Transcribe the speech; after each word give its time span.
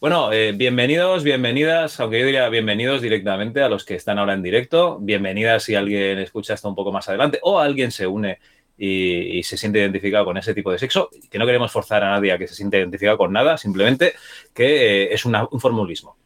Bueno, 0.00 0.32
eh, 0.32 0.52
bienvenidos, 0.52 1.24
bienvenidas, 1.24 2.00
aunque 2.00 2.20
yo 2.20 2.24
diría 2.24 2.48
bienvenidos 2.48 3.02
directamente 3.02 3.62
a 3.62 3.68
los 3.68 3.84
que 3.84 3.96
están 3.96 4.18
ahora 4.18 4.32
en 4.32 4.42
directo. 4.42 4.98
Bienvenidas 4.98 5.64
si 5.64 5.74
alguien 5.74 6.18
escucha 6.18 6.54
esto 6.54 6.70
un 6.70 6.74
poco 6.74 6.90
más 6.90 7.06
adelante 7.10 7.38
o 7.42 7.58
alguien 7.58 7.90
se 7.90 8.06
une 8.06 8.38
y, 8.78 9.42
se 9.42 9.58
siente 9.58 9.78
identificado 9.78 10.24
con 10.24 10.38
ese 10.38 10.54
tipo 10.54 10.72
de 10.72 10.78
sexo, 10.78 11.10
que 11.30 11.38
no 11.38 11.44
queremos 11.44 11.70
forzar 11.70 12.02
a 12.02 12.12
nadie 12.12 12.32
a 12.32 12.38
que 12.38 12.48
se 12.48 12.54
siente 12.54 12.78
identificado 12.78 13.18
con 13.18 13.30
nada, 13.30 13.58
simplemente 13.58 14.14
que 14.54 15.02
eh, 15.02 15.12
es 15.12 15.26
un 15.26 15.34
formulismo. 15.60 16.16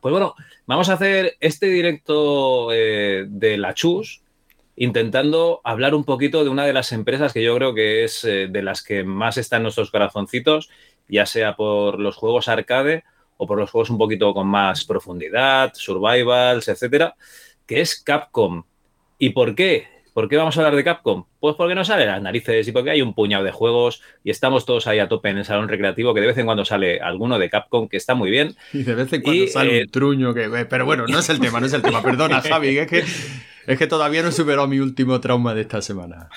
Pues 0.00 0.12
bueno, 0.12 0.36
vamos 0.66 0.88
a 0.88 0.92
hacer 0.92 1.36
este 1.40 1.66
directo 1.66 2.72
eh, 2.72 3.24
de 3.28 3.58
la 3.58 3.74
Chus, 3.74 4.22
intentando 4.76 5.60
hablar 5.64 5.96
un 5.96 6.04
poquito 6.04 6.44
de 6.44 6.50
una 6.50 6.66
de 6.66 6.72
las 6.72 6.92
empresas 6.92 7.32
que 7.32 7.42
yo 7.42 7.56
creo 7.56 7.74
que 7.74 8.04
es 8.04 8.22
de 8.22 8.62
las 8.62 8.80
que 8.84 9.02
más 9.02 9.38
están 9.38 9.64
nuestros 9.64 9.90
corazoncitos, 9.90 10.70
ya 11.08 11.26
sea 11.26 11.56
por 11.56 11.98
los 11.98 12.16
juegos 12.16 12.48
arcade 12.48 13.04
o 13.36 13.46
por 13.46 13.58
los 13.58 13.70
juegos 13.70 13.90
un 13.90 13.98
poquito 13.98 14.32
con 14.34 14.46
más 14.46 14.84
profundidad, 14.84 15.72
survivals, 15.74 16.68
etcétera, 16.68 17.14
que 17.66 17.80
es 17.80 18.00
Capcom. 18.00 18.64
¿Y 19.18 19.30
por 19.30 19.54
qué? 19.54 19.88
¿Por 20.12 20.28
qué 20.28 20.36
vamos 20.36 20.56
a 20.56 20.60
hablar 20.60 20.76
de 20.76 20.84
Capcom? 20.84 21.24
Pues 21.40 21.56
porque 21.56 21.74
nos 21.74 21.86
sale 21.86 22.04
las 22.04 22.20
narices 22.20 22.68
y 22.68 22.72
porque 22.72 22.90
hay 22.90 23.00
un 23.00 23.14
puñado 23.14 23.44
de 23.44 23.50
juegos 23.50 24.02
y 24.22 24.30
estamos 24.30 24.66
todos 24.66 24.86
ahí 24.86 24.98
a 24.98 25.08
tope 25.08 25.30
en 25.30 25.38
el 25.38 25.44
salón 25.44 25.68
recreativo 25.68 26.12
que 26.12 26.20
de 26.20 26.26
vez 26.26 26.38
en 26.38 26.44
cuando 26.44 26.64
sale 26.64 27.00
alguno 27.00 27.38
de 27.38 27.48
Capcom 27.48 27.88
que 27.88 27.96
está 27.96 28.14
muy 28.14 28.30
bien. 28.30 28.54
Y 28.74 28.82
de 28.82 28.94
vez 28.94 29.12
en 29.12 29.22
cuando 29.22 29.46
sale 29.48 29.70
un 29.70 29.76
eh, 29.76 29.86
truño 29.90 30.34
que... 30.34 30.66
Pero 30.68 30.84
bueno, 30.84 31.06
no 31.06 31.18
es 31.18 31.28
el 31.30 31.40
tema, 31.40 31.60
no 31.60 31.66
es 31.66 31.72
el 31.72 31.82
tema. 31.82 32.02
Perdona, 32.02 32.42
Javi, 32.48 32.76
es 32.76 32.86
que, 32.86 33.04
es 33.66 33.78
que 33.78 33.86
todavía 33.86 34.22
no 34.22 34.28
he 34.28 34.32
superado 34.32 34.68
mi 34.68 34.80
último 34.80 35.18
trauma 35.20 35.54
de 35.54 35.62
esta 35.62 35.80
semana. 35.80 36.28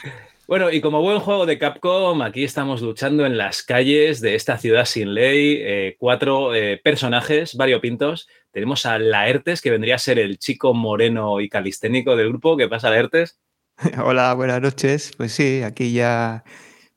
Bueno, 0.48 0.70
y 0.70 0.80
como 0.80 1.02
buen 1.02 1.20
juego 1.20 1.48
de 1.48 1.58
Capcom, 1.58 2.22
aquí 2.22 2.44
estamos 2.44 2.80
luchando 2.84 3.26
en 3.26 3.36
las 3.36 3.64
calles 3.64 4.22
de 4.22 4.36
esta 4.36 4.60
ciudad 4.60 4.86
sin 4.86 5.16
ley. 5.16 5.58
Eh, 5.60 5.96
cuatro 5.98 6.54
eh, 6.54 6.80
personajes 6.84 7.56
variopintos. 7.56 8.28
Tenemos 8.52 8.86
a 8.86 9.00
Laertes, 9.00 9.60
que 9.60 9.72
vendría 9.72 9.96
a 9.96 10.00
ser 10.00 10.20
el 10.20 10.38
chico 10.38 10.76
moreno 10.76 11.42
y 11.42 11.50
calisténico 11.50 12.16
del 12.16 12.30
grupo. 12.30 12.58
¿Qué 12.58 12.68
pasa, 12.68 12.92
Laertes? 12.92 13.40
Hola, 14.06 14.36
buenas 14.36 14.62
noches. 14.62 15.14
Pues 15.18 15.32
sí, 15.32 15.64
aquí 15.64 15.94
ya 15.94 16.44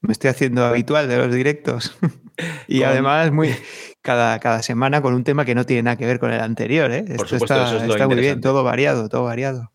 me 0.02 0.12
estoy 0.12 0.28
haciendo 0.28 0.66
habitual 0.66 1.08
de 1.08 1.16
los 1.16 1.34
directos. 1.34 1.96
y 2.68 2.82
además, 2.82 3.32
muy 3.32 3.54
cada, 4.02 4.38
cada 4.40 4.60
semana 4.60 5.00
con 5.00 5.14
un 5.14 5.24
tema 5.24 5.46
que 5.46 5.54
no 5.54 5.64
tiene 5.64 5.84
nada 5.84 5.96
que 5.96 6.04
ver 6.04 6.18
con 6.18 6.34
el 6.34 6.40
anterior. 6.40 6.92
¿eh? 6.92 7.06
Esto 7.08 7.36
está, 7.36 7.82
está 7.82 8.06
muy 8.08 8.16
bien, 8.20 8.42
todo 8.42 8.62
variado, 8.62 9.08
todo 9.08 9.24
variado. 9.24 9.72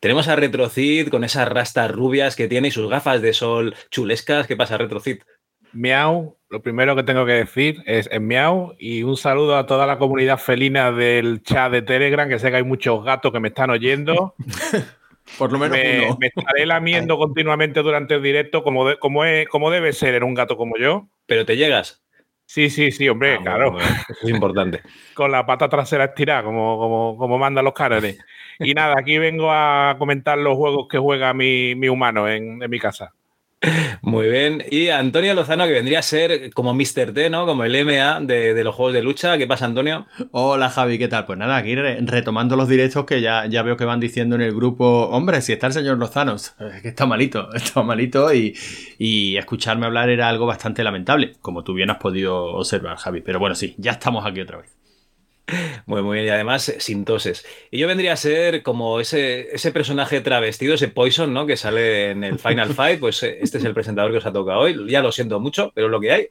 Tenemos 0.00 0.28
a 0.28 0.36
Retrocid 0.36 1.08
con 1.08 1.24
esas 1.24 1.48
rastas 1.48 1.90
rubias 1.90 2.36
que 2.36 2.48
tiene 2.48 2.68
y 2.68 2.70
sus 2.70 2.88
gafas 2.90 3.22
de 3.22 3.32
sol 3.32 3.74
chulescas. 3.90 4.46
¿Qué 4.46 4.56
pasa, 4.56 4.78
Retrocid? 4.78 5.18
Miau, 5.72 6.36
lo 6.50 6.62
primero 6.62 6.94
que 6.94 7.02
tengo 7.02 7.26
que 7.26 7.32
decir 7.32 7.82
es, 7.86 8.08
en 8.12 8.28
miau 8.28 8.76
y 8.78 9.02
un 9.02 9.16
saludo 9.16 9.56
a 9.56 9.66
toda 9.66 9.86
la 9.86 9.98
comunidad 9.98 10.38
felina 10.38 10.92
del 10.92 11.42
chat 11.42 11.72
de 11.72 11.82
Telegram, 11.82 12.28
que 12.28 12.38
sé 12.38 12.50
que 12.50 12.58
hay 12.58 12.62
muchos 12.62 13.04
gatos 13.04 13.32
que 13.32 13.40
me 13.40 13.48
están 13.48 13.70
oyendo. 13.70 14.34
Por 15.38 15.50
lo 15.50 15.58
menos 15.58 15.76
me, 15.76 16.06
uno. 16.06 16.18
me 16.20 16.26
estaré 16.28 16.66
lamiendo 16.66 17.16
continuamente 17.16 17.82
durante 17.82 18.14
el 18.14 18.22
directo, 18.22 18.62
como, 18.62 18.96
como, 18.98 19.24
es, 19.24 19.48
como 19.48 19.70
debe 19.70 19.92
ser 19.92 20.14
en 20.14 20.22
un 20.22 20.34
gato 20.34 20.56
como 20.56 20.76
yo. 20.76 21.08
Pero 21.26 21.44
te 21.44 21.56
llegas. 21.56 22.03
Sí, 22.46 22.68
sí, 22.70 22.90
sí, 22.92 23.08
hombre, 23.08 23.34
Ah, 23.36 23.42
claro. 23.42 23.72
bueno, 23.72 23.86
eso 24.08 24.18
es 24.22 24.30
importante. 24.30 24.80
Con 25.14 25.32
la 25.32 25.44
pata 25.46 25.68
trasera 25.68 26.04
estirada, 26.04 26.42
como, 26.44 26.78
como, 26.78 27.16
como 27.16 27.38
mandan 27.38 27.64
los 27.64 27.72
cánones. 27.74 28.18
Y 28.58 28.74
nada, 28.74 28.94
aquí 28.98 29.18
vengo 29.18 29.50
a 29.50 29.96
comentar 29.98 30.38
los 30.38 30.56
juegos 30.56 30.86
que 30.88 30.98
juega 30.98 31.32
mi, 31.34 31.74
mi 31.74 31.88
humano 31.88 32.28
en, 32.28 32.62
en 32.62 32.70
mi 32.70 32.78
casa. 32.78 33.12
Muy 34.02 34.28
bien. 34.28 34.62
Y 34.70 34.88
Antonio 34.88 35.34
Lozano, 35.34 35.64
que 35.66 35.72
vendría 35.72 36.00
a 36.00 36.02
ser 36.02 36.52
como 36.52 36.74
Mr. 36.74 37.12
T, 37.14 37.30
¿no? 37.30 37.46
Como 37.46 37.64
el 37.64 37.84
MA 37.84 38.20
de, 38.20 38.62
los 38.64 38.74
juegos 38.74 38.94
de 38.94 39.02
lucha. 39.02 39.38
¿Qué 39.38 39.46
pasa, 39.46 39.64
Antonio? 39.66 40.06
Hola 40.32 40.70
Javi, 40.70 40.98
¿qué 40.98 41.08
tal? 41.08 41.24
Pues 41.26 41.38
nada, 41.38 41.56
aquí 41.56 41.74
re- 41.74 41.98
retomando 42.02 42.56
los 42.56 42.68
directos 42.68 43.04
que 43.04 43.20
ya, 43.20 43.46
ya 43.46 43.62
veo 43.62 43.76
que 43.76 43.84
van 43.84 44.00
diciendo 44.00 44.36
en 44.36 44.42
el 44.42 44.54
grupo, 44.54 45.08
hombre, 45.08 45.40
si 45.40 45.52
está 45.52 45.66
el 45.68 45.72
señor 45.72 45.98
Lozano, 45.98 46.34
es 46.36 46.54
que 46.82 46.88
está 46.88 47.06
malito, 47.06 47.52
está 47.54 47.82
malito 47.82 48.32
y, 48.34 48.56
y 48.98 49.36
escucharme 49.36 49.86
hablar 49.86 50.08
era 50.08 50.28
algo 50.28 50.46
bastante 50.46 50.84
lamentable, 50.84 51.32
como 51.40 51.64
tú 51.64 51.74
bien 51.74 51.90
has 51.90 51.98
podido 51.98 52.44
observar, 52.56 52.96
Javi. 52.96 53.20
Pero 53.20 53.38
bueno, 53.38 53.54
sí, 53.54 53.74
ya 53.78 53.92
estamos 53.92 54.24
aquí 54.26 54.40
otra 54.40 54.58
vez. 54.58 54.74
Muy, 55.86 56.02
muy 56.02 56.16
bien. 56.18 56.26
Y 56.26 56.30
además, 56.30 56.68
eh, 56.68 56.76
sin 56.80 57.04
toses. 57.04 57.44
Y 57.70 57.78
yo 57.78 57.86
vendría 57.86 58.14
a 58.14 58.16
ser 58.16 58.62
como 58.62 59.00
ese, 59.00 59.54
ese 59.54 59.72
personaje 59.72 60.20
travestido, 60.20 60.74
ese 60.74 60.88
Poison, 60.88 61.32
¿no? 61.32 61.46
Que 61.46 61.56
sale 61.56 62.10
en 62.10 62.24
el 62.24 62.38
Final 62.38 62.74
Fight. 62.74 63.00
Pues 63.00 63.22
eh, 63.22 63.38
este 63.40 63.58
es 63.58 63.64
el 63.64 63.74
presentador 63.74 64.10
que 64.10 64.18
os 64.18 64.26
ha 64.26 64.32
tocado 64.32 64.60
hoy. 64.60 64.90
Ya 64.90 65.02
lo 65.02 65.12
siento 65.12 65.40
mucho, 65.40 65.72
pero 65.74 65.88
es 65.88 65.90
lo 65.90 66.00
que 66.00 66.12
hay. 66.12 66.28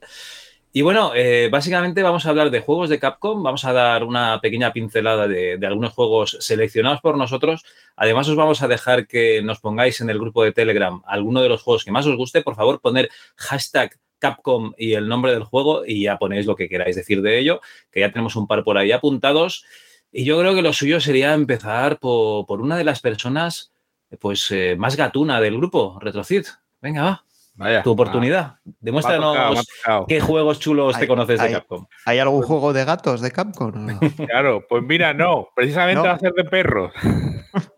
Y 0.72 0.82
bueno, 0.82 1.12
eh, 1.14 1.48
básicamente 1.52 2.02
vamos 2.02 2.26
a 2.26 2.30
hablar 2.30 2.50
de 2.50 2.60
juegos 2.60 2.90
de 2.90 2.98
Capcom. 2.98 3.44
Vamos 3.44 3.64
a 3.64 3.72
dar 3.72 4.02
una 4.02 4.40
pequeña 4.40 4.72
pincelada 4.72 5.28
de, 5.28 5.56
de 5.56 5.66
algunos 5.68 5.92
juegos 5.92 6.36
seleccionados 6.40 7.00
por 7.00 7.16
nosotros. 7.16 7.64
Además, 7.94 8.28
os 8.28 8.34
vamos 8.34 8.60
a 8.62 8.66
dejar 8.66 9.06
que 9.06 9.40
nos 9.42 9.60
pongáis 9.60 10.00
en 10.00 10.10
el 10.10 10.18
grupo 10.18 10.42
de 10.42 10.50
Telegram 10.50 11.00
alguno 11.06 11.42
de 11.42 11.48
los 11.48 11.62
juegos 11.62 11.84
que 11.84 11.92
más 11.92 12.06
os 12.06 12.16
guste. 12.16 12.42
Por 12.42 12.56
favor, 12.56 12.80
poner 12.80 13.08
hashtag 13.36 13.96
Capcom 14.24 14.72
y 14.78 14.94
el 14.94 15.06
nombre 15.06 15.32
del 15.32 15.44
juego 15.44 15.84
y 15.86 16.04
ya 16.04 16.16
ponéis 16.16 16.46
lo 16.46 16.56
que 16.56 16.70
queráis 16.70 16.96
decir 16.96 17.20
de 17.20 17.38
ello, 17.38 17.60
que 17.90 18.00
ya 18.00 18.10
tenemos 18.10 18.36
un 18.36 18.46
par 18.46 18.64
por 18.64 18.78
ahí 18.78 18.90
apuntados. 18.90 19.66
Y 20.10 20.24
yo 20.24 20.38
creo 20.38 20.54
que 20.54 20.62
lo 20.62 20.72
suyo 20.72 20.98
sería 20.98 21.34
empezar 21.34 21.98
por, 21.98 22.46
por 22.46 22.62
una 22.62 22.78
de 22.78 22.84
las 22.84 23.00
personas 23.00 23.74
pues 24.18 24.50
eh, 24.50 24.76
más 24.78 24.96
gatuna 24.96 25.40
del 25.40 25.58
grupo, 25.58 25.98
Retrocid. 26.00 26.46
Venga, 26.80 27.02
va, 27.02 27.24
Vaya. 27.54 27.82
tu 27.82 27.90
oportunidad. 27.90 28.54
Demuéstranos 28.80 29.66
tocado, 29.66 30.06
qué 30.06 30.20
juegos 30.20 30.58
chulos 30.58 30.98
te 30.98 31.06
conoces 31.06 31.40
de. 31.40 31.52
Capcom. 31.52 31.86
¿Hay 32.06 32.18
algún 32.18 32.42
juego 32.42 32.72
de 32.72 32.84
gatos 32.86 33.20
de 33.20 33.30
Capcom? 33.30 33.72
Claro, 34.26 34.64
pues 34.66 34.82
mira, 34.82 35.12
no, 35.12 35.48
precisamente 35.54 36.02
¿No? 36.02 36.08
va 36.08 36.12
a 36.12 36.18
ser 36.18 36.32
de 36.32 36.44
perros. 36.44 36.92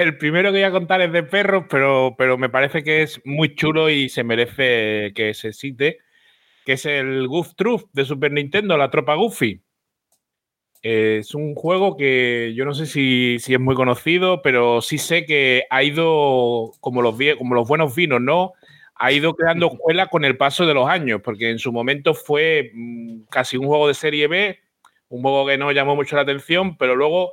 El 0.00 0.16
primero 0.16 0.48
que 0.48 0.56
voy 0.56 0.62
a 0.62 0.70
contar 0.70 1.02
es 1.02 1.12
de 1.12 1.22
perros, 1.22 1.66
pero, 1.68 2.14
pero 2.16 2.38
me 2.38 2.48
parece 2.48 2.82
que 2.82 3.02
es 3.02 3.20
muy 3.26 3.54
chulo 3.54 3.90
y 3.90 4.08
se 4.08 4.24
merece 4.24 5.12
que 5.14 5.34
se 5.34 5.52
cite, 5.52 5.98
que 6.64 6.72
es 6.72 6.86
el 6.86 7.28
Goof 7.28 7.54
Troop 7.54 7.82
de 7.92 8.06
Super 8.06 8.32
Nintendo, 8.32 8.78
la 8.78 8.88
tropa 8.88 9.14
Goofy. 9.14 9.60
Es 10.80 11.34
un 11.34 11.54
juego 11.54 11.98
que 11.98 12.54
yo 12.56 12.64
no 12.64 12.72
sé 12.72 12.86
si, 12.86 13.36
si 13.40 13.52
es 13.52 13.60
muy 13.60 13.74
conocido, 13.74 14.40
pero 14.40 14.80
sí 14.80 14.96
sé 14.96 15.26
que 15.26 15.64
ha 15.68 15.82
ido, 15.82 16.72
como 16.80 17.02
los, 17.02 17.16
como 17.36 17.54
los 17.54 17.68
buenos 17.68 17.94
vinos, 17.94 18.22
¿no? 18.22 18.54
Ha 18.94 19.12
ido 19.12 19.34
creando 19.34 19.66
escuela 19.66 20.06
con 20.06 20.24
el 20.24 20.38
paso 20.38 20.64
de 20.64 20.72
los 20.72 20.88
años, 20.88 21.20
porque 21.22 21.50
en 21.50 21.58
su 21.58 21.72
momento 21.72 22.14
fue 22.14 22.70
mm, 22.72 23.24
casi 23.30 23.58
un 23.58 23.66
juego 23.66 23.86
de 23.86 23.92
serie 23.92 24.28
B, 24.28 24.60
un 25.10 25.20
juego 25.20 25.46
que 25.46 25.58
no 25.58 25.72
llamó 25.72 25.94
mucho 25.94 26.16
la 26.16 26.22
atención, 26.22 26.78
pero 26.78 26.96
luego 26.96 27.32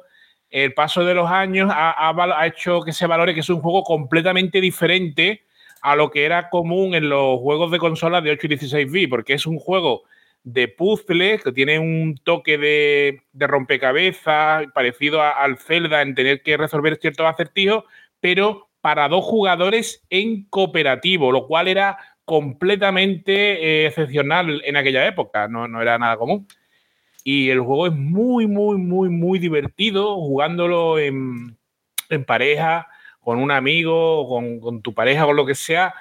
el 0.50 0.74
paso 0.74 1.04
de 1.04 1.14
los 1.14 1.30
años 1.30 1.70
ha, 1.74 2.46
hecho 2.46 2.82
que 2.82 2.94
se 2.94 3.08
valore 3.08 3.34
que 3.34 3.42
es 3.42 3.50
un 3.50 3.62
juego 3.62 3.84
completamente 3.84 4.62
diferente 4.62 5.44
a 5.82 5.96
lo 5.96 6.10
que 6.10 6.26
era 6.26 6.50
común 6.50 6.96
en 6.96 7.10
los 7.10 7.40
juegos 7.40 7.72
de 7.72 7.80
consolas 7.80 8.24
de 8.24 8.32
8 8.32 8.46
y 8.46 8.50
16 8.50 8.92
bits, 8.92 9.10
porque 9.10 9.34
es 9.34 9.46
un 9.46 9.60
juego 9.60 10.04
de 10.44 10.68
puzzle 10.68 11.40
que 11.40 11.52
tiene 11.52 11.78
un 11.80 12.16
toque 12.24 12.58
de, 12.58 13.22
de 13.34 13.48
rompecabezas 13.48 14.66
parecido 14.74 15.22
al 15.22 15.58
Zelda 15.58 16.02
en 16.02 16.16
tener 16.16 16.42
que 16.42 16.58
resolver 16.58 16.98
ciertos 16.98 17.26
acertijos, 17.26 17.84
pero 18.20 18.70
para 18.82 19.10
dos 19.10 19.26
jugadores 19.26 20.06
en 20.10 20.46
cooperativo, 20.46 21.32
lo 21.32 21.48
cual 21.48 21.68
era 21.68 21.98
completamente 22.24 23.34
eh, 23.84 23.88
excepcional 23.88 24.62
en 24.66 24.78
aquella 24.78 25.06
época, 25.06 25.48
no 25.48 25.82
era 25.82 25.98
nada 25.98 26.18
común. 26.18 26.48
Y 27.30 27.50
el 27.50 27.60
juego 27.60 27.88
es 27.88 27.94
muy, 27.94 28.48
muy, 28.48 28.78
muy, 28.78 29.10
muy 29.10 29.38
divertido 29.38 30.16
jugándolo 30.16 30.98
en, 30.98 31.58
en 32.10 32.24
pareja, 32.24 32.88
con 33.20 33.40
un 33.40 33.52
amigo, 33.52 34.26
con, 34.30 34.62
con 34.62 34.82
tu 34.82 34.94
pareja, 34.94 35.26
con 35.26 35.36
lo 35.36 35.46
que 35.46 35.54
sea. 35.54 35.94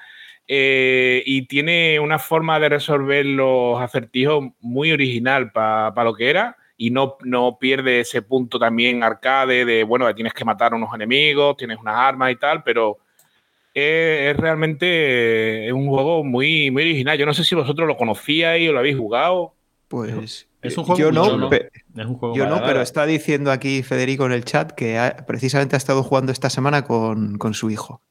eh, 0.49 1.23
y 1.27 1.43
tiene 1.47 1.99
una 2.01 2.19
forma 2.19 2.61
de 2.61 2.69
resolver 2.69 3.27
los 3.27 3.81
acertijos 3.81 4.45
muy 4.61 4.93
original 4.93 5.51
para 5.53 6.05
lo 6.05 6.15
que 6.15 6.31
era. 6.31 6.57
Y 6.77 6.91
no, 6.91 7.17
no 7.25 7.59
pierde 7.59 8.01
ese 8.01 8.23
punto 8.23 8.59
también 8.59 9.03
arcade 9.03 9.65
de, 9.65 9.83
bueno, 9.83 10.15
tienes 10.15 10.35
que 10.35 10.45
matar 10.45 10.73
a 10.73 10.77
unos 10.77 10.95
enemigos, 10.95 11.57
tienes 11.57 11.79
unas 11.79 11.97
armas 11.97 12.33
y 12.33 12.37
tal, 12.37 12.63
pero 12.63 12.99
es, 13.75 14.31
es 14.31 14.37
realmente 14.37 15.73
un 15.73 15.89
juego 15.89 16.23
muy, 16.23 16.71
muy 16.71 16.83
original. 16.83 17.17
Yo 17.19 17.27
no 17.27 17.35
sé 17.35 17.45
si 17.45 17.55
vosotros 17.55 17.89
lo 17.89 17.97
conocíais 17.97 18.69
o 18.69 18.73
lo 18.73 18.79
habéis 18.79 18.97
jugado. 18.99 19.55
Pues 19.89 20.47
Es 20.67 20.79
un 20.79 20.85
juego 20.85 20.99
yo 20.99 21.07
muy 21.07 21.15
no, 21.15 21.29
chulo. 21.31 21.49
pe- 21.51 21.71
Es 21.97 22.07
un 22.07 22.15
juego 22.15 22.35
yo 22.37 22.47
no, 22.47 22.63
pero 22.65 22.81
está 22.83 23.07
diciendo 23.07 23.51
aquí 23.53 23.83
Federico 23.83 24.27
en 24.27 24.33
el 24.33 24.45
chat 24.45 24.73
que 24.73 24.99
ha- 24.99 25.25
precisamente 25.27 25.77
ha 25.77 25.79
estado 25.79 26.03
jugando 26.03 26.33
esta 26.33 26.51
semana 26.51 26.83
con, 26.85 27.39
con 27.39 27.55
su 27.55 27.71
hijo. 27.71 28.03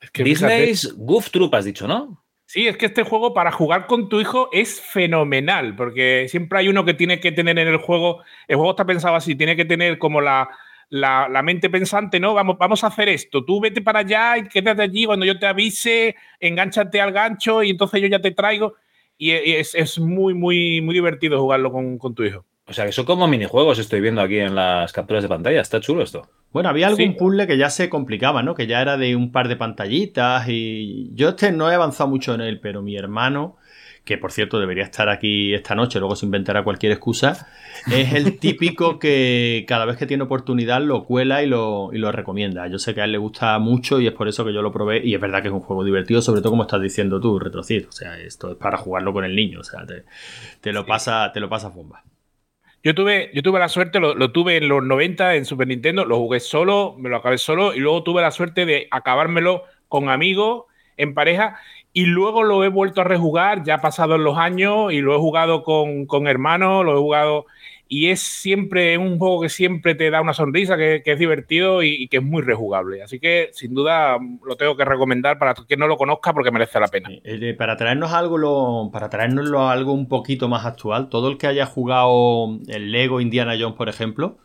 Es 0.00 0.10
que 0.10 0.24
fíjate- 0.24 0.66
Disney's 0.66 0.94
Goof 0.96 1.30
Troop, 1.30 1.54
has 1.54 1.64
dicho, 1.64 1.86
¿no? 1.86 2.24
Sí, 2.46 2.66
es 2.66 2.76
que 2.76 2.86
este 2.86 3.04
juego 3.04 3.32
para 3.32 3.52
jugar 3.52 3.86
con 3.86 4.08
tu 4.08 4.20
hijo 4.20 4.48
es 4.52 4.80
fenomenal, 4.80 5.76
porque 5.76 6.26
siempre 6.28 6.58
hay 6.58 6.68
uno 6.68 6.84
que 6.84 6.94
tiene 6.94 7.20
que 7.20 7.30
tener 7.30 7.56
en 7.58 7.68
el 7.68 7.76
juego, 7.76 8.22
el 8.48 8.56
juego 8.56 8.70
está 8.70 8.84
pensado 8.84 9.14
así, 9.14 9.36
tiene 9.36 9.54
que 9.54 9.64
tener 9.64 9.98
como 9.98 10.20
la, 10.20 10.48
la, 10.88 11.28
la 11.28 11.42
mente 11.42 11.70
pensante, 11.70 12.18
¿no? 12.18 12.34
Vamos, 12.34 12.58
vamos 12.58 12.82
a 12.82 12.88
hacer 12.88 13.08
esto, 13.08 13.44
tú 13.44 13.60
vete 13.60 13.82
para 13.82 14.00
allá 14.00 14.36
y 14.38 14.48
quédate 14.48 14.82
allí, 14.82 15.04
cuando 15.06 15.24
yo 15.26 15.38
te 15.38 15.46
avise, 15.46 16.16
engánchate 16.40 17.00
al 17.00 17.12
gancho 17.12 17.62
y 17.62 17.70
entonces 17.70 18.02
yo 18.02 18.08
ya 18.08 18.20
te 18.20 18.32
traigo. 18.32 18.74
Y 19.20 19.32
y 19.32 19.52
es, 19.52 19.74
es 19.74 19.98
muy, 19.98 20.32
muy, 20.32 20.80
muy 20.80 20.94
divertido 20.94 21.38
jugarlo 21.38 21.70
con, 21.70 21.98
con 21.98 22.14
tu 22.14 22.24
hijo. 22.24 22.46
O 22.66 22.72
sea, 22.72 22.86
que 22.86 22.92
son 22.92 23.04
como 23.04 23.28
minijuegos, 23.28 23.78
estoy 23.78 24.00
viendo 24.00 24.20
aquí 24.20 24.38
en 24.38 24.54
las 24.54 24.92
capturas 24.92 25.22
de 25.22 25.28
pantalla. 25.28 25.60
Está 25.60 25.80
chulo 25.80 26.02
esto. 26.02 26.22
Bueno, 26.52 26.68
había 26.68 26.86
algún 26.86 27.16
puzzle 27.16 27.46
que 27.46 27.58
ya 27.58 27.68
se 27.68 27.90
complicaba, 27.90 28.42
¿no? 28.42 28.54
Que 28.54 28.66
ya 28.66 28.80
era 28.80 28.96
de 28.96 29.14
un 29.14 29.30
par 29.32 29.48
de 29.48 29.56
pantallitas 29.56 30.48
y 30.48 31.10
yo 31.14 31.30
este 31.30 31.52
no 31.52 31.70
he 31.70 31.74
avanzado 31.74 32.08
mucho 32.08 32.32
en 32.32 32.40
él, 32.40 32.60
pero 32.60 32.80
mi 32.80 32.96
hermano, 32.96 33.56
que 34.04 34.18
por 34.18 34.32
cierto 34.32 34.58
debería 34.58 34.84
estar 34.84 35.08
aquí 35.08 35.54
esta 35.54 35.74
noche, 35.74 35.98
luego 35.98 36.16
se 36.16 36.26
inventará 36.26 36.64
cualquier 36.64 36.92
excusa, 36.92 37.48
es 37.92 38.12
el 38.14 38.38
típico 38.38 38.98
que 38.98 39.64
cada 39.68 39.84
vez 39.84 39.96
que 39.96 40.06
tiene 40.06 40.24
oportunidad 40.24 40.80
lo 40.82 41.04
cuela 41.04 41.42
y 41.42 41.46
lo, 41.46 41.90
y 41.92 41.98
lo 41.98 42.10
recomienda. 42.12 42.66
Yo 42.66 42.78
sé 42.78 42.94
que 42.94 43.02
a 43.02 43.04
él 43.04 43.12
le 43.12 43.18
gusta 43.18 43.58
mucho 43.58 44.00
y 44.00 44.06
es 44.06 44.12
por 44.12 44.28
eso 44.28 44.44
que 44.44 44.52
yo 44.52 44.62
lo 44.62 44.72
probé 44.72 45.00
y 45.04 45.14
es 45.14 45.20
verdad 45.20 45.42
que 45.42 45.48
es 45.48 45.54
un 45.54 45.60
juego 45.60 45.84
divertido, 45.84 46.22
sobre 46.22 46.40
todo 46.40 46.50
como 46.50 46.62
estás 46.62 46.80
diciendo 46.80 47.20
tú, 47.20 47.38
Retrocid. 47.38 47.86
O 47.88 47.92
sea, 47.92 48.18
esto 48.18 48.52
es 48.52 48.56
para 48.56 48.76
jugarlo 48.78 49.12
con 49.12 49.24
el 49.24 49.36
niño, 49.36 49.60
o 49.60 49.64
sea, 49.64 49.84
te, 50.60 50.72
lo, 50.72 50.86
pasa, 50.86 51.30
te 51.32 51.40
lo 51.40 51.48
pasa 51.48 51.68
bomba. 51.68 52.02
Yo 52.82 52.94
tuve, 52.94 53.30
yo 53.34 53.42
tuve 53.42 53.58
la 53.58 53.68
suerte, 53.68 54.00
lo, 54.00 54.32
tuve 54.32 54.56
en 54.56 54.68
los 54.68 54.82
90 54.82 55.34
en 55.34 55.44
Super 55.44 55.68
Nintendo, 55.68 56.06
lo 56.06 56.16
jugué 56.16 56.40
solo, 56.40 56.96
me 56.98 57.10
lo 57.10 57.18
acabé 57.18 57.36
solo 57.36 57.74
y 57.74 57.78
luego 57.78 58.02
tuve 58.02 58.22
la 58.22 58.30
suerte 58.30 58.64
de 58.64 58.88
acabármelo 58.90 59.64
con 59.88 60.08
amigos, 60.08 60.64
en 60.96 61.14
pareja, 61.14 61.58
y 61.92 62.06
luego 62.06 62.42
lo 62.42 62.64
he 62.64 62.68
vuelto 62.68 63.00
a 63.00 63.04
rejugar, 63.04 63.64
ya 63.64 63.78
pasados 63.78 64.20
los 64.20 64.38
años, 64.38 64.92
y 64.92 65.00
lo 65.00 65.14
he 65.14 65.18
jugado 65.18 65.62
con, 65.62 66.06
con 66.06 66.26
hermanos, 66.26 66.84
lo 66.84 66.94
he 66.94 67.00
jugado 67.00 67.46
y 67.92 68.10
es 68.10 68.20
siempre 68.20 68.96
un 68.98 69.18
juego 69.18 69.42
que 69.42 69.48
siempre 69.48 69.96
te 69.96 70.10
da 70.10 70.20
una 70.20 70.32
sonrisa, 70.32 70.76
que, 70.76 71.02
es 71.04 71.18
divertido 71.18 71.82
y, 71.82 72.06
que 72.06 72.18
es 72.18 72.22
muy 72.22 72.40
rejugable. 72.40 73.02
Así 73.02 73.18
que 73.18 73.50
sin 73.52 73.74
duda 73.74 74.16
lo 74.46 74.54
tengo 74.54 74.76
que 74.76 74.84
recomendar 74.84 75.40
para 75.40 75.54
quien 75.54 75.80
no 75.80 75.88
lo 75.88 75.96
conozca 75.96 76.32
porque 76.32 76.52
merece 76.52 76.78
la 76.78 76.86
pena. 76.86 77.10
Eh, 77.24 77.52
para 77.58 77.76
traernos 77.76 78.12
algo, 78.12 78.92
para 78.92 79.10
traernoslo 79.10 79.68
algo 79.68 79.92
un 79.92 80.06
poquito 80.06 80.48
más 80.48 80.66
actual, 80.66 81.08
todo 81.08 81.28
el 81.30 81.36
que 81.36 81.48
haya 81.48 81.66
jugado 81.66 82.60
el 82.68 82.92
Lego 82.92 83.20
Indiana 83.20 83.56
Jones, 83.58 83.76
por 83.76 83.88
ejemplo, 83.88 84.38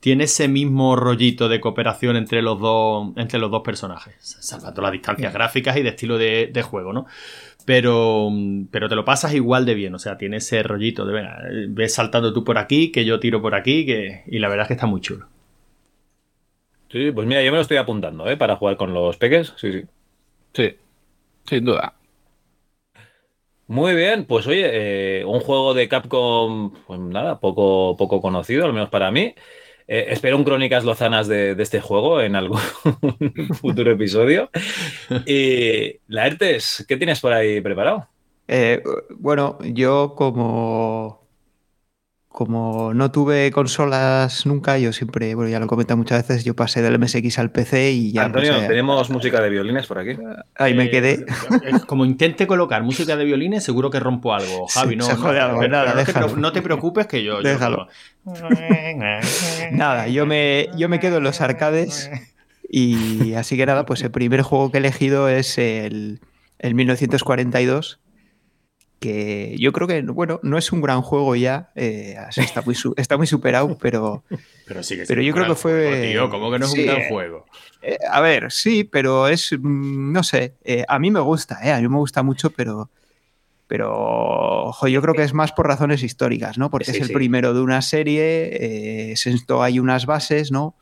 tiene 0.00 0.24
ese 0.24 0.48
mismo 0.48 0.96
rollito 0.96 1.48
de 1.48 1.60
cooperación 1.60 2.16
entre 2.16 2.42
los 2.42 2.60
dos, 2.60 3.12
entre 3.16 3.38
los 3.40 3.50
dos 3.50 3.62
personajes, 3.62 4.14
salvando 4.20 4.82
las 4.82 4.92
distancias 4.92 5.32
gráficas 5.32 5.76
y 5.76 5.82
de 5.82 5.88
estilo 5.90 6.18
de, 6.18 6.50
de 6.52 6.62
juego, 6.62 6.92
¿no? 6.92 7.06
pero, 7.66 8.30
pero 8.70 8.88
te 8.88 8.94
lo 8.96 9.04
pasas 9.04 9.34
igual 9.34 9.66
de 9.66 9.74
bien, 9.74 9.94
o 9.94 9.98
sea, 9.98 10.16
tiene 10.18 10.38
ese 10.38 10.62
rollito 10.62 11.04
de, 11.06 11.12
venga, 11.12 11.38
ves 11.68 11.94
saltando 11.94 12.32
tú 12.32 12.44
por 12.44 12.58
aquí, 12.58 12.92
que 12.92 13.04
yo 13.04 13.20
tiro 13.20 13.42
por 13.42 13.54
aquí, 13.54 13.84
que, 13.86 14.22
y 14.26 14.38
la 14.38 14.48
verdad 14.48 14.64
es 14.64 14.68
que 14.68 14.74
está 14.74 14.86
muy 14.86 15.00
chulo. 15.00 15.28
Sí, 16.90 17.12
pues 17.12 17.26
mira, 17.28 17.42
yo 17.44 17.50
me 17.52 17.56
lo 17.58 17.62
estoy 17.62 17.76
apuntando, 17.76 18.28
¿eh? 18.28 18.36
Para 18.36 18.56
jugar 18.56 18.76
con 18.76 18.92
los 18.94 19.16
peques, 19.18 19.54
sí, 19.56 19.72
sí. 19.72 19.82
Sí, 20.54 20.76
sin 21.46 21.64
duda. 21.66 21.94
Muy 23.68 23.94
bien, 23.96 24.26
pues 24.26 24.46
oye, 24.46 25.20
eh, 25.20 25.24
un 25.24 25.40
juego 25.40 25.74
de 25.74 25.88
Capcom, 25.88 26.72
pues 26.86 27.00
nada, 27.00 27.40
poco, 27.40 27.96
poco 27.96 28.20
conocido, 28.22 28.64
al 28.64 28.72
menos 28.72 28.90
para 28.90 29.10
mí. 29.10 29.34
Eh, 29.88 30.06
espero 30.08 30.36
un 30.36 30.44
crónicas 30.44 30.84
lozanas 30.84 31.28
de, 31.28 31.52
este 31.58 31.80
juego 31.80 32.20
en 32.20 32.36
algún 32.36 32.58
futuro 33.60 33.92
episodio. 33.92 34.50
Y 35.26 36.00
Laertes, 36.08 36.84
¿qué 36.88 36.96
tienes 36.96 37.20
por 37.20 37.32
ahí 37.32 37.60
preparado? 37.60 38.08
Eh, 38.48 38.82
bueno, 39.10 39.58
yo 39.62 40.14
como 40.16 41.25
como 42.36 42.92
no 42.92 43.10
tuve 43.10 43.50
consolas 43.50 44.44
nunca, 44.44 44.76
yo 44.76 44.92
siempre, 44.92 45.34
bueno, 45.34 45.50
ya 45.50 45.58
lo 45.58 45.64
he 45.64 45.68
comentado 45.68 45.96
muchas 45.96 46.28
veces, 46.28 46.44
yo 46.44 46.54
pasé 46.54 46.82
del 46.82 46.98
MSX 46.98 47.38
al 47.38 47.50
PC 47.50 47.92
y 47.92 48.12
ya. 48.12 48.24
Antonio, 48.26 48.58
tenemos 48.68 49.08
música 49.08 49.40
de 49.40 49.48
violines 49.48 49.86
por 49.86 50.00
aquí. 50.00 50.18
Ahí 50.56 50.74
me 50.74 50.90
quedé. 50.90 51.24
Eh, 51.64 51.80
como 51.86 52.04
intente 52.04 52.46
colocar 52.46 52.82
música 52.82 53.16
de 53.16 53.24
violines, 53.24 53.64
seguro 53.64 53.88
que 53.88 54.00
rompo 54.00 54.34
algo. 54.34 54.66
Javi, 54.66 54.96
no, 54.96 55.08
no, 56.36 56.52
te, 56.52 56.60
preocupes 56.60 57.06
que 57.06 57.24
yo. 57.24 57.40
Déjalo. 57.40 57.88
nada, 59.72 60.06
yo 60.08 60.26
me, 60.26 60.68
yo 60.76 60.90
me 60.90 61.00
quedo 61.00 61.16
en 61.16 61.24
los 61.24 61.40
arcades 61.40 62.10
y 62.68 63.32
así 63.32 63.56
que 63.56 63.64
nada, 63.64 63.86
pues 63.86 64.02
el 64.02 64.10
primer 64.10 64.42
juego 64.42 64.70
que 64.70 64.76
he 64.76 64.80
elegido 64.80 65.30
es 65.30 65.56
el, 65.56 66.20
el 66.58 66.74
1942 66.74 67.98
que 69.00 69.54
yo 69.58 69.72
creo 69.72 69.86
que, 69.86 70.02
bueno, 70.02 70.40
no 70.42 70.56
es 70.56 70.72
un 70.72 70.80
gran 70.80 71.02
juego 71.02 71.36
ya, 71.36 71.70
eh, 71.74 72.16
está, 72.36 72.62
muy 72.62 72.74
está 72.96 73.16
muy 73.16 73.26
superado, 73.26 73.76
pero, 73.80 74.24
pero, 74.66 74.82
sí 74.82 74.98
pero 75.06 75.22
yo 75.22 75.32
creo 75.34 75.46
que 75.46 75.54
fue... 75.54 76.10
Tío, 76.12 76.30
¿cómo 76.30 76.50
que 76.50 76.58
no 76.58 76.66
es 76.66 76.72
un 76.72 76.86
gran 76.86 77.08
juego? 77.08 77.46
Eh, 77.82 77.98
a 78.10 78.20
ver, 78.20 78.50
sí, 78.50 78.84
pero 78.84 79.28
es, 79.28 79.52
mm, 79.52 80.12
no 80.12 80.22
sé, 80.22 80.54
eh, 80.64 80.84
a 80.88 80.98
mí 80.98 81.10
me 81.10 81.20
gusta, 81.20 81.58
a 81.60 81.80
mí 81.80 81.88
me 81.88 81.98
gusta 81.98 82.22
mucho, 82.22 82.50
pero... 82.50 82.90
Pero 83.68 84.72
yo 84.86 85.02
creo 85.02 85.12
que 85.12 85.24
es 85.24 85.34
más 85.34 85.50
por 85.50 85.66
razones 85.66 86.04
históricas, 86.04 86.56
¿no? 86.56 86.70
Porque 86.70 86.92
es 86.92 87.00
el 87.00 87.10
primero 87.10 87.52
de 87.52 87.60
una 87.60 87.82
serie, 87.82 89.12
esto 89.12 89.60
hay 89.60 89.80
unas 89.80 90.06
bases, 90.06 90.52
¿no? 90.52 90.76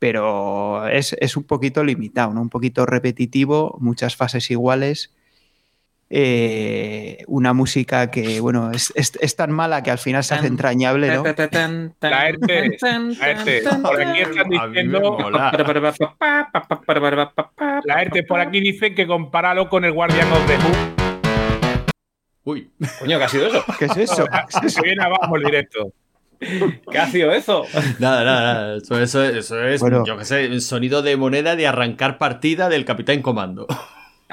Pero 0.00 0.88
es, 0.88 1.14
es, 1.20 1.36
un 1.36 1.44
poquito 1.44 1.84
limitado, 1.84 2.34
¿no? 2.34 2.42
Un 2.42 2.48
poquito 2.48 2.86
repetitivo, 2.86 3.78
muchas 3.78 4.16
fases 4.16 4.50
iguales 4.50 5.12
eh, 6.14 7.24
una 7.26 7.54
música 7.54 8.10
que, 8.10 8.38
bueno, 8.40 8.70
es, 8.70 8.92
es, 8.94 9.36
tan 9.36 9.50
mala 9.50 9.82
que 9.82 9.90
al 9.90 9.96
final 9.96 10.22
se 10.22 10.34
hace 10.34 10.46
entrañable, 10.46 11.08
¿no? 11.08 11.24
La 11.24 12.28
ERTE, 12.28 13.62
por 13.82 13.98
aquí 13.98 14.20
están 14.20 14.50
diciendo... 14.50 15.16
La 17.84 18.02
ERTE 18.02 18.24
por 18.24 18.40
aquí 18.40 18.60
dice 18.60 18.94
que 18.94 19.06
compáralo 19.06 19.70
con 19.70 19.86
el 19.86 19.92
Guardian 19.92 20.30
of 20.30 20.46
the 20.46 20.58
Moon. 20.58 20.94
Uy, 22.44 22.70
coño, 22.98 23.16
¿qué 23.16 23.24
ha 23.24 23.28
sido 23.28 23.46
eso? 23.46 23.64
¿Qué 23.78 23.86
es 23.86 23.96
eso? 23.96 24.26
Se 24.68 24.82
viene 24.82 25.02
abajo 25.02 25.34
el 25.36 25.44
directo. 25.44 25.92
¿Qué 26.90 26.98
ha 26.98 27.06
sido 27.06 27.32
eso? 27.32 27.64
Nada, 28.00 28.22
nada, 28.22 28.42
nada. 28.42 28.76
Eso, 28.76 29.00
eso, 29.00 29.24
eso 29.24 29.62
es, 29.62 29.80
yo 29.80 30.18
qué 30.18 30.24
sé, 30.26 30.60
sonido 30.60 31.00
de 31.00 31.16
moneda 31.16 31.56
de 31.56 31.66
arrancar 31.66 32.18
partida 32.18 32.68
del 32.68 32.84
Capitán 32.84 33.22
Comando. 33.22 33.66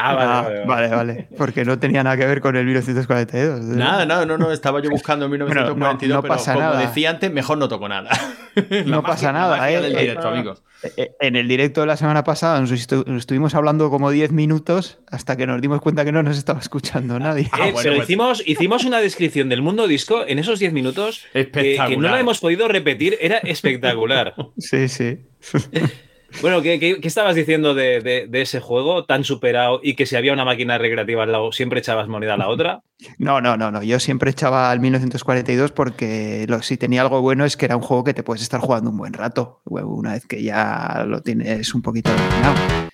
Ah, 0.01 0.45
ah, 0.45 0.63
vale, 0.65 0.87
vale, 0.87 1.27
Porque 1.37 1.65
no 1.65 1.77
tenía 1.77 2.03
nada 2.03 2.15
que 2.15 2.25
ver 2.25 2.39
con 2.39 2.55
el 2.55 2.65
1942. 2.65 3.61
Nada, 3.61 4.05
nada, 4.05 4.25
no, 4.25 4.37
no, 4.37 4.51
estaba 4.51 4.81
yo 4.81 4.89
buscando 4.89 5.25
en 5.25 5.31
1942, 5.31 6.23
no, 6.23 6.27
pasa 6.27 6.53
pero 6.53 6.65
como 6.65 6.73
nada. 6.75 6.87
decía 6.87 7.09
antes, 7.09 7.31
mejor 7.31 7.57
no 7.57 7.67
toco 7.67 7.89
nada. 7.89 8.09
no 8.85 9.03
pasa 9.03 9.33
nada, 9.33 9.69
¿eh? 9.69 9.81
directo, 9.89 10.29
amigos. 10.29 10.63
Eh, 10.95 11.11
en 11.19 11.35
el 11.35 11.47
directo 11.47 11.81
de 11.81 11.87
la 11.87 11.97
semana 11.97 12.23
pasada 12.23 12.61
nos 12.61 12.71
estuvimos 12.71 13.53
hablando 13.53 13.89
como 13.89 14.11
10 14.11 14.31
minutos 14.31 14.99
hasta 15.11 15.35
que 15.35 15.45
nos 15.45 15.59
dimos 15.59 15.81
cuenta 15.81 16.05
que 16.05 16.13
no 16.13 16.23
nos 16.23 16.37
estaba 16.37 16.59
escuchando 16.59 17.19
nadie. 17.19 17.49
Ah, 17.51 17.57
pero 17.75 17.95
pues- 17.95 18.03
hicimos, 18.03 18.43
hicimos 18.45 18.85
una 18.85 18.99
descripción 19.01 19.49
del 19.49 19.61
mundo 19.61 19.87
disco 19.87 20.25
en 20.25 20.39
esos 20.39 20.59
10 20.59 20.71
minutos 20.71 21.25
que, 21.33 21.49
que 21.51 21.97
no 21.97 22.07
la 22.07 22.19
hemos 22.19 22.39
podido 22.39 22.67
repetir, 22.69 23.17
era 23.19 23.39
espectacular. 23.39 24.35
sí, 24.57 24.87
sí. 24.87 25.19
Bueno, 26.41 26.61
¿qué, 26.61 26.99
estabas 27.03 27.35
diciendo 27.35 27.73
de, 27.73 28.29
ese 28.31 28.59
juego 28.59 29.05
tan 29.05 29.23
superado 29.23 29.81
y 29.83 29.95
que 29.95 30.05
si 30.05 30.15
había 30.15 30.33
una 30.33 30.45
máquina 30.45 30.77
recreativa 30.77 31.23
al 31.23 31.31
lado, 31.31 31.51
siempre 31.51 31.79
echabas 31.79 32.07
moneda 32.07 32.35
a 32.35 32.37
la 32.37 32.49
otra? 32.49 32.81
No, 33.17 33.39
no, 33.39 33.55
no, 33.55 33.71
no. 33.71 33.81
Yo 33.81 33.97
siempre 33.97 34.31
echaba 34.31 34.69
al 34.71 34.81
1942 34.81 35.71
porque 35.71 36.45
si 36.63 36.75
tenía 36.75 37.01
algo 37.01 37.21
bueno 37.21 37.45
es 37.45 37.55
que 37.55 37.63
era 37.63 37.77
un 37.77 37.81
juego 37.81 38.03
que 38.03 38.13
te 38.13 38.23
puedes 38.23 38.43
estar 38.43 38.59
jugando 38.59 38.89
un 38.89 38.97
buen 38.97 39.13
rato, 39.13 39.61
una 39.65 40.13
vez 40.13 40.25
que 40.25 40.43
ya 40.43 41.05
lo 41.07 41.21
tienes 41.21 41.73
un 41.73 41.81
poquito 41.81 42.11
dominado. 42.11 42.89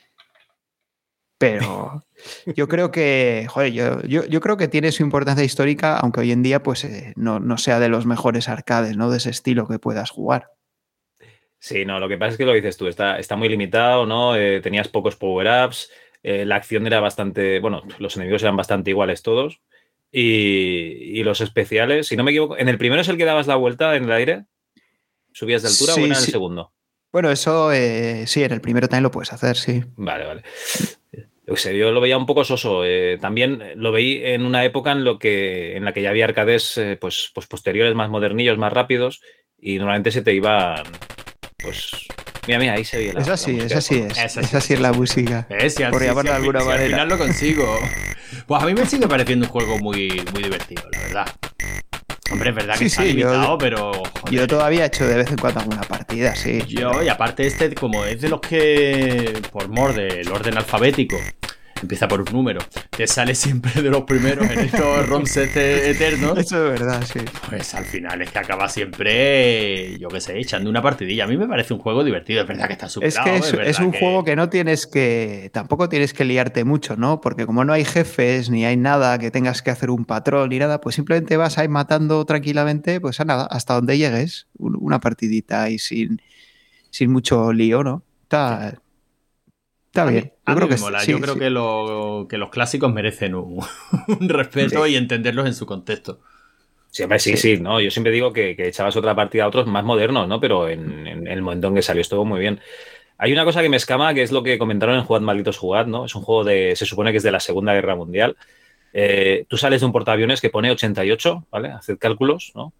Pero 1.40 2.06
yo 2.56 2.68
creo 2.68 2.92
que, 2.92 3.48
joder, 3.50 3.74
yo, 3.74 4.42
creo 4.42 4.58
que 4.58 4.68
tiene 4.68 4.92
su 4.92 5.04
importancia 5.04 5.44
histórica, 5.44 5.98
aunque 5.98 6.22
hoy 6.22 6.32
en 6.32 6.44
día 6.44 6.62
pues 6.64 6.84
eh, 6.84 7.14
no, 7.16 7.40
no 7.40 7.58
sea 7.58 7.80
de 7.80 7.90
los 7.90 8.06
mejores 8.06 8.48
arcades, 8.48 8.98
¿no? 8.98 9.10
De 9.10 9.18
ese 9.18 9.32
estilo 9.32 9.68
que 9.68 9.80
puedas 9.80 10.12
jugar. 10.12 10.52
Sí, 11.66 11.84
no, 11.84 12.00
lo 12.00 12.08
que 12.08 12.16
pasa 12.16 12.34
es 12.34 12.38
que 12.38 12.46
lo 12.46 12.54
dices 12.54 12.78
tú, 12.78 12.86
está, 12.86 13.18
está 13.18 13.36
muy 13.36 13.50
limitado, 13.50 14.06
¿no? 14.06 14.36
Eh, 14.36 14.62
tenías 14.62 14.88
pocos 14.88 15.16
power-ups, 15.16 15.90
eh, 16.22 16.46
la 16.46 16.58
acción 16.58 16.86
era 16.86 17.00
bastante, 17.00 17.60
bueno, 17.60 17.82
los 17.98 18.16
enemigos 18.18 18.44
eran 18.44 18.56
bastante 18.56 18.92
iguales 18.92 19.24
todos. 19.24 19.62
Y, 20.12 21.24
los 21.24 21.42
especiales, 21.42 22.06
si 22.06 22.16
no 22.16 22.24
me 22.24 22.30
equivoco, 22.30 22.56
¿en 22.56 22.70
el 22.70 22.78
primero 22.78 23.02
es 23.02 23.10
el 23.10 23.18
que 23.18 23.26
dabas 23.26 23.48
la 23.48 23.56
vuelta 23.56 23.96
en 23.96 24.04
el 24.04 24.12
aire? 24.12 24.46
¿Subías 25.32 25.64
de 25.64 25.70
altura 25.70 25.96
o 25.96 26.06
en 26.06 26.12
el 26.12 26.16
segundo? 26.18 26.72
Bueno, 27.12 27.32
eso 27.32 27.72
eh, 27.72 28.28
sí, 28.28 28.44
en 28.44 28.52
el 28.52 28.62
primero 28.62 28.88
también 28.88 29.02
lo 29.02 29.10
puedes 29.10 29.34
hacer, 29.34 29.58
sí. 29.58 29.84
Vale, 29.96 30.26
vale. 30.28 30.44
Yo, 31.48 31.92
lo 31.92 32.00
veía 32.00 32.20
un 32.20 32.28
poco 32.28 32.44
soso. 32.44 32.84
también 33.20 33.72
lo 33.76 33.92
veí 33.92 34.24
en 34.24 34.46
una 34.46 34.64
época 34.66 34.92
en, 34.92 35.04
lo 35.04 35.18
que, 35.18 35.76
en 35.76 35.84
la 35.84 35.94
que 35.94 36.04
ya 36.04 36.12
había 36.12 36.26
arcades 36.26 36.80
pues, 37.02 37.32
pues 37.34 37.48
posteriores, 37.48 37.96
más 37.96 38.12
modernillos, 38.12 38.60
más 38.60 38.72
rápidos, 38.72 39.24
y 39.58 39.80
normalmente 39.80 40.12
se 40.12 40.22
te 40.22 40.32
iban 40.32 40.84
pues 41.66 41.92
Mira, 42.48 42.60
mira, 42.60 42.74
ahí 42.74 42.86
se 42.86 42.98
ve 42.98 43.14
la 43.14 43.22
Es 43.22 43.28
así, 43.28 43.60
es 43.60 43.76
así, 43.76 44.06
es. 44.08 44.38
Es 44.38 44.54
así 44.54 44.74
es 44.74 44.80
la 44.80 44.94
música. 44.94 45.48
Es, 45.50 45.76
Por 45.76 46.04
llamarlo 46.04 46.32
de 46.32 46.38
alguna 46.38 46.60
manera. 46.60 46.84
al 46.84 46.90
final 46.90 47.10
lo 47.10 47.18
consigo. 47.18 47.80
Pues 48.46 48.62
a 48.62 48.66
mí 48.66 48.74
me 48.74 48.86
sigue 48.86 49.08
pareciendo 49.08 49.46
un 49.46 49.52
juego 49.52 49.80
muy, 49.80 50.24
muy 50.34 50.44
divertido, 50.44 50.84
la 50.92 51.00
verdad. 51.00 51.36
Hombre, 52.32 52.50
es 52.50 52.56
verdad 52.56 52.78
que 52.78 52.86
está 52.86 53.04
limitado, 53.04 53.58
pero. 53.58 53.92
Yo 54.30 54.48
todavía 54.48 54.84
he 54.84 54.88
hecho 54.88 55.08
de 55.08 55.16
vez 55.16 55.30
en 55.30 55.38
cuando 55.38 55.62
alguna 55.62 55.82
partida, 55.82 56.36
sí. 56.36 56.62
Yo, 56.68 57.04
y 57.04 57.10
aparte, 57.10 57.46
este, 57.46 57.74
como 57.74 58.06
es 58.06 58.22
de 58.22 58.30
los 58.30 58.42
que. 58.42 59.42
Por 59.52 59.68
mor 59.70 59.94
del 59.94 60.30
orden 60.32 60.58
alfabético. 60.58 61.18
Empieza 61.82 62.08
por 62.08 62.22
un 62.22 62.28
número, 62.32 62.62
te 62.90 63.06
sale 63.06 63.36
siempre 63.36 63.82
de 63.82 63.90
los 63.90 64.04
primeros 64.04 64.50
en 64.50 64.60
estos 64.60 65.08
ROMs 65.08 65.38
eternos. 65.38 66.38
Eso 66.38 66.66
es 66.66 66.80
verdad, 66.80 67.04
sí. 67.06 67.20
Pues 67.50 67.74
al 67.76 67.86
final 67.86 68.22
es 68.22 68.32
que 68.32 68.40
acaba 68.40 68.70
siempre, 68.70 69.98
yo 70.00 70.08
qué 70.08 70.22
sé, 70.22 70.40
echando 70.40 70.70
una 70.70 70.82
partidilla. 70.82 71.26
A 71.26 71.28
mí 71.28 71.38
me 71.38 71.48
parece 71.48 71.74
un 71.74 71.80
juego 71.80 72.04
divertido, 72.04 72.42
es 72.42 72.48
verdad 72.48 72.68
que 72.68 72.74
está 72.74 72.88
súper 72.90 73.10
Es 73.10 73.20
que 73.20 73.36
es, 73.70 73.80
un 73.80 73.92
juego 73.92 74.24
que 74.24 74.36
no 74.36 74.50
tienes 74.50 74.88
que, 74.88 75.50
tampoco 75.54 75.90
tienes 75.90 76.14
que 76.14 76.24
liarte 76.24 76.64
mucho, 76.64 76.96
¿no? 76.96 77.20
Porque 77.22 77.46
como 77.46 77.66
no 77.66 77.74
hay 77.74 77.84
jefes 77.84 78.50
ni 78.50 78.66
hay 78.66 78.78
nada 78.78 79.20
que 79.20 79.32
tengas 79.32 79.62
que 79.62 79.72
hacer 79.72 79.90
un 79.90 80.06
patrón 80.06 80.50
ni 80.50 80.60
nada, 80.60 80.80
pues 80.80 80.96
simplemente 80.96 81.38
vas 81.38 81.58
ahí 81.58 81.68
matando 81.68 82.26
tranquilamente, 82.26 83.02
pues 83.02 83.20
a 83.20 83.26
nada, 83.26 83.46
hasta 83.46 83.74
donde 83.74 83.98
llegues, 83.98 84.48
una 84.58 85.00
partidita 85.00 85.70
y 85.70 85.80
sin, 85.80 86.22
sin 86.90 87.12
mucho 87.12 87.52
lío, 87.52 87.84
¿no? 87.84 88.04
Está, 88.24 88.80
está 89.96 90.06
bien. 90.12 90.34
Yo 90.46 90.56
creo, 90.56 90.70
que, 90.70 90.76
Yo 91.08 91.20
creo 91.22 92.28
que, 92.28 92.38
los 92.38 92.50
clásicos 92.50 92.92
merecen 92.92 93.34
un, 93.34 93.64
respeto 94.30 94.86
y 94.86 94.96
entenderlos 94.96 95.46
en 95.46 95.54
su 95.54 95.66
contexto. 95.66 96.20
Siempre 96.92 97.20
sí, 97.20 97.38
sí, 97.38 97.58
¿no? 97.58 97.80
Yo 97.80 97.90
siempre 97.92 98.12
digo 98.12 98.34
que, 98.34 98.56
echabas 98.58 98.96
otra 98.98 99.16
partida 99.16 99.46
a 99.46 99.48
otros 99.48 99.68
más 99.68 99.84
modernos, 99.86 100.28
¿no? 100.28 100.40
Pero 100.42 100.68
en, 100.68 101.28
el 101.28 101.42
momento 101.42 101.68
en 101.68 101.76
que 101.76 101.82
salió 101.82 102.02
estuvo 102.02 102.26
muy 102.26 102.40
bien. 102.42 102.60
Hay 103.18 103.32
una 103.32 103.46
cosa 103.46 103.62
que 103.62 103.70
me 103.70 103.78
escama, 103.78 104.14
que 104.14 104.22
es 104.22 104.34
lo 104.34 104.44
que 104.44 104.58
comentaron 104.58 104.96
en 104.96 105.04
Jugad 105.04 105.22
Malditos 105.22 105.58
Jugad, 105.58 105.88
¿no? 105.88 106.06
Es 106.06 106.16
un 106.16 106.24
juego 106.24 106.44
de, 106.44 106.76
se 106.76 106.86
supone 106.86 107.12
que 107.12 107.18
es 107.18 107.24
de 107.24 107.32
la 107.32 107.40
Segunda 107.40 107.74
Guerra 107.74 107.96
Mundial. 107.96 108.36
Eh, 108.92 109.46
tú 109.48 109.56
sales 109.56 109.80
de 109.80 109.86
un 109.86 109.94
portaaviones 109.94 110.42
que 110.42 110.50
pone 110.50 110.72
88, 110.72 111.48
¿vale? 111.50 111.70
Haced 111.70 111.98
cálculos, 111.98 112.52
¿no? 112.54 112.74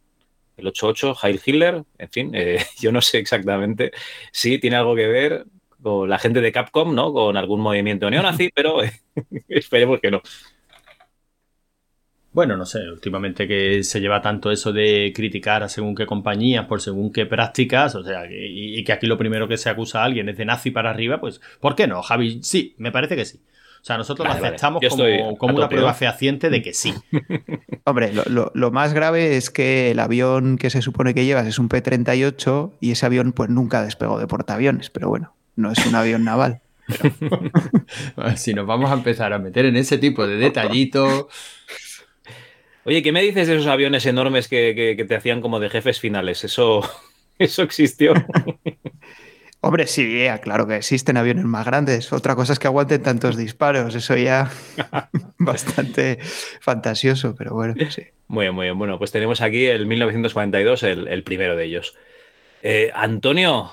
El 0.58 0.68
88, 0.68 1.16
Heil 1.24 1.42
Hitler, 1.46 1.84
en 1.98 2.10
fin, 2.10 2.32
eh, 2.34 2.66
yo 2.80 2.92
no 2.92 3.02
sé 3.02 3.20
exactamente 3.20 3.92
si 4.32 4.60
tiene 4.60 4.76
algo 4.76 4.96
que 4.96 5.08
ver 5.08 5.46
con 5.86 6.10
la 6.10 6.18
gente 6.18 6.42
de 6.42 6.52
Capcom, 6.52 6.96
¿no? 6.96 7.14
Con 7.14 7.38
algún 7.38 7.62
movimiento 7.62 8.10
neonazi, 8.10 8.50
pero 8.56 8.80
esperemos 9.48 10.00
que 10.00 10.10
no. 10.10 10.22
Bueno, 12.32 12.58
no 12.58 12.66
sé, 12.66 12.90
últimamente 12.90 13.48
que 13.48 13.84
se 13.84 14.02
lleva 14.02 14.20
tanto 14.20 14.52
eso 14.52 14.74
de 14.74 15.14
criticar 15.16 15.62
a 15.62 15.70
según 15.70 15.94
qué 15.94 16.08
compañías 16.08 16.66
por 16.66 16.82
según 16.82 17.14
qué 17.14 17.28
prácticas, 17.28 17.94
o 17.94 18.04
sea, 18.04 18.24
y, 18.30 18.84
que 18.84 18.92
aquí 18.94 19.06
lo 19.06 19.18
primero 19.18 19.48
que 19.48 19.58
se 19.58 19.70
acusa 19.70 20.02
a 20.02 20.06
alguien 20.06 20.28
es 20.28 20.38
de 20.38 20.44
nazi 20.44 20.72
para 20.72 20.90
arriba, 20.90 21.22
pues, 21.22 21.40
¿por 21.62 21.76
qué 21.76 21.88
no, 21.88 22.02
Javi? 22.02 22.40
Sí, 22.42 22.74
me 22.78 22.92
parece 22.92 23.16
que 23.16 23.24
sí. 23.24 23.38
O 23.38 23.86
sea, 23.86 23.98
nosotros 23.98 24.28
lo 24.28 24.34
aceptamos 24.34 24.82
como, 25.38 25.56
una 25.56 25.70
prueba 25.70 25.94
fehaciente 25.94 26.50
de 26.50 26.64
que 26.64 26.74
sí. 26.74 26.96
Hombre, 27.86 28.12
lo, 28.12 28.72
más 28.72 28.94
grave 28.94 29.38
es 29.38 29.52
que 29.52 29.92
el 29.92 30.00
avión 30.00 30.58
que 30.58 30.72
se 30.72 30.82
supone 30.82 31.14
que 31.14 31.26
llevas 31.26 31.46
es 31.46 31.60
un 31.60 31.70
P-38 31.70 32.72
y 32.82 32.92
ese 32.92 33.06
avión 33.06 33.32
pues 33.32 33.52
nunca 33.52 33.84
despegó 33.84 34.20
de 34.20 34.26
portaaviones, 34.26 34.90
pero 34.90 35.08
bueno, 35.08 35.36
no 35.56 35.72
es 35.72 35.86
un 35.86 35.96
avión 35.96 36.24
naval. 36.24 36.62
si 38.36 38.54
nos 38.54 38.68
vamos 38.68 38.92
a 38.92 38.94
empezar 38.94 39.34
a 39.34 39.40
meter 39.40 39.66
en 39.66 39.76
ese 39.76 39.98
tipo 39.98 40.26
de 40.28 40.38
detallitos... 40.38 41.28
Oye, 42.84 43.02
¿qué 43.02 43.12
me 43.12 43.24
dices 43.24 43.48
de 43.48 43.56
esos 43.56 43.68
aviones 43.68 44.06
enormes 44.06 44.48
que, 44.48 45.04
te 45.08 45.16
hacían 45.16 45.42
como 45.42 45.60
de 45.60 45.70
jefes 45.70 46.00
finales? 46.00 46.44
¿Eso, 46.44 46.88
eso 47.40 47.64
existió? 47.64 48.14
Hombre, 49.62 49.88
sí, 49.88 50.28
claro 50.44 50.68
que 50.68 50.76
existen 50.76 51.18
aviones 51.18 51.46
más 51.46 51.66
grandes. 51.66 52.14
Otra 52.14 52.36
cosa 52.36 52.54
es 52.54 52.60
que 52.60 52.68
aguanten 52.68 53.02
tantos 53.02 53.36
disparos. 53.36 53.96
Eso 53.96 54.16
ya 54.16 54.52
bastante 55.40 56.20
fantasioso, 56.62 57.34
pero 57.36 57.56
bueno, 57.56 57.74
sí. 57.90 58.04
Muy 58.28 58.44
bien, 58.44 58.54
muy 58.54 58.66
bien. 58.66 58.78
Bueno, 58.78 59.00
pues 59.00 59.12
tenemos 59.12 59.42
aquí 59.42 59.66
el 59.66 59.88
1942, 59.88 60.84
el, 60.84 61.24
primero 61.24 61.56
de 61.56 61.66
ellos. 61.66 61.96
Eh, 62.62 62.92
Antonio, 62.94 63.72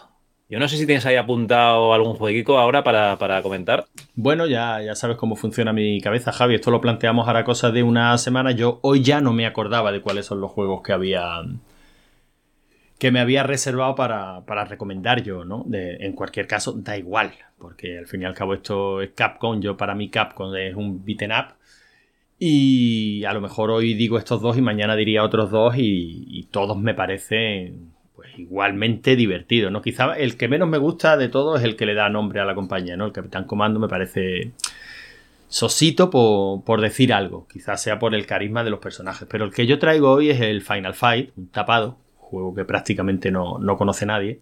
yo 0.52 0.59
no 0.59 0.68
sé 0.68 0.76
si 0.76 0.85
tienes 0.85 1.06
ahí 1.06 1.16
apuntado 1.16 1.94
algún 1.94 2.12
jueguico 2.12 2.59
ahora 2.59 2.85
para, 2.85 3.40
comentar. 3.40 3.87
Bueno, 4.14 4.47
ya, 4.47 4.82
ya 4.82 4.94
sabes 4.94 5.16
cómo 5.16 5.35
funciona 5.35 5.73
mi 5.73 5.99
cabeza, 6.02 6.30
Javi. 6.30 6.56
Esto 6.56 6.71
lo 6.71 6.82
planteamos 6.82 7.26
ahora 7.26 7.42
cosa 7.42 7.71
de 7.71 7.82
una 7.82 8.18
semana. 8.18 8.50
Yo 8.50 8.78
hoy 8.82 9.02
ya 9.02 9.23
no 9.23 9.32
me 9.32 9.47
acordaba 9.47 9.90
de 9.92 10.02
cuáles 10.02 10.26
son 10.26 10.42
los 10.42 10.50
juegos 10.50 10.82
que 10.82 10.92
había 10.92 11.40
que 12.99 13.11
me 13.11 13.21
había 13.21 13.44
reservado 13.44 13.94
para, 13.94 14.64
recomendar 14.66 15.23
yo, 15.23 15.47
¿no? 15.47 15.64
en 15.73 16.12
cualquier 16.12 16.47
caso, 16.47 16.73
da 16.73 16.99
igual, 16.99 17.32
porque 17.56 17.97
al 17.97 18.06
fin 18.06 18.21
y 18.21 18.26
al 18.26 18.35
cabo 18.35 18.52
esto 18.52 19.00
es 19.00 19.12
Capcom. 19.12 19.59
Yo 19.59 19.78
para 19.78 19.94
mí 19.94 20.11
Capcom 20.11 20.54
es 20.54 20.76
un 20.76 21.02
beaten 21.02 21.32
up. 21.32 21.54
Y 22.38 23.25
a 23.25 23.32
lo 23.32 23.40
mejor 23.40 23.71
hoy 23.71 23.94
digo 23.94 24.18
estos 24.18 24.42
dos 24.42 24.59
y 24.59 24.61
mañana 24.61 24.97
diría 24.97 25.25
otros 25.25 25.50
dos 25.50 25.76
y 25.78 26.47
todos 26.50 26.76
me 26.76 26.92
parecen 26.92 27.92
igualmente 28.36 29.16
divertido, 29.16 29.70
¿no? 29.70 29.82
Quizá 29.82 30.14
el 30.14 30.36
que 30.36 30.48
menos 30.48 30.68
me 30.68 30.78
gusta 30.78 31.16
de 31.16 31.28
todo 31.28 31.56
es 31.56 31.64
el 31.64 31.76
que 31.76 31.86
le 31.86 31.94
da 31.94 32.08
nombre 32.08 32.40
a 32.40 32.44
la 32.44 32.54
compañía, 32.54 32.96
¿no? 32.96 33.06
El 33.06 33.12
Capitán 33.12 33.44
Comando 33.44 33.80
me 33.80 33.88
parece 33.88 34.52
sosito 35.48 36.08
por, 36.10 36.80
decir 36.80 37.12
algo, 37.12 37.46
quizás 37.46 37.82
sea 37.82 37.98
por 37.98 38.14
el 38.14 38.24
carisma 38.24 38.64
de 38.64 38.70
los 38.70 38.80
personajes, 38.80 39.28
pero 39.30 39.44
el 39.44 39.52
que 39.52 39.66
yo 39.66 39.78
traigo 39.78 40.10
hoy 40.10 40.30
es 40.30 40.40
el 40.40 40.62
Final 40.62 40.94
Fight, 40.94 41.30
un 41.36 41.48
tapado, 41.48 41.98
juego 42.16 42.54
que 42.54 42.64
prácticamente 42.64 43.30
no, 43.30 43.58
no 43.58 43.76
conoce 43.76 44.06
nadie, 44.06 44.40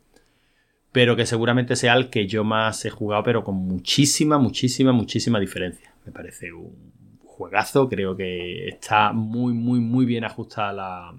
pero 0.92 1.16
que 1.16 1.26
seguramente 1.26 1.74
sea 1.74 1.94
el 1.94 2.10
que 2.10 2.26
yo 2.26 2.44
más 2.44 2.84
he 2.84 2.90
jugado, 2.90 3.24
pero 3.24 3.42
con 3.42 3.56
muchísima, 3.56 4.38
muchísima, 4.38 4.92
muchísima 4.92 5.40
diferencia. 5.40 5.92
Me 6.06 6.12
parece 6.12 6.52
un 6.52 6.90
juegazo, 7.24 7.88
creo 7.88 8.16
que 8.16 8.68
está 8.68 9.12
muy, 9.12 9.52
muy, 9.52 9.80
muy 9.80 10.04
bien 10.04 10.24
ajustada 10.24 10.72
la, 10.72 11.14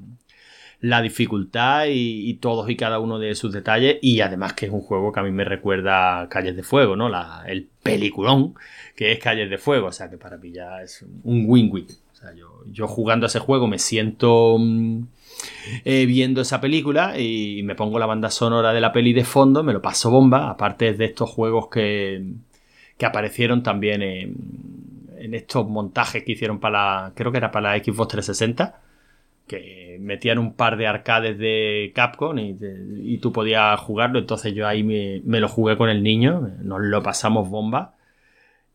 la 0.81 1.01
dificultad 1.01 1.85
y, 1.89 2.33
todos 2.35 2.67
y 2.69 2.75
cada 2.75 2.99
uno 2.99 3.19
de 3.19 3.35
sus 3.35 3.53
detalles. 3.53 3.99
Y 4.01 4.21
además 4.21 4.53
que 4.53 4.65
es 4.65 4.71
un 4.71 4.81
juego 4.81 5.11
que 5.11 5.19
a 5.19 5.23
mí 5.23 5.31
me 5.31 5.45
recuerda 5.45 6.27
Calles 6.27 6.55
de 6.55 6.63
Fuego, 6.63 6.95
¿no? 6.95 7.07
La, 7.07 7.43
el 7.47 7.67
peliculón 7.83 8.55
que 8.95 9.11
es 9.11 9.19
Calles 9.19 9.49
de 9.49 9.59
Fuego. 9.59 9.87
O 9.87 9.91
sea 9.91 10.09
que 10.09 10.17
para 10.17 10.37
mí 10.37 10.51
ya 10.51 10.81
es 10.81 11.05
un 11.23 11.45
win-win. 11.47 11.85
O 12.13 12.15
sea, 12.15 12.33
yo, 12.71 12.87
jugando 12.87 13.25
a 13.25 13.27
ese 13.27 13.39
juego 13.39 13.67
me 13.67 13.77
siento 13.77 14.57
mm, 14.59 15.03
eh, 15.85 16.05
viendo 16.07 16.41
esa 16.41 16.59
película 16.59 17.17
y 17.19 17.61
me 17.63 17.75
pongo 17.75 17.99
la 17.99 18.07
banda 18.07 18.31
sonora 18.31 18.73
de 18.73 18.81
la 18.81 18.91
peli 18.91 19.13
de 19.13 19.23
fondo, 19.23 19.63
me 19.63 19.73
lo 19.73 19.83
paso 19.83 20.09
bomba. 20.09 20.49
Aparte 20.49 20.93
de 20.93 21.05
estos 21.05 21.29
juegos 21.29 21.67
que, 21.67 22.23
que 22.97 23.05
aparecieron 23.05 23.61
también 23.61 24.01
en, 24.01 24.35
en 25.19 25.35
estos 25.35 25.67
montajes 25.67 26.23
que 26.23 26.31
hicieron 26.31 26.59
para 26.59 27.03
la, 27.03 27.11
creo 27.13 27.31
que 27.31 27.37
era 27.37 27.51
para 27.51 27.77
la 27.77 27.83
Xbox 27.83 28.07
360 28.13 28.81
que 29.47 29.97
metían 29.99 30.39
un 30.39 30.53
par 30.53 30.77
de 30.77 30.87
arcades 30.87 31.37
de 31.37 31.91
Capcom 31.93 32.37
y, 32.37 33.17
tú 33.17 33.31
podías 33.31 33.79
jugarlo. 33.79 34.19
Entonces 34.19 34.53
yo 34.53 34.67
ahí 34.67 34.83
me, 34.83 35.21
me, 35.25 35.39
lo 35.39 35.47
jugué 35.47 35.77
con 35.77 35.89
el 35.89 36.03
niño, 36.03 36.49
nos 36.61 36.81
lo 36.81 37.03
pasamos 37.03 37.49
bomba. 37.49 37.95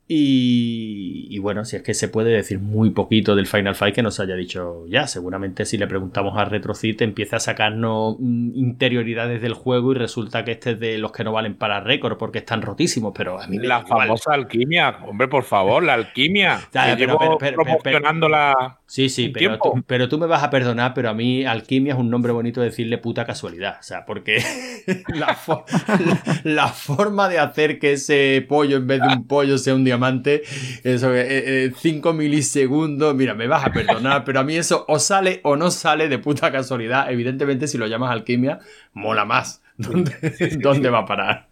Y, 0.08 1.36
bueno, 1.40 1.64
si 1.64 1.74
es 1.74 1.82
que 1.82 1.92
se 1.92 2.06
puede 2.06 2.30
decir 2.30 2.60
muy 2.60 2.90
poquito 2.90 3.34
del 3.34 3.48
Final 3.48 3.74
Fight 3.74 3.92
que 3.92 4.02
nos 4.02 4.20
haya 4.20 4.36
dicho 4.36 4.86
ya. 4.86 5.08
Seguramente 5.08 5.64
si 5.64 5.78
le 5.78 5.88
preguntamos 5.88 6.38
a 6.38 6.44
RetroCit 6.44 7.02
empieza 7.02 7.36
a 7.36 7.40
sacarnos 7.40 8.16
mm, 8.20 8.52
interioridades 8.54 9.42
del 9.42 9.54
juego 9.54 9.92
y 9.92 9.96
resulta 9.96 10.44
que 10.44 10.52
este 10.52 10.72
es 10.72 10.80
de 10.80 10.98
los 10.98 11.10
que 11.10 11.24
no 11.24 11.32
valen 11.32 11.56
para 11.56 11.80
récord 11.80 12.18
porque 12.18 12.38
están 12.38 12.62
rotísimos. 12.62 13.12
Pero 13.16 13.40
a 13.40 13.48
mí 13.48 13.58
La 13.58 13.84
famosa 13.84 14.34
alquimia, 14.34 14.98
hombre, 15.08 15.26
por 15.26 15.42
favor, 15.42 15.82
la 15.82 15.94
alquimia. 15.94 16.60
promocionando 17.54 18.28
la. 18.28 18.78
Sí, 18.86 19.08
sí, 19.08 19.30
pero 19.30 19.58
tú, 19.58 19.82
pero 19.84 20.08
tú, 20.08 20.16
me 20.18 20.26
vas 20.26 20.44
a 20.44 20.50
perdonar, 20.50 20.94
pero 20.94 21.10
a 21.10 21.14
mí 21.14 21.44
alquimia 21.44 21.94
es 21.94 21.98
un 21.98 22.08
nombre 22.08 22.30
bonito 22.30 22.60
decirle 22.60 22.98
puta 22.98 23.24
casualidad. 23.24 23.78
O 23.80 23.82
sea, 23.82 24.06
porque 24.06 24.40
la, 25.08 25.36
la 26.44 26.68
forma 26.68 27.28
de 27.28 27.40
hacer 27.40 27.80
que 27.80 27.94
ese 27.94 28.46
pollo 28.48 28.76
en 28.76 28.86
vez 28.86 29.00
de 29.00 29.08
un 29.08 29.26
pollo 29.26 29.58
sea 29.58 29.74
un 29.74 29.82
diamante 29.82 29.95
diamante, 29.96 30.42
eso, 30.84 31.08
5 31.08 31.14
eh, 31.14 31.72
eh, 31.74 32.12
milisegundos, 32.12 33.14
mira, 33.14 33.34
me 33.34 33.46
vas 33.46 33.64
a 33.64 33.72
perdonar, 33.72 34.24
pero 34.24 34.40
a 34.40 34.44
mí 34.44 34.56
eso 34.56 34.84
o 34.88 34.98
sale 34.98 35.40
o 35.42 35.56
no 35.56 35.70
sale 35.70 36.08
de 36.08 36.18
puta 36.18 36.52
casualidad. 36.52 37.10
Evidentemente, 37.10 37.66
si 37.66 37.78
lo 37.78 37.86
llamas 37.86 38.10
alquimia, 38.10 38.58
mola 38.92 39.24
más. 39.24 39.62
¿Dónde, 39.76 40.90
va 40.90 41.00
a 41.00 41.06
parar? 41.06 41.48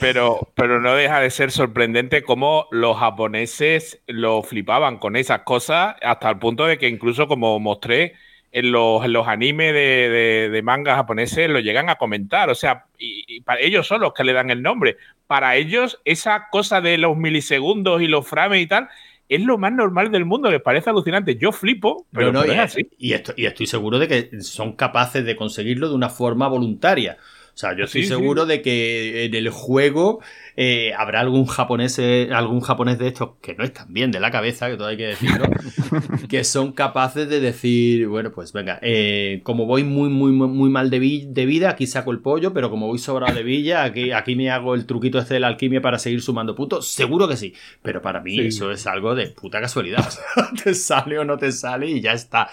Pero, 0.00 0.48
pero 0.54 0.80
no 0.80 0.94
deja 0.94 1.20
de 1.20 1.30
ser 1.30 1.52
sorprendente 1.52 2.22
cómo 2.22 2.66
los 2.70 2.98
japoneses 2.98 4.02
lo 4.06 4.42
flipaban 4.42 4.98
con 4.98 5.16
esas 5.16 5.42
cosas, 5.42 5.94
hasta 6.02 6.30
el 6.30 6.38
punto 6.38 6.66
de 6.66 6.78
que 6.78 6.88
incluso 6.88 7.28
como 7.28 7.58
mostré 7.60 8.14
en 8.52 8.70
los, 8.70 9.06
los 9.08 9.26
animes 9.26 9.72
de, 9.72 10.50
de, 10.52 10.62
manga 10.62 10.94
japoneses 10.94 11.48
lo 11.48 11.58
llegan 11.58 11.88
a 11.88 11.96
comentar. 11.96 12.50
O 12.50 12.54
sea, 12.54 12.84
y, 12.98 13.40
para 13.40 13.60
ellos 13.60 13.86
son 13.86 14.02
los 14.02 14.12
que 14.12 14.24
le 14.24 14.34
dan 14.34 14.50
el 14.50 14.62
nombre 14.62 14.98
para 15.26 15.56
ellos 15.56 15.98
esa 16.04 16.48
cosa 16.50 16.82
de 16.82 16.98
los 16.98 17.16
milisegundos 17.16 18.02
y 18.02 18.06
los 18.06 18.28
frames 18.28 18.60
y 18.60 18.66
tal 18.66 18.90
es 19.30 19.40
lo 19.40 19.56
más 19.56 19.72
normal 19.72 20.10
del 20.10 20.26
mundo, 20.26 20.50
les 20.50 20.60
parece 20.60 20.90
alucinante. 20.90 21.36
Yo 21.36 21.52
flipo, 21.52 22.06
pero 22.12 22.32
no, 22.32 22.44
es 22.44 22.58
así. 22.58 22.86
Y, 22.98 23.14
estoy 23.14 23.66
seguro 23.66 23.98
de 23.98 24.06
que 24.06 24.42
son 24.42 24.72
capaces 24.72 25.24
de 25.24 25.36
conseguirlo 25.36 25.88
de 25.88 25.94
una 25.94 26.10
forma 26.10 26.48
voluntaria. 26.48 27.16
O 27.54 27.58
sea, 27.58 27.76
yo 27.76 27.84
estoy 27.84 28.04
seguro 28.04 28.46
de 28.46 28.62
que 28.62 29.26
en 29.26 29.34
el 29.34 29.50
juego 29.50 30.20
eh, 30.56 30.92
habrá 30.96 31.20
algún 31.20 31.46
japonés, 31.46 31.98
eh, 31.98 32.28
algún 32.32 32.60
japonés 32.60 32.98
de 32.98 33.08
estos 33.08 33.30
que 33.40 33.54
no 33.54 33.64
están 33.64 33.92
bien 33.92 34.10
de 34.10 34.20
la 34.20 34.30
cabeza, 34.30 34.68
que 34.68 34.76
todo 34.76 34.88
hay 34.88 34.96
que 34.96 35.06
decirlo, 35.06 35.44
que 36.28 36.44
son 36.44 36.72
capaces 36.72 37.28
de 37.28 37.40
decir, 37.40 38.06
bueno, 38.06 38.32
pues 38.32 38.52
venga, 38.52 38.78
eh, 38.82 39.40
como 39.44 39.66
voy 39.66 39.84
muy, 39.84 40.10
muy, 40.10 40.32
muy 40.32 40.70
mal 40.70 40.90
de, 40.90 40.98
vida, 40.98 41.70
aquí 41.70 41.86
saco 41.86 42.10
el 42.10 42.20
pollo, 42.20 42.52
pero 42.52 42.70
como 42.70 42.86
voy 42.86 42.98
sobrado 42.98 43.34
de 43.34 43.42
villa, 43.42 43.84
aquí, 43.84 44.12
aquí 44.12 44.36
me 44.36 44.50
hago 44.50 44.74
el 44.74 44.84
truquito 44.86 45.18
este 45.18 45.34
de 45.34 45.40
la 45.40 45.48
alquimia 45.48 45.80
para 45.80 45.98
seguir 45.98 46.20
sumando 46.20 46.54
puntos. 46.54 46.88
Seguro 46.88 47.28
que 47.28 47.36
sí, 47.36 47.54
pero 47.82 48.02
para 48.02 48.20
mí 48.20 48.38
eso 48.38 48.70
es 48.70 48.86
algo 48.86 49.14
de 49.14 49.28
puta 49.28 49.60
casualidad. 49.60 50.06
te 50.64 50.74
sale 50.74 51.18
o 51.18 51.24
no 51.24 51.36
te 51.38 51.50
sale 51.52 51.90
y 51.90 52.00
ya 52.00 52.12
está. 52.12 52.50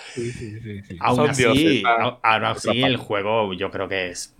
aún 1.00 1.30
así, 1.30 1.84
así 2.14 2.82
el 2.82 2.98
juego 2.98 3.54
yo 3.54 3.72
creo 3.72 3.88
que 3.88 4.10
es 4.10 4.36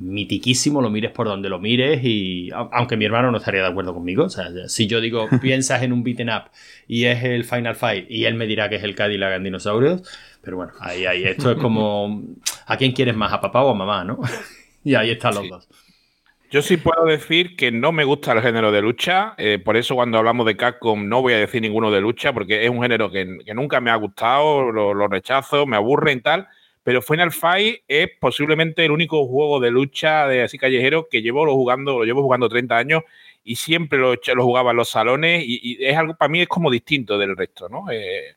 lo 0.82 0.90
mires 0.90 1.12
por 1.12 1.28
donde 1.28 1.50
lo 1.50 1.60
mires 1.60 2.02
y 2.04 2.50
aunque 2.54 2.98
mi 2.98 3.06
hermano 3.06 3.32
no 3.32 3.38
estaría 3.38 3.62
de 3.62 3.68
acuerdo 3.68 3.94
conmigo. 3.94 4.26
O 4.26 4.30
sea, 4.30 4.50
si 4.68 4.88
yo 4.88 5.02
digo, 5.02 5.28
piensas 5.42 5.84
en 5.84 5.94
un 5.94 6.04
beaten 6.04 6.30
up 6.30 6.44
y 6.88 7.06
es 7.06 7.24
el 7.24 7.46
Final 7.46 7.76
Fight 7.76 8.06
y 8.10 8.26
él 8.26 8.36
me 8.36 8.46
dirá 8.46 8.70
que 8.70 8.76
es 8.76 8.84
el 8.84 8.96
Cadillac 8.96 9.36
en 9.36 9.44
dinosaurios, 9.44 10.04
pero 10.42 10.58
bueno, 10.58 10.74
ahí, 10.80 11.06
ahí, 11.06 11.24
esto 11.24 11.52
es 11.52 11.58
como, 11.58 12.24
¿a 12.66 12.78
quién 12.78 12.92
quieres 12.92 13.16
más, 13.16 13.34
a 13.34 13.42
papá 13.42 13.64
o 13.64 13.72
a 13.72 13.76
mamá, 13.76 14.04
no? 14.04 14.20
y 14.84 14.96
ahí 14.96 15.12
están 15.12 15.36
los 15.36 15.50
dos. 15.50 15.68
Yo 16.52 16.64
sí 16.64 16.78
puedo 16.78 17.06
decir 17.06 17.56
que 17.56 17.72
no 17.72 17.92
me 17.92 18.04
gusta 18.04 18.32
el 18.32 18.42
género 18.42 18.72
de 18.72 18.82
lucha, 18.82 19.36
eh, 19.38 19.60
por 19.64 19.78
eso 19.78 19.94
cuando 19.94 20.18
hablamos 20.18 20.48
de 20.48 20.58
Capcom 20.58 21.08
no 21.08 21.22
voy 21.22 21.34
a 21.34 21.38
decir 21.38 21.62
ninguno 21.62 21.92
de 21.92 22.02
lucha, 22.02 22.34
porque 22.34 22.64
es 22.64 22.72
un 22.72 22.82
género 22.82 23.12
que, 23.12 23.26
nunca 23.54 23.80
me 23.82 23.92
ha 23.92 23.96
gustado, 23.96 24.72
lo, 24.72 24.96
lo, 24.96 25.08
rechazo, 25.08 25.68
me 25.68 25.76
aburre 25.76 26.14
y 26.14 26.22
tal, 26.22 26.48
pero 26.84 27.02
Final 27.02 27.32
Fight 27.32 27.84
es 27.88 28.10
posiblemente 28.20 28.86
el 28.86 28.92
único 28.92 29.26
juego 29.28 29.60
de 29.60 29.72
lucha 29.72 30.28
de 30.28 30.44
así 30.44 30.58
callejero 30.58 31.08
que 31.10 31.22
llevo 31.22 31.46
lo 31.46 31.54
jugando, 31.54 32.00
lo 32.00 32.06
llevo 32.06 32.24
jugando 32.24 32.50
30 32.50 32.78
años 32.78 33.04
y 33.44 33.56
siempre 33.56 34.00
lo, 34.00 34.14
lo 34.14 34.44
jugaba 34.44 34.72
en 34.72 34.78
los 34.78 34.90
salones 34.90 35.44
y, 35.46 35.78
es 35.84 35.98
algo, 35.98 36.16
para 36.16 36.30
mí 36.30 36.42
es 36.42 36.48
como 36.48 36.70
distinto 36.70 37.18
del 37.18 37.36
resto, 37.36 37.70
¿no? 37.70 37.90
Eh, 37.92 38.36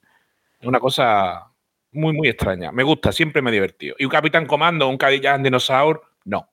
es 0.60 0.66
una 0.66 0.80
cosa 0.80 1.52
muy, 1.92 2.12
muy 2.12 2.28
extraña. 2.28 2.72
Me 2.72 2.82
gusta, 2.82 3.12
siempre 3.12 3.42
me 3.42 3.50
he 3.50 3.52
divertido. 3.52 3.96
Y 3.98 4.04
un 4.04 4.10
Capitán 4.10 4.46
Comando, 4.46 4.88
un 4.88 4.96
Cadillac 4.96 5.42
Dinosaur, 5.42 6.02
no. 6.24 6.48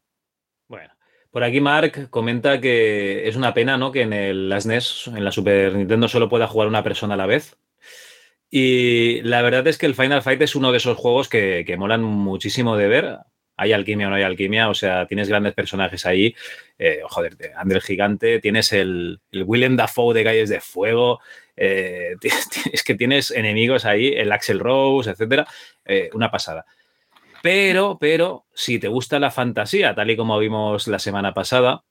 Bueno, 0.68 0.92
por 1.32 1.44
aquí 1.44 1.62
Mark 1.62 2.10
comenta 2.10 2.60
que 2.60 3.28
es 3.28 3.36
una 3.36 3.54
pena, 3.54 3.78
¿no? 3.78 3.92
Que 3.92 4.02
en 4.02 4.14
el, 4.14 4.54
SNES, 4.60 5.08
en 5.08 5.24
la 5.24 5.32
Super 5.32 5.74
Nintendo, 5.76 6.08
solo 6.08 6.30
pueda 6.30 6.48
jugar 6.48 6.68
una 6.68 6.84
persona 6.84 7.14
a 7.14 7.18
la 7.18 7.26
vez. 7.26 7.58
Y 8.50 9.22
la 9.22 9.42
verdad 9.42 9.68
es 9.68 9.78
que 9.78 9.86
el 9.86 9.96
Final 9.96 10.22
Fight 10.22 10.42
es 10.42 10.56
uno 10.56 10.72
de 10.72 10.78
esos 10.78 10.98
juegos 10.98 11.30
que, 11.30 11.64
que 11.66 11.78
molan 11.78 12.04
muchísimo 12.04 12.78
de 12.78 12.88
ver 12.88 13.20
hay 13.60 13.74
alquimia 13.74 14.08
o 14.08 14.10
no 14.10 14.16
hay 14.16 14.24
alquimia, 14.24 14.70
o 14.70 14.74
sea, 14.74 15.06
tienes 15.06 15.28
grandes 15.28 15.54
personajes 15.54 16.06
ahí, 16.06 16.34
eh, 16.78 17.02
joder, 17.04 17.36
André 17.58 17.82
Gigante, 17.82 18.40
tienes 18.40 18.72
el, 18.72 19.20
el 19.34 19.44
Willem 19.44 19.76
Dafoe 19.76 20.14
de 20.14 20.24
Calles 20.24 20.50
de 20.50 20.62
Fuego, 20.62 21.20
eh, 21.58 22.16
es 22.72 22.84
que 22.84 22.96
tienes 22.96 23.32
enemigos 23.32 23.84
ahí, 23.84 24.14
el 24.14 24.32
Axel 24.32 24.60
Rose, 24.60 25.12
etcétera, 25.12 25.46
eh, 25.84 26.10
una 26.14 26.32
pasada. 26.32 26.66
Pero, 27.44 27.98
pero, 28.00 28.46
si 28.54 28.80
te 28.80 28.88
gusta 28.88 29.20
la 29.20 29.30
fantasía, 29.30 29.94
tal 29.94 30.10
y 30.10 30.16
como 30.16 30.40
vimos 30.40 30.88
la 30.88 31.00
semana 31.00 31.34
pasada, 31.34 31.84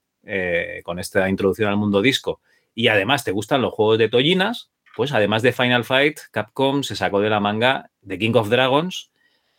con 0.84 0.98
esta 0.98 1.28
introducción 1.28 1.70
al 1.70 1.78
mundo 1.78 2.02
disco, 2.02 2.40
y 2.74 2.88
además 2.88 3.24
te 3.24 3.32
gustan 3.32 3.62
los 3.62 3.72
juegos 3.72 3.98
de 3.98 4.10
Tollinas, 4.10 4.70
pues 4.98 5.12
además 5.12 5.42
de 5.42 5.52
Final 5.52 5.84
Fight, 5.84 6.18
Capcom 6.32 6.82
se 6.82 6.96
sacó 6.96 7.20
de 7.20 7.30
la 7.30 7.38
manga 7.38 7.88
The 8.04 8.18
King 8.18 8.32
of 8.34 8.48
Dragons, 8.48 9.12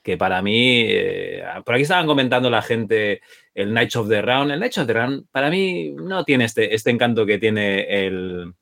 que 0.03 0.17
para 0.17 0.41
mí, 0.41 0.83
eh, 0.89 1.45
por 1.63 1.75
aquí 1.75 1.83
estaban 1.83 2.07
comentando 2.07 2.49
la 2.49 2.61
gente 2.61 3.21
el 3.53 3.69
Knights 3.69 3.95
of 3.95 4.09
the 4.09 4.21
Round. 4.21 4.51
El 4.51 4.59
Knights 4.59 4.79
of 4.79 4.87
the 4.87 4.91
Round 4.91 5.27
para 5.31 5.49
mí 5.49 5.91
no 5.91 6.25
tiene 6.25 6.43
este, 6.43 6.75
este 6.75 6.89
encanto 6.89 7.25
que 7.25 7.37
tiene 7.37 8.05
el, 8.05 8.53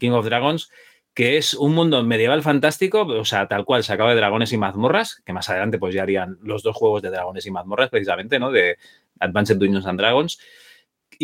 King 0.00 0.12
of 0.12 0.24
Dragons, 0.24 0.70
que 1.12 1.36
es 1.36 1.52
un 1.52 1.74
mundo 1.74 2.02
medieval 2.02 2.40
fantástico, 2.40 3.02
o 3.02 3.26
sea, 3.26 3.46
tal 3.46 3.66
cual 3.66 3.84
se 3.84 3.92
acaba 3.92 4.14
de 4.14 4.16
dragones 4.16 4.54
y 4.54 4.56
mazmorras, 4.56 5.20
que 5.26 5.34
más 5.34 5.50
adelante 5.50 5.78
pues 5.78 5.94
ya 5.94 6.02
harían 6.02 6.38
los 6.40 6.62
dos 6.62 6.74
juegos 6.74 7.02
de 7.02 7.10
dragones 7.10 7.44
y 7.44 7.50
mazmorras 7.50 7.90
precisamente, 7.90 8.38
¿no? 8.38 8.50
De 8.50 8.78
Advanced 9.20 9.58
Dungeons 9.58 9.84
and 9.84 10.00
Dragons. 10.00 10.38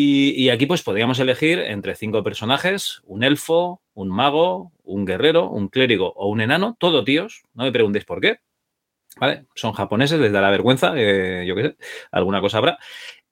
Y, 0.00 0.48
aquí 0.50 0.66
pues 0.66 0.84
podríamos 0.84 1.18
elegir 1.18 1.58
entre 1.58 1.96
cinco 1.96 2.22
personajes, 2.22 3.02
un 3.02 3.24
elfo, 3.24 3.82
un 3.94 4.08
mago, 4.10 4.70
un 4.84 5.04
guerrero, 5.04 5.50
un 5.50 5.66
clérigo 5.66 6.12
o 6.14 6.28
un 6.28 6.40
enano, 6.40 6.76
todo 6.78 7.02
tíos, 7.02 7.42
no 7.52 7.64
me 7.64 7.72
preguntéis 7.72 8.04
por 8.04 8.20
qué, 8.20 8.38
¿vale? 9.16 9.46
Son 9.56 9.72
japoneses, 9.72 10.20
les 10.20 10.30
da 10.30 10.40
la 10.40 10.50
vergüenza, 10.50 10.92
eh, 10.94 11.44
yo 11.48 11.56
qué 11.56 11.62
sé, 11.62 11.76
alguna 12.12 12.40
cosa 12.40 12.58
habrá. 12.58 12.78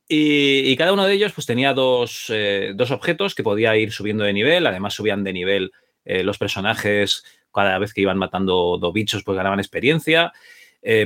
Y, 0.08 0.76
cada 0.76 0.92
uno 0.92 1.06
de 1.06 1.12
ellos 1.12 1.32
pues 1.34 1.46
tenía 1.46 1.70
eh, 1.70 2.72
dos, 2.74 2.90
objetos 2.90 3.36
que 3.36 3.44
podía 3.44 3.76
ir 3.76 3.92
subiendo 3.92 4.24
de 4.24 4.32
nivel, 4.32 4.66
además 4.66 4.94
subían 4.94 5.22
de 5.22 5.34
nivel 5.34 5.70
eh, 6.04 6.24
los 6.24 6.36
personajes 6.36 7.22
cada 7.54 7.78
vez 7.78 7.94
que 7.94 8.00
iban 8.00 8.18
matando 8.18 8.76
dos 8.76 8.92
bichos 8.92 9.22
pues 9.22 9.36
ganaban 9.36 9.60
experiencia. 9.60 10.32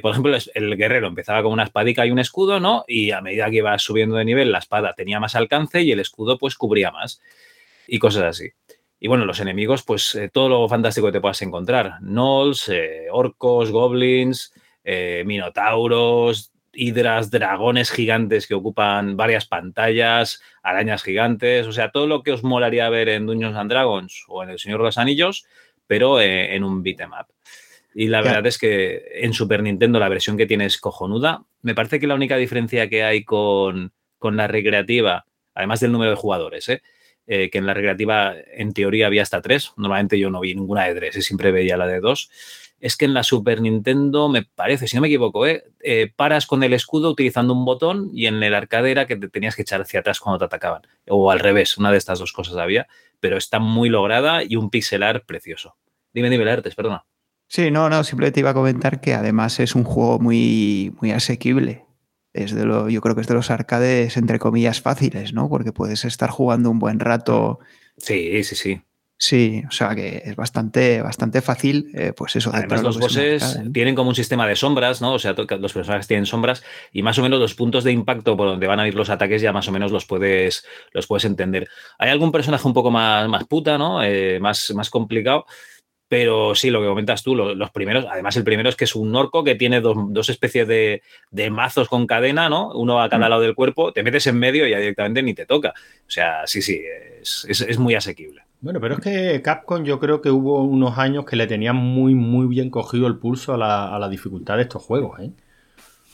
Por 0.03 0.11
ejemplo, 0.11 0.37
el 0.55 0.77
guerrero 0.77 1.07
empezaba 1.07 1.43
con 1.43 1.53
una 1.53 1.65
espadica 1.65 2.05
y 2.05 2.11
un 2.11 2.19
escudo, 2.19 2.61
¿no? 2.61 2.85
Y 2.87 3.13
a 3.13 3.21
medida 3.21 3.49
que 3.51 3.57
iba 3.57 3.79
subiendo 3.79 4.17
de 4.17 4.25
nivel, 4.25 4.53
la 4.53 4.59
espada 4.59 4.93
tenía 4.93 5.21
más 5.21 5.35
alcance 5.35 5.83
y 5.83 5.93
el 5.93 6.01
escudo 6.01 6.39
pues 6.39 6.55
cubría 6.57 6.91
más 6.91 7.23
y 7.87 7.99
cosas 7.99 8.25
así. 8.25 8.51
Y 8.99 9.09
bueno, 9.09 9.25
los 9.25 9.41
enemigos, 9.41 9.83
pues 9.83 10.19
todo 10.33 10.49
lo 10.51 10.69
fantástico 10.69 11.07
que 11.07 11.15
te 11.15 11.21
puedas 11.21 11.41
encontrar. 11.41 11.95
Gnolls, 12.03 12.71
orcos, 13.11 13.71
goblins, 13.71 14.53
eh, 14.85 15.25
minotauros, 15.27 16.53
hidras, 16.73 17.31
dragones 17.31 17.91
gigantes 17.91 18.47
que 18.47 18.55
ocupan 18.55 19.17
varias 19.17 19.47
pantallas, 19.47 20.43
arañas 20.63 21.03
gigantes, 21.03 21.67
o 21.67 21.73
sea, 21.73 21.91
todo 21.91 22.07
lo 22.07 22.23
que 22.23 22.33
os 22.33 22.43
molaría 22.43 22.89
ver 22.89 23.09
en 23.09 23.27
Dungeons 23.27 23.57
and 23.57 23.71
Dragons 23.71 24.25
o 24.29 24.43
en 24.43 24.51
El 24.51 24.59
Señor 24.59 24.79
de 24.79 24.85
los 24.85 24.99
Anillos, 24.99 25.47
pero 25.87 26.21
eh, 26.21 26.55
en 26.55 26.65
un 26.65 26.83
beat'em 26.83 27.11
up. 27.13 27.27
Y 27.95 28.09
la 28.09 28.23
verdad 28.23 28.47
es 28.47 28.59
que 28.59 29.03
en 29.15 29.33
Super 29.33 29.63
Nintendo 29.63 29.99
la 29.99 30.09
versión 30.09 30.37
que 30.37 30.47
tiene 30.47 30.67
es 30.67 30.79
cojonuda. 30.79 31.45
Me 31.63 31.75
parece 31.75 31.99
que 31.99 32.07
la 32.07 32.15
única 32.15 32.37
diferencia 32.37 32.89
que 32.89 33.03
hay 33.03 33.25
con, 33.25 33.93
la 34.21 34.47
recreativa, 34.47 35.27
además 35.55 35.81
del 35.81 35.93
número 35.93 36.11
de 36.11 36.17
jugadores, 36.17 36.69
¿eh? 36.69 36.83
que 37.27 37.51
en 37.53 37.67
la 37.67 37.75
recreativa 37.75 38.35
en 38.55 38.73
teoría 38.73 39.07
había 39.07 39.23
hasta 39.23 39.41
tres, 39.41 39.73
normalmente 39.77 40.19
yo 40.19 40.31
no 40.31 40.41
vi 40.41 40.55
ninguna 40.55 40.87
de 40.87 40.95
tres, 40.95 41.25
siempre 41.25 41.53
veía 41.53 41.77
la 41.77 41.87
de 41.87 42.01
dos 42.01 42.31
es 42.81 42.97
que 42.97 43.05
en 43.05 43.15
la 43.15 43.23
Super 43.23 43.61
Nintendo, 43.61 44.29
me 44.29 44.43
parece, 44.43 44.89
si 44.89 44.97
no 44.97 45.03
me 45.03 45.09
equivoco, 45.09 45.47
¿eh? 45.47 45.65
¿eh? 45.81 46.11
paras 46.15 46.47
con 46.47 46.63
el 46.63 46.73
escudo 46.73 47.11
utilizando 47.11 47.53
un 47.53 47.65
botón 47.65 48.11
y 48.15 48.27
en 48.27 48.43
el 48.43 48.55
arcade 48.55 48.91
era 48.91 49.07
que 49.07 49.17
te 49.17 49.29
tenías 49.29 49.55
que 49.55 49.63
echar 49.63 49.83
hacia 49.83 50.01
atrás 50.01 50.19
cuando 50.19 50.39
te 50.39 50.47
atacaban. 50.47 50.83
O 51.07 51.31
al 51.31 51.41
revés, 51.41 51.77
una 51.77 51.93
de 51.93 51.99
estas 51.99 52.19
dos 52.19 52.33
cosas 52.33 52.57
había, 52.57 52.89
pero 53.21 53.37
está 53.37 53.59
muy 53.59 53.91
lograda 53.91 54.43
y 54.43 54.57
un 54.57 54.71
pixelar 54.71 55.25
precioso. 55.27 55.77
Dime, 56.15 56.31
dime, 56.31 56.51
Artes, 56.51 56.75
perdona. 56.75 57.05
Sí, 57.51 57.73
no, 57.73 57.91
no, 57.91 58.05
simplemente 58.05 58.39
iba 58.39 58.51
a 58.51 58.55
comentar 58.55 59.01
que 59.01 59.13
además 59.13 59.59
es 59.59 59.75
un 59.75 59.83
juego 59.83 60.21
muy, 60.21 60.95
muy 61.01 61.11
asequible. 61.11 61.85
Es 62.33 62.55
de 62.55 62.65
lo, 62.65 62.89
yo 62.89 63.01
creo 63.01 63.17
que 63.17 63.23
es 63.23 63.27
de 63.27 63.35
los 63.35 63.51
arcades, 63.51 64.17
entre 64.17 64.39
comillas, 64.39 64.81
fáciles, 64.81 65.33
¿no? 65.33 65.49
Porque 65.49 65.73
puedes 65.73 66.05
estar 66.05 66.31
jugando 66.31 66.71
un 66.71 66.79
buen 66.79 67.01
rato. 67.01 67.59
Sí, 67.97 68.45
sí, 68.45 68.55
sí. 68.55 68.81
Sí, 69.19 69.65
o 69.69 69.73
sea 69.73 69.97
que 69.97 70.23
es 70.25 70.37
bastante, 70.37 71.03
bastante 71.03 71.43
fácil, 71.43 71.91
eh, 71.93 72.13
pues 72.17 72.37
eso. 72.37 72.53
Además, 72.55 72.85
los 72.85 73.01
bosses 73.01 73.59
tienen 73.73 73.97
como 73.97 74.11
un 74.11 74.15
sistema 74.15 74.47
de 74.47 74.55
sombras, 74.55 75.03
¿no? 75.03 75.15
O 75.15 75.19
sea, 75.19 75.35
los 75.35 75.73
personajes 75.73 76.07
tienen 76.07 76.27
sombras 76.27 76.63
y 76.93 77.03
más 77.03 77.19
o 77.19 77.23
menos 77.23 77.41
los 77.41 77.57
puntos 77.57 77.83
de 77.83 77.91
impacto 77.91 78.37
por 78.37 78.47
donde 78.47 78.69
van 78.69 78.79
a 78.79 78.87
ir 78.87 78.95
los 78.95 79.11
ataques 79.11 79.43
ya 79.43 79.53
más 79.53 79.67
o 79.67 79.73
menos 79.73 79.91
los 79.91 80.07
puedes, 80.07 80.65
los 80.93 81.09
puedes 81.09 81.25
entender. 81.25 81.69
Hay 81.99 82.11
algún 82.11 82.31
personaje 82.31 82.67
un 82.67 82.75
poco 82.75 82.93
más, 82.93 83.29
más 83.29 83.45
puta, 83.45 83.77
¿no? 83.77 84.05
Eh, 84.05 84.39
más, 84.41 84.73
más 84.75 84.89
complicado. 84.89 85.47
Pero 86.11 86.57
sí, 86.57 86.71
lo 86.71 86.81
que 86.81 86.89
comentas 86.89 87.23
tú, 87.23 87.37
los, 87.37 87.71
primeros, 87.71 88.05
además 88.11 88.37
el 88.37 88.43
primero 88.43 88.69
es 88.69 88.75
que 88.75 88.83
es 88.85 88.97
un 88.97 89.15
orco 89.15 89.45
que 89.45 89.55
tiene 89.55 89.81
dos, 89.81 90.29
especies 90.29 90.67
de, 90.67 91.51
mazos 91.51 91.89
con 91.89 92.07
cadena, 92.07 92.49
¿no? 92.49 92.73
Uno 92.73 93.01
a 93.01 93.09
cada 93.09 93.29
mm. 93.29 93.31
lado 93.31 93.43
del 93.43 93.55
cuerpo, 93.55 93.93
te 93.93 94.03
metes 94.03 94.27
en 94.27 94.37
medio 94.37 94.67
y 94.67 94.71
ya 94.71 94.79
directamente 94.79 95.23
ni 95.23 95.35
te 95.35 95.47
toca. 95.47 95.69
O 95.71 96.11
sea, 96.11 96.47
sí, 96.47 96.63
sí, 96.63 96.83
es 97.23 97.79
muy 97.79 97.95
asequible. 97.95 98.43
Bueno, 98.61 98.79
pero 98.79 98.97
es 98.97 99.01
que 99.01 99.41
Capcom 99.41 99.85
yo 99.85 99.99
creo 99.99 100.21
que 100.21 100.31
hubo 100.31 100.63
unos 100.63 100.99
años 100.99 101.25
que 101.25 101.37
le 101.37 101.47
tenían 101.47 101.77
muy, 101.77 102.15
muy 102.15 102.47
bien 102.47 102.69
cogido 102.69 103.07
el 103.07 103.17
pulso 103.17 103.55
a 103.55 103.99
la, 103.99 104.09
dificultad 104.11 104.57
de 104.57 104.63
estos 104.63 104.83
juegos, 104.83 105.19
¿eh? 105.21 105.31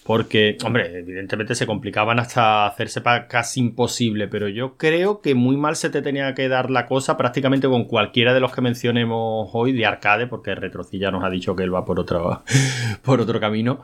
Porque, 0.07 0.57
hombre, 0.65 1.01
evidentemente 1.01 1.57
se 1.57 1.67
complicaban 1.67 2.21
hasta 2.21 2.67
hacerse 2.67 3.03
casi 3.29 3.59
imposible, 3.59 4.29
pero 4.29 4.49
yo 4.49 4.77
creo 4.77 5.21
que 5.21 5.35
muy 5.35 5.57
mal 5.57 5.75
se 5.75 5.91
te 5.91 6.01
tenía 6.01 6.33
que 6.35 6.49
dar 6.49 6.71
la 6.71 6.87
cosa 6.87 7.17
prácticamente 7.17 7.67
con 7.69 7.87
cualquiera 7.87 8.33
de 8.33 8.39
los 8.39 8.55
que 8.55 8.61
mencionemos 8.61 9.51
hoy 9.53 9.73
de 9.73 9.85
arcade, 9.85 10.29
porque 10.29 10.55
Retrocilla 10.55 11.11
nos 11.11 11.25
ha 11.25 11.31
dicho 11.31 11.57
que 11.57 11.65
él 11.65 11.75
va 11.75 11.85
por 11.85 11.99
otro, 11.99 12.45
por 13.03 13.21
otro 13.21 13.41
camino, 13.41 13.83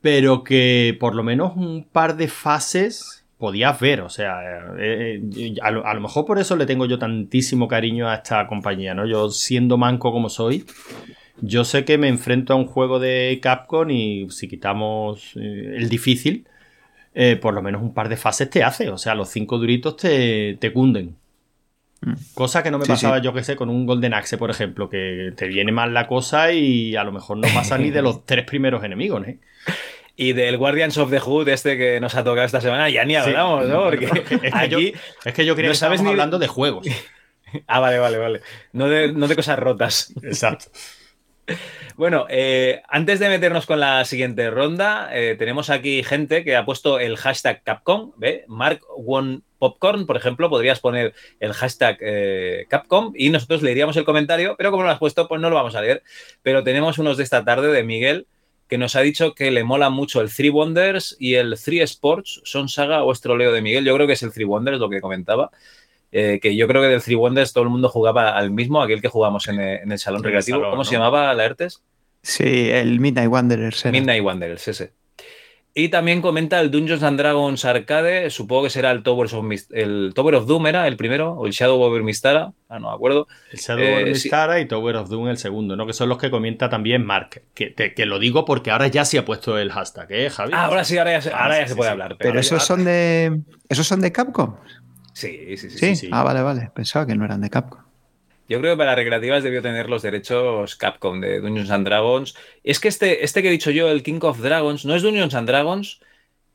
pero 0.00 0.42
que 0.42 0.96
por 0.98 1.14
lo 1.14 1.22
menos 1.22 1.56
un 1.56 1.84
par 1.84 2.16
de 2.16 2.26
fases 2.26 3.24
podías 3.38 3.78
ver, 3.80 4.02
o 4.02 4.08
sea, 4.08 4.40
eh, 4.78 5.20
eh, 5.36 5.54
a, 5.62 5.70
lo, 5.70 6.00
mejor 6.00 6.24
por 6.24 6.38
eso 6.38 6.54
le 6.56 6.66
tengo 6.66 6.86
yo 6.86 6.98
tantísimo 6.98 7.66
cariño 7.66 8.08
a 8.08 8.14
esta 8.14 8.46
compañía, 8.46 8.94
¿no? 8.94 9.06
Yo 9.06 9.30
siendo 9.30 9.78
manco 9.78 10.12
como 10.12 10.28
soy, 10.28 10.64
yo 11.42 11.64
sé 11.64 11.84
que 11.84 11.98
me 11.98 12.08
enfrento 12.08 12.52
a 12.52 12.56
un 12.56 12.66
juego 12.66 13.00
de 13.00 13.38
Capcom 13.42 13.90
y 13.90 14.30
si 14.30 14.48
quitamos 14.48 15.32
eh, 15.36 15.74
el 15.76 15.88
difícil, 15.88 16.46
eh, 17.14 17.36
por 17.36 17.52
lo 17.52 17.62
menos 17.62 17.82
un 17.82 17.92
par 17.92 18.08
de 18.08 18.16
fases 18.16 18.48
te 18.48 18.62
hace. 18.62 18.88
O 18.90 18.96
sea, 18.96 19.14
los 19.16 19.28
cinco 19.28 19.58
duritos 19.58 19.96
te, 19.96 20.56
te 20.60 20.72
cunden. 20.72 21.16
Mm. 22.00 22.14
Cosa 22.34 22.62
que 22.62 22.70
no 22.70 22.78
me 22.78 22.86
pasaba, 22.86 23.18
yo 23.18 23.34
que 23.34 23.42
sé, 23.42 23.56
con 23.56 23.70
un 23.70 23.86
Golden 23.86 24.14
Axe, 24.14 24.38
por 24.38 24.50
ejemplo, 24.50 24.88
que 24.88 25.32
te 25.36 25.48
viene 25.48 25.72
mal 25.72 25.92
la 25.92 26.06
cosa 26.06 26.52
y 26.52 26.94
a 26.94 27.02
lo 27.02 27.10
mejor 27.10 27.38
no 27.38 27.48
pasa 27.52 27.76
ni 27.76 27.90
de 27.90 28.02
los 28.02 28.24
tres 28.26 28.44
primeros 28.44 28.84
enemigos, 28.84 29.26
¿eh? 29.26 29.38
Y 30.14 30.34
del 30.34 30.58
Guardians 30.58 30.96
of 30.98 31.10
the 31.10 31.18
Hood, 31.18 31.48
este 31.48 31.76
que 31.76 31.98
nos 31.98 32.14
ha 32.14 32.22
tocado 32.22 32.46
esta 32.46 32.60
semana, 32.60 32.88
ya 32.88 33.04
ni 33.04 33.16
hablamos, 33.16 33.66
¿no? 33.66 33.82
Porque 33.84 34.04
es, 34.42 34.54
que 34.54 34.68
yo, 34.68 34.78
es 34.78 35.34
que 35.34 35.44
yo 35.44 35.56
no 35.56 35.74
sabes 35.74 36.02
ni 36.02 36.10
hablando 36.10 36.38
de 36.38 36.46
juegos. 36.46 36.86
ah, 37.66 37.80
vale, 37.80 37.98
vale, 37.98 38.18
vale. 38.18 38.40
No 38.72 38.88
de, 38.88 39.12
no 39.12 39.26
de 39.26 39.34
cosas 39.34 39.58
rotas. 39.58 40.12
Exacto. 40.22 40.66
Bueno, 41.96 42.26
eh, 42.30 42.82
antes 42.88 43.18
de 43.20 43.28
meternos 43.28 43.66
con 43.66 43.78
la 43.78 44.04
siguiente 44.04 44.50
ronda, 44.50 45.10
eh, 45.12 45.36
tenemos 45.38 45.70
aquí 45.70 46.02
gente 46.02 46.42
que 46.42 46.56
ha 46.56 46.64
puesto 46.64 46.98
el 46.98 47.16
hashtag 47.16 47.62
Capcom, 47.62 48.12
¿ve? 48.16 48.44
Mark 48.48 48.80
One 48.96 49.40
Popcorn, 49.58 50.06
por 50.06 50.16
ejemplo, 50.16 50.48
podrías 50.48 50.80
poner 50.80 51.14
el 51.38 51.52
hashtag 51.52 51.98
eh, 52.00 52.66
Capcom 52.68 53.12
y 53.14 53.30
nosotros 53.30 53.62
leeríamos 53.62 53.96
el 53.96 54.04
comentario, 54.04 54.56
pero 54.56 54.70
como 54.70 54.82
lo 54.82 54.90
has 54.90 54.98
puesto, 54.98 55.28
pues 55.28 55.40
no 55.40 55.50
lo 55.50 55.56
vamos 55.56 55.74
a 55.74 55.82
leer. 55.82 56.02
Pero 56.42 56.64
tenemos 56.64 56.98
unos 56.98 57.16
de 57.16 57.24
esta 57.24 57.44
tarde 57.44 57.70
de 57.72 57.84
Miguel 57.84 58.26
que 58.68 58.78
nos 58.78 58.96
ha 58.96 59.00
dicho 59.02 59.34
que 59.34 59.50
le 59.50 59.64
mola 59.64 59.90
mucho 59.90 60.22
el 60.22 60.34
Three 60.34 60.48
Wonders 60.48 61.14
y 61.20 61.34
el 61.34 61.60
Three 61.62 61.82
Sports. 61.82 62.40
¿Son 62.44 62.70
saga 62.70 63.04
o 63.04 63.12
estroleo 63.12 63.52
de 63.52 63.60
Miguel? 63.60 63.84
Yo 63.84 63.94
creo 63.94 64.06
que 64.06 64.14
es 64.14 64.22
el 64.22 64.32
Three 64.32 64.46
Wonders 64.46 64.78
lo 64.78 64.88
que 64.88 65.02
comentaba. 65.02 65.50
Eh, 66.12 66.40
que 66.40 66.54
yo 66.54 66.68
creo 66.68 66.82
que 66.82 66.88
del 66.88 67.02
Three 67.02 67.14
Wonders 67.14 67.54
todo 67.54 67.64
el 67.64 67.70
mundo 67.70 67.88
jugaba 67.88 68.36
al 68.36 68.50
mismo, 68.50 68.82
aquel 68.82 69.00
que 69.00 69.08
jugamos 69.08 69.48
en, 69.48 69.58
el, 69.60 69.98
salón 69.98 70.22
recreativo. 70.22 70.70
¿Cómo 70.70 70.84
se 70.84 70.92
llamaba, 70.92 71.32
la 71.34 71.44
ERTES? 71.46 71.82
Sí, 72.22 72.70
el 72.70 73.00
Midnight 73.00 73.30
Wanderers. 73.30 73.86
Midnight 73.86 74.22
Wanderers, 74.22 74.68
ese. 74.68 74.92
Y 75.74 75.88
también 75.88 76.20
comenta 76.20 76.60
el 76.60 76.70
Dungeons 76.70 77.02
and 77.02 77.18
Dragons 77.18 77.64
Arcade, 77.64 78.28
supongo 78.28 78.64
que 78.64 78.70
será 78.70 78.90
el 78.90 79.02
Tower 79.02 79.26
of, 79.32 79.44
el 79.70 80.12
Tower 80.14 80.34
of 80.34 80.46
Doom, 80.46 80.66
¿era 80.66 80.86
el 80.86 80.98
primero? 80.98 81.32
¿O 81.32 81.46
el 81.46 81.52
Shadow 81.52 81.80
over 81.80 82.02
Mistara? 82.02 82.52
Ah, 82.68 82.78
no 82.78 82.90
me 82.90 82.94
acuerdo. 82.94 83.26
El 83.50 83.58
Shadow 83.58 83.82
over 83.82 84.06
eh, 84.06 84.10
Mistara 84.10 84.60
y 84.60 84.66
Tower 84.66 84.96
of 84.96 85.08
Doom 85.08 85.28
el 85.28 85.38
segundo, 85.38 85.74
¿no? 85.74 85.86
Que 85.86 85.94
son 85.94 86.10
los 86.10 86.18
que 86.18 86.30
comenta 86.30 86.68
también 86.68 87.06
Mark. 87.06 87.44
Que, 87.54 87.72
que 87.74 88.06
lo 88.06 88.18
digo 88.18 88.44
porque 88.44 88.70
ahora 88.70 88.88
ya 88.88 89.06
se 89.06 89.16
ha 89.16 89.24
puesto 89.24 89.56
el 89.56 89.72
hashtag, 89.72 90.12
¿eh, 90.12 90.28
Javi? 90.28 90.52
Ah, 90.54 90.66
ahora 90.66 90.84
sí, 90.84 90.98
ahora 90.98 91.12
ya 91.12 91.22
se, 91.22 91.30
ahora 91.30 91.60
ya 91.60 91.68
se 91.68 91.74
puede 91.74 91.90
hablar. 91.90 92.16
Pero, 92.18 92.38
esos 92.38 92.62
son 92.62 92.84
de. 92.84 93.40
¿Esos 93.70 93.86
son 93.86 94.02
de 94.02 94.12
Capcom? 94.12 94.56
Sí 95.12 95.56
sí, 95.56 95.70
sí, 95.70 95.96
sí, 95.96 96.08
Ah, 96.12 96.22
vale, 96.22 96.42
vale. 96.42 96.70
Pensaba 96.74 97.06
que 97.06 97.14
no 97.14 97.24
eran 97.24 97.40
de 97.40 97.50
Capcom. 97.50 97.82
Yo 98.48 98.60
creo 98.60 98.74
que 98.74 98.78
para 98.78 98.94
recreativas 98.94 99.42
debió 99.42 99.62
tener 99.62 99.88
los 99.88 100.02
derechos 100.02 100.76
Capcom 100.76 101.20
de 101.20 101.40
Dungeons 101.40 101.70
and 101.70 101.86
Dragons. 101.86 102.34
Es 102.64 102.80
que 102.80 102.88
este, 102.88 103.24
este 103.24 103.40
que 103.40 103.48
he 103.48 103.52
dicho 103.52 103.70
yo, 103.70 103.88
el 103.88 104.02
King 104.02 104.18
of 104.22 104.40
Dragons, 104.40 104.84
no 104.84 104.94
es 104.94 105.02
Dungeons 105.02 105.34
and 105.34 105.48
Dragons, 105.48 106.00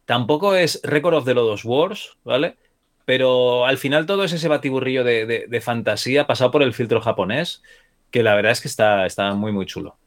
tampoco 0.05 0.55
es 0.55 0.79
Record 0.83 1.15
of 1.15 1.25
the 1.25 1.33
Lodos 1.33 1.65
Wars, 1.65 2.17
¿vale? 2.23 2.57
Pero 3.05 3.65
al 3.65 3.77
final 3.77 4.05
todo 4.05 4.25
es 4.25 4.33
ese 4.33 4.47
batiburrillo 4.47 5.03
de, 5.03 5.61
fantasía 5.63 6.27
pasado 6.27 6.51
por 6.51 6.61
el 6.61 6.73
filtro 6.73 7.01
japonés, 7.01 7.63
que 8.11 8.21
la 8.21 8.35
verdad 8.35 8.51
es 8.51 8.61
que 8.61 8.67
está, 8.67 9.05
está 9.05 9.33
muy, 9.33 9.51
muy 9.51 9.65
chulo. 9.65 9.97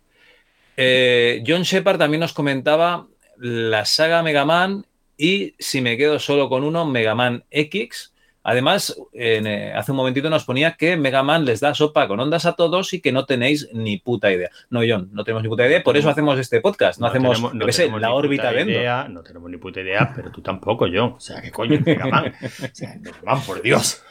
Eh, 0.77 1.43
John 1.47 1.63
Shepard 1.63 1.99
también 1.99 2.21
nos 2.21 2.33
comentaba 2.33 3.07
la 3.37 3.85
saga 3.85 4.23
Mega 4.23 4.45
Man 4.45 4.87
y 5.17 5.55
si 5.59 5.81
me 5.81 5.97
quedo 5.97 6.19
solo 6.19 6.49
con 6.49 6.63
uno, 6.63 6.85
Mega 6.87 7.15
Man 7.15 7.45
X 7.51 8.13
Además, 8.43 8.97
eh, 9.13 9.73
hace 9.75 9.91
un 9.91 9.97
momentito 9.97 10.31
nos 10.31 10.45
ponía 10.45 10.73
que 10.73 10.97
Mega 10.97 11.23
Man 11.23 11.45
les 11.45 11.61
da 11.61 11.75
sopa 11.75 12.09
con 12.09 12.19
ondas 12.21 12.47
a 12.47 12.55
todos 12.55 12.93
y 12.95 13.01
que 13.01 13.13
no 13.13 13.27
tenéis 13.27 13.69
ni 13.73 13.99
puta 13.99 14.33
idea. 14.33 14.49
No, 14.71 14.81
John, 14.87 15.11
no 15.13 15.25
tenemos 15.25 15.43
ni 15.43 15.49
puta 15.49 15.67
idea, 15.67 15.83
por 15.83 15.97
eso 15.97 16.09
hacemos 16.09 16.39
este 16.39 16.61
podcast. 16.61 17.01
No, 17.01 17.07
hacemos, 17.07 17.55
la 18.01 18.13
órbita 18.13 18.53
idea, 18.53 19.09
No 19.09 19.23
tenemos 19.23 19.51
ni 19.51 19.59
puta 19.59 19.81
idea, 19.81 20.13
pero 20.15 20.31
tú 20.31 20.41
tampoco, 20.41 20.87
John. 20.93 21.15
O 21.17 21.21
sea, 21.21 21.43
¿qué 21.43 21.51
coño 21.51 21.79
Mega 21.85 22.07
Man? 22.07 22.33
O 22.43 22.69
sea, 22.73 22.97
Mega 23.01 23.19
Man, 23.25 23.43
por 23.47 23.61
Dios. 23.61 24.03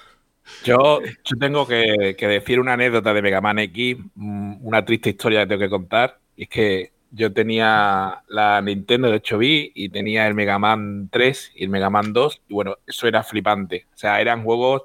Yo, 0.63 0.99
tengo 1.39 1.67
que, 1.67 2.15
que, 2.17 2.27
decir 2.27 2.59
una 2.59 2.73
anécdota 2.73 3.13
de 3.13 3.21
Mega 3.21 3.41
Man 3.41 3.59
X, 3.59 3.97
mm, 4.15 4.65
una 4.65 4.83
triste 4.85 5.09
historia 5.09 5.41
que 5.41 5.47
tengo 5.47 5.61
que 5.61 5.69
contar. 5.69 6.19
Y 6.35 6.43
es 6.43 6.49
que 6.49 6.91
yo 7.11 7.33
tenía 7.33 8.23
la 8.27 8.61
Nintendo 8.61 9.09
de 9.09 9.15
8 9.15 9.37
bits 9.37 9.71
y 9.75 9.89
tenía 9.89 10.27
el 10.27 10.35
Mega 10.35 10.59
Man 10.59 11.09
3 11.11 11.53
y 11.55 11.63
el 11.63 11.69
Mega 11.69 11.89
Man 11.89 12.13
2. 12.13 12.41
Y 12.49 12.53
bueno, 12.53 12.77
eso 12.85 13.07
era 13.07 13.23
flipante. 13.23 13.87
O 13.93 13.97
sea, 13.97 14.21
eran 14.21 14.43
juegos 14.43 14.83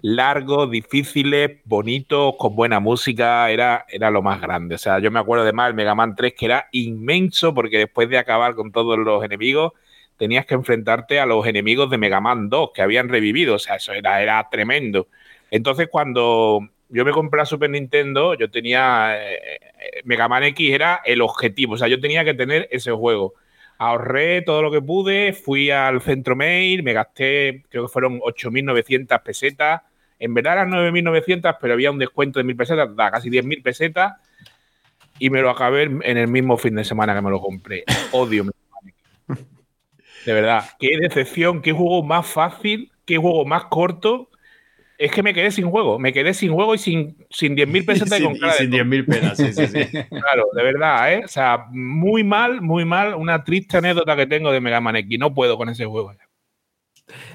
largos, 0.00 0.70
difíciles, 0.70 1.60
bonitos, 1.64 2.34
con 2.38 2.56
buena 2.56 2.80
música. 2.80 3.50
Era, 3.50 3.84
era 3.88 4.10
lo 4.10 4.22
más 4.22 4.40
grande. 4.40 4.76
O 4.76 4.78
sea, 4.78 4.98
yo 4.98 5.10
me 5.10 5.20
acuerdo 5.20 5.44
además 5.44 5.68
del 5.68 5.74
Mega 5.74 5.94
Man 5.94 6.14
3 6.16 6.34
que 6.34 6.46
era 6.46 6.68
inmenso 6.72 7.54
porque 7.54 7.78
después 7.78 8.08
de 8.08 8.18
acabar 8.18 8.54
con 8.54 8.72
todos 8.72 8.98
los 8.98 9.24
enemigos, 9.24 9.72
tenías 10.16 10.46
que 10.46 10.54
enfrentarte 10.54 11.20
a 11.20 11.26
los 11.26 11.46
enemigos 11.46 11.90
de 11.90 11.98
Mega 11.98 12.20
Man 12.20 12.48
2 12.48 12.70
que 12.74 12.82
habían 12.82 13.08
revivido. 13.08 13.56
O 13.56 13.58
sea, 13.58 13.76
eso 13.76 13.92
era, 13.92 14.22
era 14.22 14.48
tremendo. 14.50 15.08
Entonces, 15.50 15.88
cuando 15.90 16.68
yo 16.88 17.04
me 17.04 17.12
compré 17.12 17.38
la 17.38 17.44
Super 17.44 17.70
Nintendo, 17.70 18.34
yo 18.34 18.50
tenía. 18.50 19.16
Eh, 19.16 19.36
eh, 19.36 20.00
Mega 20.04 20.28
Man 20.28 20.44
X 20.44 20.70
era 20.72 21.00
el 21.04 21.20
objetivo, 21.20 21.74
o 21.74 21.76
sea, 21.76 21.88
yo 21.88 22.00
tenía 22.00 22.24
que 22.24 22.34
tener 22.34 22.68
ese 22.70 22.90
juego. 22.92 23.34
Ahorré 23.78 24.42
todo 24.42 24.62
lo 24.62 24.70
que 24.70 24.82
pude, 24.82 25.32
fui 25.32 25.70
al 25.70 26.00
centro 26.00 26.34
mail, 26.34 26.82
me 26.82 26.92
gasté, 26.92 27.64
creo 27.68 27.84
que 27.84 27.92
fueron 27.92 28.20
8.900 28.20 29.22
pesetas. 29.22 29.82
En 30.18 30.34
verdad 30.34 30.54
eran 30.54 30.70
9.900, 30.70 31.58
pero 31.60 31.74
había 31.74 31.92
un 31.92 31.98
descuento 31.98 32.40
de 32.40 32.44
1.000 32.44 32.56
pesetas, 32.56 32.96
da 32.96 33.10
casi 33.10 33.30
10.000 33.30 33.62
pesetas. 33.62 34.14
Y 35.20 35.30
me 35.30 35.42
lo 35.42 35.50
acabé 35.50 35.82
en 35.82 36.16
el 36.16 36.28
mismo 36.28 36.56
fin 36.56 36.74
de 36.74 36.84
semana 36.84 37.14
que 37.14 37.22
me 37.22 37.30
lo 37.30 37.40
compré. 37.40 37.84
Odio 38.12 38.44
Mega 38.44 38.58
Man 39.26 39.46
De 40.24 40.32
verdad, 40.32 40.64
qué 40.80 40.96
decepción, 41.00 41.62
qué 41.62 41.72
juego 41.72 42.02
más 42.02 42.26
fácil, 42.26 42.90
qué 43.04 43.16
juego 43.16 43.44
más 43.44 43.66
corto 43.66 44.28
es 44.98 45.12
que 45.12 45.22
me 45.22 45.32
quedé 45.32 45.52
sin 45.52 45.70
juego, 45.70 45.98
me 45.98 46.12
quedé 46.12 46.34
sin 46.34 46.52
juego 46.52 46.74
y 46.74 46.78
sin, 46.78 47.16
sin 47.30 47.56
10.000 47.56 47.86
pesetas 47.86 48.20
con 48.20 48.36
cara 48.36 48.54
y 48.56 48.58
sin 48.58 48.70
10.000 48.72 49.06
penas, 49.06 49.36
sí, 49.36 49.52
sí, 49.52 49.66
sí. 49.68 49.84
Claro, 50.10 50.48
de 50.52 50.62
verdad, 50.62 51.14
¿eh? 51.14 51.22
O 51.24 51.28
sea, 51.28 51.66
muy 51.70 52.24
mal, 52.24 52.60
muy 52.60 52.84
mal, 52.84 53.14
una 53.14 53.44
triste 53.44 53.76
anécdota 53.76 54.16
que 54.16 54.26
tengo 54.26 54.50
de 54.50 54.60
Mega 54.60 54.80
Man 54.80 54.96
X, 54.96 55.18
no 55.18 55.32
puedo 55.32 55.56
con 55.56 55.68
ese 55.68 55.86
juego. 55.86 56.12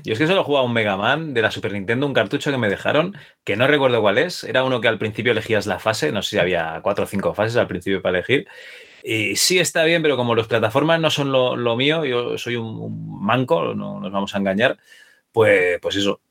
Yo 0.03 0.13
es 0.13 0.19
que 0.19 0.27
solo 0.27 0.43
jugaba 0.43 0.65
un 0.65 0.73
Mega 0.73 0.97
Man 0.97 1.33
de 1.33 1.41
la 1.41 1.51
Super 1.51 1.71
Nintendo, 1.71 2.05
un 2.05 2.13
cartucho 2.13 2.51
que 2.51 2.57
me 2.57 2.69
dejaron, 2.69 3.15
que 3.45 3.55
no 3.55 3.65
recuerdo 3.65 4.01
cuál 4.01 4.17
es, 4.17 4.43
era 4.43 4.65
uno 4.65 4.81
que 4.81 4.89
al 4.89 4.99
principio 4.99 5.31
elegías 5.31 5.65
la 5.65 5.79
fase, 5.79 6.11
no 6.11 6.21
sé 6.21 6.31
si 6.31 6.37
había 6.39 6.81
cuatro 6.83 7.05
o 7.05 7.07
cinco 7.07 7.33
fases 7.33 7.55
al 7.55 7.67
principio 7.67 8.01
para 8.01 8.17
elegir, 8.17 8.45
y 9.03 9.35
sí 9.37 9.59
está 9.59 9.83
bien, 9.85 10.01
pero 10.01 10.17
como 10.17 10.35
las 10.35 10.47
plataformas 10.47 10.99
no 10.99 11.09
son 11.09 11.31
lo, 11.31 11.75
mío, 11.75 12.05
yo 12.05 12.37
soy 12.37 12.57
un, 12.57 12.67
un, 12.67 13.23
manco, 13.23 13.73
no 13.73 13.99
nos 13.99 14.11
vamos 14.11 14.35
a 14.35 14.37
engañar, 14.37 14.77
pues, 15.31 15.79
pues 15.81 15.95
eso, 15.95 16.21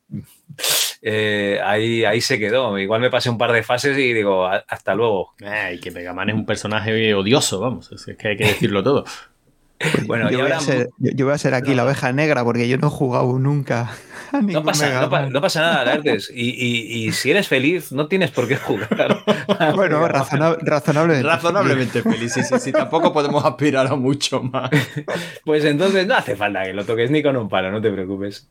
eh, 1.02 1.60
ahí, 1.62 2.04
ahí 2.04 2.20
se 2.20 2.38
quedó. 2.38 2.78
Igual 2.78 3.00
me 3.00 3.10
pasé 3.10 3.28
un 3.28 3.38
par 3.38 3.52
de 3.52 3.62
fases 3.62 3.98
y 3.98 4.12
digo, 4.12 4.46
hasta 4.46 4.94
luego. 4.94 5.34
y 5.72 5.78
que 5.78 5.90
Mega 5.90 6.12
Man 6.14 6.30
es 6.30 6.36
un 6.36 6.46
personaje 6.46 7.12
odioso, 7.14 7.60
vamos, 7.60 7.90
es 7.92 8.16
que 8.16 8.28
hay 8.28 8.36
que 8.36 8.46
decirlo 8.46 8.82
todo. 8.82 9.04
Bueno, 10.06 10.30
yo, 10.30 10.42
voy 10.42 10.52
a 10.52 10.60
ser, 10.60 10.90
yo, 10.98 11.24
voy 11.24 11.34
a 11.34 11.38
ser, 11.38 11.54
aquí 11.54 11.74
la 11.74 11.84
oveja 11.84 12.12
negra 12.12 12.44
porque 12.44 12.68
yo 12.68 12.78
no 12.78 12.86
he 12.86 12.90
jugado 12.90 13.36
nunca 13.40 13.90
no, 14.42 14.62
pasa, 14.62 15.28
no, 15.28 15.40
pasa, 15.40 15.60
nada, 15.60 15.84
Lardes. 15.84 16.30
Y, 16.34 17.06
y, 17.06 17.12
si 17.12 17.30
eres 17.30 17.48
feliz, 17.48 17.92
no 17.92 18.06
tienes 18.06 18.30
por 18.30 18.48
qué 18.48 18.56
jugar. 18.56 19.22
bueno, 19.74 20.06
razonablemente. 20.08 21.22
Razonablemente 21.22 22.02
feliz, 22.02 22.32
sí, 22.32 22.42
sí, 22.58 22.72
Tampoco 22.72 23.12
podemos 23.12 23.44
aspirar 23.44 23.86
a 23.86 23.96
mucho 23.96 24.42
más. 24.42 24.70
Pues 25.44 25.64
entonces 25.64 26.06
no 26.06 26.14
hace 26.14 26.36
falta 26.36 26.62
que 26.62 26.72
lo 26.72 26.84
toques 26.84 27.10
ni 27.10 27.22
con 27.22 27.36
un 27.36 27.48
palo, 27.48 27.70
no 27.70 27.80
te 27.80 27.90
preocupes. 27.90 28.48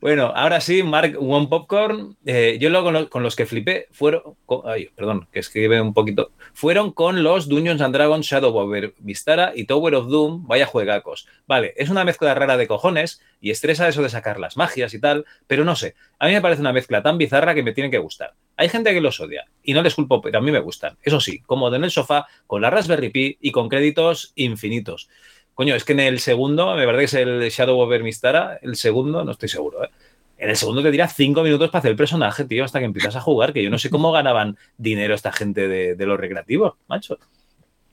Bueno, 0.00 0.32
ahora 0.34 0.60
sí, 0.60 0.82
Mark 0.82 1.16
One 1.18 1.48
Popcorn. 1.48 2.16
Eh, 2.24 2.58
yo 2.60 2.70
luego 2.70 3.08
con 3.08 3.22
los 3.22 3.34
que 3.34 3.46
flipé 3.46 3.88
fueron. 3.90 4.22
Ay, 4.64 4.90
perdón, 4.94 5.26
que 5.32 5.40
escribe 5.40 5.80
un 5.80 5.94
poquito. 5.94 6.30
Fueron 6.52 6.92
con 6.92 7.22
los 7.22 7.48
Dungeons 7.48 7.80
and 7.80 7.94
Dragons 7.94 8.26
Shadow 8.26 8.54
Over 8.54 8.94
Vistara 8.98 9.52
y 9.54 9.64
Tower 9.64 9.94
of 9.94 10.08
Doom. 10.08 10.46
Vaya 10.46 10.66
juegacos. 10.66 11.26
Vale, 11.46 11.72
es 11.76 11.88
una 11.88 12.04
mezcla 12.04 12.34
rara 12.34 12.56
de 12.56 12.68
cojones 12.68 13.20
y 13.40 13.50
estresa 13.50 13.88
eso 13.88 14.02
de 14.02 14.08
sacar 14.08 14.40
las 14.40 14.56
magias 14.56 14.94
y 14.94 15.00
tal, 15.00 15.24
pero 15.46 15.64
no 15.64 15.76
sé, 15.76 15.94
a 16.18 16.26
mí 16.26 16.32
me 16.32 16.40
parece 16.40 16.60
una 16.60 16.72
mezcla 16.72 17.02
tan 17.02 17.18
bizarra 17.18 17.54
que 17.54 17.62
me 17.62 17.72
tiene 17.72 17.90
que 17.90 17.98
gustar. 17.98 18.34
Hay 18.56 18.68
gente 18.68 18.92
que 18.92 19.00
los 19.00 19.20
odia 19.20 19.44
y 19.62 19.72
no 19.72 19.82
les 19.82 19.94
culpo, 19.94 20.20
pero 20.20 20.38
a 20.38 20.40
mí 20.40 20.50
me 20.50 20.58
gustan. 20.58 20.96
Eso 21.02 21.20
sí, 21.20 21.40
cómodo 21.40 21.76
en 21.76 21.84
el 21.84 21.90
sofá, 21.90 22.26
con 22.46 22.62
la 22.62 22.70
Raspberry 22.70 23.10
Pi 23.10 23.38
y 23.40 23.52
con 23.52 23.68
créditos 23.68 24.32
infinitos. 24.34 25.08
Coño, 25.54 25.74
es 25.74 25.84
que 25.84 25.92
en 25.92 26.00
el 26.00 26.20
segundo, 26.20 26.74
me 26.74 26.84
parece 26.84 27.00
que 27.00 27.04
es 27.04 27.14
el 27.14 27.50
Shadow 27.50 27.78
Over 27.78 28.02
Mistara, 28.02 28.58
el 28.62 28.76
segundo, 28.76 29.24
no 29.24 29.32
estoy 29.32 29.48
seguro, 29.48 29.84
¿eh? 29.84 29.90
En 30.38 30.50
el 30.50 30.56
segundo 30.56 30.82
te 30.82 30.92
dirá 30.92 31.08
cinco 31.08 31.42
minutos 31.42 31.68
para 31.68 31.80
hacer 31.80 31.90
el 31.90 31.96
personaje, 31.96 32.44
tío, 32.44 32.64
hasta 32.64 32.78
que 32.78 32.84
empiezas 32.84 33.16
a 33.16 33.20
jugar, 33.20 33.52
que 33.52 33.60
yo 33.60 33.70
no 33.70 33.78
sé 33.78 33.90
cómo 33.90 34.12
ganaban 34.12 34.56
dinero 34.76 35.14
esta 35.14 35.32
gente 35.32 35.66
de, 35.66 35.96
de 35.96 36.06
los 36.06 36.18
recreativos, 36.18 36.74
macho. 36.86 37.18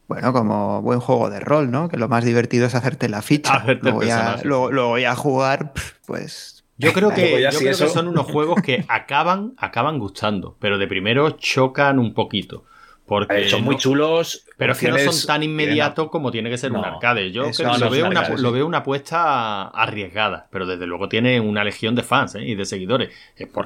Bueno, 0.07 0.33
como 0.33 0.81
buen 0.81 0.99
juego 0.99 1.29
de 1.29 1.39
rol, 1.39 1.71
¿no? 1.71 1.89
Que 1.89 1.97
lo 1.97 2.07
más 2.07 2.23
divertido 2.23 2.67
es 2.67 2.75
hacerte 2.75 3.09
la 3.09 3.21
ficha. 3.21 3.63
luego, 3.81 4.03
ya, 4.03 4.39
voy 4.43 5.05
a 5.05 5.15
jugar, 5.15 5.73
pues. 6.05 6.63
Yo 6.77 6.91
creo 6.93 7.13
que, 7.13 7.41
yo 7.41 7.49
creo 7.57 7.77
que 7.77 7.87
son 7.87 8.07
unos 8.07 8.25
juegos 8.25 8.61
que 8.61 8.85
acaban, 8.89 9.53
acaban 9.57 9.97
gustando, 9.97 10.57
pero 10.59 10.77
de 10.77 10.87
primero 10.87 11.31
chocan 11.31 11.99
un 11.99 12.13
poquito. 12.13 12.65
Porque 13.05 13.47
son 13.49 13.63
muy 13.63 13.77
chulos. 13.77 14.45
Pero 14.57 14.73
es 14.73 14.79
que 14.79 14.89
no 14.89 14.97
son 14.97 15.27
tan 15.27 15.43
inmediatos 15.43 16.09
como 16.09 16.31
tiene 16.31 16.49
que 16.49 16.57
ser 16.57 16.71
un 16.71 16.83
arcade. 16.83 17.31
Yo 17.31 17.51
creo 17.51 17.73
que 17.73 17.77
lo, 17.77 17.89
veo 17.89 18.07
una, 18.07 18.29
lo, 18.29 18.51
veo 18.51 18.65
una, 18.65 18.79
apuesta 18.79 19.67
arriesgada, 19.67 20.47
pero 20.49 20.65
desde 20.65 20.87
luego 20.87 21.07
tiene 21.07 21.39
una 21.39 21.63
legión 21.63 21.93
de 21.93 22.01
fans 22.01 22.33
¿eh? 22.33 22.43
y 22.43 22.55
de 22.55 22.65
seguidores. 22.65 23.13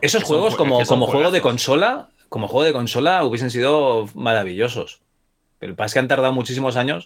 Esos 0.01 0.23
juegos, 0.23 0.55
como, 0.55 0.83
como 0.85 1.07
juego 1.07 1.31
de 1.31 1.39
consola, 1.39 2.09
como 2.27 2.49
juego 2.49 2.65
de 2.65 2.73
consola, 2.73 3.23
hubiesen 3.23 3.49
sido 3.49 4.07
maravillosos. 4.13 5.01
Pero 5.59 5.71
el 5.71 5.75
pasa 5.75 5.87
es 5.87 5.93
que 5.93 5.99
han 5.99 6.07
tardado 6.07 6.33
muchísimos 6.33 6.77
años. 6.77 7.05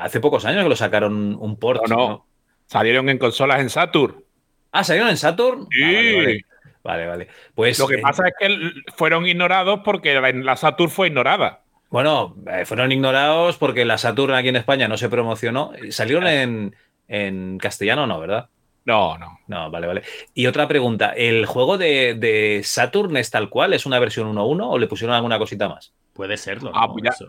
Hace 0.00 0.20
pocos 0.20 0.44
años 0.44 0.62
que 0.62 0.68
lo 0.68 0.76
sacaron 0.76 1.36
un 1.38 1.56
port. 1.58 1.86
No, 1.88 1.96
no. 1.96 2.26
Salieron 2.66 3.08
en 3.08 3.18
consolas 3.18 3.60
en 3.60 3.70
Saturn. 3.70 4.24
Ah, 4.72 4.84
salieron 4.84 5.10
en 5.10 5.16
Saturn. 5.16 5.66
Sí. 5.70 6.42
vale, 6.82 7.06
vale. 7.06 7.28
Pues, 7.54 7.78
lo 7.78 7.86
que 7.86 7.98
pasa 7.98 8.28
es 8.28 8.34
que 8.38 8.58
fueron 8.96 9.26
ignorados 9.26 9.80
porque 9.84 10.14
la 10.20 10.56
Saturn 10.56 10.90
fue 10.90 11.08
ignorada. 11.08 11.62
Bueno, 11.90 12.36
eh, 12.46 12.64
fueron 12.66 12.92
ignorados 12.92 13.56
porque 13.56 13.84
la 13.84 13.98
Saturn 13.98 14.34
aquí 14.34 14.48
en 14.48 14.56
España 14.56 14.88
no 14.88 14.96
se 14.96 15.08
promocionó. 15.08 15.72
Salieron 15.90 16.26
en, 16.26 16.76
en 17.08 17.58
castellano, 17.58 18.06
no, 18.06 18.20
¿verdad? 18.20 18.48
No, 18.84 19.16
no. 19.18 19.38
No, 19.46 19.70
vale, 19.70 19.86
vale. 19.86 20.02
Y 20.34 20.46
otra 20.46 20.68
pregunta, 20.68 21.12
¿el 21.12 21.46
juego 21.46 21.78
de, 21.78 22.60
Saturn 22.64 23.16
es 23.16 23.30
tal 23.30 23.48
cual? 23.48 23.72
¿Es 23.72 23.86
una 23.86 23.98
versión 23.98 24.34
1.1 24.34 24.66
o 24.66 24.78
le 24.78 24.86
pusieron 24.86 25.14
alguna 25.14 25.38
cosita 25.38 25.68
más? 25.68 25.92
Puede 26.12 26.36
serlo. 26.36 26.72
Ah, 26.74 26.90
pues 26.90 27.04
ya, 27.04 27.26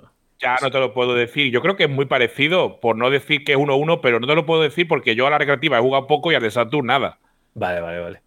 no 0.62 0.72
te 0.72 0.80
lo 0.80 0.94
puedo 0.94 1.16
decir. 1.16 1.52
Yo 1.52 1.62
creo 1.62 1.76
que 1.76 1.86
es 1.86 1.90
muy 1.90 2.06
parecido, 2.06 2.80
por 2.80 2.96
no 2.96 3.10
decir 3.10 3.44
que 3.44 3.54
es 3.54 3.58
1.1, 3.58 4.00
pero 4.02 4.20
no 4.20 4.28
te 4.28 4.36
lo 4.36 4.46
puedo 4.46 4.62
decir 4.62 4.88
porque 4.88 5.16
yo 5.16 5.28
a 5.28 5.30
la 5.30 5.38
recreativa 5.38 5.78
he 5.78 5.82
jugado 5.82 6.08
poco 6.08 6.32
y 6.32 6.36
al 6.36 6.42
de 6.42 6.52
Saturn 6.52 6.88
nada. 6.88 7.20
Vale, 7.54 7.82
vale, 7.82 8.00
vale. 8.00 8.22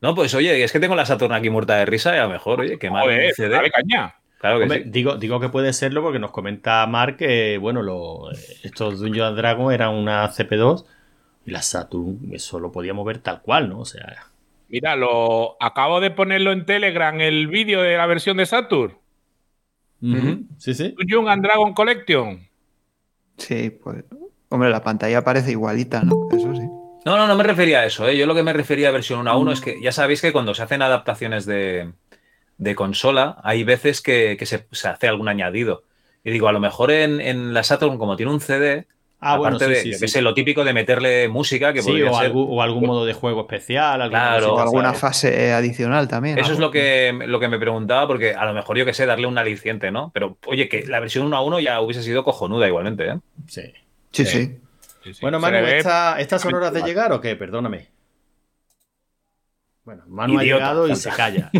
No, 0.00 0.14
pues 0.14 0.34
oye, 0.34 0.62
es 0.62 0.72
que 0.72 0.80
tengo 0.80 0.94
la 0.94 1.06
Saturn 1.06 1.32
aquí 1.32 1.50
muerta 1.50 1.76
de 1.76 1.86
risa 1.86 2.14
y 2.14 2.18
a 2.18 2.24
lo 2.24 2.30
mejor, 2.30 2.60
oye, 2.60 2.78
qué 2.78 2.90
mal. 2.90 3.08
Dale 3.08 3.70
caña. 3.70 4.14
Claro 4.38 4.60
que 4.60 4.68
sí. 4.68 4.82
digo, 4.86 5.16
digo 5.16 5.40
que 5.40 5.48
puede 5.48 5.72
serlo 5.72 6.00
porque 6.00 6.20
nos 6.20 6.30
comenta 6.30 6.86
Mark 6.86 7.16
que, 7.16 7.58
bueno, 7.58 7.82
lo, 7.82 8.30
estos 8.30 9.00
Dungeons 9.00 9.36
Dragon 9.36 9.72
eran 9.72 9.94
una 9.94 10.30
CP2 10.30 10.84
y 11.44 11.50
la 11.50 11.62
Saturn, 11.62 12.30
eso 12.32 12.60
lo 12.60 12.70
podíamos 12.70 13.04
ver 13.04 13.18
tal 13.18 13.42
cual, 13.42 13.68
¿no? 13.68 13.80
O 13.80 13.84
sea. 13.84 14.28
Mira, 14.68 14.94
lo 14.94 15.56
acabo 15.60 16.00
de 16.00 16.12
ponerlo 16.12 16.52
en 16.52 16.66
Telegram 16.66 17.20
el 17.20 17.48
vídeo 17.48 17.82
de 17.82 17.96
la 17.96 18.06
versión 18.06 18.36
de 18.36 18.46
Saturn. 18.46 18.96
Sí, 20.00 20.74
sí. 20.74 20.94
Dungeons 20.96 21.42
Dragon 21.42 21.74
Collection. 21.74 22.48
Sí, 23.36 23.70
pues. 23.70 24.04
Hombre, 24.50 24.70
la 24.70 24.82
pantalla 24.82 25.22
parece 25.24 25.50
igualita, 25.50 26.02
¿no? 26.02 26.28
Eso 26.30 26.54
sí. 26.54 26.62
No, 27.04 27.16
no, 27.16 27.26
no 27.26 27.36
me 27.36 27.42
refería 27.42 27.80
a 27.80 27.86
eso, 27.86 28.08
¿eh? 28.08 28.16
Yo 28.16 28.26
lo 28.26 28.34
que 28.34 28.42
me 28.42 28.52
refería 28.52 28.88
a 28.88 28.92
versión 28.92 29.20
1 29.20 29.30
a 29.30 29.36
1 29.36 29.52
es 29.52 29.60
que 29.60 29.80
ya 29.80 29.92
sabéis 29.92 30.20
que 30.20 30.32
cuando 30.32 30.54
se 30.54 30.62
hacen 30.62 30.82
adaptaciones 30.82 31.46
de, 31.46 31.92
de 32.58 32.74
consola, 32.74 33.40
hay 33.42 33.64
veces 33.64 34.02
que, 34.02 34.36
se, 34.44 34.66
hace 34.88 35.08
algún 35.08 35.28
añadido. 35.28 35.84
Y 36.24 36.30
digo, 36.30 36.48
a 36.48 36.52
lo 36.52 36.60
mejor 36.60 36.90
en, 36.90 37.54
la 37.54 37.62
Saturn, 37.62 37.98
como 37.98 38.16
tiene 38.16 38.32
un 38.32 38.40
CD, 38.40 38.86
ah, 39.20 39.34
aparte 39.34 39.68
de 39.68 39.82
que 39.82 40.04
es 40.04 40.22
lo 40.22 40.34
típico 40.34 40.64
de 40.64 40.72
meterle 40.72 41.28
música, 41.28 41.72
que 41.72 41.82
podría 41.82 42.10
o, 42.10 42.16
Algún, 42.16 42.46
o 42.50 42.62
algún 42.62 42.86
modo 42.86 43.04
de 43.04 43.12
juego 43.12 43.42
especial, 43.42 44.08
claro, 44.08 44.54
o 44.54 44.60
alguna 44.60 44.94
fase 44.94 45.52
adicional 45.52 46.08
también. 46.08 46.38
Eso 46.38 46.52
es 46.52 46.58
lo 46.58 46.70
que, 46.70 47.12
lo 47.26 47.40
que 47.40 47.48
me 47.48 47.58
preguntaba, 47.58 48.06
porque 48.06 48.34
a 48.34 48.44
lo 48.44 48.54
mejor 48.54 48.76
yo 48.78 48.84
que 48.84 48.94
sé, 48.94 49.06
darle 49.06 49.26
un 49.26 49.38
aliciente, 49.38 49.90
¿no? 49.90 50.10
Pero 50.14 50.38
oye, 50.46 50.68
que 50.68 50.86
la 50.86 51.00
versión 51.00 51.26
1 51.26 51.36
a 51.36 51.42
1 51.42 51.60
ya 51.60 51.80
hubiese 51.80 52.02
sido 52.02 52.24
cojonuda 52.24 52.66
igualmente, 52.66 53.08
¿eh? 53.08 53.18
Sí. 53.46 53.62
Sí, 54.10 54.24
sí. 54.24 54.58
Bueno, 55.20 55.38
Manu, 55.38 55.58
¿estas 55.66 56.42
son 56.42 56.54
horas 56.54 56.72
de 56.72 56.82
llegar 56.82 57.12
o 57.12 57.20
qué? 57.20 57.36
Perdóname. 57.36 57.88
Bueno, 59.84 60.04
Manu 60.06 60.38
ha 60.38 60.42
llegado 60.42 60.86
y 60.86 60.96
se 60.96 61.08
calla. 61.10 61.50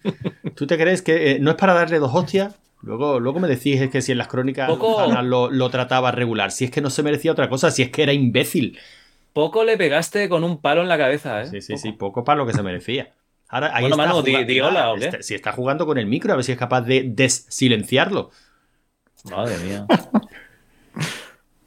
¿Tú 0.54 0.66
te 0.66 0.78
crees 0.78 1.02
que 1.02 1.32
eh, 1.32 1.38
no 1.38 1.50
es 1.50 1.56
para 1.56 1.74
darle 1.74 1.98
dos 1.98 2.14
hostias? 2.14 2.58
Luego, 2.84 3.18
luego 3.18 3.40
me 3.40 3.48
decís 3.48 3.88
que 3.90 4.02
si 4.02 4.12
en 4.12 4.18
las 4.18 4.28
crónicas 4.28 4.70
lo, 5.24 5.70
trataba 5.70 6.10
regular, 6.10 6.50
si 6.50 6.66
es 6.66 6.70
que 6.70 6.82
no 6.82 6.90
se 6.90 7.02
merecía 7.02 7.32
otra 7.32 7.48
cosa, 7.48 7.70
si 7.70 7.82
es 7.82 7.90
que 7.90 8.02
era 8.02 8.12
imbécil. 8.12 8.78
Poco 9.32 9.64
le 9.64 9.78
pegaste 9.78 10.28
con 10.28 10.44
un 10.44 10.60
palo 10.60 10.82
en 10.82 10.88
la 10.88 10.98
cabeza, 10.98 11.42
¿eh? 11.42 11.46
Sí, 11.46 11.62
sí, 11.62 11.78
sí, 11.78 11.92
poco 11.92 12.24
para 12.24 12.38
lo 12.38 12.46
que 12.46 12.52
se 12.52 12.62
merecía. 12.62 13.12
Ahora, 13.48 13.74
ahí 13.74 13.84
está 13.84 13.96
Manu, 13.96 14.22
di, 14.22 14.60
hola, 14.60 14.92
¿o 14.92 14.96
este, 14.96 15.22
Si 15.22 15.34
está 15.34 15.52
jugando 15.52 15.86
con 15.86 15.96
el 15.96 16.06
micro, 16.06 16.32
a 16.32 16.36
ver 16.36 16.44
si 16.44 16.52
es 16.52 16.58
capaz 16.58 16.82
de 16.82 17.04
desilenciarlo. 17.06 18.30
Madre 19.30 19.56
mía. 19.58 19.86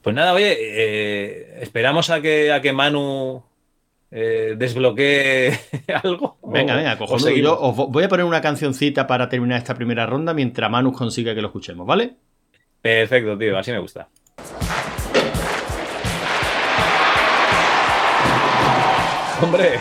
pues 0.03 0.15
nada, 0.15 0.33
oye, 0.33 0.55
eh, 0.59 1.59
esperamos 1.61 2.11
a 2.11 2.21
que, 2.21 2.51
a 2.51 2.61
que 2.61 2.73
Manu 2.73 3.43
eh, 4.11 4.55
desbloquee 4.57 5.51
algo. 6.03 6.37
Venga, 6.43 6.75
venga, 6.75 6.97
cojonudo. 6.97 7.29
Yo 7.31 7.59
os 7.59 7.75
voy 7.75 8.03
a 8.03 8.09
poner 8.09 8.25
una 8.25 8.41
cancioncita 8.41 9.07
para 9.07 9.29
terminar 9.29 9.57
esta 9.57 9.75
primera 9.75 10.05
ronda 10.05 10.33
mientras 10.33 10.69
Manus 10.69 10.97
consiga 10.97 11.35
que 11.35 11.41
lo 11.41 11.47
escuchemos, 11.47 11.85
¿vale? 11.85 12.15
Perfecto, 12.81 13.37
tío, 13.37 13.57
así 13.57 13.71
me 13.71 13.79
gusta. 13.79 14.07
Hombre. 19.41 19.79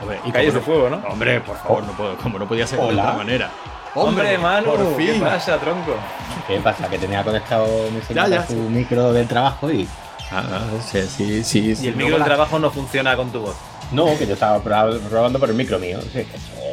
Hombre, 0.00 0.20
y 0.24 0.32
calles 0.32 0.54
de 0.54 0.60
fuego, 0.60 0.90
¿no? 0.90 0.96
Hombre, 1.08 1.40
por 1.40 1.56
favor, 1.56 1.84
no 1.84 1.92
puedo, 1.92 2.16
como 2.16 2.38
no 2.38 2.48
podía 2.48 2.66
ser 2.66 2.78
de 2.78 2.84
otra 2.86 3.12
manera. 3.12 3.50
Hombre, 3.94 4.38
Manu, 4.38 4.96
¿qué 4.96 5.14
pasa, 5.20 5.58
tronco? 5.58 5.94
¿Qué 6.46 6.58
pasa? 6.60 6.88
Que 6.88 6.98
tenía 6.98 7.24
conectado 7.24 7.66
mi 7.90 8.68
micro 8.68 9.12
del 9.12 9.26
trabajo 9.26 9.70
y 9.70 9.88
Ah, 10.30 10.44
ah, 10.52 10.82
sí, 10.82 11.42
sí, 11.42 11.74
Y 11.82 11.88
el 11.88 11.96
micro 11.96 12.16
del 12.16 12.24
trabajo 12.24 12.58
no 12.58 12.70
funciona 12.70 13.16
con 13.16 13.32
tu 13.32 13.40
voz. 13.40 13.56
No, 13.92 14.18
que 14.18 14.26
yo 14.26 14.34
estaba 14.34 14.62
probando 14.62 15.38
por 15.38 15.48
el 15.48 15.54
micro 15.54 15.78
mío. 15.78 15.98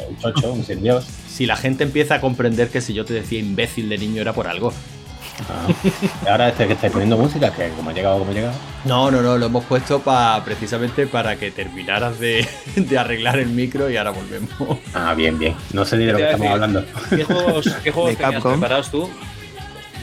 un 0.10 0.18
chocho, 0.18 0.52
un 0.52 0.64
sin 0.64 0.82
Dios. 0.82 1.06
Si 1.28 1.46
la 1.46 1.56
gente 1.56 1.84
empieza 1.84 2.16
a 2.16 2.22
comprender 2.22 2.70
que 2.70 2.82
si 2.82 2.94
yo 2.94 3.06
te 3.06 3.14
decía 3.14 3.40
imbécil 3.40 3.88
de 3.90 3.98
niño 3.98 4.22
era 4.22 4.34
por 4.34 4.48
algo. 4.48 4.74
Ah. 5.50 5.68
y 6.26 6.30
ahora 6.30 6.48
este 6.48 6.66
que 6.66 6.74
estáis 6.74 6.94
poniendo 6.94 7.18
música, 7.18 7.52
que 7.52 7.70
como 7.70 7.90
ha 7.90 7.94
llegado, 7.94 8.20
como 8.20 8.32
ha 8.32 8.34
llegado. 8.34 8.54
No, 8.86 9.12
no, 9.12 9.22
no, 9.22 9.38
lo 9.38 9.48
hemos 9.48 9.66
puesto 9.66 10.00
para 10.00 10.44
precisamente 10.46 11.08
para 11.08 11.36
que 11.36 11.52
terminaras 11.52 12.20
de, 12.20 12.48
arreglar 12.98 13.40
el 13.40 13.50
micro 13.50 13.90
y 13.90 13.98
ahora 13.98 14.12
volvemos. 14.12 14.50
Ah, 14.94 15.14
bien, 15.14 15.38
bien. 15.38 15.56
No 15.74 15.86
sé 15.86 15.98
ni 15.98 16.06
de 16.06 16.14
lo 16.14 16.18
que 16.18 16.26
estamos 16.26 16.48
hablando. 16.48 16.86
¿Qué 17.10 17.24
juegos, 17.24 17.70
qué 17.84 17.92
juegos 17.92 18.16
tenías 18.18 18.44
preparados 18.44 18.92
tú? 18.92 19.10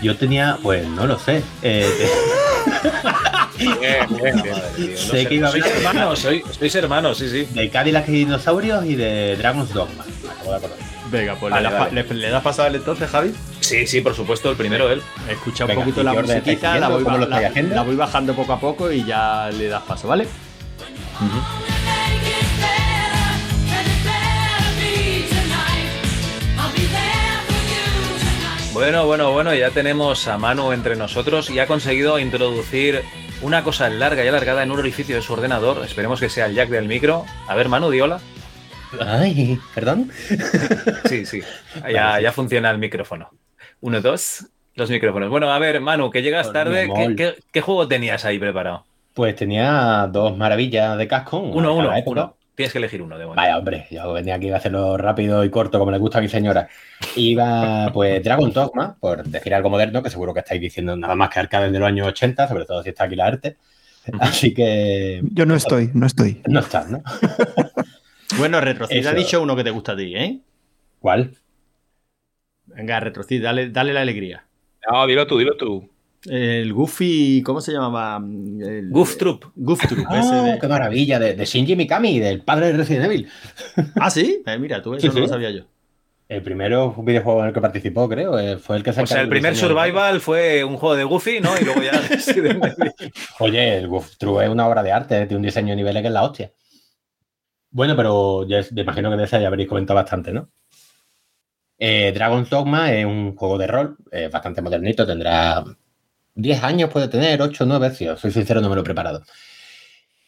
Yo 0.02 0.16
tenía, 0.16 0.58
pues 0.62 0.86
no 0.86 1.06
lo 1.06 1.18
sé. 1.18 1.42
Eh, 1.62 1.88
Bien, 3.58 4.06
bien, 4.08 4.42
bien. 4.42 4.96
Sé 4.96 5.26
que 5.26 5.34
iba 5.34 5.48
a 5.48 5.50
sois 5.50 5.66
hermanos, 5.66 6.18
sois, 6.18 6.74
hermanos, 6.74 7.18
sí, 7.18 7.28
sí. 7.28 7.48
De 7.52 7.70
Cadillac 7.70 8.08
y 8.08 8.12
Dinosaurios 8.12 8.84
y 8.84 8.94
de 8.94 9.36
Dragon's 9.36 9.72
Dogma. 9.72 10.04
Venga, 11.10 11.34
pues 11.34 11.52
¿le, 11.52 12.30
das, 12.30 12.42
pasado 12.42 12.68
él 12.68 12.76
entonces, 12.76 13.10
Javi? 13.10 13.34
Sí, 13.60 13.86
sí, 13.86 14.00
por 14.00 14.14
supuesto, 14.14 14.50
el 14.50 14.56
primero 14.56 14.90
él. 14.90 15.02
Escucha 15.28 15.66
un 15.66 15.74
poquito 15.74 16.02
la 16.02 16.14
musiquita, 16.14 16.78
la 16.78 16.88
voy, 16.88 17.04
la, 17.04 17.82
voy, 17.82 17.96
bajando 17.96 18.34
poco 18.34 18.54
a 18.54 18.60
poco 18.60 18.90
y 18.90 19.04
ya 19.04 19.50
le 19.50 19.68
das 19.68 19.82
paso, 19.82 20.08
¿vale? 20.08 20.26
Bueno, 28.72 29.06
bueno, 29.06 29.32
bueno, 29.32 29.54
ya 29.54 29.70
tenemos 29.70 30.26
a 30.28 30.38
Manu 30.38 30.72
entre 30.72 30.96
nosotros 30.96 31.50
y 31.50 31.58
ha 31.58 31.66
conseguido 31.66 32.18
introducir 32.18 33.02
una 33.42 33.62
cosa 33.62 33.90
larga 33.90 34.24
y 34.24 34.28
alargada 34.28 34.62
en 34.62 34.70
un 34.70 34.78
orificio 34.78 35.14
de 35.14 35.20
su 35.20 35.34
ordenador. 35.34 35.84
Esperemos 35.84 36.18
que 36.20 36.30
sea 36.30 36.46
el 36.46 36.54
jack 36.54 36.70
del 36.70 36.88
micro. 36.88 37.26
A 37.48 37.54
ver, 37.54 37.68
Manu, 37.68 37.90
diola. 37.90 38.20
Ay, 38.98 39.58
perdón. 39.74 40.10
Sí, 41.04 41.26
sí. 41.26 41.42
Ya, 41.92 42.32
funciona 42.32 42.70
el 42.70 42.78
micrófono. 42.78 43.30
Uno, 43.82 44.00
dos, 44.00 44.46
los 44.74 44.88
micrófonos. 44.88 45.28
Bueno, 45.28 45.52
a 45.52 45.58
ver, 45.58 45.80
Manu, 45.82 46.10
que 46.10 46.22
llegas 46.22 46.50
tarde. 46.50 46.88
¿Qué, 47.52 47.60
juego 47.60 47.86
tenías 47.86 48.24
ahí 48.24 48.38
preparado? 48.38 48.86
Pues 49.12 49.36
tenía 49.36 50.08
dos 50.10 50.34
maravillas 50.38 50.96
de 50.96 51.06
casco. 51.06 51.40
Uno, 51.40 51.74
uno, 51.74 51.92
uno. 52.06 52.36
Tienes 52.54 52.72
que 52.72 52.78
elegir 52.78 53.00
uno 53.00 53.16
de 53.16 53.24
momento. 53.24 53.40
Vaya, 53.40 53.58
hombre, 53.58 53.86
yo 53.90 54.12
venía 54.12 54.34
aquí 54.34 54.50
a 54.50 54.56
hacerlo 54.56 54.98
rápido 54.98 55.42
y 55.42 55.50
corto 55.50 55.78
como 55.78 55.90
le 55.90 55.98
gusta 55.98 56.18
a 56.18 56.20
mi 56.20 56.28
señora. 56.28 56.68
Iba, 57.16 57.90
pues, 57.92 58.22
Dragon 58.22 58.52
Dogma, 58.52 58.94
por 59.00 59.24
decir 59.24 59.54
algo 59.54 59.70
moderno, 59.70 60.02
que 60.02 60.10
seguro 60.10 60.34
que 60.34 60.40
estáis 60.40 60.60
diciendo 60.60 60.94
nada 60.94 61.14
más 61.14 61.30
que 61.30 61.40
arcade 61.40 61.70
de 61.70 61.78
los 61.78 61.88
años 61.88 62.08
80, 62.08 62.48
sobre 62.48 62.66
todo 62.66 62.82
si 62.82 62.90
está 62.90 63.04
aquí 63.04 63.16
la 63.16 63.26
arte. 63.26 63.56
Así 64.20 64.52
que. 64.52 65.22
Yo 65.32 65.46
no 65.46 65.54
estoy, 65.54 65.90
no 65.94 66.06
estoy. 66.06 66.42
No 66.46 66.60
estás, 66.60 66.90
¿no? 66.90 67.02
bueno, 68.38 68.60
Retrocid 68.60 69.06
ha 69.06 69.14
dicho 69.14 69.40
uno 69.40 69.56
que 69.56 69.64
te 69.64 69.70
gusta 69.70 69.92
a 69.92 69.96
ti, 69.96 70.14
¿eh? 70.14 70.40
¿Cuál? 70.98 71.36
Venga, 72.66 73.00
Retrocid, 73.00 73.42
dale, 73.42 73.70
dale 73.70 73.92
la 73.92 74.02
alegría. 74.02 74.44
No, 74.90 75.06
dilo 75.06 75.26
tú, 75.26 75.38
dilo 75.38 75.56
tú. 75.56 75.91
El 76.26 76.72
Goofy, 76.72 77.42
¿cómo 77.44 77.60
se 77.60 77.72
llamaba? 77.72 78.18
El, 78.18 78.90
Goof 78.90 79.16
Troop. 79.16 79.46
Goof 79.56 79.86
Troop. 79.88 80.06
Oh, 80.08 80.58
¡Qué 80.60 80.68
maravilla! 80.68 81.18
De, 81.18 81.34
de, 81.34 81.44
Shinji 81.44 81.74
Mikami, 81.74 82.20
del 82.20 82.42
padre 82.42 82.66
de 82.66 82.72
Resident 82.74 83.06
Evil. 83.06 83.28
ah, 84.00 84.10
sí. 84.10 84.42
Eh, 84.46 84.58
mira, 84.58 84.80
tú 84.80 84.94
eso 84.94 85.12
no 85.12 85.20
lo 85.20 85.28
sabía 85.28 85.50
yo. 85.50 85.64
El 86.28 86.42
primero 86.42 86.94
videojuego 86.96 87.40
en 87.40 87.48
el 87.48 87.52
que 87.52 87.60
participó, 87.60 88.08
creo, 88.08 88.38
eh, 88.38 88.56
fue 88.56 88.76
el 88.76 88.82
que 88.82 88.92
se 88.92 89.02
O 89.02 89.06
sea, 89.06 89.20
el 89.20 89.28
primer 89.28 89.56
Survival 89.56 90.20
fue 90.20 90.64
un 90.64 90.76
juego 90.76 90.94
de 90.94 91.04
Goofy, 91.04 91.40
¿no? 91.40 91.50
Y 91.60 91.64
luego 91.64 91.82
ya. 91.82 92.00
Oye, 93.40 93.78
el 93.78 93.88
Goof 93.88 94.16
Troop 94.16 94.40
es 94.40 94.48
una 94.48 94.66
obra 94.66 94.82
de 94.82 94.92
arte, 94.92 95.26
tiene 95.26 95.36
un 95.36 95.42
diseño 95.42 95.70
de 95.70 95.76
niveles 95.76 96.02
que 96.02 96.08
es 96.08 96.14
la 96.14 96.22
hostia. 96.22 96.52
Bueno, 97.70 97.96
pero 97.96 98.46
ya 98.46 98.60
me 98.72 98.82
imagino 98.82 99.10
que 99.10 99.16
de 99.16 99.24
esa 99.24 99.40
ya 99.40 99.48
habréis 99.48 99.68
comentado 99.68 99.96
bastante, 99.96 100.32
¿no? 100.32 100.48
Eh, 101.78 102.12
Dragon's 102.14 102.48
Dogma 102.48 102.92
es 102.92 103.04
un 103.04 103.34
juego 103.34 103.58
de 103.58 103.66
rol 103.66 103.96
bastante 104.30 104.62
modernito, 104.62 105.04
tendrá 105.04 105.64
10 106.34 106.62
años, 106.62 106.90
puede 106.90 107.08
tener, 107.08 107.42
8, 107.42 107.66
9, 107.66 107.90
si 107.94 108.06
soy 108.16 108.30
sincero, 108.30 108.60
no 108.60 108.68
me 108.68 108.74
lo 108.74 108.80
he 108.80 108.84
preparado. 108.84 109.22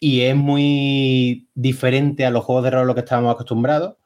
Y 0.01 0.23
es 0.23 0.37
muy 0.37 1.49
diferente 1.55 2.27
a 2.27 2.31
los 2.31 2.45
juegos 2.45 2.65
de 2.65 2.71
rol 2.71 2.83
a 2.83 2.85
los 2.85 2.95
que 2.95 3.01
estábamos 3.01 3.33
acostumbrados, 3.33 3.97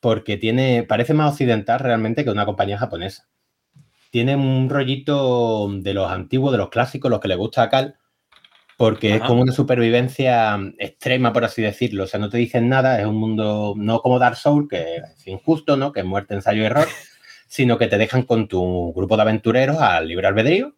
porque 0.00 0.36
tiene, 0.36 0.84
parece 0.84 1.14
más 1.14 1.32
occidental 1.32 1.80
realmente 1.80 2.24
que 2.24 2.30
una 2.30 2.46
compañía 2.46 2.78
japonesa. 2.78 3.28
Tiene 4.10 4.36
un 4.36 4.70
rollito 4.70 5.68
de 5.70 5.94
los 5.94 6.10
antiguos, 6.10 6.52
de 6.52 6.58
los 6.58 6.70
clásicos, 6.70 7.10
los 7.10 7.20
que 7.20 7.28
le 7.28 7.34
gusta 7.34 7.62
a 7.62 7.70
Cal, 7.70 7.96
porque 8.78 9.16
es 9.16 9.22
como 9.22 9.42
una 9.42 9.52
supervivencia 9.52 10.58
extrema, 10.78 11.32
por 11.32 11.44
así 11.44 11.62
decirlo. 11.62 12.04
O 12.04 12.06
sea, 12.06 12.20
no 12.20 12.30
te 12.30 12.38
dicen 12.38 12.68
nada, 12.68 13.00
es 13.00 13.06
un 13.06 13.16
mundo 13.16 13.74
no 13.76 14.00
como 14.00 14.18
Dark 14.18 14.36
Souls, 14.36 14.68
que 14.68 14.96
es 14.96 15.26
injusto, 15.26 15.76
¿no? 15.76 15.92
Que 15.92 16.00
es 16.00 16.06
muerte, 16.06 16.34
ensayo 16.34 16.62
y 16.62 16.66
error, 16.66 16.86
sino 17.48 17.78
que 17.78 17.88
te 17.88 17.98
dejan 17.98 18.22
con 18.22 18.48
tu 18.48 18.92
grupo 18.94 19.16
de 19.16 19.22
aventureros 19.22 19.78
al 19.78 20.08
libre 20.08 20.26
albedrío 20.26 20.74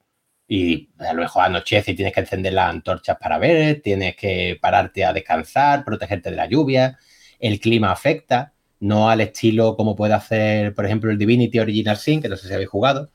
y 0.49 0.89
a 0.99 1.13
lo 1.13 1.21
mejor 1.23 1.45
anochece 1.45 1.91
y 1.91 1.95
tienes 1.95 2.15
que 2.15 2.21
encender 2.21 2.55
las 2.55 2.71
antorchas 2.71 3.19
para 3.21 3.39
ver, 3.39 3.83
tienes 3.83 4.17
que 4.17 4.59
pararte 4.61 5.05
a 5.05 5.13
descansar, 5.13 5.85
protegerte 5.85 6.31
de 6.31 6.37
la 6.37 6.47
lluvia, 6.47 6.99
el 7.39 7.61
clima 7.61 7.93
afecta, 7.93 8.55
no 8.81 9.11
al 9.11 9.21
estilo 9.21 9.77
como 9.77 9.95
puede 9.95 10.15
hacer, 10.15 10.75
por 10.75 10.87
ejemplo, 10.87 11.11
el 11.11 11.19
Divinity 11.19 11.59
Original 11.59 11.99
Sin, 11.99 12.23
que 12.23 12.29
no 12.29 12.37
sé 12.37 12.49
si 12.49 12.55
habéis 12.55 12.71
jugado, 12.71 13.11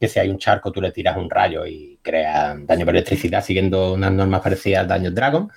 que 0.00 0.08
si 0.08 0.18
hay 0.18 0.30
un 0.30 0.38
charco 0.38 0.72
tú 0.72 0.80
le 0.80 0.92
tiras 0.92 1.16
un 1.16 1.30
rayo 1.30 1.66
y 1.66 1.98
crea 2.02 2.56
daño 2.58 2.86
por 2.86 2.94
electricidad 2.94 3.44
siguiendo 3.44 3.94
unas 3.94 4.12
normas 4.12 4.40
parecidas 4.40 4.80
al 4.80 4.88
daño 4.88 5.10
Dragon, 5.10 5.50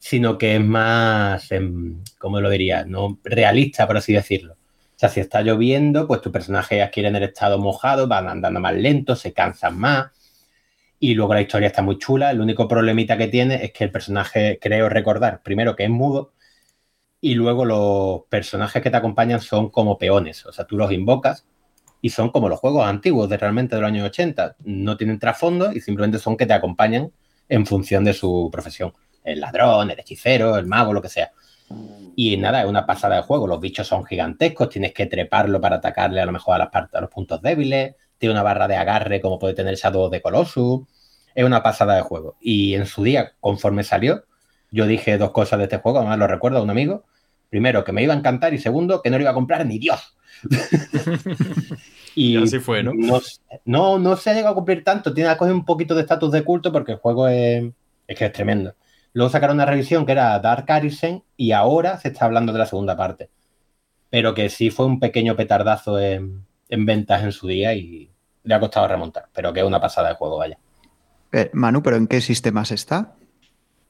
sino 0.00 0.38
que 0.38 0.56
es 0.56 0.60
más, 0.62 1.52
em, 1.52 2.02
¿cómo 2.18 2.40
lo 2.40 2.48
diría? 2.50 2.84
No 2.84 3.18
realista, 3.22 3.86
por 3.86 3.98
así 3.98 4.12
decirlo. 4.14 4.54
O 4.54 4.98
sea, 5.00 5.08
si 5.08 5.20
está 5.20 5.42
lloviendo, 5.42 6.06
pues 6.06 6.20
tu 6.22 6.32
personaje 6.32 6.82
adquiere 6.82 7.08
en 7.10 7.16
el 7.16 7.24
estado 7.24 7.58
mojado, 7.58 8.08
van 8.08 8.28
andando 8.28 8.60
más 8.60 8.74
lento, 8.74 9.14
se 9.16 9.32
cansan 9.32 9.78
más. 9.78 10.10
Y 11.00 11.14
luego 11.14 11.34
la 11.34 11.40
historia 11.40 11.68
está 11.68 11.82
muy 11.82 11.98
chula. 11.98 12.30
El 12.30 12.40
único 12.40 12.68
problemita 12.68 13.16
que 13.16 13.26
tiene 13.26 13.64
es 13.64 13.72
que 13.72 13.84
el 13.84 13.90
personaje, 13.90 14.58
creo 14.60 14.88
recordar, 14.88 15.42
primero 15.42 15.74
que 15.74 15.84
es 15.84 15.90
mudo, 15.90 16.34
y 17.22 17.34
luego 17.34 17.64
los 17.64 18.22
personajes 18.28 18.82
que 18.82 18.90
te 18.90 18.96
acompañan 18.96 19.40
son 19.40 19.70
como 19.70 19.98
peones. 19.98 20.44
O 20.46 20.52
sea, 20.52 20.66
tú 20.66 20.76
los 20.76 20.92
invocas 20.92 21.46
y 22.02 22.10
son 22.10 22.30
como 22.30 22.48
los 22.48 22.60
juegos 22.60 22.86
antiguos 22.86 23.28
de 23.28 23.38
realmente 23.38 23.76
de 23.76 23.82
los 23.82 23.88
años 23.88 24.06
80. 24.08 24.56
No 24.64 24.96
tienen 24.96 25.18
trasfondo 25.18 25.72
y 25.72 25.80
simplemente 25.80 26.18
son 26.18 26.36
que 26.36 26.46
te 26.46 26.52
acompañan 26.52 27.12
en 27.48 27.66
función 27.66 28.04
de 28.04 28.12
su 28.12 28.48
profesión. 28.52 28.92
El 29.24 29.40
ladrón, 29.40 29.90
el 29.90 29.98
hechicero, 29.98 30.56
el 30.56 30.66
mago, 30.66 30.92
lo 30.92 31.02
que 31.02 31.08
sea. 31.08 31.32
Y 32.16 32.36
nada, 32.36 32.62
es 32.62 32.68
una 32.68 32.86
pasada 32.86 33.16
de 33.16 33.22
juego. 33.22 33.46
Los 33.46 33.60
bichos 33.60 33.86
son 33.86 34.04
gigantescos, 34.04 34.68
tienes 34.68 34.92
que 34.92 35.06
treparlo 35.06 35.60
para 35.60 35.76
atacarle 35.76 36.20
a 36.20 36.26
lo 36.26 36.32
mejor 36.32 36.56
a, 36.56 36.58
las 36.58 36.68
partes, 36.68 36.94
a 36.94 37.00
los 37.00 37.10
puntos 37.10 37.40
débiles. 37.40 37.94
Tiene 38.20 38.34
una 38.34 38.44
barra 38.44 38.68
de 38.68 38.76
agarre 38.76 39.20
como 39.20 39.40
puede 39.40 39.54
tener 39.54 39.74
Shadow 39.74 40.08
de 40.08 40.22
Colossus. 40.22 40.82
Es 41.34 41.44
una 41.44 41.64
pasada 41.64 41.96
de 41.96 42.02
juego. 42.02 42.36
Y 42.40 42.74
en 42.74 42.86
su 42.86 43.02
día, 43.02 43.32
conforme 43.40 43.82
salió, 43.82 44.24
yo 44.70 44.86
dije 44.86 45.18
dos 45.18 45.32
cosas 45.32 45.58
de 45.58 45.64
este 45.64 45.78
juego, 45.78 45.98
además 45.98 46.18
lo 46.18 46.28
recuerdo 46.28 46.58
a 46.58 46.62
un 46.62 46.70
amigo. 46.70 47.04
Primero, 47.48 47.82
que 47.82 47.90
me 47.90 48.04
iba 48.04 48.14
a 48.14 48.16
encantar 48.16 48.54
y 48.54 48.58
segundo, 48.58 49.02
que 49.02 49.10
no 49.10 49.16
lo 49.18 49.22
iba 49.22 49.32
a 49.32 49.34
comprar 49.34 49.66
ni 49.66 49.80
Dios. 49.80 50.16
y, 52.14 52.36
así 52.36 52.60
fue, 52.60 52.84
¿no? 52.84 52.92
¿no? 53.64 53.98
No, 53.98 54.16
se 54.16 54.30
ha 54.30 54.34
llegado 54.34 54.52
a 54.52 54.54
cumplir 54.54 54.84
tanto. 54.84 55.12
Tiene 55.12 55.36
coger 55.36 55.52
un 55.52 55.64
poquito 55.64 55.96
de 55.96 56.02
estatus 56.02 56.30
de 56.30 56.44
culto 56.44 56.70
porque 56.70 56.92
el 56.92 56.98
juego 56.98 57.26
es, 57.26 57.64
es 58.06 58.16
que 58.16 58.26
es 58.26 58.32
tremendo. 58.32 58.74
Luego 59.12 59.30
sacaron 59.30 59.56
una 59.56 59.66
revisión 59.66 60.06
que 60.06 60.12
era 60.12 60.38
Dark 60.38 60.70
Arisen 60.70 61.24
y 61.36 61.52
ahora 61.52 61.98
se 61.98 62.08
está 62.08 62.26
hablando 62.26 62.52
de 62.52 62.58
la 62.60 62.66
segunda 62.66 62.96
parte. 62.96 63.30
Pero 64.08 64.34
que 64.34 64.48
sí 64.48 64.70
fue 64.70 64.86
un 64.86 65.00
pequeño 65.00 65.36
petardazo 65.36 65.98
en, 65.98 66.46
ventas 66.68 67.22
en 67.24 67.32
su 67.32 67.48
día 67.48 67.74
y 67.74 68.09
le 68.44 68.54
ha 68.54 68.60
costado 68.60 68.88
remontar. 68.88 69.28
Pero 69.32 69.52
que 69.52 69.60
es 69.60 69.66
una 69.66 69.80
pasada 69.80 70.10
de 70.10 70.14
juego, 70.14 70.38
vaya. 70.38 70.58
Eh, 71.32 71.50
Manu, 71.52 71.82
¿pero 71.82 71.96
en 71.96 72.06
qué 72.06 72.20
sistemas 72.20 72.72
está? 72.72 73.14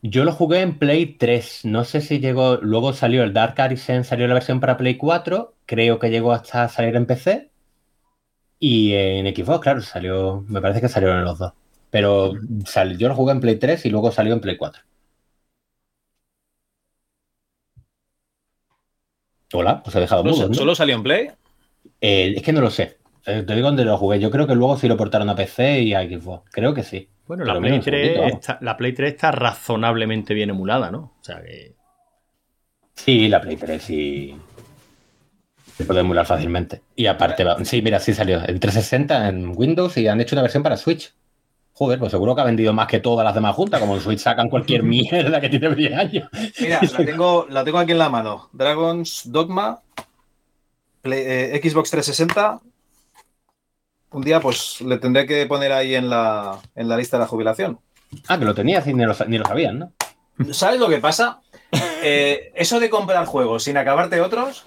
Yo 0.03 0.25
lo 0.25 0.33
jugué 0.33 0.61
en 0.61 0.79
Play 0.79 1.07
3. 1.15 1.65
No 1.65 1.85
sé 1.85 2.01
si 2.01 2.21
llegó. 2.21 2.57
Luego 2.57 2.93
salió 2.93 3.23
el 3.23 3.33
Dark 3.33 3.61
Arisen, 3.61 4.05
salió 4.05 4.27
la 4.27 4.35
versión 4.35 4.61
para 4.61 4.77
Play 4.77 4.97
4. 4.97 5.55
Creo 5.67 5.99
que 5.99 6.11
llegó 6.11 6.33
hasta 6.33 6.69
salir 6.69 6.97
en 6.97 7.07
PC. 7.07 7.51
Y 8.59 8.93
en 8.95 9.35
Xbox, 9.35 9.61
claro, 9.61 9.81
salió. 9.81 10.45
Me 10.49 10.61
parece 10.61 10.81
que 10.81 10.89
salieron 10.89 11.19
en 11.19 11.25
los 11.25 11.39
dos. 11.39 11.53
Pero 11.91 12.35
yo 12.97 13.09
lo 13.09 13.15
jugué 13.15 13.33
en 13.33 13.41
Play 13.41 13.57
3 13.57 13.85
y 13.87 13.91
luego 13.91 14.13
salió 14.13 14.33
en 14.33 14.41
Play 14.41 14.57
4. 14.57 14.83
Hola, 19.53 19.83
pues 19.83 19.97
he 19.97 20.01
dejado 20.01 20.23
mudo. 20.23 20.55
¿Solo 20.55 20.75
salió 20.75 20.95
en 20.95 21.03
Play? 21.03 21.29
Eh, 22.01 22.35
es 22.37 22.43
que 22.43 22.53
no 22.53 22.61
lo 22.61 22.71
sé. 22.71 23.00
Eh, 23.27 23.45
te 23.47 23.55
digo 23.55 23.69
dónde 23.69 23.85
lo 23.85 23.97
jugué. 23.97 24.19
Yo 24.19 24.31
creo 24.31 24.47
que 24.47 24.55
luego 24.55 24.77
sí 24.77 24.89
lo 24.89 24.97
portaron 24.97 25.29
a 25.29 25.37
PC 25.37 25.81
y 25.83 25.95
a 25.95 26.03
Xbox. 26.03 26.51
Creo 26.51 26.75
que 26.75 26.83
sí. 26.83 27.09
Bueno, 27.27 27.45
la 27.45 27.61
Play, 27.61 27.79
3 27.79 28.19
está, 28.33 28.59
la 28.61 28.77
Play 28.77 28.93
3 28.93 29.13
está 29.13 29.31
razonablemente 29.31 30.35
bien 30.35 30.51
emulada, 30.51 30.91
¿no? 30.91 31.15
O 31.21 31.23
sea 31.23 31.41
que. 31.41 31.77
Sí, 32.95 33.29
la 33.29 33.41
Play 33.41 33.57
3 33.57 33.83
sí. 33.83 34.37
Se 35.77 35.85
puede 35.85 36.01
emular 36.01 36.27
fácilmente. 36.27 36.83
Y 36.97 37.07
aparte, 37.07 37.45
sí, 37.65 37.83
mira, 37.83 38.01
sí 38.01 38.15
salió 38.15 38.39
en 38.39 38.59
360 38.59 39.29
en 39.29 39.53
Windows 39.57 39.97
y 39.97 40.09
han 40.09 40.21
hecho 40.21 40.35
una 40.35 40.43
versión 40.43 40.63
para 40.63 40.77
Switch. 40.77 41.15
Joder, 41.73 41.99
pues 41.99 42.11
seguro 42.11 42.35
que 42.35 42.43
ha 42.43 42.45
vendido 42.45 42.73
más 42.73 42.89
que 42.89 43.01
todas 43.01 43.25
las 43.25 43.35
demás 43.35 43.55
juntas, 43.55 43.81
como 43.81 43.95
en 43.95 44.03
Switch 44.03 44.19
sacan 44.19 44.51
cualquier 44.51 44.83
mierda 44.83 45.41
que 45.41 45.49
tiene 45.49 45.75
10 45.75 45.93
años. 45.95 46.29
Mira, 46.61 46.81
la 46.83 46.99
tengo, 47.07 47.47
la 47.49 47.65
tengo 47.65 47.79
aquí 47.79 47.93
en 47.93 47.99
la 47.99 48.09
mano. 48.09 48.51
Dragon's 48.53 49.23
Dogma, 49.31 49.81
eh, 51.05 51.61
Xbox 51.63 51.91
360. 51.91 52.61
Un 54.13 54.23
día, 54.23 54.41
pues 54.41 54.81
le 54.81 54.99
tendré 54.99 55.27
que 55.27 55.47
poner 55.47 55.73
ahí 55.73 55.95
en 55.95 56.11
la, 56.11 56.59
en 56.75 56.89
la 56.89 56.97
lista 56.97 57.17
de 57.17 57.23
la 57.23 57.29
jubilación. 57.29 57.79
Ah, 58.29 58.39
que 58.39 58.45
lo 58.45 58.55
tenías 58.55 58.87
y 58.87 58.95
ni 58.95 59.05
lo, 59.05 59.15
ni 59.29 59.39
lo 59.39 59.45
sabían, 59.45 59.79
¿no? 59.79 59.93
¿Sabes 60.53 60.81
lo 60.81 60.89
que 60.89 60.99
pasa? 60.99 61.41
Eh, 62.03 62.51
eso 62.55 62.81
de 62.81 62.91
comprar 62.91 63.25
juegos 63.27 63.65
sin 63.65 63.77
acabarte 63.77 64.21
otros, 64.21 64.65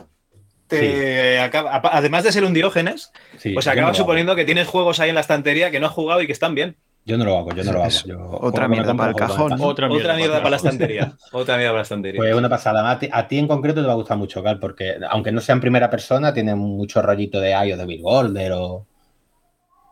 además 0.69 2.23
de 2.23 2.31
ser 2.31 2.45
un 2.45 2.53
diógenes, 2.53 3.11
pues 3.53 3.67
acaba 3.67 3.93
suponiendo 3.93 4.35
que 4.35 4.45
tienes 4.45 4.67
juegos 4.67 4.99
ahí 4.99 5.09
en 5.09 5.15
la 5.15 5.21
estantería 5.21 5.71
que 5.71 5.79
no 5.79 5.87
has 5.87 5.93
jugado 5.93 6.21
y 6.21 6.27
que 6.27 6.33
están 6.33 6.55
bien. 6.55 6.77
Yo 7.05 7.17
no 7.17 7.25
lo 7.25 7.37
hago, 7.37 7.53
yo 7.53 7.65
no 7.65 7.73
lo 7.73 7.83
hago. 7.83 8.39
otra 8.39 8.69
mierda 8.69 8.95
para 8.95 9.09
el 9.09 9.15
cajón. 9.15 9.53
Otra, 9.61 9.89
mierda, 9.89 10.37
para 10.37 10.51
la 10.51 10.55
estantería. 10.55 11.17
otra 11.33 11.57
mierda 11.57 11.71
para 11.71 11.79
la 11.79 11.81
estantería. 11.81 12.17
Pues 12.17 12.33
una 12.33 12.47
pasada. 12.47 12.89
A 12.89 13.27
ti, 13.27 13.37
en 13.37 13.47
concreto 13.47 13.81
te 13.81 13.87
va 13.87 13.93
a 13.93 13.97
gustar 13.97 14.17
mucho, 14.17 14.41
Cal, 14.41 14.57
porque 14.57 14.95
aunque 15.09 15.33
no 15.33 15.41
sea 15.41 15.53
en 15.53 15.59
primera 15.59 15.89
persona, 15.89 16.33
tiene 16.33 16.55
mucho 16.55 17.01
rollito 17.01 17.41
de 17.41 17.51
IO 17.51 17.75
de 17.75 17.85
Bill 17.85 18.01
Golder 18.01 18.53
o. 18.53 18.87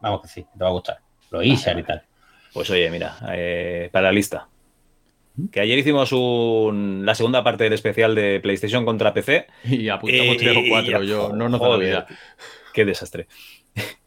Vamos 0.01 0.21
que 0.21 0.27
sí, 0.27 0.45
te 0.57 0.63
va 0.63 0.69
a 0.69 0.73
gustar. 0.73 0.99
Lo 1.29 1.41
Isher 1.41 1.77
y 1.79 1.83
tal. 1.83 2.03
Pues 2.53 2.69
oye, 2.69 2.89
mira, 2.89 3.17
eh, 3.33 3.89
para 3.91 4.07
la 4.07 4.11
lista. 4.11 4.47
Que 5.51 5.61
ayer 5.61 5.77
hicimos 5.79 6.11
un, 6.11 7.05
la 7.05 7.15
segunda 7.15 7.43
parte 7.43 7.63
del 7.63 7.73
especial 7.73 8.13
de 8.15 8.39
PlayStation 8.41 8.85
contra 8.85 9.13
PC. 9.13 9.47
Y 9.63 9.89
apuntamos 9.89 10.37
3 10.37 10.57
o 10.57 10.61
4, 10.69 11.03
yo 11.03 11.31
no 11.33 11.49
nos 11.49 11.79
vida. 11.79 12.07
Qué 12.73 12.85
desastre. 12.85 13.27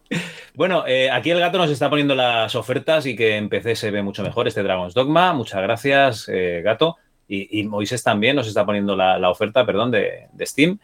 Bueno, 0.55 0.85
eh, 0.87 1.11
aquí 1.11 1.31
el 1.31 1.41
gato 1.41 1.59
nos 1.59 1.69
está 1.69 1.91
poniendo 1.91 2.15
las 2.15 2.55
ofertas 2.55 3.07
y 3.07 3.17
que 3.17 3.37
en 3.37 3.49
PC 3.49 3.75
se 3.75 3.91
ve 3.91 4.05
mucho 4.05 4.23
mejor 4.23 4.47
este 4.47 4.63
Dragon's 4.63 4.95
Dogma. 4.95 5.33
Muchas 5.33 5.61
gracias, 5.61 6.29
eh, 6.29 6.63
gato. 6.63 6.97
Y, 7.27 7.65
Moisés 7.65 8.05
también 8.05 8.37
nos 8.37 8.47
está 8.47 8.65
poniendo 8.65 8.95
la, 8.95 9.29
oferta, 9.29 9.67
perdón, 9.67 9.91
de, 9.91 10.29
Steam. 10.43 10.79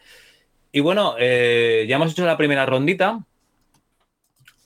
Y 0.72 0.80
bueno, 0.80 1.14
eh, 1.18 1.86
ya 1.88 1.96
hemos 1.96 2.10
hecho 2.10 2.26
la 2.26 2.36
primera 2.36 2.66
rondita. 2.66 3.20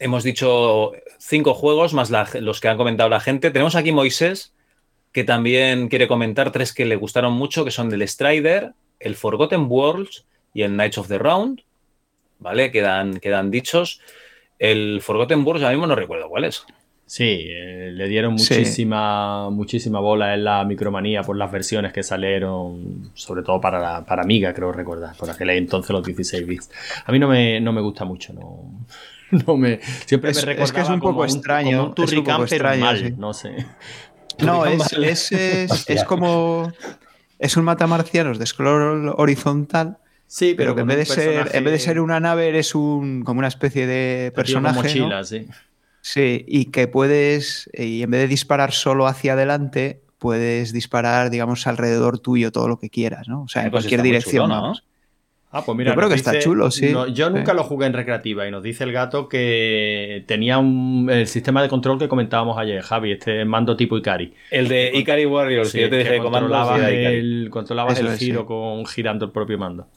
Hemos 0.05 0.23
dicho 0.23 0.93
cinco 1.17 1.55
juegos 1.55 1.95
más 1.95 2.11
los 2.35 2.61
que 2.61 2.69
han 2.69 2.77
comentado 2.77 3.09
la 3.09 3.21
gente. 3.21 3.51
Tenemos 3.51 3.75
aquí 3.75 3.91
Moisés, 3.91 4.53
que 5.13 5.25
también 5.25 5.89
quiere 5.89 6.09
comentar 6.09 6.53
tres 6.53 6.75
que 6.75 6.85
le 6.85 6.97
gustaron 6.97 7.33
mucho, 7.33 7.65
que 7.65 7.71
son 7.71 7.89
del 7.89 8.07
Strider, 8.07 8.75
el 9.01 9.15
Forgotten 9.15 9.65
Worlds 9.67 10.27
y 10.53 10.61
el 10.61 10.73
Knights 10.73 10.99
of 10.99 11.09
the 11.09 11.17
Round. 11.17 11.63
¿Vale? 12.39 12.71
Quedan, 12.71 13.19
quedan 13.19 13.51
dichos. 13.51 14.03
El 14.59 15.01
Forgotten 15.01 15.43
Worlds, 15.43 15.63
ahora 15.63 15.75
mismo 15.75 15.87
no 15.87 15.95
recuerdo 15.95 16.29
cuál 16.29 16.45
es. 16.45 16.67
Sí, 17.07 17.47
eh, 17.49 17.91
le 17.93 18.09
dieron 18.09 18.33
muchísima, 18.33 19.51
muchísima 19.51 20.01
bola 20.01 20.35
en 20.35 20.45
la 20.45 20.65
micromanía 20.65 21.23
por 21.23 21.37
las 21.37 21.53
versiones 21.53 21.93
que 21.93 22.03
salieron, 22.03 23.11
sobre 23.15 23.43
todo 23.43 23.61
para, 23.61 24.05
para 24.05 24.23
Amiga, 24.23 24.55
creo 24.55 24.73
recordar, 24.73 25.15
por 25.17 25.31
aquel 25.31 25.51
entonces 25.51 25.91
los 25.91 26.05
16 26.05 26.47
bits. 26.47 26.71
A 27.05 27.13
mí 27.13 27.19
no 27.19 27.29
me, 27.29 27.61
no 27.61 27.73
me 27.73 27.83
gusta 27.83 28.05
mucho, 28.05 28.33
no, 28.33 28.87
no 29.47 29.57
me, 29.57 29.81
siempre 30.07 30.33
me 30.33 30.41
recordaba 30.41 30.65
es 30.65 30.73
que 30.73 30.81
es 30.81 30.89
un 30.89 31.01
poco 31.01 31.25
extraño, 31.25 31.95
un 31.97 32.05
es 32.05 32.13
un 32.13 32.25
poco 32.25 32.43
extraño, 32.45 32.81
mal, 32.81 33.19
no 33.19 33.33
sé. 33.33 33.55
No, 34.41 34.67
es, 34.67 34.93
es, 35.31 35.31
es, 35.89 36.03
como, 36.03 36.73
es 37.39 37.57
un 37.57 37.63
matamarcianos 37.63 38.37
de 38.41 38.47
scroll 38.47 39.15
horizontal 39.17 39.99
Sí, 40.27 40.55
pero, 40.57 40.75
que 40.75 40.81
en 40.81 40.89
vez, 40.89 40.97
de 40.97 41.05
ser, 41.05 41.51
en 41.53 41.63
vez 41.63 41.73
de 41.75 41.79
ser 41.79 42.01
una 42.01 42.19
nave 42.19 42.49
eres 42.49 42.75
un, 42.75 43.23
como 43.23 43.39
una 43.39 43.47
especie 43.47 43.87
de 43.87 44.33
personaje. 44.35 44.83
mochila, 44.83 45.23
sí. 45.23 45.47
Sí, 46.05 46.45
y 46.47 46.67
que 46.67 46.87
puedes, 46.87 47.71
y 47.73 48.03
en 48.03 48.11
vez 48.11 48.21
de 48.21 48.29
disparar 48.29 48.73
solo 48.73 49.07
hacia 49.07 49.33
adelante, 49.33 50.03
puedes 50.19 50.75
disparar, 50.75 51.31
digamos, 51.31 51.67
alrededor 51.67 52.19
tuyo 52.19 52.53
todo 52.53 52.69
lo 52.69 52.79
que 52.79 52.91
quieras, 52.91 53.27
¿no? 53.27 53.45
O 53.45 53.49
sea, 53.49 53.63
en 53.63 53.71
pues 53.71 53.85
cualquier 53.85 54.03
dirección. 54.03 54.51
¿no? 54.51 54.75
Ah, 55.51 55.63
pues 55.65 55.79
mira, 55.79 55.93
yo 55.93 55.97
creo 55.97 56.11
que 56.11 56.17
está 56.17 56.39
chulo, 56.41 56.71
sí. 56.71 56.93
yo 57.15 57.31
nunca 57.31 57.55
lo 57.55 57.65
jugué 57.65 57.87
en 57.87 57.95
recreativa 57.95 58.47
y 58.47 58.51
nos 58.51 58.63
dice 58.63 58.85
el 58.85 58.93
gato 58.93 59.31
que 59.31 60.25
tenía 60.27 60.59
un, 60.59 61.09
el 61.11 61.27
sistema 61.27 61.63
de 61.63 61.71
control 61.71 61.99
que 61.99 62.07
comentábamos 62.07 62.59
ayer, 62.59 62.83
Javi, 62.83 63.13
este 63.13 63.47
mando 63.47 63.75
tipo 63.75 63.97
Ikari. 63.97 64.35
El 64.51 64.69
de 64.69 64.91
Ikari 64.95 65.25
Warriors, 65.25 65.73
que 65.73 65.81
yo 65.81 65.89
te 65.89 65.97
dije 65.97 66.19
controlabas 66.19 66.83
el, 66.83 67.49
controlabas 67.51 67.99
el 67.99 68.15
giro 68.19 68.45
con 68.45 68.85
girando 68.85 69.25
el 69.25 69.31
propio 69.31 69.57
mando. 69.57 69.89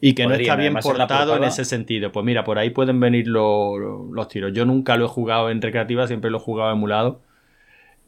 Y 0.00 0.14
que 0.14 0.26
no 0.26 0.34
está 0.34 0.54
bien 0.54 0.74
portado 0.74 1.36
en, 1.36 1.44
ese 1.44 1.64
sentido. 1.64 2.12
Pues 2.12 2.24
mira, 2.24 2.44
por 2.44 2.58
ahí 2.58 2.70
pueden 2.70 3.00
venir 3.00 3.26
los 3.26 4.28
tiros. 4.28 4.52
Yo 4.52 4.64
nunca 4.64 4.96
lo 4.96 5.06
he 5.06 5.08
jugado 5.08 5.50
en 5.50 5.60
recreativa, 5.60 6.06
siempre 6.06 6.30
lo 6.30 6.38
he 6.38 6.40
jugado 6.40 6.72
emulado 6.72 7.20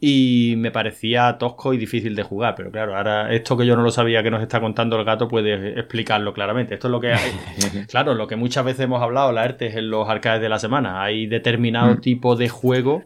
y 0.03 0.55
me 0.57 0.71
parecía 0.71 1.37
tosco 1.37 1.75
y 1.75 1.77
difícil 1.77 2.15
de 2.15 2.23
jugar. 2.23 2.55
Pero 2.55 2.71
claro, 2.71 2.97
ahora 2.97 3.31
esto 3.31 3.55
que 3.55 3.67
yo 3.67 3.75
no 3.75 3.83
lo 3.83 3.91
sabía 3.91 4.23
que 4.23 4.31
nos 4.31 4.41
está 4.41 4.59
contando 4.59 4.97
el 4.97 5.05
gato 5.05 5.27
puede 5.27 5.79
explicarlo 5.79 6.33
claramente. 6.33 6.73
Esto 6.73 6.87
es 6.87 6.91
lo 6.91 6.99
que 6.99 7.13
hay. 7.13 7.31
claro, 7.87 8.15
lo 8.15 8.27
que 8.27 8.35
muchas 8.35 8.65
veces 8.65 8.81
hemos 8.81 9.01
hablado, 9.01 9.31
la 9.31 9.45
ERTE, 9.45 9.77
en 9.77 9.91
los 9.91 10.09
arcades 10.09 10.41
de 10.41 10.49
la 10.49 10.57
semana. 10.57 11.03
Hay 11.03 11.27
determinado 11.27 11.93
mm. 11.93 12.01
tipo 12.01 12.35
de 12.35 12.49
juego 12.49 13.03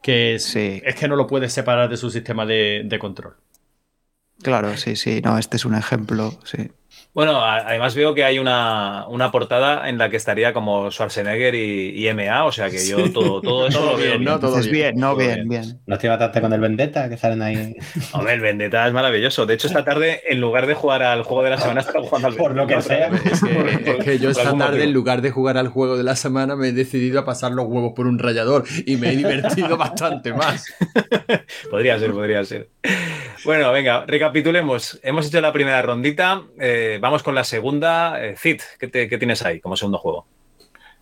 que 0.00 0.34
es, 0.34 0.56
es, 0.56 0.94
que 0.94 1.08
no 1.08 1.16
lo 1.16 1.26
puedes 1.26 1.52
separar 1.52 1.90
de 1.90 1.98
su 1.98 2.10
sistema 2.10 2.46
de, 2.46 2.82
de 2.86 2.98
control. 2.98 3.34
Claro, 4.42 4.76
sí, 4.78 4.96
sí. 4.96 5.20
No, 5.22 5.36
este 5.36 5.58
es 5.58 5.66
un 5.66 5.74
ejemplo, 5.74 6.38
sí. 6.44 6.70
Bueno, 7.14 7.44
además 7.44 7.94
veo 7.94 8.12
que 8.12 8.24
hay 8.24 8.40
una, 8.40 9.06
portada 9.30 9.88
en 9.88 9.98
la 9.98 10.10
que 10.10 10.16
estaría 10.16 10.52
como 10.52 10.90
Schwarzenegger 10.90 11.54
y, 11.54 12.12
MA, 12.12 12.44
o 12.44 12.50
sea 12.50 12.70
que 12.70 12.84
yo 12.84 13.12
todo, 13.12 13.40
todo 13.40 13.68
eso 13.68 13.84
lo 13.84 13.96
veo 13.96 14.18
bien. 14.18 14.24
¿no? 14.24 14.40
Todo 14.40 14.60
bien, 14.60 14.96
no, 14.96 15.14
bien, 15.14 15.48
bien. 15.48 15.80
¿No 15.86 15.96
te 15.96 16.08
tarde 16.08 16.40
con 16.40 16.52
el 16.52 16.60
Vendetta 16.60 17.08
que 17.08 17.16
salen 17.16 17.40
ahí? 17.42 17.76
Hombre, 18.12 18.34
el 18.34 18.40
Vendetta 18.40 18.86
es 18.88 18.92
maravilloso. 18.92 19.46
De 19.46 19.54
hecho, 19.54 19.68
esta 19.68 19.84
tarde, 19.84 20.22
en 20.26 20.40
lugar 20.40 20.66
de 20.66 20.74
jugar 20.74 21.04
al 21.04 21.22
juego 21.22 21.44
de 21.44 21.50
la 21.50 21.58
semana, 21.58 21.82
estaba 21.82 22.04
jugando 22.04 22.28
al 22.28 22.34
Por 22.34 22.56
lo 22.56 22.66
que 22.66 22.82
sea. 22.82 23.08
Es 23.08 23.40
que, 24.04 24.18
yo 24.18 24.30
esta 24.30 24.56
tarde, 24.56 24.82
en 24.82 24.92
lugar 24.92 25.22
de 25.22 25.30
jugar 25.30 25.56
al 25.56 25.68
juego 25.68 25.96
de 25.96 26.02
la 26.02 26.16
semana, 26.16 26.56
me 26.56 26.68
he 26.68 26.72
decidido 26.72 27.20
a 27.20 27.24
pasar 27.24 27.52
los 27.52 27.66
huevos 27.66 27.92
por 27.94 28.08
un 28.08 28.18
rallador 28.18 28.64
y 28.86 28.96
me 28.96 29.12
he 29.12 29.16
divertido 29.16 29.76
bastante 29.76 30.32
más. 30.32 30.66
podría 31.70 31.96
ser, 31.98 32.10
podría 32.10 32.44
ser. 32.44 32.70
Bueno, 33.44 33.70
venga, 33.72 34.04
recapitulemos. 34.06 34.98
Hemos 35.02 35.26
hecho 35.26 35.40
la 35.40 35.52
primera 35.52 35.82
rondita. 35.82 36.42
Eh, 36.58 36.83
vamos 37.00 37.22
con 37.22 37.34
la 37.34 37.44
segunda. 37.44 38.24
Eh, 38.24 38.36
Cid, 38.36 38.60
¿qué, 38.78 38.88
tienes 38.88 39.42
ahí 39.44 39.60
como 39.60 39.76
segundo 39.76 39.98
juego? 39.98 40.26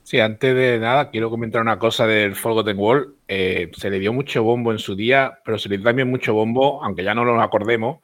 Sí, 0.02 0.18
antes 0.18 0.54
de 0.54 0.78
nada, 0.78 1.10
quiero 1.10 1.30
comentar 1.30 1.62
una 1.62 1.78
cosa 1.78 2.06
del 2.06 2.34
Forgotten 2.34 2.78
World. 2.78 3.14
Eh, 3.28 3.70
se 3.76 3.90
le 3.90 3.98
dio 3.98 4.12
mucho 4.12 4.42
bombo 4.42 4.72
en 4.72 4.78
su 4.78 4.96
día, 4.96 5.38
pero 5.44 5.58
se 5.58 5.68
le 5.68 5.76
dio 5.76 5.84
también 5.84 6.10
mucho 6.10 6.34
bombo, 6.34 6.82
aunque 6.84 7.04
ya 7.04 7.14
no 7.14 7.24
nos 7.24 7.42
acordemos, 7.42 8.00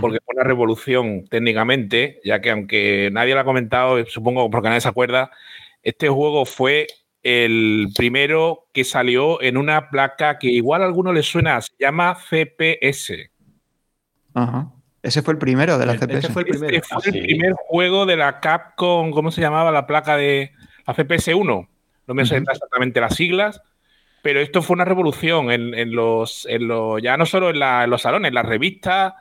porque 0.00 0.18
fue 0.24 0.34
una 0.34 0.44
revolución 0.44 1.26
técnicamente, 1.28 2.20
ya 2.22 2.40
que 2.40 2.50
aunque 2.50 3.08
nadie 3.10 3.34
lo 3.34 3.40
ha 3.40 3.44
comentado, 3.44 4.04
supongo 4.06 4.50
porque 4.50 4.68
nadie 4.68 4.82
se 4.82 4.88
acuerda, 4.88 5.30
este 5.82 6.10
juego 6.10 6.44
fue 6.44 6.86
el 7.22 7.88
primero 7.96 8.68
que 8.72 8.84
salió 8.84 9.40
en 9.40 9.56
una 9.56 9.90
placa 9.90 10.38
que 10.38 10.48
igual 10.48 10.82
a 10.82 10.84
alguno 10.84 11.12
le 11.12 11.22
suena, 11.22 11.60
se 11.62 11.72
llama 11.78 12.14
CPS. 12.14 13.30
Ajá. 14.34 14.72
Ese 15.02 15.22
fue 15.22 15.32
el 15.32 15.38
primero 15.38 15.78
de 15.78 15.86
la 15.86 15.94
CPS. 15.94 16.18
Ese 16.18 16.32
fue 16.32 16.42
el, 16.42 16.48
primero. 16.48 16.82
fue 16.82 17.02
el 17.04 17.22
primer 17.22 17.52
juego 17.52 18.06
de 18.06 18.16
la 18.16 18.40
Capcom, 18.40 19.10
¿cómo 19.10 19.30
se 19.30 19.40
llamaba 19.40 19.70
la 19.70 19.86
placa 19.86 20.16
de 20.16 20.52
la 20.86 20.94
CPS 20.94 21.34
1? 21.34 21.68
No 22.06 22.14
me 22.14 22.24
sé 22.24 22.38
exactamente 22.38 23.00
las 23.00 23.14
siglas, 23.14 23.60
pero 24.22 24.40
esto 24.40 24.62
fue 24.62 24.74
una 24.74 24.86
revolución 24.86 25.50
en, 25.50 25.94
los, 25.94 26.46
en 26.46 26.66
los, 26.66 27.02
ya 27.02 27.16
no 27.16 27.26
solo 27.26 27.50
en, 27.50 27.90
los 27.90 28.02
salones, 28.02 28.28
en 28.30 28.34
las 28.34 28.46
revistas, 28.46 29.12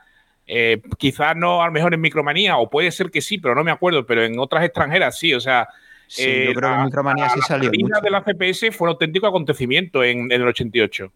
eh, 0.47 0.81
quizás 0.97 1.35
no 1.35 1.61
a 1.61 1.65
lo 1.65 1.73
mejor 1.73 1.93
en 1.93 2.01
Micromanía, 2.01 2.57
o 2.57 2.69
puede 2.69 2.91
ser 2.91 3.11
que 3.11 3.21
sí, 3.21 3.37
pero 3.37 3.53
no 3.53 3.63
me 3.65 3.71
acuerdo, 3.71 4.05
pero 4.05 4.23
en 4.23 4.39
otras 4.39 4.63
extranjeras 4.63 5.19
sí, 5.19 5.33
o 5.33 5.41
sea. 5.41 5.67
Sí, 6.07 6.23
yo 6.23 6.29
eh, 6.29 6.53
creo 6.55 6.69
que 6.69 6.75
en 6.75 6.85
Micromanía 6.85 7.29
sí 7.29 7.41
salió. 7.41 7.69
La 7.89 7.99
de 7.99 8.09
la 8.09 8.23
CPS 8.23 8.71
fue 8.71 8.87
un 8.87 8.93
auténtico 8.93 9.27
acontecimiento 9.27 10.03
en, 10.05 10.31
en 10.31 10.41
el 10.41 10.47
88. 10.47 11.11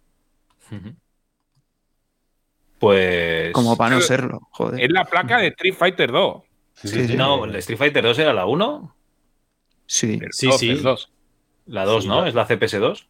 Pues. 2.82 3.54
Como 3.54 3.78
para 3.78 3.94
no 3.94 4.02
serlo, 4.02 4.40
joder. 4.50 4.84
Es 4.84 4.90
la 4.90 5.06
placa 5.06 5.38
de 5.38 5.50
Street 5.50 5.76
Fighter 5.76 6.12
2. 6.12 6.44
no, 7.16 7.46
¿el 7.46 7.56
Street 7.58 7.78
Fighter 7.78 8.04
2 8.04 8.18
era 8.18 8.34
la 8.34 8.48
1? 8.48 8.96
Sí, 9.86 10.20
sí, 10.32 10.52
sí. 10.54 10.82
La 11.68 11.86
2, 11.86 12.08
¿no? 12.08 12.26
¿Es 12.26 12.34
la 12.34 12.48
CPS2? 12.48 13.06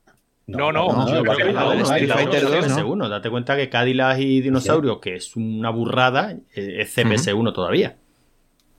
No, 0.47 0.73
no, 0.73 0.89
no, 0.89 1.05
no, 1.05 1.23
no 1.23 1.73
Street 1.85 2.11
Fighter 2.11 2.41
2 2.41 2.83
1 2.83 3.07
Date 3.07 3.29
cuenta 3.29 3.55
que 3.55 3.69
Cadillac 3.69 4.19
y 4.19 4.41
Dinosaurio, 4.41 4.99
que 4.99 5.15
es 5.15 5.37
una 5.37 5.69
burrada, 5.69 6.35
es 6.53 6.97
CPS1 6.97 7.53
todavía. 7.53 7.95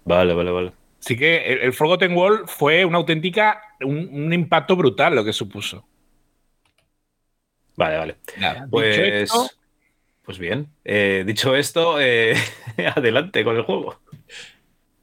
Vale, 0.04 0.34
vale, 0.34 0.50
vale. 0.50 0.72
Así 1.00 1.16
que 1.16 1.54
el, 1.54 1.72
Forgotten 1.72 2.14
World 2.14 2.48
fue 2.48 2.84
una 2.84 2.98
auténtica, 2.98 3.62
un, 3.80 4.30
impacto 4.30 4.76
brutal 4.76 5.14
lo 5.14 5.24
que 5.24 5.32
supuso. 5.32 5.86
Vale, 7.76 7.96
vale. 7.96 8.16
pues. 8.70 9.32
Pues 10.24 10.38
bien, 10.38 10.68
eh, 10.84 11.24
dicho 11.26 11.56
esto, 11.56 12.00
eh, 12.00 12.34
adelante 12.96 13.42
con 13.44 13.56
el 13.56 13.62
juego. 13.62 14.00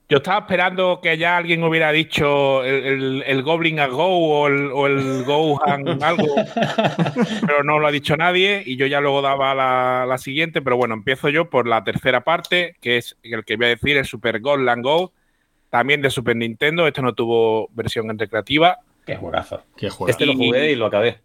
Yo 0.08 0.18
estaba 0.18 0.40
esperando 0.40 1.02
que 1.04 1.20
ya 1.20 1.38
alguien 1.38 1.64
hubiera 1.64 1.92
dicho 1.92 2.64
el, 2.64 3.44
Goblin 3.44 3.80
a 3.80 3.86
Go 3.86 4.08
o 4.08 4.48
el, 4.48 4.72
o 4.72 4.88
el 4.88 5.24
Go 5.24 5.62
algo, 6.02 6.36
pero 7.46 7.64
no 7.64 7.78
lo 7.78 7.86
ha 7.86 7.92
dicho 7.92 8.18
nadie 8.18 8.64
y 8.66 8.76
yo 8.76 8.88
ya 8.88 9.02
luego 9.02 9.22
daba 9.22 9.54
la, 9.54 10.18
siguiente, 10.18 10.64
pero 10.64 10.78
bueno, 10.78 10.96
empiezo 10.96 11.30
yo 11.30 11.52
por 11.52 11.68
la 11.68 11.84
tercera 11.84 12.24
parte, 12.24 12.76
que 12.82 12.98
es 12.98 13.18
el 13.22 13.46
que 13.46 13.58
voy 13.58 13.68
a 13.68 13.70
decir, 13.70 13.98
el 13.98 14.06
Super 14.06 14.40
Gold 14.40 14.68
Go, 14.82 15.14
también 15.70 16.02
de 16.02 16.10
Super 16.10 16.36
Nintendo, 16.36 16.88
este 16.88 17.04
no 17.04 17.14
tuvo 17.14 17.70
versión 17.74 18.10
en 18.10 18.18
recreativa. 18.18 18.80
Qué 19.06 19.16
juegazo. 19.16 19.62
Qué 19.78 19.92
Este 20.08 20.26
lo 20.26 20.34
jugué 20.34 20.72
y 20.72 20.76
lo 20.76 20.88
acabé. 20.88 21.20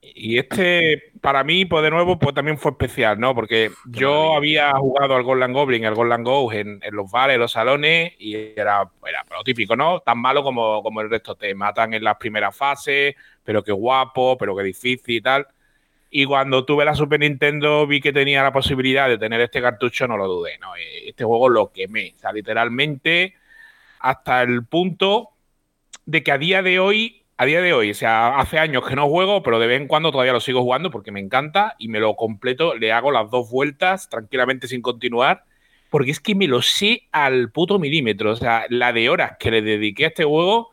Y 0.00 0.38
este, 0.38 1.12
para 1.20 1.42
mí, 1.42 1.64
pues 1.64 1.82
de 1.82 1.90
nuevo, 1.90 2.18
pues 2.18 2.34
también 2.34 2.58
fue 2.58 2.70
especial, 2.70 3.18
¿no? 3.18 3.34
Porque 3.34 3.70
yo 3.86 4.34
había 4.34 4.72
jugado 4.72 5.16
al 5.16 5.22
Golden 5.24 5.52
Goblin, 5.52 5.84
al 5.84 5.94
Golden 5.94 6.22
Go 6.22 6.52
en, 6.52 6.80
los 6.92 7.10
bares, 7.10 7.34
en 7.34 7.40
los 7.40 7.52
salones, 7.52 8.12
y 8.18 8.34
era, 8.34 8.88
era 9.06 9.24
lo 9.30 9.42
típico, 9.42 9.74
¿no? 9.74 10.00
Tan 10.00 10.18
malo 10.18 10.42
como, 10.42 10.82
como 10.82 11.00
el 11.00 11.10
resto. 11.10 11.34
Te 11.34 11.54
matan 11.54 11.94
en 11.94 12.04
las 12.04 12.16
primeras 12.16 12.56
fases, 12.56 13.14
pero 13.42 13.64
qué 13.64 13.72
guapo, 13.72 14.36
pero 14.38 14.56
qué 14.56 14.62
difícil 14.62 15.16
y 15.16 15.20
tal. 15.20 15.46
Y 16.10 16.24
cuando 16.24 16.64
tuve 16.64 16.84
la 16.84 16.94
Super 16.94 17.20
Nintendo, 17.20 17.86
vi 17.86 18.00
que 18.00 18.12
tenía 18.12 18.42
la 18.42 18.52
posibilidad 18.52 19.08
de 19.08 19.18
tener 19.18 19.40
este 19.40 19.60
cartucho, 19.60 20.06
no 20.06 20.16
lo 20.16 20.28
dudé, 20.28 20.58
¿no? 20.58 20.72
Este 20.76 21.24
juego 21.24 21.48
lo 21.48 21.72
quemé. 21.72 22.14
O 22.16 22.18
sea, 22.20 22.32
literalmente, 22.32 23.34
hasta 23.98 24.42
el 24.42 24.64
punto 24.64 25.30
de 26.06 26.22
que 26.22 26.32
a 26.32 26.38
día 26.38 26.62
de 26.62 26.78
hoy 26.78 27.15
a 27.38 27.44
día 27.44 27.60
de 27.60 27.74
hoy, 27.74 27.90
o 27.90 27.94
sea, 27.94 28.38
hace 28.38 28.58
años 28.58 28.86
que 28.88 28.96
no 28.96 29.08
juego, 29.08 29.42
pero 29.42 29.58
de 29.58 29.66
vez 29.66 29.80
en 29.80 29.88
cuando 29.88 30.10
todavía 30.10 30.32
lo 30.32 30.40
sigo 30.40 30.62
jugando 30.62 30.90
porque 30.90 31.12
me 31.12 31.20
encanta 31.20 31.74
y 31.78 31.88
me 31.88 32.00
lo 32.00 32.16
completo, 32.16 32.74
le 32.74 32.92
hago 32.92 33.10
las 33.10 33.30
dos 33.30 33.50
vueltas 33.50 34.08
tranquilamente 34.08 34.68
sin 34.68 34.80
continuar, 34.80 35.44
porque 35.90 36.10
es 36.12 36.20
que 36.20 36.34
me 36.34 36.48
lo 36.48 36.62
sé 36.62 37.02
al 37.12 37.50
puto 37.50 37.78
milímetro. 37.78 38.32
O 38.32 38.36
sea, 38.36 38.64
la 38.70 38.92
de 38.92 39.10
horas 39.10 39.32
que 39.38 39.50
le 39.50 39.60
dediqué 39.60 40.04
a 40.06 40.08
este 40.08 40.24
juego 40.24 40.70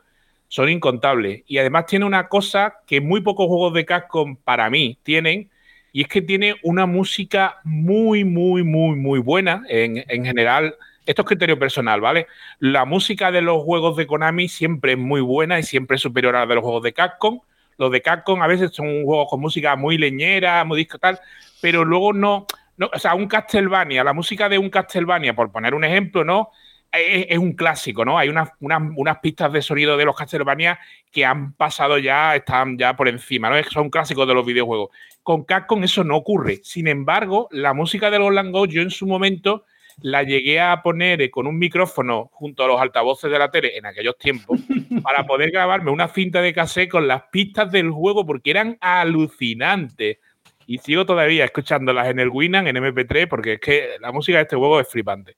son 0.47 0.70
incontables. 0.70 1.43
Y 1.47 1.57
además 1.57 1.86
tiene 1.88 2.05
una 2.05 2.30
cosa 2.30 2.76
que 2.88 3.01
muy 3.01 3.22
pocos 3.22 3.47
juegos 3.47 3.74
de 3.74 3.86
Capcom 3.86 4.38
para 4.38 4.70
mí 4.70 4.97
tienen, 5.03 5.49
y 5.91 6.01
es 6.01 6.07
que 6.07 6.22
tiene 6.22 6.55
una 6.64 6.86
música 6.86 7.57
muy, 7.64 8.24
muy, 8.24 8.64
muy, 8.64 8.95
muy 8.95 9.20
buena. 9.20 9.64
En, 9.68 10.03
en 10.07 10.26
general, 10.26 10.76
esto 11.06 11.22
es 11.24 11.28
criterio 11.28 11.60
personal, 11.60 12.01
¿vale? 12.01 12.28
La 12.60 12.86
música 12.86 13.32
de 13.32 13.41
los 13.41 13.62
juegos 13.64 13.97
de 13.97 14.08
Konami 14.08 14.47
siempre 14.47 14.93
es 14.93 14.97
muy 14.97 15.22
buena 15.22 15.60
y 15.60 15.64
siempre 15.64 15.95
es 15.95 16.01
superior 16.01 16.36
a 16.36 16.41
la 16.41 16.45
de 16.45 16.56
los 16.56 16.64
juegos 16.64 16.84
de 16.84 16.93
Capcom. 16.93 17.41
Los 17.78 17.91
de 17.91 18.01
Capcom 18.01 18.41
a 18.41 18.47
veces 18.47 18.72
son 18.74 19.04
juegos 19.04 19.28
con 19.30 19.41
música 19.41 19.76
muy 19.76 19.97
leñera, 19.97 20.64
muy 20.64 20.78
disco 20.78 20.99
tal, 20.99 21.20
pero 21.62 21.84
luego 21.84 22.14
no, 22.14 22.45
no 22.78 22.89
o 22.93 22.99
sea, 22.99 23.16
un 23.16 23.28
Castlevania, 23.28 24.04
la 24.04 24.14
música 24.14 24.47
de 24.47 24.58
un 24.58 24.70
Castlevania, 24.70 25.36
por 25.36 25.51
poner 25.51 25.74
un 25.74 25.84
ejemplo, 25.84 26.24
¿no? 26.24 26.51
Es, 26.91 27.39
un 27.39 27.54
clásico, 27.54 28.06
¿no? 28.06 28.20
Hay 28.20 28.30
unas, 28.30 28.49
unas, 28.60 29.18
pistas 29.18 29.51
de 29.51 29.64
sonido 29.64 29.97
de 29.97 30.06
los 30.06 30.16
Castlevania 30.16 30.80
que 31.12 31.26
han 31.26 31.54
pasado 31.54 31.97
ya, 31.97 32.36
están 32.36 32.78
ya 32.78 32.95
por 32.95 33.08
encima, 33.08 33.49
¿no? 33.49 33.56
Son 33.64 33.89
clásicos 33.89 34.28
de 34.28 34.36
los 34.36 34.45
videojuegos. 34.45 34.91
Con 35.24 35.43
Capcom 35.43 35.84
eso 35.84 36.04
no 36.04 36.16
ocurre. 36.16 36.60
Sin 36.64 36.88
embargo, 36.88 37.47
la 37.49 37.74
música 37.74 38.12
de 38.12 38.20
los 38.20 38.32
Langos, 38.32 38.70
yo 38.70 38.84
en 38.84 38.91
su 38.91 39.08
momento 39.08 39.66
la 40.02 40.24
llegué 40.24 40.60
a 40.60 40.82
poner 40.82 41.22
eh, 41.22 41.32
con 41.32 41.48
un 41.48 41.58
micrófono 41.58 42.30
junto 42.34 42.64
a 42.64 42.68
los 42.68 42.82
altavoces 42.82 43.30
de 43.30 43.39
la 43.39 43.52
tele 43.52 43.78
en 43.78 43.86
aquellos 43.86 44.18
tiempos 44.18 44.60
para 45.04 45.26
poder 45.26 45.52
grabarme 45.52 45.91
una 45.91 46.08
cinta 46.08 46.41
de 46.41 46.54
cassette 46.54 46.89
con 46.89 47.08
las 47.08 47.24
pistas 47.32 47.72
del 47.72 47.91
juego 47.91 48.26
porque 48.26 48.52
eran 48.52 48.78
alucinantes. 48.82 50.18
Y 50.66 50.78
sigo 50.78 51.06
todavía 51.06 51.44
escuchándolas 51.46 52.08
en 52.08 52.20
el 52.20 52.30
Winamp, 52.30 52.68
en 52.68 52.78
MP3, 52.78 53.28
porque 53.28 53.54
es 53.54 53.60
que 53.60 53.89
la 54.00 54.14
música 54.14 54.38
de 54.38 54.44
este 54.44 54.56
juego 54.56 54.80
es 54.80 54.88
flipante. 54.88 55.36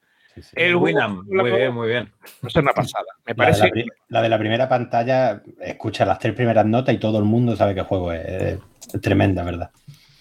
El 0.53 0.75
Winamp, 0.75 1.27
muy 1.27 1.49
bien, 1.49 1.73
muy 1.73 1.87
bien. 1.87 2.11
Eso 2.23 2.47
es 2.47 2.55
una 2.57 2.73
pasada. 2.73 3.05
Me 3.25 3.31
la 3.31 3.35
parece. 3.35 3.71
De 3.73 3.85
la, 4.09 4.21
de 4.21 4.29
la, 4.29 4.37
primera 4.37 4.69
pantalla, 4.69 5.41
escucha 5.61 6.05
las 6.05 6.19
tres 6.19 6.33
primeras 6.33 6.65
notas 6.65 6.93
y 6.93 6.99
todo 6.99 7.17
el 7.17 7.23
mundo 7.23 7.55
sabe 7.55 7.73
qué 7.73 7.81
juego 7.81 8.11
es. 8.11 8.59
es 8.93 9.01
tremenda, 9.01 9.43
¿verdad? 9.43 9.71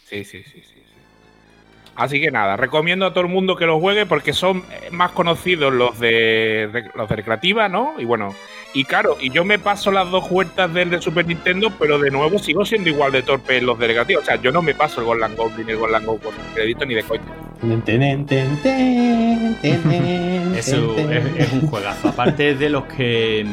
Sí, 0.04 0.24
sí, 0.24 0.42
sí, 0.44 0.62
sí. 0.62 0.73
Así 1.96 2.20
que 2.20 2.30
nada, 2.30 2.56
recomiendo 2.56 3.06
a 3.06 3.10
todo 3.12 3.24
el 3.24 3.30
mundo 3.30 3.56
que 3.56 3.66
lo 3.66 3.78
juegue 3.78 4.04
porque 4.04 4.32
son 4.32 4.64
más 4.90 5.12
conocidos 5.12 5.72
los 5.72 5.98
de 6.00 6.90
los 6.94 7.08
de 7.08 7.16
recreativa, 7.16 7.68
¿no? 7.68 7.94
Y 7.98 8.04
bueno, 8.04 8.34
y 8.72 8.84
claro, 8.84 9.16
y 9.20 9.30
yo 9.30 9.44
me 9.44 9.60
paso 9.60 9.92
las 9.92 10.10
dos 10.10 10.28
vueltas 10.28 10.74
del 10.74 10.90
de 10.90 11.00
Super 11.00 11.24
Nintendo, 11.24 11.72
pero 11.78 12.00
de 12.00 12.10
nuevo 12.10 12.40
sigo 12.40 12.64
siendo 12.64 12.88
igual 12.88 13.12
de 13.12 13.22
torpe 13.22 13.58
en 13.58 13.66
los 13.66 13.78
de 13.78 13.86
recreativa. 13.86 14.20
O 14.20 14.24
sea, 14.24 14.34
yo 14.42 14.50
no 14.50 14.62
me 14.62 14.74
paso 14.74 15.00
el 15.00 15.06
Golden 15.06 15.36
Goblin 15.36 15.66
ni 15.66 15.72
el 15.72 15.78
Golden 15.78 16.04
Go 16.04 16.18
con 16.18 16.34
crédito 16.54 16.84
ni 16.84 16.94
de 16.94 17.04
coña. 17.04 17.22
Eso 20.56 20.96
es, 20.98 21.52
un 21.52 21.68
juegazo. 21.68 22.08
Aparte 22.08 22.56
de 22.56 22.68
los 22.68 22.84
que. 22.86 23.46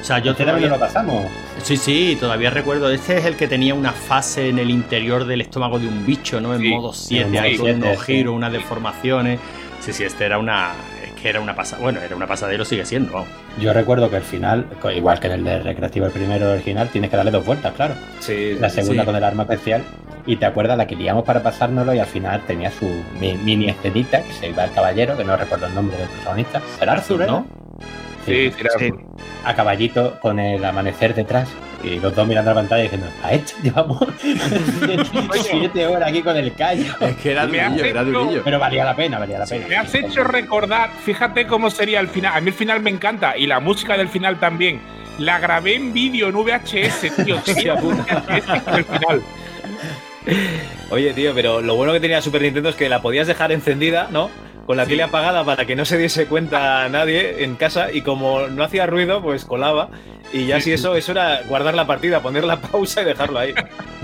O 0.00 0.04
sea, 0.04 0.20
yo 0.20 0.30
este 0.30 0.44
todavía 0.44 0.68
lo 0.68 0.78
pasamos. 0.78 1.26
Sí, 1.62 1.76
sí, 1.76 2.16
todavía 2.18 2.50
recuerdo. 2.50 2.90
Este 2.90 3.18
es 3.18 3.24
el 3.24 3.36
que 3.36 3.48
tenía 3.48 3.74
una 3.74 3.92
fase 3.92 4.48
en 4.48 4.58
el 4.58 4.70
interior 4.70 5.24
del 5.24 5.40
estómago 5.40 5.78
de 5.78 5.88
un 5.88 6.06
bicho, 6.06 6.40
¿no? 6.40 6.54
En 6.54 6.68
modo 6.70 6.92
7, 6.92 7.38
hay 7.38 7.58
unos 7.58 8.02
giros, 8.02 8.34
unas 8.34 8.52
deformaciones. 8.52 9.40
Sí, 9.80 9.92
sí, 9.92 10.04
este 10.04 10.24
era 10.24 10.38
una. 10.38 10.72
Es 11.04 11.12
que 11.20 11.28
era 11.28 11.40
una 11.40 11.54
pasada. 11.54 11.82
Bueno, 11.82 12.00
era 12.00 12.14
una 12.14 12.26
pasadero, 12.26 12.64
sigue 12.64 12.84
siendo. 12.84 13.24
Yo 13.60 13.72
recuerdo 13.72 14.10
que 14.10 14.16
el 14.16 14.22
final, 14.22 14.66
igual 14.94 15.18
que 15.20 15.26
en 15.28 15.32
el 15.34 15.44
de 15.44 15.60
Recreativo, 15.60 16.06
el 16.06 16.12
primero 16.12 16.52
original, 16.52 16.88
tienes 16.88 17.10
que 17.10 17.16
darle 17.16 17.30
dos 17.30 17.44
vueltas, 17.44 17.72
claro. 17.74 17.94
Sí. 18.20 18.56
La 18.60 18.70
segunda 18.70 19.04
con 19.04 19.16
el 19.16 19.24
arma 19.24 19.44
especial. 19.44 19.84
Y 20.28 20.36
te 20.36 20.46
acuerdas 20.46 20.76
la 20.76 20.88
que 20.88 20.96
liamos 20.96 21.24
para 21.24 21.40
pasárnoslo 21.40 21.94
y 21.94 22.00
al 22.00 22.06
final 22.06 22.42
tenía 22.46 22.72
su 22.72 22.88
mini 23.20 23.68
escenita 23.68 24.22
que 24.22 24.32
se 24.32 24.48
iba 24.48 24.64
al 24.64 24.72
caballero, 24.72 25.16
que 25.16 25.24
no 25.24 25.36
recuerdo 25.36 25.66
el 25.66 25.74
nombre 25.74 25.96
del 25.96 26.08
protagonista. 26.08 26.60
Era 26.80 26.94
Arthur, 26.94 27.26
¿no? 27.26 27.46
Sí, 28.26 28.52
sí, 28.78 28.92
A 29.44 29.54
caballito 29.54 30.18
con 30.20 30.38
el 30.38 30.64
amanecer 30.64 31.14
detrás 31.14 31.48
y 31.82 32.00
los 32.00 32.14
dos 32.14 32.26
mirando 32.26 32.50
la 32.50 32.56
pantalla 32.56 32.82
diciendo, 32.82 33.06
a 33.22 33.32
esto 33.32 33.54
llevamos 33.62 33.98
siete 35.42 35.86
horas 35.86 36.08
aquí 36.08 36.22
con 36.22 36.36
el 36.36 36.52
callo. 36.54 36.92
Es 37.00 37.16
que 37.16 37.32
era 37.32 37.46
durillo, 37.46 37.84
era 37.84 38.04
durillo. 38.04 38.42
Pero 38.42 38.58
valía 38.58 38.84
la 38.84 38.96
pena, 38.96 39.18
valía 39.18 39.38
la 39.38 39.46
pena. 39.46 39.68
Me 39.68 39.76
has 39.76 39.94
hecho 39.94 40.24
recordar, 40.24 40.90
fíjate 41.04 41.46
cómo 41.46 41.70
sería 41.70 42.00
el 42.00 42.08
final. 42.08 42.32
A 42.34 42.40
mí 42.40 42.48
el 42.48 42.54
final 42.54 42.80
me 42.80 42.90
encanta 42.90 43.36
y 43.36 43.46
la 43.46 43.60
música 43.60 43.96
del 43.96 44.08
final 44.08 44.40
también. 44.40 44.80
La 45.18 45.38
grabé 45.38 45.76
en 45.76 45.92
vídeo 45.92 46.28
en 46.28 46.34
VHS, 46.34 47.24
tío. 47.24 47.36
el 47.46 48.84
final. 48.84 49.22
Oye, 50.90 51.14
tío, 51.14 51.34
pero 51.34 51.60
lo 51.60 51.76
bueno 51.76 51.92
que 51.92 52.00
tenía 52.00 52.20
Super 52.20 52.42
Nintendo 52.42 52.68
es 52.68 52.76
que 52.76 52.88
la 52.88 53.00
podías 53.00 53.26
dejar 53.26 53.52
encendida, 53.52 54.08
¿no? 54.10 54.30
Con 54.66 54.76
la 54.76 54.84
tele 54.84 55.04
apagada 55.04 55.44
para 55.44 55.64
que 55.64 55.76
no 55.76 55.84
se 55.84 55.96
diese 55.96 56.26
cuenta 56.26 56.88
nadie 56.88 57.44
en 57.44 57.54
casa 57.54 57.92
y 57.92 58.02
como 58.02 58.48
no 58.48 58.64
hacía 58.64 58.86
ruido, 58.86 59.22
pues 59.22 59.44
colaba. 59.44 59.90
Y 60.32 60.46
ya 60.46 60.60
si 60.60 60.72
eso, 60.72 60.96
eso 60.96 61.12
era 61.12 61.42
guardar 61.42 61.74
la 61.74 61.86
partida, 61.86 62.20
poner 62.20 62.44
la 62.44 62.60
pausa 62.60 63.02
y 63.02 63.04
dejarlo 63.04 63.38
ahí. 63.38 63.54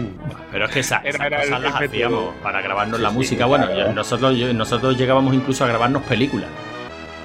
Pero 0.52 0.66
es 0.66 0.70
que 0.70 0.80
esas, 0.80 1.02
cosas 1.02 1.60
las 1.60 1.74
hacíamos 1.74 2.34
para 2.42 2.60
grabarnos 2.60 3.00
la 3.00 3.10
música. 3.10 3.46
bueno, 3.46 3.66
nosotros, 3.92 4.34
nosotros 4.54 4.96
llegábamos 4.96 5.34
incluso 5.34 5.64
a 5.64 5.66
grabarnos 5.66 6.02
películas 6.04 6.48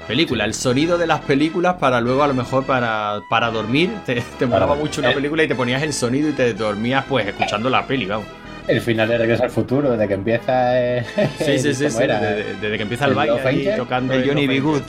película, 0.08 0.46
el 0.46 0.54
sonido 0.54 0.96
de 0.96 1.06
las 1.06 1.20
películas 1.20 1.74
para 1.74 2.00
luego 2.00 2.22
a 2.22 2.28
lo 2.28 2.32
mejor 2.32 2.64
para, 2.64 3.20
para 3.28 3.50
dormir, 3.50 3.90
te, 4.06 4.22
te 4.38 4.46
molaba 4.46 4.74
mucho 4.74 5.02
una 5.02 5.10
eh. 5.10 5.14
película 5.14 5.42
y 5.42 5.48
te 5.48 5.54
ponías 5.54 5.82
el 5.82 5.92
sonido 5.92 6.30
y 6.30 6.32
te 6.32 6.54
dormías 6.54 7.04
pues 7.06 7.26
escuchando 7.26 7.68
la 7.68 7.86
peli, 7.86 8.06
vamos. 8.06 8.26
El 8.68 8.80
final 8.82 9.08
de 9.08 9.18
Regreso 9.18 9.44
al 9.44 9.50
Futuro, 9.50 9.92
desde 9.92 10.06
que 10.06 10.14
empieza. 10.14 10.78
Eh, 10.78 11.04
sí, 11.38 11.58
sí, 11.58 11.74
sí. 11.74 11.84
Desde, 11.84 12.76
que 12.76 12.82
empieza 12.82 13.06
el, 13.06 13.14
baile 13.14 13.72
tocando. 13.76 14.12
El 14.12 14.28
Johnny 14.28 14.46
B. 14.46 14.60
Good. 14.60 14.82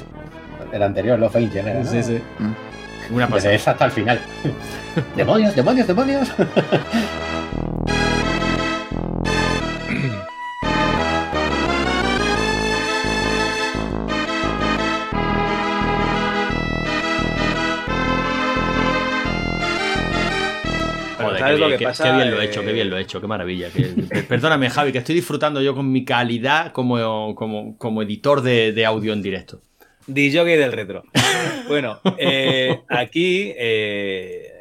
El 0.72 0.84
anterior, 0.84 1.18
Love 1.18 1.38
Angel, 1.38 1.66
¿no? 1.66 1.86
Sí, 1.86 2.04
sí. 2.04 2.20
Una 3.10 3.28
pasada. 3.28 3.52
Desde 3.52 3.56
esa 3.56 3.72
hasta 3.72 3.86
el 3.86 3.92
final. 3.92 4.20
¡Demonios, 5.16 5.56
demonios, 5.56 5.88
demonios! 5.88 6.30
qué, 21.58 22.12
bien 22.12 22.32
lo 22.32 22.41
he 22.41 22.45
hecho, 22.45 22.64
qué 22.64 22.74
bien 22.74 22.89
lo 22.89 22.97
he 22.97 23.02
hecho, 23.02 23.22
qué 23.22 23.28
maravilla. 23.28 23.70
perdóname, 24.28 24.70
Javi, 24.70 24.91
que 24.91 25.00
estoy 25.00 25.16
disfrutando 25.16 25.62
yo 25.62 25.76
con 25.76 25.91
mi 25.91 26.06
calidad 26.06 26.72
como, 26.72 27.36
como, 27.36 28.02
editor 28.02 28.41
de, 28.41 28.86
audio 28.86 29.14
en 29.14 29.22
directo. 29.22 29.62
DJ 30.08 30.43
del 30.43 30.72
retro. 30.72 31.04
Bueno, 31.68 32.00
eh, 32.18 32.82
aquí, 32.89 33.54
eh, 33.56 34.52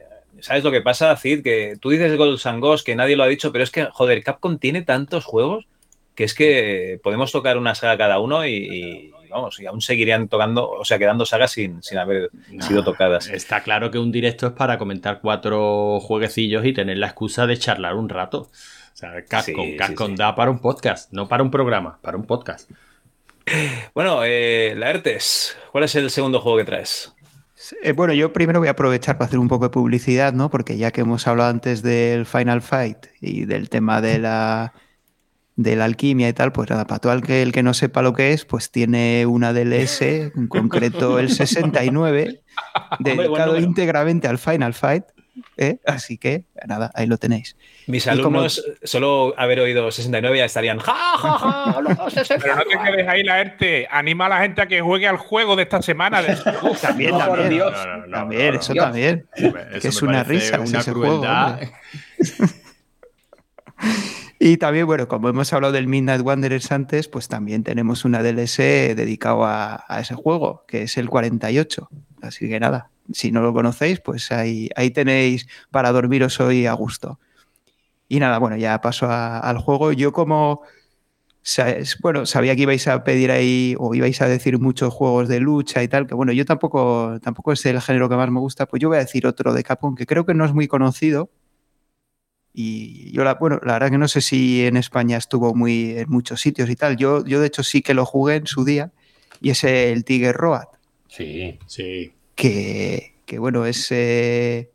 ¿sabes 0.41 0.63
lo 0.63 0.71
que 0.71 0.83
pasa, 0.83 1.17
Cid? 1.17 1.43
Que 1.43 1.77
tú 1.81 1.91
dices 1.91 2.15
Gold 2.17 2.39
and 2.45 2.61
Ghost, 2.61 2.85
que 2.85 2.95
nadie 2.95 3.17
lo 3.17 3.23
ha 3.23 3.29
dicho, 3.29 3.51
pero 3.51 3.65
es 3.65 3.71
que, 3.71 3.87
joder, 3.87 4.23
Capcom 4.23 4.59
tiene 4.59 4.83
tantos 4.83 5.25
juegos 5.25 5.67
que 6.15 6.25
es 6.25 6.35
que 6.35 7.01
podemos 7.03 7.33
tocar 7.33 7.57
una 7.57 7.75
saga 7.75 7.97
cada 7.97 8.19
uno 8.19 8.45
y 8.47 9.13
vamos, 9.29 9.59
y 9.61 9.67
aún 9.67 9.81
seguirían 9.81 10.29
tocando, 10.29 10.71
o 10.71 10.85
sea, 10.85 10.99
quedando 10.99 11.25
sagas 11.27 11.53
sin, 11.53 11.81
haber 11.99 12.31
sido 12.61 12.85
tocadas. 12.85 13.29
Está 13.29 13.63
claro 13.63 13.91
que 13.91 13.99
un 13.99 14.13
directo 14.13 14.49
es 14.49 14.53
para 14.53 14.79
comentar 14.79 15.21
cuatro 15.21 16.01
jueguecillos 16.01 16.65
y 16.65 16.73
tener 16.73 16.99
la 16.99 17.07
excusa 17.07 17.47
de 17.47 17.57
charlar 17.57 17.95
un 17.95 18.09
rato. 18.09 18.49
O 18.51 18.97
sea, 18.97 19.13
Cascon, 19.25 20.17
da 20.17 20.35
para 20.35 20.51
un 20.51 20.59
podcast, 20.59 21.13
no 21.13 21.29
para 21.29 21.43
un 21.43 21.51
programa, 21.51 21.99
para 22.03 22.17
un 22.17 22.25
podcast. 22.25 22.71
Bueno, 23.95 24.21
eh, 24.25 24.75
Laertes, 24.77 25.57
¿cuál 25.73 25.85
es 25.85 25.95
el 25.95 26.11
segundo 26.11 26.41
juego 26.41 26.59
que 26.59 26.65
traes? 26.65 27.13
Eh, 27.83 27.93
bueno, 27.93 28.13
yo 28.13 28.33
primero 28.33 28.61
voy 28.61 28.69
a 28.69 28.73
aprovechar 28.73 29.19
para 29.19 29.27
hacer 29.27 29.39
un 29.39 29.49
poco 29.49 29.65
de 29.65 29.71
publicidad, 29.71 30.33
¿no? 30.33 30.51
Porque 30.51 30.77
ya 30.77 30.91
que 30.91 31.01
hemos 31.01 31.27
hablado 31.27 31.51
antes 31.51 31.83
del 31.83 32.27
Final 32.27 32.63
Fight 32.63 33.07
y 33.21 33.47
del 33.47 33.69
tema 33.69 34.01
de 34.01 34.19
la 34.19 34.73
de 35.59 35.75
la 35.75 35.87
alquimia 35.87 36.29
y 36.29 36.33
tal, 36.33 36.53
pues 36.53 36.71
nada, 36.71 36.87
para 36.87 37.01
todo 37.01 37.13
el 37.13 37.21
que, 37.21 37.43
el 37.43 37.51
que 37.51 37.65
no 37.65 37.75
sepa 37.75 38.01
lo 38.01 38.13
que 38.13 38.33
es, 38.33 38.45
pues 38.45 38.71
tiene 38.71 39.27
una 39.27 39.53
DLS, 39.53 40.03
en 40.03 40.47
concreto 40.47 41.19
el 41.19 41.31
69, 41.31 42.43
dedicado 43.01 43.59
íntegramente 43.59 44.29
al 44.29 44.39
Final 44.39 44.73
Fight. 44.73 45.03
¿eh? 45.57 45.79
Así 45.87 46.17
que, 46.17 46.45
nada, 46.65 46.93
ahí 46.95 47.09
lo 47.09 47.19
tenéis. 47.19 47.57
Mis 47.89 48.07
alumnos, 48.07 48.65
solo 48.85 49.35
haber 49.37 49.59
oído 49.59 49.91
69 49.91 50.39
ya 50.39 50.45
estarían 50.45 50.79
ja, 50.79 50.95
ja, 51.19 51.39
ja, 51.39 51.83
Pero 52.41 52.55
no 52.55 52.63
te 52.63 52.79
quedes 52.79 53.09
ahí 53.09 53.25
la 53.25 53.41
ERTE. 53.41 53.89
Anima 53.91 54.27
a 54.27 54.29
la 54.29 54.41
gente 54.43 54.63
a 54.63 54.69
que 54.69 54.81
juegue 54.81 55.09
al 55.09 55.17
juego 55.17 55.57
de 55.57 55.65
esta 55.65 55.83
semana. 55.83 56.23
también, 56.81 57.19
también. 57.19 57.63
también, 58.13 58.55
eso 58.55 58.75
también. 58.75 59.27
que 59.35 59.89
es 59.89 60.03
una 60.03 60.23
risa. 60.23 60.61
Una 60.61 60.85
crueldad. 60.85 61.59
Y 64.41 64.57
también, 64.57 64.87
bueno, 64.87 65.09
como 65.09 65.29
hemos 65.29 65.53
hablado 65.53 65.73
del 65.73 65.89
Midnight 65.89 66.23
Wanderers 66.23 66.71
antes, 66.71 67.09
pues 67.09 67.27
también 67.27 67.65
tenemos 67.65 68.05
una 68.05 68.23
DLC 68.23 68.95
dedicado 68.95 69.45
a, 69.45 69.85
ese 70.01 70.15
juego, 70.15 70.65
que 70.69 70.83
es 70.85 70.97
el 70.97 71.09
48. 71.09 71.89
Así 72.23 72.49
que 72.49 72.61
nada, 72.61 72.91
si 73.13 73.33
no 73.33 73.43
lo 73.43 73.53
conocéis, 73.53 74.01
pues 74.01 74.31
ahí, 74.31 74.69
ahí 74.77 74.91
tenéis 74.91 75.49
para 75.71 75.91
dormiros 75.91 76.39
hoy 76.41 76.67
a 76.67 76.73
gusto. 76.75 77.19
Y 78.09 78.21
nada, 78.21 78.39
bueno, 78.39 78.57
ya 78.57 78.81
paso 78.81 79.09
al 79.11 79.59
juego. 79.59 79.93
Yo 79.93 80.13
como, 80.13 80.63
bueno, 82.03 82.27
sabía 82.27 82.55
que 82.55 82.63
ibais 82.63 82.87
a 82.89 83.03
pedir 83.05 83.31
ahí 83.31 83.75
o 83.79 83.95
ibais 83.95 84.21
a 84.23 84.29
decir 84.29 84.59
muchos 84.61 84.93
juegos 84.93 85.29
de 85.29 85.41
lucha 85.41 85.83
y 85.83 85.89
tal, 85.89 86.07
que 86.07 86.15
bueno, 86.15 86.33
yo 86.33 86.45
tampoco, 86.45 87.19
tampoco 87.23 87.53
es 87.53 87.65
el 87.67 87.81
género 87.81 88.09
que 88.09 88.17
más 88.17 88.31
me 88.31 88.41
gusta, 88.41 88.67
pues 88.67 88.81
yo 88.81 88.89
voy 88.89 88.99
a 88.99 89.01
decir 89.01 89.27
otro 89.27 89.53
de 89.53 89.63
Capcom 89.65 89.95
que 89.95 90.07
creo 90.07 90.27
que 90.27 90.35
no 90.35 90.45
es 90.45 90.53
muy 90.53 90.69
conocido, 90.69 91.31
y 92.61 93.13
yo, 93.13 93.23
la, 93.23 93.35
bueno, 93.35 93.61
la 93.63 93.75
verdad 93.75 93.89
que 93.89 93.99
no 93.99 94.09
sé 94.09 94.21
si 94.21 94.67
en 94.67 94.77
España 94.77 95.17
estuvo 95.17 95.55
muy 95.55 95.97
en 95.97 96.11
muchos 96.11 96.41
sitios 96.41 96.69
y 96.69 96.75
tal. 96.75 96.97
Yo, 96.97 97.25
yo 97.25 97.41
de 97.41 97.47
hecho 97.47 97.63
sí 97.63 97.83
que 97.83 97.95
lo 97.95 98.05
jugué 98.05 98.35
en 98.35 98.49
su 98.49 98.65
día 98.65 98.91
y 99.41 99.51
es 99.51 99.63
el 99.63 100.05
Tiger 100.05 100.35
Road. 100.35 100.67
Sí, 101.07 101.57
sí. 101.69 102.15
Que, 102.35 103.15
que 103.27 103.39
bueno, 103.39 103.65
es... 103.65 103.87
Eh, 103.93 104.73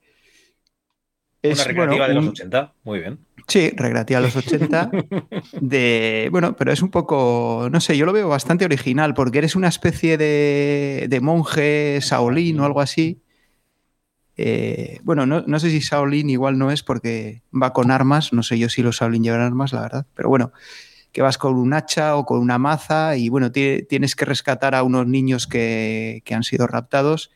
es 1.41 1.59
Una 1.59 1.65
recreativa 1.65 2.07
de 2.07 2.13
los 2.13 2.27
80, 2.27 2.73
muy 2.86 2.99
bien. 2.99 3.19
Sí, 3.49 3.69
recreativa 3.75 4.21
de 4.21 4.27
los 4.27 4.36
80. 4.38 4.89
de, 5.59 6.29
bueno, 6.31 6.55
pero 6.55 6.71
es 6.71 6.81
un 6.81 6.89
poco, 6.89 7.67
no 7.69 7.81
sé, 7.81 7.97
yo 7.97 8.05
lo 8.05 8.13
veo 8.13 8.29
bastante 8.29 8.63
original 8.63 9.13
porque 9.13 9.39
eres 9.39 9.57
una 9.57 9.67
especie 9.67 10.17
de, 10.17 11.07
de 11.09 11.19
monje 11.19 11.99
saolín 11.99 12.61
o 12.61 12.65
algo 12.65 12.79
así 12.79 13.22
eh, 14.36 14.99
bueno, 15.03 15.25
no, 15.25 15.59
sé 15.59 15.69
si 15.69 15.79
Shaolin 15.79 16.29
igual 16.29 16.57
no 16.57 16.71
es 16.71 16.81
porque 16.84 17.43
va 17.53 17.71
con 17.71 17.91
armas, 17.91 18.34
no 18.34 18.41
sé 18.41 18.57
yo 18.57 18.69
si 18.69 18.81
los 18.81 18.97
Shaolin 18.97 19.23
llevan 19.23 19.41
armas, 19.41 19.73
la 19.73 19.81
verdad, 19.81 20.07
pero 20.15 20.29
bueno, 20.29 20.51
que 21.11 21.21
vas 21.21 21.38
con 21.38 21.55
un 21.55 21.73
hacha 21.73 22.15
o 22.15 22.25
con 22.25 22.39
una 22.39 22.57
maza 22.57 23.15
y 23.15 23.29
bueno, 23.29 23.51
tienes 23.51 24.15
que 24.15 24.25
rescatar 24.25 24.73
a 24.73 24.84
unos 24.84 25.05
niños 25.07 25.45
que, 25.45 26.23
han 26.31 26.43
sido 26.43 26.65
raptados. 26.65 27.31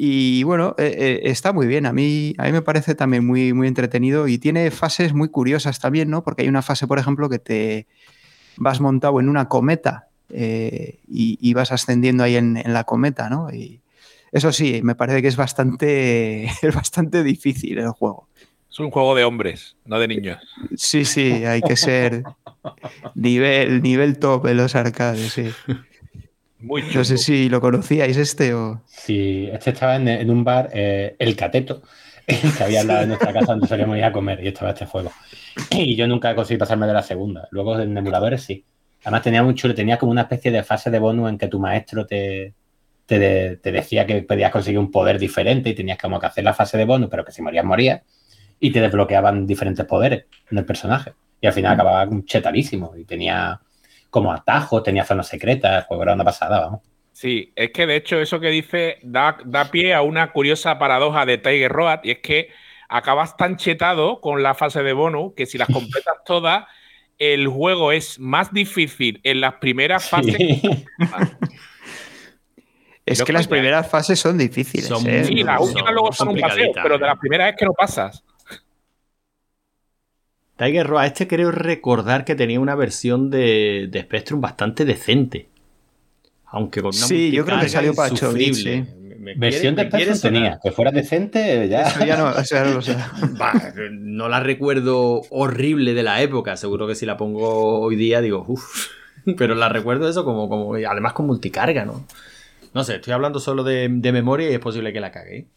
Y 0.00 0.44
bueno, 0.44 0.76
eh, 0.78 0.94
eh, 0.96 1.20
está 1.24 1.52
muy 1.52 1.66
bien, 1.66 1.84
a 1.86 1.92
mí, 1.92 2.34
a 2.38 2.44
mí 2.44 2.52
me 2.52 2.62
parece 2.62 2.94
también 2.94 3.26
muy, 3.26 3.52
muy 3.52 3.66
entretenido 3.66 4.28
y 4.28 4.38
tiene 4.38 4.70
fases 4.70 5.12
muy 5.12 5.28
curiosas 5.28 5.80
también, 5.80 6.08
¿no? 6.08 6.22
Porque 6.22 6.42
hay 6.42 6.48
una 6.48 6.62
fase, 6.62 6.86
por 6.86 7.00
ejemplo, 7.00 7.28
que 7.28 7.40
te 7.40 7.86
vas 8.56 8.80
montado 8.80 9.18
en 9.18 9.28
una 9.28 9.48
cometa 9.48 10.08
y, 10.30 11.54
vas 11.54 11.72
ascendiendo 11.72 12.22
ahí 12.22 12.36
en, 12.36 12.56
en 12.56 12.72
la 12.72 12.84
cometa, 12.84 13.28
¿no? 13.28 13.52
Y, 13.52 13.80
eso 14.32 14.52
sí, 14.52 14.80
me 14.82 14.94
parece 14.94 15.22
que 15.22 15.28
es 15.28 15.36
bastante, 15.36 16.44
es 16.62 16.74
bastante 16.74 17.22
difícil 17.22 17.78
el 17.78 17.90
juego. 17.90 18.28
Es 18.70 18.78
un 18.80 18.90
juego 18.90 19.14
de 19.14 19.24
hombres, 19.24 19.76
no 19.86 19.98
de 19.98 20.08
niños. 20.08 20.38
Sí, 20.76 21.04
sí, 21.04 21.44
hay 21.44 21.62
que 21.62 21.76
ser 21.76 22.22
nivel, 23.14 23.82
nivel 23.82 24.18
top 24.18 24.46
en 24.46 24.58
los 24.58 24.74
arcades, 24.74 25.32
sí. 25.32 25.50
Muy 26.60 26.82
No 26.94 27.04
sé 27.04 27.18
si 27.18 27.48
lo 27.48 27.60
conocíais 27.60 28.16
este 28.16 28.52
o... 28.52 28.82
Sí, 28.86 29.48
este 29.52 29.70
estaba 29.70 29.96
en, 29.96 30.08
en 30.08 30.30
un 30.30 30.44
bar, 30.44 30.70
eh, 30.72 31.16
El 31.18 31.34
Cateto, 31.34 31.82
que 32.26 32.62
había 32.62 32.82
al 32.82 32.88
lado 32.88 33.00
de 33.00 33.06
nuestra 33.06 33.32
casa 33.32 33.52
donde 33.52 33.68
solíamos 33.68 33.96
ir 33.96 34.04
a 34.04 34.12
comer 34.12 34.44
y 34.44 34.48
estaba 34.48 34.70
este 34.70 34.86
juego. 34.86 35.12
Y 35.70 35.96
yo 35.96 36.06
nunca 36.06 36.34
conseguí 36.34 36.58
pasarme 36.58 36.86
de 36.86 36.92
la 36.92 37.02
segunda. 37.02 37.48
Luego 37.50 37.78
en 37.78 37.96
emuladores 37.96 38.42
sí. 38.42 38.64
Además 39.02 39.22
tenía 39.22 39.42
muy 39.42 39.54
chulo, 39.54 39.74
tenía 39.74 39.98
como 39.98 40.12
una 40.12 40.22
especie 40.22 40.50
de 40.50 40.62
fase 40.62 40.90
de 40.90 40.98
bonus 40.98 41.30
en 41.30 41.38
que 41.38 41.46
tu 41.48 41.58
maestro 41.60 42.06
te, 42.06 42.54
te, 43.08 43.56
te 43.56 43.72
decía 43.72 44.04
que 44.06 44.22
podías 44.22 44.52
conseguir 44.52 44.78
un 44.78 44.90
poder 44.90 45.18
diferente 45.18 45.70
y 45.70 45.74
tenías 45.74 45.96
como 45.96 46.20
que 46.20 46.26
hacer 46.26 46.44
la 46.44 46.52
fase 46.52 46.76
de 46.76 46.84
bonus, 46.84 47.08
pero 47.10 47.24
que 47.24 47.32
si 47.32 47.40
morías, 47.40 47.64
morías. 47.64 48.02
Y 48.60 48.70
te 48.70 48.82
desbloqueaban 48.82 49.46
diferentes 49.46 49.86
poderes 49.86 50.26
en 50.50 50.58
el 50.58 50.66
personaje. 50.66 51.14
Y 51.40 51.46
al 51.46 51.54
final 51.54 51.72
acababa 51.72 52.04
un 52.04 52.26
chetadísimo 52.26 52.94
y 52.96 53.04
tenía 53.04 53.58
como 54.10 54.30
atajos, 54.30 54.82
tenía 54.82 55.04
zonas 55.04 55.26
secretas, 55.26 55.78
el 55.78 55.82
juego 55.84 56.02
era 56.02 56.12
una 56.12 56.24
pasada, 56.24 56.60
vamos. 56.60 56.80
Sí, 57.12 57.52
es 57.56 57.70
que 57.70 57.86
de 57.86 57.96
hecho 57.96 58.20
eso 58.20 58.40
que 58.40 58.50
dice 58.50 58.98
da, 59.02 59.38
da 59.44 59.70
pie 59.70 59.94
a 59.94 60.02
una 60.02 60.30
curiosa 60.30 60.78
paradoja 60.78 61.24
de 61.24 61.38
Tiger 61.38 61.72
Road 61.72 62.00
y 62.04 62.10
es 62.10 62.18
que 62.18 62.50
acabas 62.90 63.36
tan 63.38 63.56
chetado 63.56 64.20
con 64.20 64.42
la 64.42 64.54
fase 64.54 64.82
de 64.82 64.92
bonus 64.92 65.32
que 65.34 65.46
si 65.46 65.56
las 65.56 65.68
completas 65.68 66.16
todas, 66.26 66.66
el 67.16 67.48
juego 67.48 67.90
es 67.90 68.18
más 68.18 68.52
difícil 68.52 69.20
en 69.24 69.40
las 69.40 69.54
primeras 69.54 70.08
fases. 70.08 70.36
Sí. 70.36 70.60
Es 73.12 73.22
que 73.22 73.32
las 73.32 73.48
primeras 73.48 73.88
fases 73.88 74.18
son 74.18 74.38
difíciles. 74.38 74.86
Son 74.86 75.06
¿eh? 75.06 75.24
Sí, 75.24 75.42
las 75.42 75.60
últimas 75.60 75.92
luego 75.92 76.12
son 76.12 76.28
un 76.28 76.40
paseo, 76.40 76.70
pero 76.74 76.98
de 76.98 77.04
eh. 77.04 77.08
las 77.08 77.18
primeras 77.18 77.50
es 77.50 77.56
que 77.58 77.64
no 77.64 77.72
pasas. 77.72 78.22
Tiger 80.56 80.86
Road, 80.86 81.06
este 81.06 81.28
creo 81.28 81.52
recordar 81.52 82.24
que 82.24 82.34
tenía 82.34 82.58
una 82.58 82.74
versión 82.74 83.30
de, 83.30 83.88
de 83.90 84.02
Spectrum 84.02 84.40
bastante 84.40 84.84
decente. 84.84 85.48
Aunque 86.46 86.80
con 86.80 86.88
una 86.88 87.06
Sí, 87.06 87.30
yo 87.30 87.44
creo 87.44 87.58
que 87.58 87.66
multicarga 87.66 87.94
salió 87.94 87.94
para. 87.94 88.14
Me- 89.18 89.34
me 89.34 89.34
Versión 89.34 89.74
de 89.74 89.86
Spectrum 89.88 90.20
tenía, 90.20 90.58
que 90.62 90.72
fuera 90.72 90.90
decente, 90.90 91.68
ya. 91.68 91.82
Eso 91.82 92.04
ya 92.04 92.16
no, 92.16 92.30
no 92.32 92.74
lo 92.74 92.82
sé. 92.82 92.96
Va, 93.40 93.52
no 93.90 94.28
la 94.28 94.40
recuerdo 94.40 95.22
horrible 95.30 95.92
de 95.94 96.02
la 96.02 96.22
época. 96.22 96.56
Seguro 96.56 96.86
que 96.86 96.94
si 96.94 97.04
la 97.04 97.16
pongo 97.16 97.80
hoy 97.80 97.96
día 97.96 98.20
digo, 98.20 98.44
uff. 98.48 98.88
Pero 99.36 99.54
la 99.54 99.68
recuerdo 99.68 100.08
eso 100.08 100.24
como, 100.24 100.48
como. 100.48 100.74
Además 100.74 101.12
con 101.12 101.26
multicarga, 101.26 101.84
¿no? 101.84 102.06
No 102.74 102.84
sé, 102.84 102.96
estoy 102.96 103.12
hablando 103.12 103.40
solo 103.40 103.64
de, 103.64 103.88
de 103.90 104.12
memoria 104.12 104.50
y 104.50 104.54
es 104.54 104.60
posible 104.60 104.92
que 104.92 105.00
la 105.00 105.10
cague. 105.12 105.36
¿eh? 105.38 105.48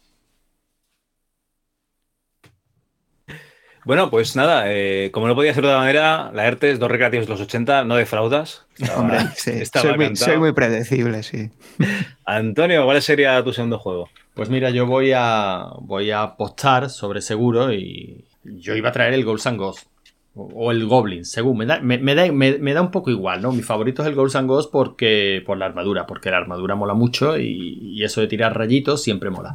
Bueno, 3.84 4.10
pues 4.10 4.36
nada, 4.36 4.64
eh, 4.72 5.10
como 5.12 5.26
no 5.26 5.34
podía 5.34 5.52
ser 5.54 5.64
de 5.64 5.68
otra 5.70 5.80
manera, 5.80 6.30
la 6.32 6.46
ERTES, 6.46 6.78
dos 6.78 6.88
recreativos 6.88 7.26
de 7.26 7.32
los 7.32 7.40
80, 7.40 7.84
no 7.84 7.96
defraudas. 7.96 8.64
Estaba- 8.78 9.00
Hombre, 9.00 9.18
sí, 9.34 9.50
soy, 9.50 9.96
muy, 9.96 10.16
soy 10.16 10.38
muy 10.38 10.52
predecible, 10.52 11.22
sí. 11.24 11.50
Antonio, 12.24 12.84
¿cuál 12.84 13.02
sería 13.02 13.42
tu 13.42 13.52
segundo 13.52 13.80
juego? 13.80 14.08
Pues 14.34 14.48
mira, 14.48 14.70
yo 14.70 14.86
voy 14.86 15.12
a. 15.14 15.66
voy 15.80 16.10
a 16.12 16.22
apostar 16.22 16.90
sobre 16.90 17.20
seguro 17.20 17.72
y. 17.72 18.24
Yo 18.44 18.74
iba 18.76 18.88
a 18.90 18.92
traer 18.92 19.14
el 19.14 19.24
Ghosts 19.24 19.46
and 19.48 19.58
Ghosts. 19.58 19.88
O, 20.34 20.70
el 20.72 20.86
Goblin, 20.86 21.24
según. 21.24 21.58
Me 21.58 21.66
da, 21.66 21.80
me, 21.80 21.98
da, 22.14 22.30
me- 22.32 22.72
da 22.72 22.80
un 22.80 22.90
poco 22.90 23.10
igual, 23.10 23.42
¿no? 23.42 23.52
Mi 23.52 23.62
favorito 23.62 24.02
es 24.02 24.08
el 24.08 24.14
Ghosts 24.14 24.36
and 24.36 24.48
porque. 24.70 25.42
por 25.44 25.58
la 25.58 25.66
armadura. 25.66 26.06
Porque 26.06 26.30
la 26.30 26.38
armadura 26.38 26.74
mola 26.74 26.94
mucho 26.94 27.38
y, 27.38 28.02
eso 28.02 28.20
de 28.20 28.26
tirar 28.28 28.56
rayitos 28.56 29.02
siempre 29.02 29.30
mola. 29.30 29.52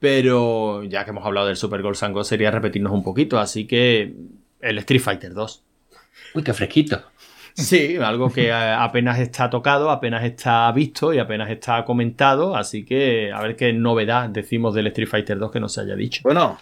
Pero 0.00 0.82
ya 0.84 1.04
que 1.04 1.10
hemos 1.10 1.24
hablado 1.24 1.46
del 1.46 1.56
Super 1.56 1.82
Ghosts 1.82 2.02
and 2.02 2.22
sería 2.24 2.50
repetirnos 2.50 2.92
un 2.92 3.04
poquito. 3.04 3.38
Así 3.38 3.66
que. 3.66 4.14
El 4.60 4.78
Street 4.78 5.00
Fighter 5.02 5.34
2. 5.34 5.62
Uy, 6.34 6.42
qué 6.42 6.52
fresquito. 6.52 7.02
Sí, 7.56 7.96
algo 7.96 8.30
que 8.30 8.48
eh, 8.48 8.52
apenas 8.52 9.18
está 9.18 9.48
tocado, 9.48 9.90
apenas 9.90 10.22
está 10.24 10.70
visto 10.72 11.14
y 11.14 11.18
apenas 11.18 11.48
está 11.48 11.84
comentado, 11.86 12.54
así 12.54 12.84
que 12.84 13.32
a 13.32 13.40
ver 13.40 13.56
qué 13.56 13.72
novedad 13.72 14.28
decimos 14.28 14.74
del 14.74 14.88
Street 14.88 15.08
Fighter 15.08 15.38
2 15.38 15.50
que 15.50 15.60
no 15.60 15.68
se 15.68 15.80
haya 15.80 15.96
dicho. 15.96 16.20
Bueno, 16.22 16.58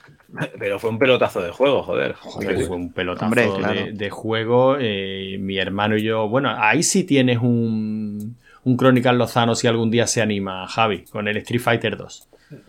pero 0.59 0.79
fue 0.79 0.91
un 0.91 0.99
pelotazo 0.99 1.43
de 1.43 1.51
juego, 1.51 1.83
joder. 1.83 2.15
Joder, 2.15 2.61
fue 2.65 2.77
un 2.77 2.93
pelotazo 2.93 3.27
Hombre, 3.27 3.49
claro. 3.59 3.85
de, 3.87 3.93
de 3.93 4.11
juego. 4.11 4.77
eh, 4.79 5.37
mi 5.41 5.59
hermano 5.59 5.97
y 5.97 6.05
yo. 6.05 6.29
Bueno, 6.29 6.55
ahí 6.57 6.85
sí 6.85 7.03
tienes 7.03 7.39
un, 7.39 8.37
un 8.63 8.77
Crónicas 8.77 9.15
Lozano 9.17 9.57
si 9.57 9.67
algún 9.67 9.91
día 9.91 10.07
se 10.07 10.23
anima, 10.23 10.67
Javi, 10.69 11.05
con 11.07 11.27
el 11.27 11.37
Street 11.39 11.61
Fighter 11.61 11.97
2. 11.97 12.29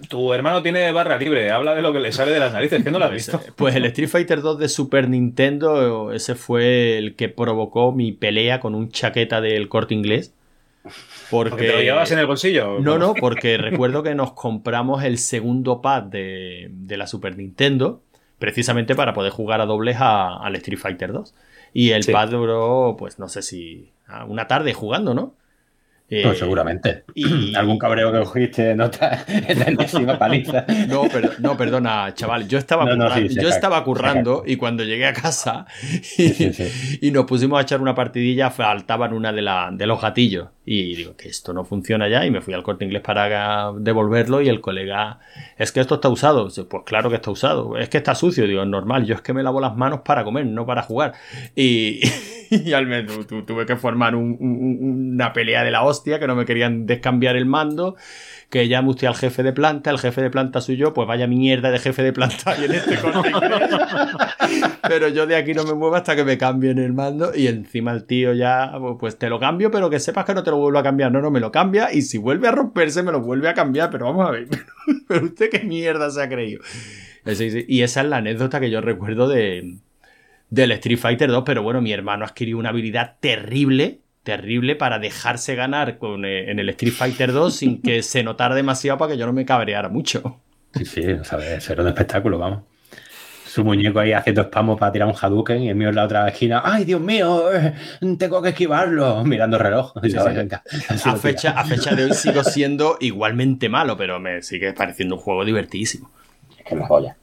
Tu 0.10 0.34
hermano 0.34 0.62
tiene 0.64 0.92
barra 0.92 1.18
libre, 1.18 1.52
habla 1.52 1.76
de 1.76 1.82
lo 1.82 1.94
que 1.94 2.00
le 2.00 2.12
sale 2.12 2.32
de 2.32 2.40
las 2.40 2.54
narices, 2.54 2.84
que 2.84 2.92
no 2.92 2.98
lo 3.00 3.06
has 3.06 3.12
visto. 3.14 3.40
pues 3.56 3.76
el 3.76 3.86
Street 3.86 4.10
Fighter 4.10 4.42
2 4.42 4.58
de 4.60 4.70
Super 4.70 5.10
Nintendo, 5.10 6.12
ese 6.12 6.36
fue 6.36 6.98
el 6.98 7.16
que 7.16 7.30
provocó 7.30 7.92
mi 7.92 8.12
pelea 8.12 8.60
con 8.60 8.74
un 8.76 8.90
chaqueta 8.90 9.42
del 9.42 9.68
corte 9.70 9.94
inglés. 9.94 10.34
Porque, 11.32 11.50
Porque 11.50 11.66
te 11.68 11.74
lo 11.74 11.82
llevabas 11.82 12.12
en 12.12 12.20
el 12.20 12.26
bolsillo. 12.28 12.80
No, 12.80 12.98
no, 12.98 13.14
porque 13.20 13.58
recuerdo 13.58 14.04
que 14.04 14.14
nos 14.16 14.34
compramos 14.34 15.04
el 15.04 15.18
segundo 15.18 15.82
pad 15.82 16.04
de, 16.04 16.68
de 16.72 16.98
la 16.98 17.08
Super 17.08 17.36
Nintendo, 17.38 18.02
precisamente 18.40 18.96
para 18.96 19.14
poder 19.14 19.32
jugar 19.32 19.62
a 19.62 19.66
dobles 19.66 19.98
a- 20.00 20.38
al 20.38 20.56
Street 20.56 20.80
Fighter 20.80 21.12
2. 21.12 21.34
Y 21.74 21.92
el 21.92 22.04
Sí. 22.04 22.12
pad 22.12 22.30
duró, 22.30 22.96
pues 22.98 23.18
no 23.20 23.28
sé 23.30 23.42
si, 23.42 23.90
una 24.28 24.48
tarde 24.48 24.74
jugando, 24.74 25.14
¿no? 25.14 25.34
Eh, 26.08 26.22
Pues 26.24 26.38
seguramente. 26.38 27.04
y- 27.16 27.56
Algún 27.56 27.80
cabreo 27.80 28.12
que 28.12 28.20
cogiste 28.20 28.76
nota 28.76 29.24
en 29.28 29.60
la 29.60 29.66
enésima 29.66 30.20
paliza. 30.20 30.66
No, 30.88 31.04
pero, 31.12 31.32
no, 31.40 31.58
perdona, 31.58 32.14
chaval. 32.14 32.48
Yo 32.48 32.58
estaba, 32.60 32.86
No, 32.86 32.96
no, 32.96 33.06
currando, 33.06 33.30
sí, 33.30 33.40
yo 33.42 33.50
estaba 33.50 33.84
currando 33.84 34.44
y 34.46 34.56
cuando 34.58 34.84
llegué 34.84 35.08
a 35.08 35.14
casa 35.14 35.66
y, 35.82 35.98
Sí, 36.04 36.30
sí, 36.30 36.54
sí. 36.54 37.00
y 37.02 37.12
nos 37.12 37.26
pusimos 37.26 37.58
a 37.60 37.64
echar 37.64 37.82
una 37.82 37.96
partidilla, 37.96 38.52
faltaban 38.52 39.14
una 39.14 39.34
de, 39.34 39.42
la, 39.42 39.70
de 39.72 39.88
los 39.88 40.00
gatillos. 40.02 40.50
Y 40.68 40.96
digo, 40.96 41.16
que 41.16 41.30
esto 41.30 41.54
no 41.54 41.64
funciona 41.64 42.08
ya. 42.10 42.26
Y 42.26 42.32
me 42.32 42.42
fui 42.42 42.54
al 42.54 42.64
corte 42.64 42.86
inglés 42.86 43.04
para 43.04 43.72
devolverlo. 43.78 44.42
Y 44.42 44.50
el 44.50 44.62
colega, 44.62 45.20
es 45.58 45.72
que 45.72 45.80
esto 45.80 45.96
está 45.96 46.10
usado. 46.10 46.50
Pues 46.70 46.84
claro 46.86 47.10
que 47.10 47.18
está 47.18 47.30
usado. 47.32 47.78
Es 47.78 47.88
que 47.90 47.98
está 48.00 48.16
sucio. 48.16 48.48
Digo, 48.48 48.62
es 48.64 48.68
normal. 48.68 49.06
Yo 49.06 49.14
es 49.16 49.22
que 49.22 49.32
me 49.34 49.44
lavo 49.44 49.62
las 49.62 49.76
manos 49.76 50.02
para 50.02 50.24
comer, 50.24 50.46
no 50.48 50.66
para 50.66 50.82
jugar. 50.82 51.14
Y, 51.56 52.00
y 52.50 52.74
al 52.74 52.88
menos 52.88 53.16
tu- 53.16 53.24
tu- 53.26 53.44
tuve 53.44 53.66
que 53.68 53.76
formar 53.76 54.16
un- 54.16 54.38
un- 54.40 55.12
una 55.14 55.34
pelea 55.34 55.64
de 55.64 55.70
la 55.72 55.84
hostia 55.84 56.20
que 56.20 56.26
no 56.28 56.36
me 56.36 56.46
querían 56.46 56.86
descambiar 56.88 57.36
el 57.36 57.46
mando 57.46 57.96
que 58.50 58.68
llame 58.68 58.90
usted 58.90 59.08
al 59.08 59.16
jefe 59.16 59.44
de 59.44 59.54
planta, 59.54 59.90
el 59.90 60.00
jefe 60.00 60.22
de 60.22 60.30
planta 60.30 60.62
soy 60.62 60.78
yo, 60.78 60.94
pues 60.94 61.08
vaya 61.08 61.28
mierda 61.28 61.72
de 61.72 61.80
jefe 61.80 62.04
de 62.04 62.14
planta 62.14 62.56
y 62.60 62.66
en 62.66 62.72
este 62.74 62.98
corte. 62.98 63.32
Pero 64.88 65.08
yo 65.08 65.26
de 65.26 65.36
aquí 65.36 65.54
no 65.54 65.64
me 65.64 65.74
muevo 65.74 65.96
hasta 65.96 66.16
que 66.16 66.24
me 66.24 66.38
cambien 66.38 66.78
el 66.78 66.94
mando 66.94 67.32
y 67.36 67.48
encima 67.48 67.92
el 67.92 68.06
tío 68.06 68.34
ya, 68.34 68.72
pues 69.00 69.18
te 69.18 69.30
lo 69.30 69.40
cambio, 69.40 69.72
pero 69.72 69.90
que 69.90 70.00
sepas 70.00 70.26
que 70.26 70.36
no 70.36 70.44
te 70.44 70.52
lo 70.52 70.58
vuelvo 70.58 70.78
a 70.78 70.84
cambiar. 70.84 71.12
No, 71.12 71.22
no, 71.22 71.32
me 71.32 71.40
lo 71.40 71.52
cambia 71.52 71.92
y 71.92 72.04
si 72.04 72.20
vuelve 72.20 72.48
a 72.48 72.52
romperse 72.52 73.02
me 73.02 73.12
lo 73.12 73.22
vuelve 73.22 73.50
a 73.50 73.56
cambiar, 73.56 73.90
pero 73.90 74.06
vamos 74.06 74.28
a 74.28 74.32
ver, 74.32 74.48
pero 75.08 75.26
usted 75.26 75.50
qué 75.50 75.62
mierda 75.62 76.10
se 76.12 76.22
ha 76.22 76.30
creído. 76.30 76.62
Eh, 77.26 77.66
Y 77.68 77.82
esa 77.82 78.02
es 78.02 78.08
la 78.08 78.18
anécdota 78.18 78.60
que 78.60 78.70
yo 78.70 78.80
recuerdo 78.82 79.28
de, 79.28 79.78
del 80.50 80.72
Street 80.74 81.00
Fighter 81.00 81.30
2, 81.30 81.44
pero 81.46 81.64
bueno, 81.64 81.82
mi 81.82 81.92
hermano 81.92 82.26
adquirió 82.26 82.58
una 82.58 82.70
habilidad 82.70 83.16
terrible, 83.20 84.02
terrible 84.26 84.76
para 84.76 85.00
dejarse 85.00 85.56
ganar 85.56 85.98
con, 85.98 86.26
eh, 86.26 86.52
en 86.52 86.60
el 86.60 86.68
Street 86.70 86.92
Fighter 86.92 87.32
2 87.32 87.56
sin 87.56 87.82
que 87.82 88.04
se 88.04 88.24
notara 88.24 88.56
demasiado 88.56 88.98
para 88.98 89.14
que 89.14 89.18
yo 89.18 89.26
no 89.26 89.32
me 89.32 89.46
cabreara 89.46 89.88
mucho. 89.88 90.42
Sí, 90.74 90.84
sí, 90.84 91.04
¿sabes? 91.24 91.50
Eso 91.52 91.72
era 91.72 91.84
un 91.84 91.88
espectáculo, 91.88 92.38
vamos. 92.38 92.64
Su 93.46 93.64
muñeco 93.64 94.00
ahí 94.00 94.12
haciendo 94.12 94.44
spamo 94.44 94.76
para 94.76 94.92
tirar 94.92 95.08
un 95.08 95.16
Hadouken 95.16 95.64
y 95.64 95.70
el 95.70 95.76
mío 95.76 95.88
en 95.88 95.96
la 95.96 96.04
otra 96.04 96.28
esquina. 96.28 96.62
¡Ay, 96.66 96.84
Dios 96.84 97.00
mío! 97.00 97.54
eh, 97.54 97.74
tengo 98.20 98.42
que 98.42 98.50
esquivarlo. 98.50 99.24
Mirando 99.24 99.56
el 99.56 99.64
reloj. 99.64 99.94
Sí. 100.04 100.14
venga, 100.34 100.62
A 101.06 101.16
fecha, 101.16 101.52
a 101.52 101.64
fecha 101.64 101.96
de 101.96 102.04
hoy 102.04 102.14
sigo 102.16 102.44
siendo 102.44 102.98
igualmente 103.00 103.70
malo, 103.70 103.96
pero 103.96 104.20
me 104.20 104.42
sigue 104.42 104.74
pareciendo 104.74 105.16
un 105.16 105.22
juego 105.22 105.46
divertidísimo. 105.46 106.12
Es 106.58 106.66
que 106.66 106.74
es 106.74 106.80
la 106.82 106.88
joya. 106.88 107.18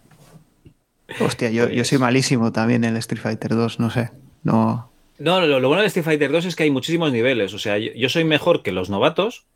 Hostia, 1.20 1.50
yo, 1.50 1.68
yo 1.68 1.84
soy 1.84 1.98
malísimo 1.98 2.52
también 2.52 2.84
en 2.84 2.92
el 2.92 2.98
Street 2.98 3.20
Fighter 3.20 3.50
2, 3.50 3.80
no 3.80 3.90
sé. 3.90 4.10
No. 4.44 4.91
No, 5.22 5.40
lo, 5.46 5.60
lo 5.60 5.68
bueno 5.68 5.82
de 5.82 5.88
Street 5.88 6.04
Fighter 6.04 6.32
2 6.32 6.46
es 6.46 6.56
que 6.56 6.64
hay 6.64 6.70
muchísimos 6.70 7.12
niveles. 7.12 7.54
O 7.54 7.58
sea, 7.58 7.78
yo, 7.78 7.92
yo 7.94 8.08
soy 8.08 8.24
mejor 8.24 8.62
que 8.62 8.72
los 8.72 8.90
novatos, 8.90 9.46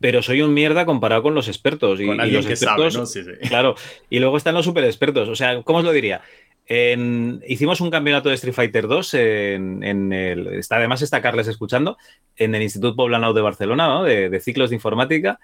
pero 0.00 0.22
soy 0.22 0.42
un 0.42 0.52
mierda 0.52 0.84
comparado 0.84 1.22
con 1.22 1.34
los 1.34 1.46
expertos. 1.48 2.00
Y, 2.00 2.06
Con 2.06 2.16
y 2.26 2.30
los 2.32 2.46
que 2.46 2.56
sabe, 2.56 2.86
expertos, 2.86 2.96
¿no? 2.98 3.06
Sí, 3.06 3.22
sí. 3.22 3.48
Claro. 3.48 3.76
Y 4.10 4.18
luego 4.18 4.36
están 4.36 4.54
los 4.54 4.64
super 4.64 4.84
expertos. 4.84 5.28
O 5.28 5.36
sea, 5.36 5.62
¿cómo 5.62 5.78
os 5.78 5.84
lo 5.84 5.92
diría? 5.92 6.20
En- 6.66 7.42
hicimos 7.46 7.80
un 7.80 7.90
campeonato 7.90 8.28
de 8.28 8.34
Street 8.36 8.54
Fighter 8.54 8.86
2 8.88 9.14
en, 9.14 9.84
en 9.84 10.12
el. 10.12 10.46
Está, 10.48 10.76
además 10.76 11.02
está 11.02 11.22
Carles 11.22 11.48
escuchando, 11.48 11.96
en 12.36 12.54
el 12.54 12.62
Instituto 12.62 12.96
Poblanau 12.96 13.32
de 13.32 13.40
Barcelona, 13.40 13.86
¿no? 13.86 14.04
de, 14.04 14.30
de 14.30 14.40
ciclos 14.40 14.70
de 14.70 14.76
informática. 14.76 15.38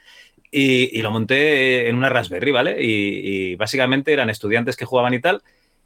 Y, 0.50 0.98
y 0.98 1.02
lo 1.02 1.10
monté 1.10 1.88
en 1.88 1.96
una 1.96 2.08
Raspberry, 2.08 2.50
¿vale? 2.52 2.82
Y, 2.82 3.20
y 3.52 3.54
básicamente 3.56 4.12
eran 4.12 4.30
estudiantes 4.30 4.76
que 4.76 4.86
jugaban 4.86 5.12
y 5.14 5.20
tal. 5.20 5.42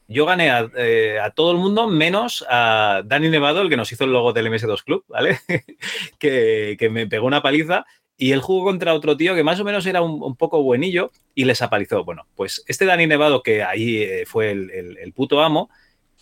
Yo 0.09 0.27
gané 0.27 0.51
a, 0.51 0.69
eh, 0.77 1.19
a 1.21 1.31
todo 1.31 1.53
el 1.53 1.59
mundo 1.59 1.89
menos 1.89 2.45
a 2.49 3.03
Dani 3.05 3.29
Nevado, 3.29 3.63
el 3.63 3.71
que 3.71 3.77
nos 3.77 3.91
hizo 3.93 4.05
el 4.05 4.13
logo 4.13 4.33
del 4.33 4.49
MS2 4.49 4.83
Club, 4.85 5.05
¿vale? 5.09 5.39
que, 6.19 6.77
que 6.79 6.91
me 6.91 7.07
pegó 7.07 7.27
una 7.27 7.43
paliza 7.43 7.87
Y 8.19 8.33
él 8.33 8.41
jugó 8.41 8.65
contra 8.65 8.95
otro 8.95 9.17
tío 9.17 9.35
que 9.35 9.45
más 9.45 9.61
o 9.61 9.65
menos 9.65 9.87
era 9.87 10.03
un, 10.03 10.37
poco 10.37 10.63
buenillo 10.63 11.11
y 11.35 11.45
les 11.45 11.63
apalizó. 11.63 12.05
Bueno, 12.05 12.27
pues 12.35 12.65
este 12.67 12.85
Dani 12.85 13.07
Nevado, 13.07 13.43
que 13.43 13.63
ahí 13.63 14.03
eh, 14.03 14.25
fue 14.27 14.51
el, 14.51 15.13
puto 15.15 15.41
amo, 15.41 15.71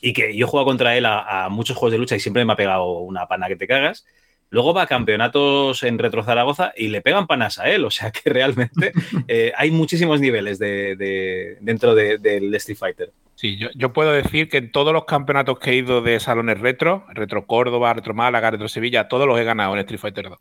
y 0.01 0.13
que 0.13 0.37
yo 0.37 0.47
he 0.47 0.49
jugado 0.49 0.67
contra 0.67 0.97
él 0.97 1.05
a, 1.07 1.49
muchos 1.51 1.77
juegos 1.77 1.93
de 1.93 1.99
lucha 1.99 2.17
y 2.17 2.21
siempre 2.21 2.45
me 2.45 2.53
ha 2.53 2.57
pegado 2.57 2.99
una 3.01 3.27
pana 3.27 3.49
que 3.49 3.57
te 3.57 3.67
cagas. 3.67 4.07
Luego 4.51 4.75
va 4.75 4.83
a 4.83 4.87
campeonatos 4.87 5.85
en 5.85 5.99
Retro 5.99 6.25
Zaragoza 6.25 6.73
y 6.77 6.89
le 6.89 7.03
pegan 7.03 7.29
panas 7.29 7.59
a 7.59 7.71
él. 7.71 7.85
O 7.85 7.91
sea 7.91 8.11
que 8.11 8.29
realmente 8.31 8.93
eh, 9.29 9.53
hay 9.57 9.71
muchísimos 9.71 10.21
niveles 10.21 10.59
de, 10.59 11.57
dentro 11.61 11.95
del 11.95 12.55
Street 12.55 12.79
Fighter. 12.79 13.13
Sí, 13.41 13.59
yo, 13.75 13.93
puedo 13.95 14.13
decir 14.13 14.51
que 14.51 14.59
en 14.59 14.71
todos 14.71 14.93
los 14.93 15.07
campeonatos 15.07 15.59
que 15.59 15.71
he 15.71 15.77
ido 15.77 16.03
de 16.03 16.21
salones 16.21 16.61
retro, 16.61 17.07
Retro 17.09 17.47
Córdoba, 17.47 17.95
Retro 17.95 18.13
Málaga, 18.13 18.51
Retro 18.51 18.69
Sevilla, 18.69 19.09
todos 19.09 19.27
los 19.27 19.41
he 19.41 19.45
ganado 19.45 19.73
en 19.73 19.79
Street 19.79 19.99
Fighter 19.99 20.29
2. 20.29 20.39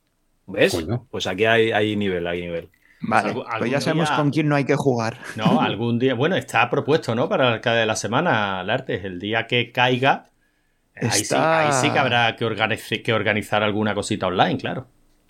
¿Ves? 0.48 0.86
Pues 1.10 1.26
aquí 1.26 1.46
hay, 1.46 1.72
hay 1.72 1.96
nivel, 1.96 2.28
hay 2.28 2.42
nivel. 2.42 2.68
Vale, 3.00 3.42
pues 3.58 3.72
ya 3.72 3.80
sabemos 3.80 4.12
con 4.12 4.32
quién 4.32 4.50
no 4.50 4.56
hay 4.58 4.66
que 4.66 4.76
jugar. 4.76 5.18
No, 5.38 5.62
algún 5.62 5.98
día. 5.98 6.14
Bueno, 6.14 6.36
está 6.36 6.70
propuesto, 6.70 7.16
¿no? 7.16 7.30
Para 7.30 7.48
el 7.48 7.54
arcade 7.54 7.80
de 7.80 7.86
la 7.86 7.96
semana, 7.96 8.60
el 8.60 8.70
arte. 8.70 9.00
El 9.08 9.18
día 9.18 9.48
que 9.48 9.72
caiga, 9.72 10.26
ahí, 10.94 11.72
sí, 11.72 11.92
que 11.92 12.00
habrá 12.00 12.36
que, 12.36 13.02
que 13.02 13.14
organizar 13.14 13.64
alguna 13.64 13.96
cosita 13.96 14.28
online, 14.28 14.58
claro. 14.58 14.88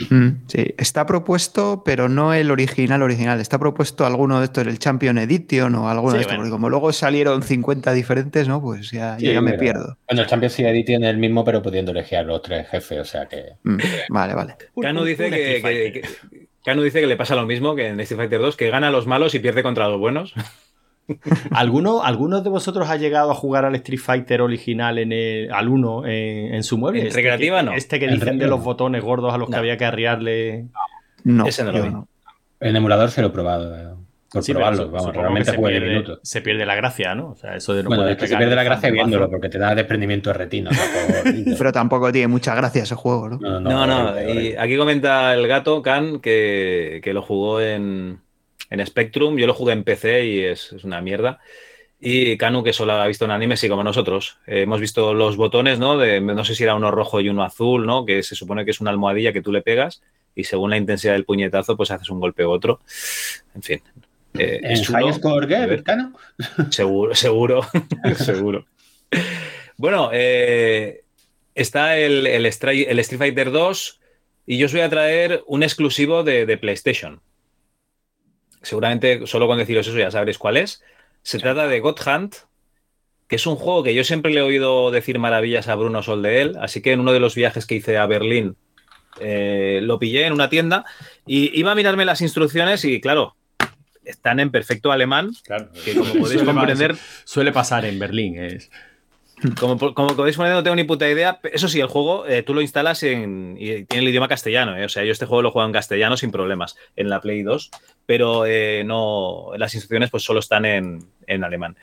Mm, 0.09 0.47
sí, 0.47 0.73
está 0.77 1.05
propuesto, 1.05 1.83
pero 1.83 2.07
no 2.07 2.33
el 2.33 2.51
original 2.51 3.01
original. 3.01 3.39
Está 3.41 3.59
propuesto 3.59 4.05
alguno 4.05 4.39
de 4.39 4.45
estos, 4.45 4.65
el 4.65 4.79
Champion 4.79 5.17
Edition 5.17 5.75
o 5.75 5.89
alguno 5.89 6.13
de 6.13 6.21
estos, 6.21 6.35
porque 6.35 6.49
como 6.49 6.69
luego 6.69 6.93
salieron 6.93 7.43
50 7.43 7.93
diferentes, 7.93 8.47
¿no? 8.47 8.61
Pues 8.61 8.91
ya, 8.91 9.17
ya 9.19 9.41
me 9.41 9.53
pierdo. 9.53 9.97
Bueno, 10.07 10.21
el 10.21 10.27
Champion 10.27 10.51
Edition 10.67 11.03
es 11.03 11.09
el 11.09 11.17
mismo, 11.17 11.43
pero 11.43 11.61
pudiendo 11.61 11.91
elegir 11.91 12.19
a 12.19 12.23
los 12.23 12.41
tres 12.41 12.67
jefes, 12.69 12.99
o 12.99 13.05
sea 13.05 13.25
que. 13.27 13.53
Mm, 13.63 13.77
vale, 14.09 14.33
vale. 14.33 14.55
Cano 14.81 15.03
dice 15.03 15.29
que, 15.29 16.01
dice 16.83 17.01
que 17.01 17.07
le 17.07 17.17
pasa 17.17 17.35
lo 17.35 17.45
mismo 17.45 17.75
que 17.75 17.87
en 17.87 17.99
Street 17.99 18.19
Fighter 18.19 18.39
2, 18.39 18.55
que 18.55 18.69
gana 18.69 18.87
a 18.87 18.91
los 18.91 19.07
malos 19.07 19.35
y 19.35 19.39
pierde 19.39 19.63
contra 19.63 19.89
los 19.89 19.99
buenos. 19.99 20.33
¿Alguno, 21.51 22.03
¿Alguno 22.03 22.41
de 22.41 22.49
vosotros 22.49 22.89
ha 22.89 22.97
llegado 22.97 23.31
a 23.31 23.35
jugar 23.35 23.65
al 23.65 23.75
Street 23.75 23.99
Fighter 23.99 24.41
original 24.41 24.97
en 24.97 25.11
el, 25.11 25.51
al 25.51 25.67
1 25.67 26.03
en, 26.05 26.63
su 26.63 26.77
mueble? 26.77 27.01
¿En 27.01 27.07
este 27.07 27.19
recreativa 27.19 27.63
no. 27.63 27.73
Este 27.73 27.99
que 27.99 28.07
dicen 28.07 28.37
de 28.37 28.47
los 28.47 28.63
botones 28.63 29.03
gordos 29.03 29.33
a 29.33 29.37
los 29.37 29.49
que 29.49 29.55
había 29.55 29.77
que 29.77 29.85
arriarle. 29.85 30.67
No, 31.23 31.45
ese 31.45 31.63
no 31.63 31.71
lo 31.71 31.83
vi. 31.83 31.91
En 32.61 32.75
emulador 32.75 33.09
se 33.11 33.21
lo 33.21 33.27
he 33.27 33.31
probado. 33.31 33.75
Eh, 33.75 33.95
por 34.31 34.45
probarlo, 34.45 34.91
vamos, 34.91 35.15
realmente 35.15 35.51
se 35.51 35.57
pierde, 35.57 36.17
se 36.21 36.41
pierde 36.41 36.63
la 36.63 36.75
gracia, 36.75 37.15
¿no? 37.15 37.31
O 37.31 37.35
sea, 37.35 37.55
eso 37.55 37.73
de 37.73 37.81
no 37.81 37.89
bueno, 37.89 38.07
se 38.09 38.37
pierde 38.37 38.55
la 38.55 38.63
gracia 38.63 38.91
viéndolo, 38.91 39.27
porque 39.27 39.49
te 39.49 39.57
da 39.57 39.73
desprendimiento 39.73 40.29
de 40.29 40.33
retina. 40.35 40.69
Pero 41.57 41.71
tampoco 41.71 42.11
tiene 42.11 42.27
mucha 42.27 42.53
gracia 42.53 42.83
ese 42.83 42.93
juego, 42.93 43.27
¿no? 43.27 43.37
No, 43.39 43.59
no, 43.59 43.87
no. 43.87 44.21
y 44.21 44.55
aquí 44.55 44.77
comenta 44.77 45.33
el 45.33 45.47
gato, 45.47 45.81
Can, 45.81 46.19
que, 46.19 47.01
que 47.03 47.11
lo 47.11 47.23
jugó 47.23 47.59
en, 47.59 48.19
en 48.69 48.85
Spectrum. 48.85 49.37
Yo 49.37 49.47
lo 49.47 49.53
jugué 49.53 49.73
en 49.73 49.83
PC 49.83 50.25
y 50.25 50.39
es, 50.41 50.71
una 50.83 51.01
mierda. 51.01 51.39
Y 51.99 52.37
Kanu, 52.37 52.63
que 52.63 52.71
solo 52.71 52.93
ha 52.93 53.07
visto 53.07 53.25
en 53.25 53.31
anime, 53.31 53.57
sí, 53.57 53.67
como 53.67 53.83
nosotros. 53.83 54.37
Eh, 54.47 54.61
hemos 54.61 54.79
visto 54.79 55.13
los 55.13 55.35
botones, 55.35 55.79
¿no? 55.79 55.97
De, 55.97 56.21
no 56.21 56.45
sé 56.45 56.55
si 56.55 56.63
era 56.63 56.75
uno 56.75 56.91
rojo 56.91 57.19
y 57.19 57.29
uno 57.29 57.43
azul, 57.43 57.85
¿no? 57.85 58.05
Que 58.05 58.23
se 58.23 58.35
supone 58.35 58.63
que 58.63 58.71
es 58.71 58.79
una 58.79 58.91
almohadilla 58.91 59.33
que 59.33 59.41
tú 59.41 59.51
le 59.51 59.61
pegas 59.61 60.01
y 60.33 60.45
según 60.45 60.69
la 60.69 60.77
intensidad 60.77 61.13
del 61.13 61.25
puñetazo, 61.25 61.75
pues 61.75 61.91
haces 61.91 62.09
un 62.09 62.19
golpe 62.19 62.45
u 62.45 62.51
otro. 62.51 62.79
En 63.53 63.61
fin. 63.61 63.81
Eh, 64.35 64.59
¿En 64.63 64.83
high 64.83 65.13
score 65.13 65.47
game, 65.47 65.83
Kanu? 65.83 66.13
Seguro, 66.69 67.15
seguro, 67.15 67.61
seguro. 68.15 68.65
Bueno, 69.75 70.11
eh, 70.13 71.01
está 71.55 71.97
el, 71.97 72.27
el, 72.27 72.45
Street 72.45 73.17
Fighter 73.17 73.51
2 73.51 73.99
y 74.45 74.57
yo 74.57 74.67
os 74.67 74.71
voy 74.71 74.81
a 74.81 74.89
traer 74.89 75.43
un 75.47 75.63
exclusivo 75.63 76.23
de 76.23 76.57
PlayStation 76.57 77.21
seguramente 78.61 79.25
solo 79.27 79.47
con 79.47 79.57
deciros 79.57 79.87
eso 79.87 79.97
ya 79.97 80.11
sabréis 80.11 80.37
cuál 80.37 80.57
es. 80.57 80.83
Se 81.21 81.39
trata 81.39 81.67
de 81.67 81.79
God 81.79 81.99
Hunt, 82.05 82.35
que 83.27 83.35
es 83.35 83.45
un 83.45 83.55
juego 83.55 83.83
que 83.83 83.93
yo 83.93 84.03
siempre 84.03 84.31
le 84.31 84.39
he 84.39 84.43
oído 84.43 84.91
decir 84.91 85.19
maravillas 85.19 85.67
a 85.67 85.75
Bruno 85.75 86.01
Sol 86.01 86.21
de 86.21 86.41
él, 86.41 86.57
así 86.59 86.81
que 86.81 86.93
en 86.93 86.99
uno 86.99 87.13
de 87.13 87.19
los 87.19 87.35
viajes 87.35 87.65
que 87.65 87.75
hice 87.75 87.97
a 87.97 88.05
Berlín 88.05 88.55
eh, 89.19 89.79
lo 89.83 89.99
pillé 89.99 90.25
en 90.25 90.33
una 90.33 90.49
tienda 90.49 90.85
y 91.25 91.57
iba 91.57 91.71
a 91.71 91.75
mirarme 91.75 92.05
las 92.05 92.21
instrucciones 92.21 92.85
y 92.85 93.01
claro, 93.01 93.35
están 94.03 94.39
en 94.39 94.49
perfecto 94.49 94.91
alemán, 94.91 95.31
que 95.85 95.95
como 95.95 96.13
podéis 96.13 96.43
comprender... 96.43 96.95
Suele 97.25 97.51
pasar 97.51 97.85
en 97.85 97.99
Berlín, 97.99 98.37
es... 98.37 98.69
Como, 99.57 99.77
podéis 99.77 100.35
poner, 100.35 100.53
no 100.53 100.63
tengo 100.63 100.75
ni 100.75 100.83
puta 100.83 101.09
idea. 101.09 101.39
Eso 101.53 101.69
sí, 101.69 101.79
el 101.79 101.87
juego 101.87 102.27
eh, 102.27 102.43
tú 102.43 102.53
lo 102.53 102.61
instalas 102.61 103.03
en, 103.03 103.55
y 103.57 103.85
tiene 103.85 104.03
el 104.03 104.09
idioma 104.09 104.27
castellano. 104.27 104.75
Eh. 104.75 104.83
O 104.83 104.89
sea, 104.89 105.05
yo 105.05 105.13
este 105.13 105.25
juego 105.25 105.41
lo 105.41 105.51
juego 105.51 105.65
en 105.65 105.73
castellano 105.73 106.17
sin 106.17 106.31
problemas 106.31 106.75
en 106.97 107.09
la 107.09 107.21
Play 107.21 107.43
2, 107.43 107.71
pero 108.09 108.47
eh, 108.47 108.83
no, 108.83 109.51
las 109.55 109.75
instrucciones 109.75 110.09
pues 110.09 110.23
solo 110.23 110.39
están 110.39 110.65
en, 110.65 111.43
alemán. 111.43 111.77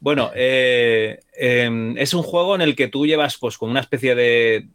Bueno, 0.00 0.32
em, 0.34 1.96
es 1.96 2.12
un 2.12 2.24
juego 2.24 2.56
en 2.56 2.60
el 2.60 2.74
que 2.74 2.88
tú 2.88 3.06
llevas 3.06 3.38
pues 3.38 3.56
como 3.56 3.70
una 3.70 3.78
especie 3.78 4.16
de, 4.16 4.66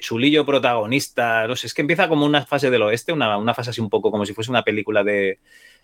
chulillo 0.00 0.44
protagonista. 0.44 1.46
No 1.46 1.56
sé, 1.56 1.66
es 1.66 1.72
que 1.72 1.80
empieza 1.80 2.10
como 2.10 2.26
una 2.26 2.44
fase 2.44 2.68
del 2.68 2.82
oeste, 2.82 3.10
una, 3.10 3.54
fase 3.54 3.70
así 3.70 3.80
un 3.80 3.88
poco 3.88 4.10
como 4.10 4.26
si 4.26 4.34
fuese 4.34 4.50
una 4.50 4.64
película 4.64 5.02
de, 5.02 5.38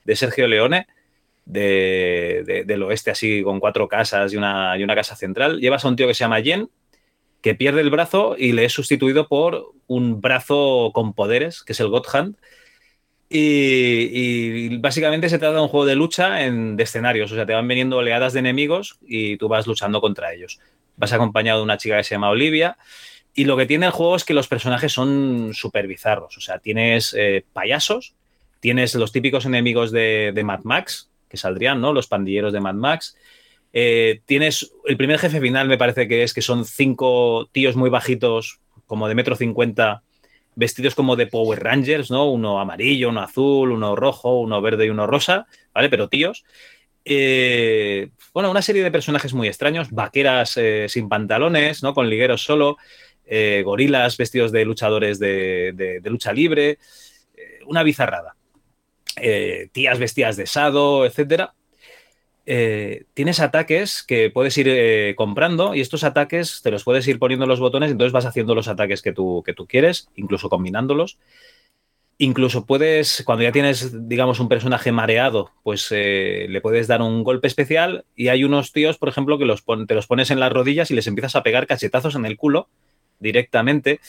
de 0.05 0.14
Sergio 0.14 0.47
Leone 0.47 0.88
del 1.47 2.82
oeste, 2.82 3.12
así 3.12 3.42
con 3.42 3.61
cuatro 3.61 3.88
casas 3.88 4.30
y 4.34 4.36
una, 4.36 4.76
y 4.76 4.84
una 4.84 4.95
casa 4.95 5.16
central. 5.16 5.59
Llevas 5.59 5.86
a 5.86 5.88
un 5.88 5.97
tío 5.97 6.07
que 6.07 6.12
se 6.12 6.22
llama 6.24 6.42
Jen, 6.42 6.68
que 7.40 7.55
pierde 7.55 7.80
el 7.80 7.88
brazo 7.88 8.36
y 8.36 8.53
le 8.53 8.66
es 8.66 8.74
sustituido 8.74 9.26
por 9.26 9.72
un 9.86 10.20
brazo 10.20 10.90
con 10.92 11.14
poderes, 11.14 11.62
que 11.62 11.72
es 11.72 11.80
el 11.80 11.88
God 11.88 12.05
Hand. 12.12 12.36
Y, 13.29 14.77
básicamente 14.79 15.29
se 15.29 15.39
trata 15.39 15.57
de 15.57 15.62
un 15.62 15.68
juego 15.68 15.87
de 15.87 15.97
lucha 15.97 16.45
en, 16.45 16.77
de 16.77 16.85
escenarios, 16.85 17.33
o 17.33 17.35
sea, 17.35 17.47
te 17.47 17.53
van 17.53 17.66
viniendo 17.66 17.97
oleadas 17.97 18.33
de 18.33 18.41
enemigos 18.41 18.99
y 19.07 19.37
tú 19.39 19.49
vas 19.49 19.66
luchando 19.66 20.01
contra 20.01 20.33
ellos. 20.33 20.61
Vas 20.97 21.12
acompañado 21.12 21.59
de 21.59 21.64
una 21.64 21.79
chica 21.79 21.97
que 21.97 22.05
se 22.05 22.14
llama 22.14 22.31
Olivia. 22.31 22.77
Y 23.35 23.47
lo 23.47 23.57
que 23.57 23.66
tiene 23.66 23.87
el 23.87 23.93
juego 23.93 24.14
es 24.14 24.25
que 24.25 24.35
los 24.35 24.47
personajes 24.47 24.93
son 24.93 25.51
súper 25.55 25.89
bizarros. 25.89 26.37
O 26.37 26.41
sea, 26.41 26.61
tienes 26.61 27.14
eh, 27.18 27.45
payasos, 27.53 28.14
tienes 28.61 28.95
los 28.95 29.11
típicos 29.11 29.45
enemigos 29.45 29.91
de, 29.91 30.31
de 30.33 30.45
Mad 30.45 30.61
Max, 30.62 31.11
que 31.29 31.37
saldrían, 31.37 31.81
¿no? 31.81 31.93
Los 31.93 32.07
pandilleros 32.07 32.53
de 32.53 32.61
Mad 32.61 32.75
Max. 32.75 33.16
Eh, 33.77 34.20
tienes 34.25 34.72
el 34.87 34.97
primer 34.97 35.18
jefe 35.18 35.41
final, 35.41 35.66
me 35.66 35.77
parece 35.77 36.07
que 36.07 36.22
es 36.22 36.33
que 36.33 36.43
son 36.43 36.64
cinco 36.64 37.49
tíos 37.51 37.75
muy 37.75 37.91
bajitos, 37.91 38.61
como 38.87 39.09
de 39.09 39.16
metro 39.16 39.35
cincuenta, 39.35 40.05
vestidos 40.57 40.95
como 40.95 41.17
de 41.17 41.27
Power 41.27 41.63
Rangers, 41.63 42.11
¿no? 42.11 42.31
Uno 42.31 42.61
amarillo, 42.61 43.09
uno 43.09 43.21
azul, 43.21 43.73
uno 43.73 43.97
rojo, 43.97 44.41
uno 44.41 44.61
verde 44.61 44.87
y 44.87 44.91
uno 44.91 45.07
rosa, 45.07 45.47
¿vale? 45.73 45.89
Pero 45.89 46.09
tíos. 46.09 46.45
Eh, 47.05 48.11
bueno, 48.33 48.51
una 48.51 48.63
serie 48.63 48.83
de 48.83 48.91
personajes 48.91 49.35
muy 49.35 49.49
extraños, 49.49 49.91
vaqueras 49.91 50.57
eh, 50.57 50.87
sin 50.89 51.09
pantalones, 51.09 51.83
¿no? 51.83 51.95
Con 51.95 52.09
ligueros 52.09 52.43
solo, 52.43 52.77
gorilas 53.65 54.17
vestidos 54.17 54.53
de 54.53 54.65
luchadores 54.65 55.19
de 55.19 56.01
lucha 56.05 56.33
libre, 56.33 56.79
una 57.67 57.83
bizarrada. 57.83 58.37
Eh, 59.17 59.69
tías 59.73 59.99
vestidas 59.99 60.37
de 60.37 60.47
sado, 60.47 61.07
etcétera. 61.07 61.55
Eh, 62.47 63.05
tienes 63.14 63.40
ataques 63.40 64.03
que 64.03 64.30
puedes 64.30 64.57
ir 64.59 64.68
eh, 64.68 65.14
comprando 65.16 65.74
y 65.74 65.80
estos 65.80 66.05
ataques 66.05 66.61
te 66.62 66.70
los 66.70 66.84
puedes 66.84 67.07
ir 67.09 67.18
poniendo 67.18 67.47
los 67.47 67.61
botones, 67.61 67.90
entonces 67.90 68.12
vas 68.12 68.26
haciendo 68.26 68.55
los 68.55 68.68
ataques 68.68 69.01
que 69.01 69.12
tú, 69.12 69.42
que 69.45 69.55
tú 69.55 69.66
quieres, 69.66 70.09
incluso 70.16 70.49
combinándolos. 70.49 71.18
Incluso 72.18 72.64
puedes, 72.64 73.22
cuando 73.24 73.42
ya 73.42 73.51
tienes, 73.51 74.09
digamos, 74.09 74.38
un 74.38 74.49
personaje 74.49 74.92
mareado, 74.92 75.51
pues 75.64 75.90
le 75.90 76.61
puedes 76.61 76.86
dar 76.86 77.03
un 77.03 77.24
golpe 77.24 77.49
especial 77.49 78.05
y 78.14 78.28
hay 78.28 78.45
unos 78.45 78.70
tíos, 78.72 78.99
por 78.99 79.09
ejemplo, 79.09 79.36
que 79.36 79.47
los 79.47 79.64
te 79.88 79.95
los 79.95 80.07
pones 80.07 80.30
en 80.30 80.38
las 80.38 80.53
rodillas 80.53 80.92
y 80.92 80.95
les 80.95 81.09
empiezas 81.09 81.34
a 81.34 81.42
pegar 81.42 81.66
cachetazos 81.66 82.14
en 82.14 82.24
el 82.24 82.36
culo 82.36 82.68
directamente. 83.18 84.01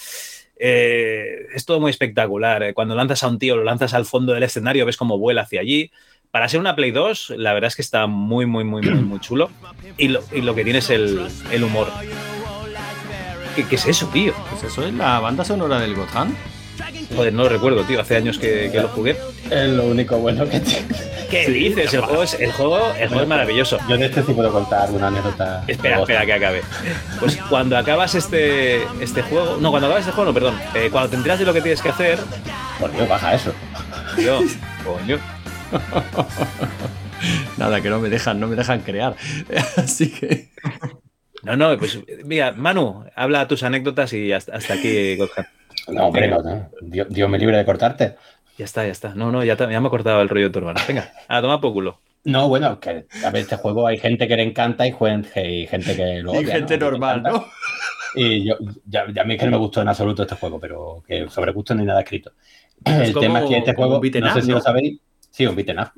Eh, 0.58 1.48
es 1.54 1.66
todo 1.66 1.80
muy 1.80 1.92
espectacular. 1.92 2.64
Eh, 2.64 2.74
cuando 2.74 2.96
lanzas 2.96 3.24
a 3.24 3.28
un 3.28 3.40
tío, 3.40 3.56
lo 3.56 3.64
lanzas 3.64 3.94
al 3.94 4.06
fondo 4.06 4.34
del 4.34 4.44
escenario, 4.44 4.86
ves 4.86 4.98
cómo 4.98 5.18
vuela 5.18 5.42
hacia 5.42 5.62
allí. 5.62 5.92
Para 6.36 6.50
ser 6.50 6.60
una 6.60 6.76
Play 6.76 6.92
2, 6.92 7.36
la 7.38 7.54
verdad 7.54 7.70
es 7.70 7.78
que 7.78 7.82
está 7.82 8.08
muy, 8.08 8.46
muy, 8.46 8.66
muy, 8.66 8.82
muy, 8.82 8.96
muy 8.96 9.20
chulo. 9.22 9.50
Y 9.98 10.10
lo, 10.10 10.54
que 10.54 10.66
tiene 10.66 10.80
es 10.80 10.90
el, 10.90 11.64
humor. 11.64 11.88
¿Qué, 13.56 13.74
es 13.74 13.86
eso, 13.86 14.08
tío? 14.08 14.34
Pues 14.50 14.66
eso 14.66 14.86
es 14.86 14.94
la 14.96 15.22
banda 15.22 15.46
sonora 15.46 15.80
del 15.80 15.96
Gotham. 15.96 16.36
Joder, 17.16 17.32
no 17.32 17.44
lo 17.44 17.50
recuerdo, 17.50 17.84
tío. 17.84 18.02
Hace 18.02 18.18
años 18.18 18.38
que, 18.38 18.70
lo 18.74 18.90
jugué. 18.90 19.16
Es 19.50 19.70
lo 19.70 19.86
único 19.86 20.18
bueno 20.18 20.44
que 20.44 20.60
tiene. 20.60 20.86
¿Qué 21.32 21.48
dices? 21.48 21.94
El 21.94 22.02
juego, 22.02 22.24
es, 22.24 22.34
el 22.34 22.52
juego, 22.52 22.80
el 23.00 23.08
juego 23.08 23.24
es 23.24 23.30
maravilloso. 23.30 23.78
Yo 23.88 23.98
de 23.98 24.08
este 24.08 24.22
sí 24.22 24.34
puedo 24.34 24.52
contar 24.52 24.92
una 24.92 25.08
anécdota. 25.08 25.64
Espera, 25.68 26.02
espera 26.02 26.26
que 26.26 26.34
acabe. 26.34 26.62
Pues 27.18 27.38
cuando 27.50 27.78
acabas 27.78 28.14
este, 28.14 28.84
este 29.00 29.22
juego. 29.22 29.56
No, 29.62 29.72
cuando 29.72 29.88
acabas 29.88 30.02
este 30.02 30.12
juego, 30.12 30.32
no, 30.32 30.34
perdón. 30.34 30.60
Eh, 30.74 30.90
cuando 30.92 31.12
te 31.12 31.16
enteras 31.16 31.40
de 31.40 31.46
lo 31.46 31.54
que 31.54 31.62
tienes 31.62 31.82
que 31.82 31.88
hacer. 31.88 32.20
Por 32.78 32.92
Dios, 32.92 33.08
baja 33.08 33.36
eso. 33.36 33.54
Yo, 34.18 34.42
coño. 34.84 35.18
Nada, 37.58 37.82
que 37.82 37.90
no 37.90 38.00
me 38.00 38.10
dejan, 38.10 38.40
no 38.40 38.48
me 38.48 38.56
dejan 38.56 38.82
crear. 38.82 39.16
Así 39.78 40.12
que. 40.12 40.50
No, 41.44 41.56
no, 41.56 41.78
pues 41.78 42.00
mira, 42.24 42.52
Manu, 42.54 43.06
habla 43.16 43.48
tus 43.48 43.64
anécdotas 43.64 44.14
y 44.14 44.32
hasta, 44.32 44.56
aquí, 44.74 45.18
no, 45.88 46.08
hombre, 46.08 46.28
no, 46.28 46.70
Dios, 46.82 47.30
me 47.30 47.38
libre 47.38 47.58
de 47.58 47.66
cortarte. 47.66 48.16
Ya 48.58 48.66
está, 48.66 48.86
ya 48.86 48.92
está. 48.92 49.14
No, 49.14 49.32
no, 49.32 49.44
ya, 49.44 49.56
me 49.56 49.76
ha 49.76 49.82
cortado 49.90 50.22
el 50.22 50.30
rollo 50.30 50.46
de 50.46 50.50
tu 50.50 50.60
hermano. 50.60 50.80
Venga, 50.88 51.12
a 51.28 51.42
tomar 51.42 51.60
por 51.60 51.74
culo. 51.74 52.00
No, 52.24 52.48
bueno, 52.48 52.80
que 52.80 53.06
a 53.24 53.30
ver, 53.30 53.44
este 53.44 53.58
juego 53.58 53.86
hay 53.86 54.00
gente 54.00 54.28
que 54.28 54.36
le 54.36 54.44
encanta 54.44 54.88
y, 54.88 54.92
gente 54.94 55.96
que 55.96 56.22
lo 56.24 56.32
odia. 56.32 56.42
Y 56.42 56.46
gente 56.46 56.78
normal, 56.78 57.22
¿no? 57.22 57.46
Y 58.16 58.46
yo, 58.46 58.56
ya, 58.86 59.04
a 59.04 59.24
mí 59.26 59.34
es 59.34 59.40
que 59.40 59.46
no 59.46 59.52
me 59.52 59.58
gustó 59.58 59.82
en 59.82 59.90
absoluto 59.90 60.24
este 60.24 60.36
juego, 60.36 60.60
pero 60.60 61.04
que 61.06 61.30
sobre 61.30 61.52
gusto 61.52 61.76
no 61.76 61.82
hay 61.82 61.88
nada 61.88 62.02
escrito. 62.02 62.32
el 62.86 63.14
tema 63.14 63.42
es 63.42 63.50
que 63.50 63.58
este 63.58 63.76
juego, 63.76 64.02
no 64.02 64.34
sé 64.34 64.42
si 64.42 64.52
lo 64.52 64.62
sabéis, 64.62 65.00
sí, 65.36 65.46
un 65.46 65.56
beaten 65.56 65.80
up. 65.80 65.92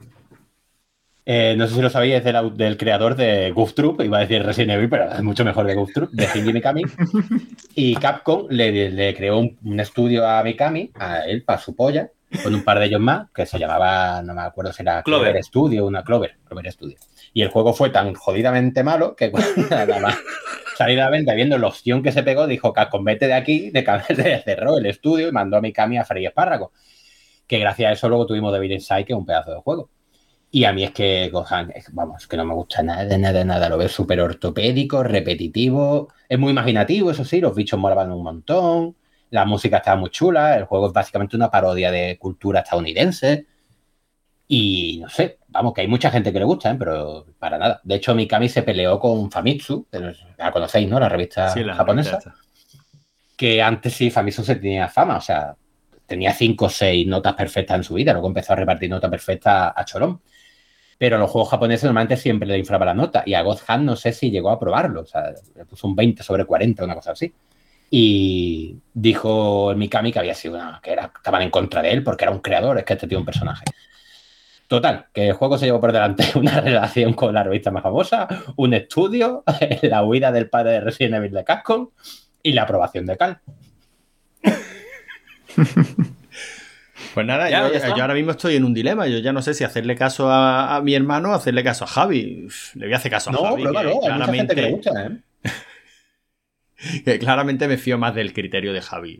Eh, 1.29 1.55
no 1.57 1.67
sé 1.67 1.75
si 1.75 1.81
lo 1.81 1.89
sabéis, 1.89 2.15
es 2.15 2.23
del, 2.23 2.77
creador 2.77 3.15
de 3.15 3.51
Goof 3.51 3.73
Troop, 3.73 4.01
iba 4.01 4.17
a 4.17 4.21
decir 4.21 4.41
Resident 4.43 4.71
Evil, 4.71 4.89
pero 4.89 5.11
es 5.11 5.21
mucho 5.21 5.43
mejor 5.43 5.67
que 5.67 5.75
Goof 5.75 5.91
Troop, 5.93 6.09
de 6.11 6.25
Shinji 6.25 6.53
Mikami. 6.53 6.83
y 7.75 7.95
Capcom 7.97 8.47
le, 8.49 9.13
creó 9.13 9.39
un, 9.39 9.79
estudio 9.79 10.25
a 10.25 10.41
Mikami, 10.41 10.91
a 10.95 11.25
él, 11.25 11.43
para 11.43 11.59
su 11.59 11.75
polla, 11.75 12.09
con 12.41 12.55
un 12.55 12.63
par 12.63 12.79
de 12.79 12.85
ellos 12.85 13.01
más, 13.01 13.29
que 13.35 13.45
se 13.45 13.59
llamaba, 13.59 14.21
no 14.23 14.33
me 14.33 14.41
acuerdo 14.41 14.71
si 14.71 14.81
era 14.83 15.03
Clover, 15.03 15.43
Studio, 15.43 15.85
una 15.85 16.03
Clover, 16.03 16.37
Clover 16.45 16.71
Studio. 16.71 16.95
Y 17.33 17.41
el 17.41 17.49
juego 17.49 17.73
fue 17.73 17.89
tan 17.89 18.13
jodidamente 18.13 18.83
malo 18.83 19.15
que 19.15 19.29
nada 19.69 19.99
más 19.99 20.17
salir 20.77 21.01
a 21.01 21.05
la 21.05 21.09
venta 21.09 21.33
viendo 21.33 21.57
la 21.57 21.67
opción 21.67 22.01
que 22.01 22.13
se 22.13 22.23
pegó, 22.23 22.47
dijo, 22.47 22.71
Capcom, 22.71 23.03
vete 23.03 23.27
de 23.27 23.33
aquí, 23.33 23.69
de 23.71 23.81
de 24.15 24.41
cerró 24.45 24.77
el 24.77 24.85
estudio 24.85 25.27
y 25.27 25.31
mandó 25.33 25.57
a 25.57 25.61
Mikami 25.61 25.97
a 25.97 26.05
Frey 26.05 26.25
Espárrago. 26.25 26.71
Que 27.47 27.59
gracias 27.59 27.89
a 27.89 27.93
eso 27.93 28.09
luego 28.09 28.25
tuvimos 28.25 28.51
Devil 28.53 28.73
Inside, 28.73 29.05
que 29.05 29.13
es 29.13 29.19
un 29.19 29.25
pedazo 29.25 29.51
de 29.51 29.61
juego. 29.61 29.89
Y 30.49 30.63
a 30.63 30.73
mí 30.73 30.83
es 30.83 30.91
que 30.91 31.29
Gohan, 31.29 31.73
vamos, 31.91 32.25
que 32.27 32.37
no 32.37 32.45
me 32.45 32.53
gusta 32.53 32.81
nada, 32.81 33.05
de 33.05 33.17
nada, 33.17 33.43
nada. 33.43 33.69
Lo 33.69 33.77
veo 33.77 33.89
súper 33.89 34.21
ortopédico, 34.21 35.03
repetitivo. 35.03 36.09
Es 36.27 36.39
muy 36.39 36.51
imaginativo, 36.51 37.11
eso 37.11 37.25
sí, 37.25 37.41
los 37.41 37.53
bichos 37.53 37.79
molaban 37.79 38.11
un 38.11 38.23
montón. 38.23 38.95
La 39.29 39.45
música 39.45 39.77
estaba 39.77 39.97
muy 39.99 40.09
chula. 40.09 40.55
El 40.55 40.65
juego 40.65 40.87
es 40.87 40.93
básicamente 40.93 41.35
una 41.35 41.51
parodia 41.51 41.91
de 41.91 42.17
cultura 42.17 42.61
estadounidense. 42.61 43.45
Y 44.47 44.99
no 45.01 45.09
sé, 45.09 45.39
vamos, 45.49 45.73
que 45.73 45.81
hay 45.81 45.87
mucha 45.89 46.09
gente 46.09 46.31
que 46.31 46.39
le 46.39 46.45
gusta, 46.45 46.71
¿eh? 46.71 46.75
pero 46.79 47.25
para 47.37 47.57
nada. 47.57 47.81
De 47.83 47.95
hecho, 47.95 48.15
Mikami 48.15 48.47
se 48.47 48.63
peleó 48.63 48.97
con 48.99 49.29
Famitsu, 49.29 49.87
la 50.37 50.51
conocéis, 50.53 50.87
¿no? 50.87 50.99
La 50.99 51.09
revista 51.09 51.53
japonesa. 51.75 52.19
que 53.35 53.61
antes 53.61 53.93
sí, 53.93 54.09
Famitsu 54.09 54.43
se 54.43 54.55
tenía 54.55 54.87
fama, 54.87 55.17
o 55.17 55.21
sea, 55.21 55.53
tenía 56.07 56.33
cinco 56.33 56.65
o 56.65 56.69
seis 56.69 57.05
notas 57.05 57.35
perfectas 57.35 57.77
en 57.77 57.83
su 57.83 57.93
vida, 57.93 58.13
luego 58.13 58.27
empezó 58.27 58.53
a 58.53 58.55
repartir 58.55 58.89
notas 58.89 59.11
perfectas 59.11 59.73
a 59.75 59.85
Chorón 59.85 60.21
pero 60.97 61.17
los 61.17 61.29
juegos 61.29 61.49
japoneses 61.49 61.83
normalmente 61.83 62.17
siempre 62.17 62.47
le 62.47 62.57
inflaba 62.57 62.85
la 62.85 62.93
nota. 62.93 63.23
Y 63.25 63.33
a 63.35 63.41
God 63.41 63.59
no 63.79 63.95
sé 63.95 64.13
si 64.13 64.31
llegó 64.31 64.49
a 64.49 64.59
probarlo. 64.59 65.01
O 65.01 65.05
sea, 65.05 65.31
le 65.55 65.65
puso 65.65 65.87
un 65.87 65.95
20 65.95 66.23
sobre 66.23 66.45
40, 66.45 66.83
una 66.83 66.95
cosa 66.95 67.11
así. 67.11 67.33
Y 67.89 68.77
dijo 68.93 69.71
el 69.71 69.77
Mikami 69.77 70.11
que 70.11 70.19
había 70.19 70.33
sido 70.33 70.55
una, 70.55 70.79
que 70.81 70.91
era, 70.91 71.11
estaban 71.15 71.41
en 71.41 71.51
contra 71.51 71.81
de 71.81 71.91
él 71.91 72.03
porque 72.03 72.25
era 72.25 72.31
un 72.31 72.39
creador, 72.39 72.77
es 72.79 72.83
que 72.83 72.93
este 72.93 73.07
tío 73.07 73.17
es 73.17 73.21
un 73.21 73.25
personaje. 73.25 73.63
Total, 74.67 75.05
que 75.13 75.29
el 75.29 75.33
juego 75.33 75.57
se 75.57 75.67
llevó 75.67 75.79
por 75.79 75.93
delante 75.93 76.25
una 76.35 76.59
relación 76.59 77.13
con 77.13 77.33
la 77.33 77.43
revista 77.43 77.71
más 77.71 77.83
famosa, 77.83 78.27
un 78.57 78.73
estudio, 78.73 79.43
la 79.83 80.03
huida 80.03 80.31
del 80.31 80.49
padre 80.49 80.71
de 80.73 80.79
Resident 80.81 81.15
Evil 81.15 81.31
de 81.31 81.43
Capcom 81.45 81.89
y 82.43 82.51
la 82.51 82.63
aprobación 82.63 83.05
de 83.05 83.15
Cal. 83.15 83.39
Pues 87.13 87.25
nada, 87.25 87.49
yo, 87.49 88.01
ahora 88.01 88.13
mismo 88.13 88.31
estoy 88.31 88.55
en 88.55 88.65
un 88.65 88.73
dilema. 88.73 89.07
Yo 89.07 89.19
ya 89.19 89.33
no 89.33 89.41
sé 89.41 89.53
si 89.53 89.63
hacerle 89.63 89.95
caso 89.95 90.29
a, 90.31 90.81
mi 90.83 90.93
hermano 90.93 91.31
o 91.31 91.33
hacerle 91.33 91.63
caso 91.63 91.83
a 91.83 91.87
Javi. 91.87 92.47
Le 92.75 92.85
voy 92.85 92.93
a 92.93 92.97
hacer 92.97 93.11
caso 93.11 93.29
a 93.29 93.33
Javi. 93.33 93.63
No, 93.63 93.71
pero 93.73 93.89
hay 94.03 94.13
mucha 94.13 94.33
gente 94.33 94.55
que 94.55 94.61
le 94.61 94.71
gusta, 94.71 95.05
¿eh? 95.05 95.17
que 97.05 97.19
claramente 97.19 97.67
me 97.67 97.77
fío 97.77 97.97
más 97.97 98.13
del 98.15 98.33
criterio 98.33 98.73
de 98.73 98.81
Javi. 98.81 99.19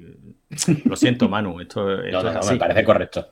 Lo 0.86 0.96
siento, 0.96 1.30
Manu. 1.30 1.60
Esto, 1.60 1.88
no, 1.88 2.24
no, 2.24 2.42
me 2.42 2.58
parece 2.58 2.84
correcto. 2.84 3.30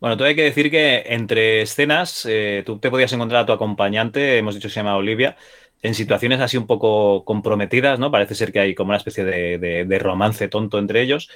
Bueno, 0.00 0.16
todo 0.16 0.28
hay 0.28 0.34
que 0.34 0.42
decir 0.42 0.70
que 0.70 1.04
entre 1.06 1.62
escenas 1.62 2.26
eh, 2.28 2.62
tú 2.66 2.78
te 2.78 2.90
podías 2.90 3.12
encontrar 3.12 3.42
a 3.42 3.46
tu 3.46 3.52
acompañante, 3.52 4.36
hemos 4.36 4.54
dicho 4.54 4.68
que 4.68 4.74
se 4.74 4.80
llama 4.80 4.96
Olivia, 4.96 5.36
en 5.84 5.94
situaciones 5.94 6.40
así 6.40 6.56
un 6.56 6.66
poco 6.66 7.24
comprometidas, 7.24 8.00
¿no? 8.00 8.10
Parece 8.10 8.34
ser 8.34 8.50
que 8.50 8.58
hay 8.58 8.74
como 8.74 8.88
una 8.88 8.96
especie 8.96 9.24
de 9.24 9.98
romance 10.00 10.48
tonto 10.48 10.80
entre 10.80 11.00
ellos. 11.00 11.28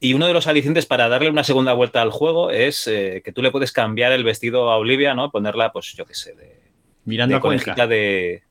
Y 0.00 0.14
uno 0.14 0.26
de 0.26 0.32
los 0.32 0.46
alicientes 0.46 0.86
para 0.86 1.08
darle 1.08 1.28
una 1.28 1.42
segunda 1.42 1.72
vuelta 1.72 2.02
al 2.02 2.10
juego 2.10 2.50
es 2.50 2.86
eh, 2.86 3.20
que 3.24 3.32
tú 3.32 3.42
le 3.42 3.50
puedes 3.50 3.72
cambiar 3.72 4.12
el 4.12 4.22
vestido 4.22 4.70
a 4.70 4.76
Olivia, 4.76 5.14
¿no? 5.14 5.30
Ponerla, 5.32 5.72
pues 5.72 5.92
yo 5.96 6.06
qué 6.06 6.14
sé, 6.14 6.34
de. 6.34 6.56
Mirando 7.04 7.36
a 7.36 7.40
conejita 7.40 7.86
de, 7.86 8.42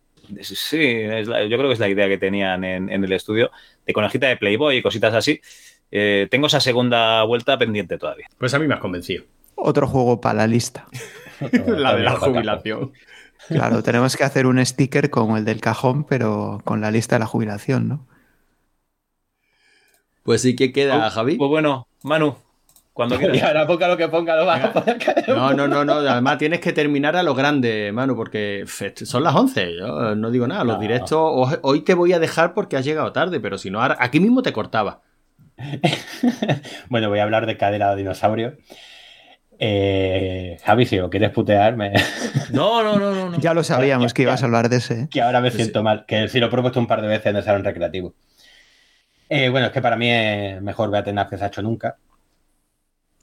Sí, 0.41 1.03
yo 1.03 1.57
creo 1.57 1.67
que 1.67 1.73
es 1.73 1.79
la 1.79 1.88
idea 1.88 2.09
que 2.09 2.17
tenían 2.17 2.63
en, 2.63 2.89
el 2.89 3.13
estudio, 3.13 3.51
de 3.85 3.93
conejita 3.93 4.27
de 4.27 4.35
Playboy 4.35 4.77
y 4.77 4.81
cositas 4.81 5.13
así. 5.13 5.39
Eh, 5.89 6.27
tengo 6.29 6.47
esa 6.47 6.59
segunda 6.59 7.23
vuelta 7.23 7.57
pendiente 7.57 7.97
todavía. 7.97 8.27
Pues 8.38 8.53
a 8.53 8.59
mí 8.59 8.67
me 8.67 8.73
has 8.73 8.81
convencido. 8.81 9.23
Otro 9.55 9.88
juego 9.88 10.19
para 10.19 10.39
la 10.39 10.47
lista. 10.47 10.88
la 11.67 11.95
de 11.95 12.03
la 12.03 12.15
jubilación. 12.15 12.91
Claro, 13.47 13.83
tenemos 13.83 14.15
que 14.17 14.23
hacer 14.23 14.45
un 14.45 14.63
sticker 14.65 15.09
como 15.09 15.37
el 15.37 15.45
del 15.45 15.61
cajón, 15.61 16.03
pero 16.03 16.61
con 16.63 16.81
la 16.81 16.91
lista 16.91 17.15
de 17.15 17.19
la 17.19 17.25
jubilación, 17.25 17.87
¿no? 17.87 18.07
Pues 20.23 20.41
sí, 20.41 20.55
¿qué 20.55 20.73
queda, 20.73 21.07
oh, 21.07 21.09
Javi? 21.09 21.37
Pues 21.37 21.49
bueno, 21.49 21.87
Manu, 22.03 22.35
cuando 22.91 23.17
quieras. 23.17 23.43
Ahora 23.43 23.67
ponga 23.67 23.87
lo 23.87 23.95
que 23.95 24.07
ponga, 24.09 24.35
lo 24.35 24.45
vas 24.45 24.63
a 24.63 24.73
poder 24.73 24.97
caer. 24.97 25.29
No, 25.29 25.53
no, 25.53 25.67
no, 25.67 25.85
no. 25.85 25.93
Además 25.93 26.37
tienes 26.37 26.59
que 26.59 26.73
terminar 26.73 27.15
a 27.15 27.23
lo 27.23 27.33
grande, 27.33 27.91
Manu, 27.93 28.15
porque 28.15 28.65
son 29.03 29.23
las 29.23 29.35
11. 29.35 29.77
Yo 29.77 30.15
no 30.15 30.31
digo 30.31 30.47
nada. 30.47 30.63
Los 30.65 30.79
directos, 30.79 31.57
hoy 31.61 31.81
te 31.81 31.93
voy 31.93 32.11
a 32.13 32.19
dejar 32.19 32.53
porque 32.53 32.75
has 32.75 32.83
llegado 32.83 33.13
tarde, 33.13 33.39
pero 33.39 33.57
si 33.57 33.69
no, 33.69 33.81
aquí 33.81 34.19
mismo 34.19 34.41
te 34.41 34.51
cortaba. 34.51 35.01
bueno, 36.89 37.09
voy 37.09 37.19
a 37.19 37.23
hablar 37.23 37.45
de 37.45 37.55
cadera 37.55 37.91
de 37.91 37.97
dinosaurio. 37.97 38.57
Eh, 39.60 40.58
Javi, 40.64 40.86
si 40.86 40.97
lo 40.97 41.10
quieres 41.10 41.32
putearme. 41.32 41.93
No, 42.51 42.82
no, 42.82 42.97
no, 42.97 43.30
no. 43.30 43.39
Ya 43.39 43.53
lo 43.53 43.62
sabíamos 43.62 44.14
que 44.14 44.22
ibas 44.22 44.41
a 44.41 44.45
hablar 44.45 44.70
de 44.70 44.78
ese. 44.78 45.10
Que 45.10 45.22
ahora 45.22 45.41
me 45.41 45.51
siento 45.51 45.84
mal. 45.84 46.05
Que 46.08 46.30
si 46.30 46.39
lo 46.39 46.45
he 46.45 46.49
propuesto 46.49 46.80
un 46.80 46.88
par 46.88 47.01
de 47.01 47.10
veces 47.10 47.26
en 47.26 47.36
el 47.36 47.43
salón 47.43 47.66
recreativo. 47.66 48.14
Eh, 49.28 49.49
bueno, 49.49 49.68
es 49.68 49.74
que 49.74 49.82
para 49.82 49.97
mí 49.97 50.10
es 50.10 50.62
mejor 50.62 50.89
Beaten 50.89 51.20
que 51.30 51.38
se 51.38 51.43
ha 51.43 51.47
hecho 51.47 51.62
nunca. 51.62 51.97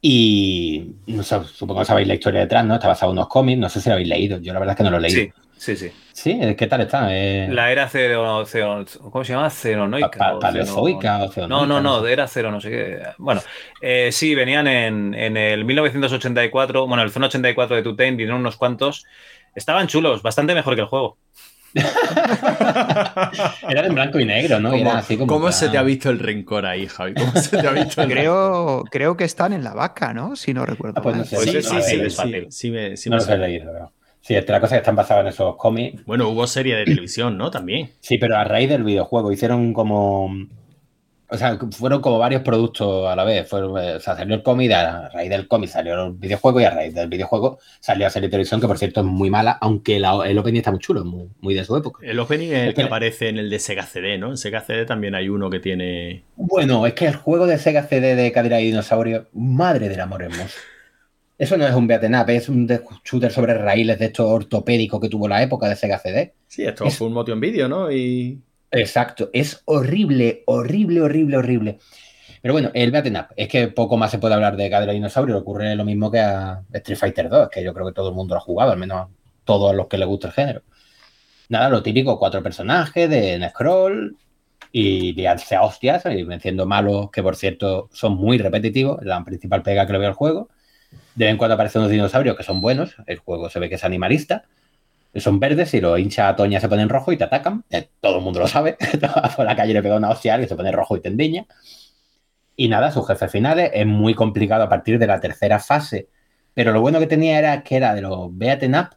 Y 0.03 0.97
no 1.07 1.23
sé, 1.23 1.43
supongo 1.45 1.81
que 1.81 1.87
sabéis 1.87 2.09
la 2.09 2.15
historia 2.15 2.41
detrás, 2.41 2.67
¿no? 2.67 2.75
Está 2.75 2.89
basado 2.89 3.13
en 3.13 3.19
unos 3.19 3.29
cómics, 3.29 3.59
no 3.59 3.71
sé 3.71 3.81
si 3.81 3.89
lo 3.89 3.95
habéis 3.95 4.09
leído. 4.09 4.39
Yo 4.39 4.53
la 4.53 4.59
verdad 4.59 4.75
es 4.75 4.77
que 4.77 4.85
no 4.85 4.91
lo 4.91 4.99
he 4.99 5.01
leído. 5.01 5.23
Sí, 5.23 5.33
sí, 5.65 5.77
sí. 5.77 5.93
¿Sí? 6.13 6.39
¿Qué 6.57 6.67
tal 6.67 6.83
está? 6.83 7.09
Eh, 7.11 7.49
la 7.51 7.73
era 7.73 7.89
cero, 7.89 8.45
¿cómo 9.11 9.25
se 9.25 9.33
llama? 9.33 9.49
Ceronoica. 9.51 10.39
paleozoica 10.39 11.25
o 11.25 11.49
No, 11.49 11.65
no, 11.67 11.81
no, 11.81 12.07
era 12.07 12.29
cero, 12.29 12.51
no 12.51 12.61
sé 12.61 12.71
qué. 12.71 13.03
Bueno, 13.19 13.41
eh, 13.81 14.11
sí, 14.13 14.35
venían 14.35 14.67
en, 14.67 15.15
en, 15.15 15.37
el 15.37 15.65
1984, 15.65 16.87
bueno, 16.87 17.03
el 17.03 17.11
Zona 17.11 17.27
84 17.27 17.77
de 17.77 17.83
Tutain, 17.83 18.17
vinieron 18.17 18.41
unos 18.41 18.57
cuantos. 18.57 19.07
Estaban 19.55 19.87
chulos, 19.87 20.23
bastante 20.23 20.55
mejor 20.55 20.75
que 20.75 20.83
el 20.83 20.87
juego. 20.87 21.17
Era 23.69 23.87
en 23.87 23.95
blanco 23.95 24.21
y 24.21 24.25
negro, 24.25 24.61
¿no? 24.61 24.71
¿Cómo, 25.27 25.51
se 25.51 25.69
te 25.71 25.79
ha 25.79 25.83
visto 25.83 26.11
el 26.11 26.21
rencor 26.21 26.67
ahí, 26.67 26.87
Javi? 26.87 27.15
¿Cómo 27.15 27.33
se 27.33 27.57
te 27.57 27.67
ha 27.67 27.73
visto 27.73 28.07
creo, 28.07 28.85
creo 28.91 29.17
que 29.17 29.25
están 29.25 29.53
en 29.53 29.65
la 29.65 29.75
vaca, 29.75 30.15
¿no? 30.15 30.37
Si 30.37 30.55
no 30.55 30.65
recuerdo. 30.67 31.01
Ah, 31.01 31.03
pues 31.03 31.29
sí, 31.29 31.37
sí, 31.37 31.63
sí, 31.63 32.11
sí, 32.11 32.47
sí, 32.51 32.71
me, 32.71 32.95
no 33.07 33.17
lo 33.17 33.33
he 33.33 33.39
leído, 33.39 33.93
Sí, 34.25 34.35
la 34.35 34.61
cosa 34.61 34.77
que 34.77 34.79
están 34.79 34.97
basadas 34.97 35.21
en 35.21 35.29
esos 35.29 35.55
cómics. 35.57 36.03
Bueno, 36.07 36.31
hubo 36.31 36.47
serie 36.47 36.77
de 36.77 36.87
televisión, 36.87 37.37
¿no? 37.37 37.51
También. 37.51 37.91
Sí, 38.01 38.17
pero 38.17 38.39
a 38.39 38.45
raíz 38.45 38.71
del 38.71 38.83
videojuego 38.83 39.31
hicieron 39.31 39.75
como 39.75 40.31
o 41.35 41.37
sea, 41.37 41.59
fueron 41.73 42.01
como 42.01 42.19
varios 42.19 42.43
productos 42.43 43.09
a 43.09 43.17
la 43.17 43.25
vez. 43.25 43.53
o 43.53 44.01
sea, 44.01 44.17
salió 44.17 44.35
el 44.35 44.43
cómic, 44.43 44.73
a 44.73 45.09
raíz 45.09 45.29
del 45.29 45.49
cómic 45.49 45.69
salió 45.69 46.07
el 46.07 46.13
videojuego 46.13 46.61
y 46.61 46.65
a 46.65 46.71
raíz 46.71 46.95
del 46.95 47.09
videojuego 47.09 47.59
salió 47.81 48.05
la 48.07 48.11
serie 48.11 48.29
de 48.29 48.31
televisión, 48.31 48.61
que 48.61 48.67
por 48.67 48.79
cierto 48.79 49.01
es 49.01 49.07
muy 49.07 49.31
mala, 49.31 49.59
aunque 49.61 49.97
el 49.97 50.39
opening 50.39 50.59
está 50.59 50.71
muy 50.71 50.81
chulo, 50.81 51.05
muy, 51.05 51.29
muy 51.41 51.55
de 51.55 51.65
su 51.65 51.77
época. 51.77 52.07
El 52.07 52.19
opening 52.21 52.53
es 52.53 52.69
el 52.69 52.75
que 52.75 52.83
aparece 52.83 53.29
en 53.29 53.39
el 53.39 53.51
de 53.51 53.59
Sega 53.59 53.85
CD, 53.85 54.17
¿no? 54.17 54.31
En 54.31 54.37
Sega 54.37 54.61
CD 54.61 54.87
también 54.87 55.15
hay 55.15 55.29
uno 55.29 55.51
que 55.51 55.61
tiene. 55.61 56.23
Bueno, 56.37 56.87
es 56.87 56.95
que 56.95 57.07
el 57.07 57.17
juego 57.17 57.47
de 57.47 57.59
Sega 57.59 57.83
CD 57.83 58.15
de 58.15 58.33
Cadera 58.33 58.61
y 58.61 58.67
Dinosaurio, 58.67 59.27
madre 59.33 59.89
del 59.89 60.01
amor 60.01 60.23
hermoso. 60.23 60.59
Eso 61.37 61.57
no 61.57 61.67
es 61.67 61.75
un 61.75 61.87
beat'em 61.87 62.15
up, 62.15 62.31
es 62.31 62.49
un 62.49 62.69
shooter 63.05 63.33
sobre 63.33 63.55
raíles 63.55 63.99
de 63.99 64.07
estos 64.07 64.27
ortopédicos 64.27 65.01
que 65.01 65.09
tuvo 65.09 65.27
la 65.27 65.43
época 65.43 65.69
de 65.69 65.77
Sega 65.77 65.99
CD. 65.99 66.35
Sí, 66.47 66.65
esto 66.65 66.89
fue 66.91 67.09
un 67.09 67.13
motion 67.13 67.41
video, 67.41 67.69
¿no? 67.69 67.91
Y 67.91 68.41
Exacto, 68.75 69.31
es 69.33 69.63
horrible, 69.67 70.43
horrible, 70.47 71.01
horrible, 71.01 71.37
horrible. 71.37 71.79
Pero 72.43 72.55
bueno, 72.55 72.71
el 72.75 72.91
Beaten 72.91 73.17
Up, 73.17 73.27
es 73.37 73.49
que 73.49 73.69
poco 73.69 73.97
más 73.97 74.11
se 74.11 74.19
puede 74.19 74.35
hablar 74.35 74.57
de 74.57 74.69
Cadera 74.69 74.93
Dinosaurio, 74.93 75.39
ocurre 75.39 75.77
lo 75.77 75.85
mismo 75.85 76.11
que 76.11 76.19
a 76.19 76.61
Street 76.73 76.99
Fighter 76.99 77.29
2, 77.29 77.49
que 77.51 77.63
yo 77.63 77.73
creo 77.73 77.87
que 77.87 77.93
todo 77.93 78.09
el 78.09 78.15
mundo 78.17 78.35
lo 78.35 78.41
ha 78.41 78.45
jugado, 78.45 78.73
al 78.73 78.79
menos 78.79 79.11
todos 79.45 79.75
los 79.77 79.87
que 79.87 79.97
le 79.97 80.05
gusta 80.05 80.27
el 80.27 80.35
género. 80.35 80.63
Nada, 81.49 81.69
lo 81.69 81.83
típico, 81.83 82.19
cuatro 82.19 82.43
personajes 82.43 83.09
de 83.09 83.49
scroll 83.51 84.17
y 84.73 85.13
de 85.13 85.29
hace 85.29 85.57
hostias, 85.57 86.05
y 86.07 86.25
venciendo 86.25 86.67
malos 86.67 87.11
que 87.13 87.23
por 87.23 87.37
cierto 87.37 87.89
son 87.93 88.17
muy 88.17 88.39
repetitivos, 88.39 89.05
la 89.05 89.23
principal 89.23 89.63
pega 89.63 89.87
que 89.87 89.93
le 89.93 89.99
veo 90.01 90.09
al 90.09 90.15
juego. 90.15 90.49
De 91.15 91.25
vez 91.25 91.33
en 91.33 91.37
cuando 91.37 91.55
aparecen 91.55 91.81
unos 91.81 91.91
dinosaurios 91.91 92.37
que 92.37 92.43
son 92.43 92.61
buenos, 92.61 92.97
el 93.07 93.19
juego 93.19 93.49
se 93.51 93.59
ve 93.61 93.69
que 93.69 93.77
es 93.77 93.85
animalista, 93.85 94.45
son 95.21 95.39
verdes 95.39 95.73
y 95.75 95.81
los 95.81 95.99
hincha 95.99 96.29
a 96.29 96.37
Toña 96.37 96.61
se 96.61 96.69
ponen 96.69 96.89
rojo 96.89 97.13
y 97.13 97.17
te 97.17 97.25
atacan. 97.25 97.65
Eh, 97.71 97.89
todo 98.01 98.19
el 98.19 98.25
mundo 98.25 98.41
lo 98.41 98.49
sabe. 98.49 98.77
Por 99.37 99.45
la 99.45 99.55
calle 99.55 99.73
le 99.73 99.83
pega 99.83 99.97
una 99.97 100.11
hostia 100.11 100.41
y 100.41 100.49
se 100.49 100.57
pone 100.57 100.73
rojo 100.73 100.97
y 100.97 101.01
te. 101.01 101.47
Y 102.57 102.69
nada, 102.69 102.91
sus 102.91 103.07
jefes 103.07 103.31
finales 103.31 103.71
es 103.75 103.87
muy 103.87 104.15
complicado 104.15 104.65
a 104.65 104.69
partir 104.69 104.99
de 104.99 105.07
la 105.07 105.21
tercera 105.21 105.59
fase. 105.59 106.09
Pero 106.53 106.73
lo 106.73 106.81
bueno 106.81 106.99
que 106.99 107.07
tenía 107.07 107.39
era 107.39 107.63
que 107.63 107.77
era 107.77 107.95
de 107.95 108.03
los 108.03 108.37
Beaten 108.37 108.75
Up, 108.75 108.91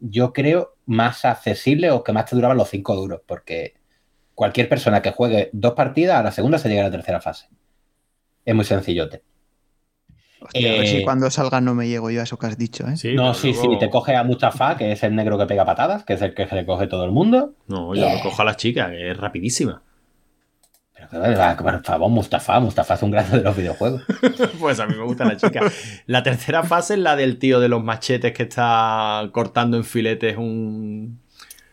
yo 0.00 0.32
creo, 0.32 0.76
más 0.86 1.24
accesible 1.24 1.90
o 1.90 2.02
que 2.02 2.12
más 2.12 2.26
te 2.26 2.36
duraban 2.36 2.56
los 2.56 2.68
cinco 2.68 2.96
duros, 2.96 3.20
porque 3.26 3.74
cualquier 4.34 4.68
persona 4.68 5.02
que 5.02 5.12
juegue 5.12 5.50
dos 5.52 5.74
partidas, 5.74 6.18
a 6.18 6.22
la 6.22 6.32
segunda 6.32 6.58
se 6.58 6.68
llega 6.68 6.82
a 6.82 6.86
la 6.86 6.90
tercera 6.90 7.20
fase. 7.20 7.48
Es 8.44 8.54
muy 8.54 8.64
sencillote. 8.64 9.22
Hostia, 10.44 10.70
a 10.70 10.72
ver 10.78 10.86
si 10.86 10.96
eh, 10.98 11.04
cuando 11.04 11.30
salga 11.30 11.60
no 11.60 11.74
me 11.74 11.88
llego 11.88 12.10
yo 12.10 12.20
a 12.20 12.24
eso 12.24 12.38
que 12.38 12.46
has 12.46 12.58
dicho, 12.58 12.84
¿eh? 12.88 13.14
no, 13.14 13.34
sí, 13.34 13.54
sí, 13.54 13.68
te 13.78 13.90
coge 13.90 14.16
a 14.16 14.24
Mustafa, 14.24 14.76
que 14.76 14.92
es 14.92 15.02
el 15.02 15.14
negro 15.14 15.38
que 15.38 15.46
pega 15.46 15.64
patadas, 15.64 16.04
que 16.04 16.14
es 16.14 16.22
el 16.22 16.34
que 16.34 16.46
se 16.48 16.54
le 16.54 16.66
coge 16.66 16.86
todo 16.86 17.04
el 17.04 17.12
mundo. 17.12 17.54
No, 17.68 17.94
yo 17.94 18.08
lo 18.08 18.20
cojo 18.20 18.42
a 18.42 18.44
la 18.44 18.56
chica, 18.56 18.90
que 18.90 19.10
es 19.10 19.16
rapidísima. 19.16 19.82
Pero 21.10 21.56
por 21.58 21.84
favor, 21.84 22.10
Mustafa, 22.10 22.60
Mustafa 22.60 22.94
es 22.94 23.02
un 23.02 23.10
grande 23.10 23.38
de 23.38 23.44
los 23.44 23.56
videojuegos. 23.56 24.02
pues 24.60 24.78
a 24.80 24.86
mí 24.86 24.94
me 24.96 25.04
gusta 25.04 25.24
la 25.24 25.36
chica. 25.36 25.60
La 26.06 26.22
tercera 26.22 26.62
fase 26.62 26.94
es 26.94 27.00
la 27.00 27.16
del 27.16 27.38
tío 27.38 27.60
de 27.60 27.68
los 27.68 27.82
machetes 27.82 28.32
que 28.32 28.44
está 28.44 29.28
cortando 29.32 29.76
en 29.76 29.84
filetes 29.84 30.36
un. 30.36 31.20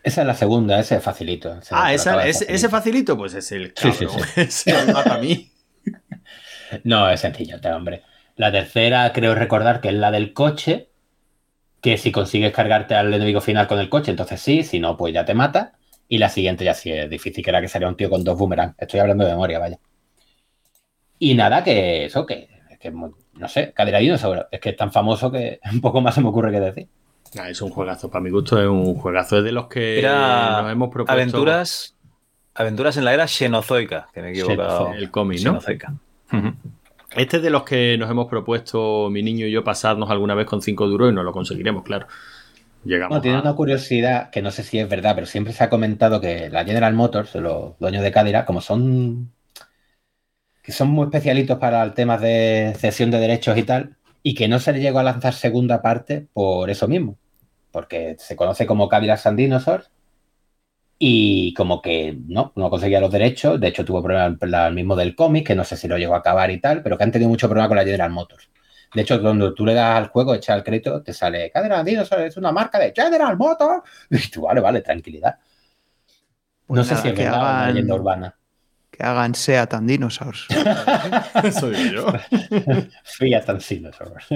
Esa 0.02 0.22
es 0.22 0.26
la 0.26 0.34
segunda, 0.34 0.80
ese 0.80 0.96
es 0.96 1.02
facilito. 1.02 1.60
ah, 1.70 1.92
ese, 1.92 2.68
facilito, 2.68 3.16
pues 3.16 3.34
es 3.34 3.52
el 3.52 3.74
cabrón. 3.74 4.10
Sí, 4.34 4.46
sí, 4.50 4.72
mata 4.92 5.14
a 5.14 5.18
mí. 5.18 5.50
No, 6.84 7.10
es 7.10 7.18
sencillo, 7.18 7.56
este 7.56 7.68
hombre. 7.72 8.04
La 8.40 8.50
tercera, 8.50 9.12
creo 9.12 9.34
recordar 9.34 9.82
que 9.82 9.88
es 9.88 9.94
la 9.94 10.10
del 10.10 10.32
coche, 10.32 10.88
que 11.82 11.98
si 11.98 12.10
consigues 12.10 12.54
cargarte 12.54 12.94
al 12.94 13.12
enemigo 13.12 13.42
final 13.42 13.66
con 13.66 13.78
el 13.78 13.90
coche, 13.90 14.12
entonces 14.12 14.40
sí, 14.40 14.62
si 14.62 14.80
no, 14.80 14.96
pues 14.96 15.12
ya 15.12 15.26
te 15.26 15.34
mata. 15.34 15.74
Y 16.08 16.16
la 16.16 16.30
siguiente 16.30 16.64
ya 16.64 16.72
sí 16.72 16.90
es 16.90 17.10
difícil, 17.10 17.44
que 17.44 17.50
era 17.50 17.60
que 17.60 17.68
sería 17.68 17.86
un 17.86 17.98
tío 17.98 18.08
con 18.08 18.24
dos 18.24 18.38
boomerang. 18.38 18.74
Estoy 18.78 19.00
hablando 19.00 19.26
de 19.26 19.32
memoria, 19.32 19.58
vaya. 19.58 19.78
Y 21.18 21.34
nada, 21.34 21.62
que 21.62 22.06
eso, 22.06 22.24
que, 22.24 22.48
que 22.80 22.90
no 22.90 23.46
sé, 23.46 23.74
Cadera 23.74 23.98
Dinosaur, 23.98 24.48
es 24.50 24.58
que 24.58 24.70
es 24.70 24.76
tan 24.78 24.90
famoso 24.90 25.30
que 25.30 25.60
un 25.70 25.82
poco 25.82 26.00
más 26.00 26.14
se 26.14 26.22
me 26.22 26.28
ocurre 26.28 26.50
que 26.50 26.60
decir. 26.60 26.88
Ah, 27.38 27.50
es 27.50 27.60
un 27.60 27.68
juegazo, 27.68 28.10
para 28.10 28.22
mi 28.22 28.30
gusto 28.30 28.58
es 28.58 28.66
un 28.66 28.94
juegazo, 28.94 29.36
es 29.36 29.44
de 29.44 29.52
los 29.52 29.66
que 29.66 30.00
nos 30.02 30.72
hemos 30.72 30.88
propuesto. 30.88 31.12
Aventuras, 31.12 31.94
aventuras 32.54 32.96
en 32.96 33.04
la 33.04 33.12
era 33.12 33.28
xenozoica, 33.28 34.08
que 34.14 34.22
me 34.22 34.28
he 34.28 34.30
equivocado. 34.30 34.94
El 34.94 35.10
cómic, 35.10 35.42
¿no? 35.42 35.60
Este 37.16 37.38
es 37.38 37.42
de 37.42 37.50
los 37.50 37.64
que 37.64 37.96
nos 37.98 38.10
hemos 38.10 38.28
propuesto 38.28 39.10
mi 39.10 39.22
niño 39.22 39.46
y 39.46 39.50
yo 39.50 39.64
pasarnos 39.64 40.10
alguna 40.10 40.34
vez 40.34 40.46
con 40.46 40.62
cinco 40.62 40.86
duros 40.86 41.10
y 41.10 41.14
no 41.14 41.22
lo 41.22 41.32
conseguiremos, 41.32 41.82
claro. 41.82 42.06
Llegamos 42.84 43.20
tiene 43.20 43.40
una 43.40 43.54
curiosidad 43.54 44.30
que 44.30 44.40
no 44.42 44.50
sé 44.50 44.62
si 44.62 44.78
es 44.78 44.88
verdad, 44.88 45.14
pero 45.14 45.26
siempre 45.26 45.52
se 45.52 45.64
ha 45.64 45.68
comentado 45.70 46.20
que 46.20 46.48
la 46.48 46.64
General 46.64 46.94
Motors, 46.94 47.34
los 47.34 47.78
dueños 47.78 48.02
de 48.02 48.12
Cadillac, 48.12 48.46
como 48.46 48.60
son 48.60 49.32
que 50.62 50.72
son 50.72 50.88
muy 50.88 51.04
especialitos 51.04 51.58
para 51.58 51.82
el 51.82 51.94
tema 51.94 52.16
de 52.16 52.74
cesión 52.78 53.10
de 53.10 53.18
derechos 53.18 53.56
y 53.56 53.64
tal, 53.64 53.96
y 54.22 54.34
que 54.34 54.46
no 54.48 54.58
se 54.58 54.72
le 54.72 54.80
llegó 54.80 54.98
a 54.98 55.02
lanzar 55.02 55.32
segunda 55.34 55.82
parte 55.82 56.28
por 56.32 56.70
eso 56.70 56.86
mismo, 56.86 57.18
porque 57.72 58.16
se 58.18 58.36
conoce 58.36 58.66
como 58.66 58.88
Cadillac 58.88 59.26
and 59.26 59.38
Dinosaurs 59.38 59.90
y 61.02 61.54
como 61.54 61.80
que 61.80 62.14
no, 62.26 62.52
no 62.56 62.68
conseguía 62.68 63.00
los 63.00 63.10
derechos, 63.10 63.58
de 63.58 63.68
hecho 63.68 63.86
tuvo 63.86 64.02
problemas 64.02 64.36
el 64.68 64.74
mismo 64.74 64.94
del 64.94 65.16
cómic, 65.16 65.46
que 65.46 65.54
no 65.54 65.64
sé 65.64 65.78
si 65.78 65.88
lo 65.88 65.96
llegó 65.96 66.14
a 66.14 66.18
acabar 66.18 66.50
y 66.50 66.60
tal, 66.60 66.82
pero 66.82 66.98
que 66.98 67.04
han 67.04 67.10
tenido 67.10 67.30
mucho 67.30 67.48
problema 67.48 67.68
con 67.68 67.78
la 67.78 67.84
General 67.84 68.10
Motors. 68.10 68.50
De 68.92 69.00
hecho, 69.00 69.18
cuando 69.22 69.54
tú 69.54 69.64
le 69.64 69.72
das 69.72 69.96
al 69.96 70.08
juego, 70.08 70.34
echa 70.34 70.54
el 70.54 70.62
crédito, 70.62 71.02
te 71.02 71.14
sale 71.14 71.50
General 71.54 71.82
Dinosaur, 71.86 72.20
es 72.20 72.36
una 72.36 72.52
marca 72.52 72.78
de 72.78 72.92
General 72.94 73.34
Motors. 73.34 73.82
Y 74.10 74.30
tú, 74.30 74.42
vale, 74.42 74.60
vale, 74.60 74.82
tranquilidad. 74.82 75.38
Pues 76.66 76.76
no 76.76 76.84
sé 76.84 76.96
si 76.96 77.08
es 77.08 77.14
que 77.14 77.26
hagan, 77.26 77.72
leyenda 77.72 77.94
urbana. 77.94 78.36
Que 78.90 79.02
hagan 79.02 79.34
Seat 79.34 79.72
and 79.72 79.88
Dinosaurs. 79.88 80.48
Soy 81.58 81.92
yo. 81.94 82.12
Fiat 83.04 83.48
and 83.48 83.66
Dinosaurs. 83.66 84.26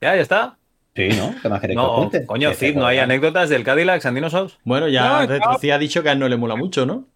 Ya, 0.00 0.14
ya 0.14 0.22
está. 0.22 0.58
Sí, 0.96 1.08
¿no? 1.08 1.34
¿Qué 1.42 1.48
más 1.50 1.60
queréis 1.60 1.76
no, 1.76 2.08
que 2.10 2.24
Coño, 2.24 2.54
Cid, 2.54 2.74
¿no 2.74 2.86
hay 2.86 2.98
anécdotas 2.98 3.50
del 3.50 3.62
Cadillac 3.62 4.04
and 4.06 4.16
Dinosaurs? 4.16 4.58
Bueno, 4.64 4.88
ya 4.88 5.26
no, 5.26 5.74
ha 5.74 5.78
dicho 5.78 6.02
que 6.02 6.08
a 6.08 6.12
él 6.12 6.18
no 6.18 6.26
le 6.26 6.38
mola 6.38 6.56
mucho, 6.56 6.86
¿no? 6.86 7.06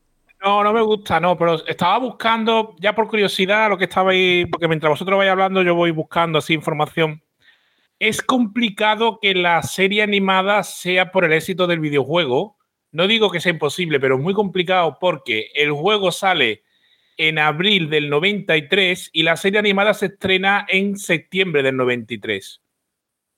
No, 0.44 0.62
no 0.62 0.72
me 0.74 0.82
gusta, 0.82 1.18
no, 1.18 1.36
pero 1.38 1.66
estaba 1.66 1.98
buscando, 1.98 2.76
ya 2.78 2.94
por 2.94 3.08
curiosidad, 3.08 3.70
lo 3.70 3.78
que 3.78 3.84
estabais, 3.84 4.46
porque 4.50 4.68
mientras 4.68 4.90
vosotros 4.90 5.16
vais 5.16 5.30
hablando, 5.30 5.62
yo 5.62 5.74
voy 5.74 5.92
buscando 5.92 6.38
así 6.38 6.52
información. 6.52 7.22
Es 7.98 8.22
complicado 8.22 9.18
que 9.20 9.34
la 9.34 9.62
serie 9.62 10.02
animada 10.02 10.62
sea 10.62 11.10
por 11.10 11.24
el 11.24 11.32
éxito 11.32 11.66
del 11.66 11.80
videojuego. 11.80 12.58
No 12.92 13.06
digo 13.06 13.30
que 13.30 13.40
sea 13.40 13.52
imposible, 13.52 13.98
pero 13.98 14.16
es 14.16 14.22
muy 14.22 14.34
complicado 14.34 14.98
porque 15.00 15.50
el 15.54 15.72
juego 15.72 16.12
sale 16.12 16.64
en 17.16 17.38
abril 17.38 17.88
del 17.88 18.10
93 18.10 19.10
y 19.12 19.22
la 19.22 19.36
serie 19.36 19.58
animada 19.58 19.94
se 19.94 20.06
estrena 20.06 20.66
en 20.68 20.96
septiembre 20.96 21.62
del 21.62 21.76
93. 21.76 22.60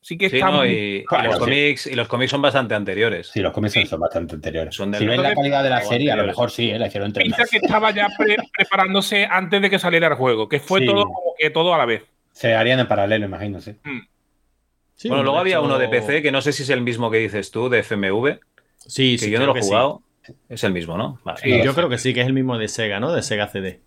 Sí 0.02 0.18
que 0.18 0.26
estamos. 0.26 0.66
y, 0.66 1.04
los 1.08 1.38
cómics, 1.38 1.86
y 1.86 1.94
los 1.94 2.08
cómics 2.08 2.32
son 2.32 2.42
bastante 2.42 2.74
anteriores. 2.74 3.28
Sí, 3.28 3.40
los 3.40 3.52
cómics 3.52 3.88
son 3.88 4.00
bastante 4.00 4.34
anteriores. 4.34 4.74
si 4.74 5.06
ves 5.06 5.18
la 5.18 5.34
calidad 5.34 5.62
de 5.62 5.70
la 5.70 5.80
serie, 5.80 6.10
a 6.10 6.16
lo 6.16 6.26
mejor 6.26 6.50
sí, 6.50 6.70
¿eh? 6.70 6.78
la 6.78 6.88
hicieron 6.88 7.06
entre 7.06 7.22
Piensa 7.22 7.44
que 7.48 7.58
estaba 7.58 7.92
ya 7.92 8.08
preparándose 8.52 9.26
antes 9.30 9.62
de 9.62 9.70
que 9.70 9.78
saliera 9.78 10.08
el 10.08 10.14
juego, 10.14 10.48
que 10.48 10.58
fue 10.58 10.84
todo 10.84 11.04
como 11.04 11.34
que 11.38 11.50
todo 11.50 11.72
a 11.72 11.78
la 11.78 11.86
vez. 11.86 12.02
Se 12.32 12.52
harían 12.54 12.80
en 12.80 12.88
paralelo, 12.88 13.24
imagino, 13.26 13.60
sí. 13.60 13.76
Mm. 13.84 15.08
bueno, 15.08 15.22
luego 15.22 15.38
había 15.38 15.60
uno 15.60 15.78
de 15.78 15.88
PC, 15.88 16.20
que 16.20 16.32
no 16.32 16.42
sé 16.42 16.52
si 16.52 16.64
es 16.64 16.70
el 16.70 16.80
mismo 16.80 17.08
que 17.08 17.18
dices 17.18 17.52
tú, 17.52 17.68
de 17.68 17.84
FMV. 17.84 18.40
Sí, 18.78 19.16
que 19.16 19.30
yo 19.30 19.38
no 19.38 19.46
lo 19.46 19.56
he 19.56 19.60
jugado. 19.60 20.02
Es 20.48 20.64
el 20.64 20.72
mismo, 20.72 20.96
¿no? 20.96 21.20
sí, 21.36 21.62
yo 21.64 21.74
creo 21.74 21.88
que 21.88 21.98
sí, 21.98 22.12
que 22.12 22.22
es 22.22 22.26
el 22.26 22.32
mismo 22.32 22.58
de 22.58 22.66
Sega, 22.66 22.98
¿no? 22.98 23.12
De 23.12 23.22
Sega 23.22 23.46
CD. 23.46 23.80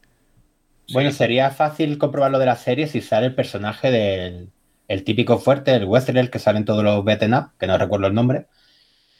Bueno, 0.93 1.11
sería 1.11 1.49
fácil 1.49 1.97
comprobar 1.97 2.31
lo 2.31 2.39
de 2.39 2.45
la 2.45 2.55
serie 2.55 2.87
si 2.87 3.01
sale 3.01 3.27
el 3.27 3.35
personaje 3.35 3.89
del, 3.89 4.49
el 4.87 5.03
típico 5.03 5.37
fuerte, 5.37 5.73
el 5.73 5.85
Westerel 5.85 6.29
que 6.29 6.39
sale 6.39 6.59
en 6.59 6.65
todos 6.65 6.83
los 6.83 7.03
beaten 7.03 7.33
up, 7.33 7.51
que 7.59 7.67
no 7.67 7.77
recuerdo 7.77 8.07
el 8.07 8.13
nombre, 8.13 8.47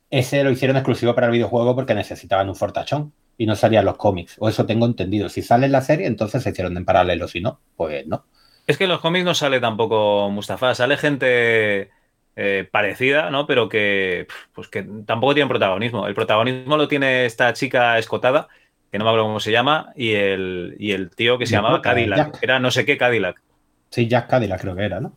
ese 0.09 0.43
lo 0.43 0.51
hicieron 0.51 0.77
exclusivo 0.77 1.15
para 1.15 1.27
el 1.27 1.33
videojuego 1.33 1.75
porque 1.75 1.95
necesitaban 1.95 2.49
un 2.49 2.55
fortachón 2.55 3.13
y 3.37 3.45
no 3.45 3.55
salían 3.55 3.85
los 3.85 3.97
cómics. 3.97 4.35
O 4.39 4.47
eso 4.47 4.65
tengo 4.65 4.85
entendido. 4.85 5.29
Si 5.29 5.41
sale 5.41 5.65
en 5.65 5.71
la 5.71 5.81
serie, 5.81 6.07
entonces 6.07 6.43
se 6.43 6.51
hicieron 6.51 6.77
en 6.77 6.85
paralelo. 6.85 7.27
Si 7.27 7.41
no, 7.41 7.59
pues 7.75 8.05
no. 8.07 8.25
Es 8.67 8.77
que 8.77 8.85
en 8.85 8.91
los 8.91 9.01
cómics 9.01 9.25
no 9.25 9.33
sale 9.33 9.59
tampoco 9.59 10.29
Mustafa, 10.29 10.73
sale 10.73 10.97
gente 10.97 11.89
eh, 12.35 12.67
parecida, 12.71 13.29
¿no? 13.29 13.45
Pero 13.45 13.67
que, 13.69 14.27
pues 14.53 14.67
que 14.67 14.83
tampoco 15.05 15.33
tiene 15.33 15.49
protagonismo. 15.49 16.07
El 16.07 16.15
protagonismo 16.15 16.77
lo 16.77 16.87
tiene 16.87 17.25
esta 17.25 17.53
chica 17.53 17.97
escotada, 17.97 18.47
que 18.91 18.97
no 18.97 19.05
me 19.05 19.09
acuerdo 19.09 19.25
cómo 19.25 19.39
se 19.39 19.51
llama, 19.51 19.91
y 19.95 20.13
el, 20.13 20.75
y 20.79 20.91
el 20.91 21.09
tío 21.09 21.37
que 21.37 21.45
se 21.45 21.53
llamaba 21.53 21.81
Cadillac. 21.81 22.39
Era 22.41 22.59
no 22.59 22.71
sé 22.71 22.85
qué 22.85 22.97
Cadillac. 22.97 23.41
Sí, 23.89 24.07
Jack 24.07 24.29
Cadillac 24.29 24.61
creo 24.61 24.75
que 24.75 24.83
era, 24.83 24.99
¿no? 24.99 25.15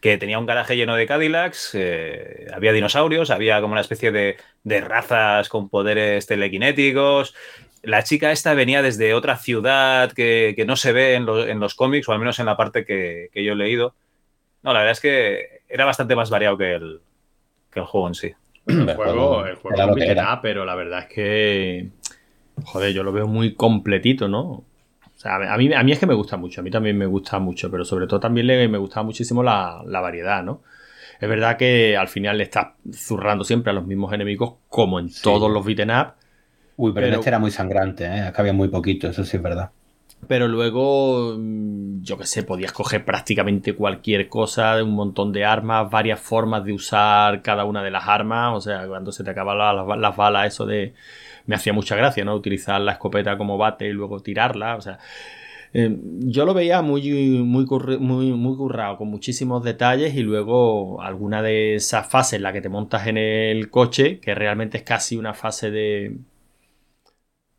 Que 0.00 0.18
tenía 0.18 0.38
un 0.38 0.46
garaje 0.46 0.76
lleno 0.76 0.96
de 0.96 1.06
Cadillacs, 1.06 1.70
eh, 1.74 2.46
había 2.52 2.72
dinosaurios, 2.72 3.30
había 3.30 3.60
como 3.60 3.72
una 3.72 3.80
especie 3.80 4.10
de, 4.10 4.36
razas 4.80 5.48
con 5.48 5.68
poderes 5.68 6.26
telequinéticos. 6.26 7.34
La 7.82 8.02
chica 8.02 8.32
esta 8.32 8.54
venía 8.54 8.82
desde 8.82 9.14
otra 9.14 9.36
ciudad 9.36 10.12
que, 10.12 10.64
no 10.66 10.76
se 10.76 10.92
ve 10.92 11.14
en, 11.14 11.26
los 11.26 11.74
cómics, 11.74 12.08
o 12.08 12.12
al 12.12 12.18
menos 12.18 12.38
en 12.38 12.46
la 12.46 12.56
parte 12.56 12.84
que, 12.84 13.30
yo 13.34 13.52
he 13.52 13.56
leído. 13.56 13.94
No, 14.62 14.72
la 14.72 14.80
verdad 14.80 14.92
es 14.92 15.00
que 15.00 15.62
era 15.68 15.84
bastante 15.84 16.16
más 16.16 16.30
variado 16.30 16.58
que 16.58 16.74
el, 16.74 17.00
el 17.74 17.84
juego 17.84 18.08
en 18.08 18.14
sí. 18.14 18.32
El 18.66 18.94
juego, 18.94 19.44
el 19.44 19.56
juego 19.56 19.96
era 19.98 20.40
pero 20.40 20.64
la 20.64 20.76
verdad 20.76 21.00
es 21.00 21.06
que, 21.06 21.88
joder, 22.64 22.92
yo 22.92 23.02
lo 23.02 23.10
veo 23.10 23.26
muy 23.26 23.54
completito, 23.54 24.28
¿no? 24.28 24.64
A 25.24 25.56
mí, 25.56 25.72
a 25.72 25.82
mí 25.82 25.92
es 25.92 25.98
que 25.98 26.06
me 26.06 26.14
gusta 26.14 26.36
mucho, 26.36 26.60
a 26.60 26.64
mí 26.64 26.70
también 26.70 26.96
me 26.98 27.06
gusta 27.06 27.38
mucho, 27.38 27.70
pero 27.70 27.84
sobre 27.84 28.06
todo 28.06 28.20
también 28.20 28.46
le, 28.46 28.68
me 28.68 28.78
gusta 28.78 29.02
muchísimo 29.02 29.42
la, 29.42 29.82
variedad, 29.84 30.42
¿no? 30.42 30.62
Es 31.20 31.28
verdad 31.28 31.56
que 31.56 31.96
al 31.96 32.08
final 32.08 32.38
le 32.38 32.44
estás 32.44 32.68
zurrando 32.92 33.44
siempre 33.44 33.70
a 33.70 33.74
los 33.74 33.86
mismos 33.86 34.12
enemigos, 34.12 34.54
como 34.68 34.98
en 34.98 35.10
todos 35.22 35.50
los 35.50 35.64
beaten 35.64 35.90
up. 35.90 36.14
Uy, 36.76 36.92
pero, 36.92 37.06
este 37.06 37.28
era 37.30 37.38
muy 37.38 37.50
sangrante, 37.50 38.04
¿eh? 38.04 38.22
Acá 38.22 38.42
había 38.42 38.52
muy 38.52 38.68
poquito, 38.68 39.08
eso 39.08 39.24
sí 39.24 39.36
es 39.36 39.42
verdad. 39.42 39.70
Pero 40.28 40.46
luego, 40.46 41.36
mm, 41.36 42.02
yo 42.02 42.16
qué 42.16 42.26
sé, 42.26 42.44
podías 42.44 42.72
coger 42.72 43.04
prácticamente 43.04 43.74
cualquier 43.74 44.28
cosa, 44.28 44.82
un 44.82 44.94
montón 44.94 45.32
de 45.32 45.44
armas, 45.44 45.90
varias 45.90 46.20
formas 46.20 46.64
de 46.64 46.72
usar 46.72 47.42
cada 47.42 47.64
una 47.64 47.82
de 47.82 47.90
las 47.90 48.06
armas. 48.06 48.56
O 48.56 48.60
sea, 48.60 48.86
cuando 48.86 49.10
se 49.10 49.24
te 49.24 49.30
acaban 49.30 49.58
las 49.58 50.16
balas, 50.16 50.46
eso 50.46 50.64
de 50.64 50.94
me 51.46 51.56
hacía 51.56 51.72
mucha 51.72 51.96
gracia, 51.96 52.24
¿no? 52.24 52.34
Utilizar 52.34 52.80
la 52.80 52.92
escopeta 52.92 53.36
como 53.38 53.58
bate 53.58 53.86
y 53.88 53.92
luego 53.92 54.20
tirarla, 54.20 54.76
o 54.76 54.80
sea... 54.80 54.98
Eh, 55.74 55.96
yo 56.20 56.44
lo 56.44 56.52
veía 56.52 56.82
muy, 56.82 57.10
muy, 57.42 57.66
muy, 57.98 58.32
muy 58.32 58.56
currado, 58.56 58.98
con 58.98 59.08
muchísimos 59.08 59.64
detalles 59.64 60.14
y 60.14 60.20
luego 60.20 61.00
alguna 61.00 61.40
de 61.42 61.76
esas 61.76 62.06
fases 62.10 62.34
en 62.34 62.42
la 62.42 62.52
que 62.52 62.60
te 62.60 62.68
montas 62.68 63.06
en 63.06 63.16
el 63.16 63.70
coche, 63.70 64.20
que 64.20 64.34
realmente 64.34 64.76
es 64.78 64.84
casi 64.84 65.16
una 65.16 65.32
fase 65.32 65.70
de, 65.70 66.18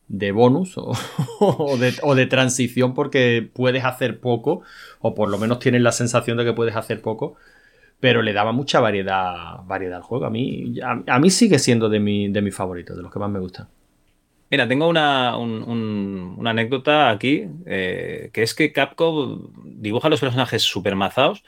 de 0.08 0.32
bonus 0.32 0.76
o, 1.40 1.78
de, 1.78 1.94
o, 2.04 2.16
de, 2.16 2.26
transición 2.28 2.94
porque 2.94 3.50
puedes 3.54 3.84
hacer 3.84 4.20
poco, 4.20 4.62
o 5.00 5.16
por 5.16 5.30
lo 5.30 5.40
menos 5.40 5.60
tienes 5.60 5.82
la 5.82 5.92
sensación 5.92 6.38
de 6.38 6.46
que 6.46 6.54
puedes 6.54 6.76
hacer 6.76 7.02
poco, 7.02 7.36
pero 8.04 8.22
le 8.22 8.34
daba 8.34 8.52
mucha 8.52 8.82
variedad, 8.82 9.64
variedad 9.64 9.96
al 9.96 10.04
juego. 10.04 10.26
A 10.26 10.30
mí, 10.30 10.76
a, 10.84 11.20
mí 11.20 11.30
sigue 11.30 11.58
siendo 11.58 11.88
de, 11.88 12.02
mi, 12.02 12.28
de 12.28 12.42
mis 12.42 12.54
favoritos, 12.54 12.98
de 12.98 13.02
los 13.02 13.10
que 13.10 13.18
más 13.18 13.30
me 13.30 13.40
gustan. 13.40 13.70
Mira, 14.52 14.68
tengo 14.68 14.90
una, 14.90 15.38
una 15.38 16.50
anécdota 16.50 17.10
aquí, 17.10 17.48
eh, 17.66 18.30
que 18.34 18.44
es 18.44 18.54
que 18.54 18.74
Capcom 18.74 19.54
dibuja 19.64 20.10
los 20.10 20.20
personajes 20.20 20.64
súper 20.64 20.98
mazados, 20.98 21.46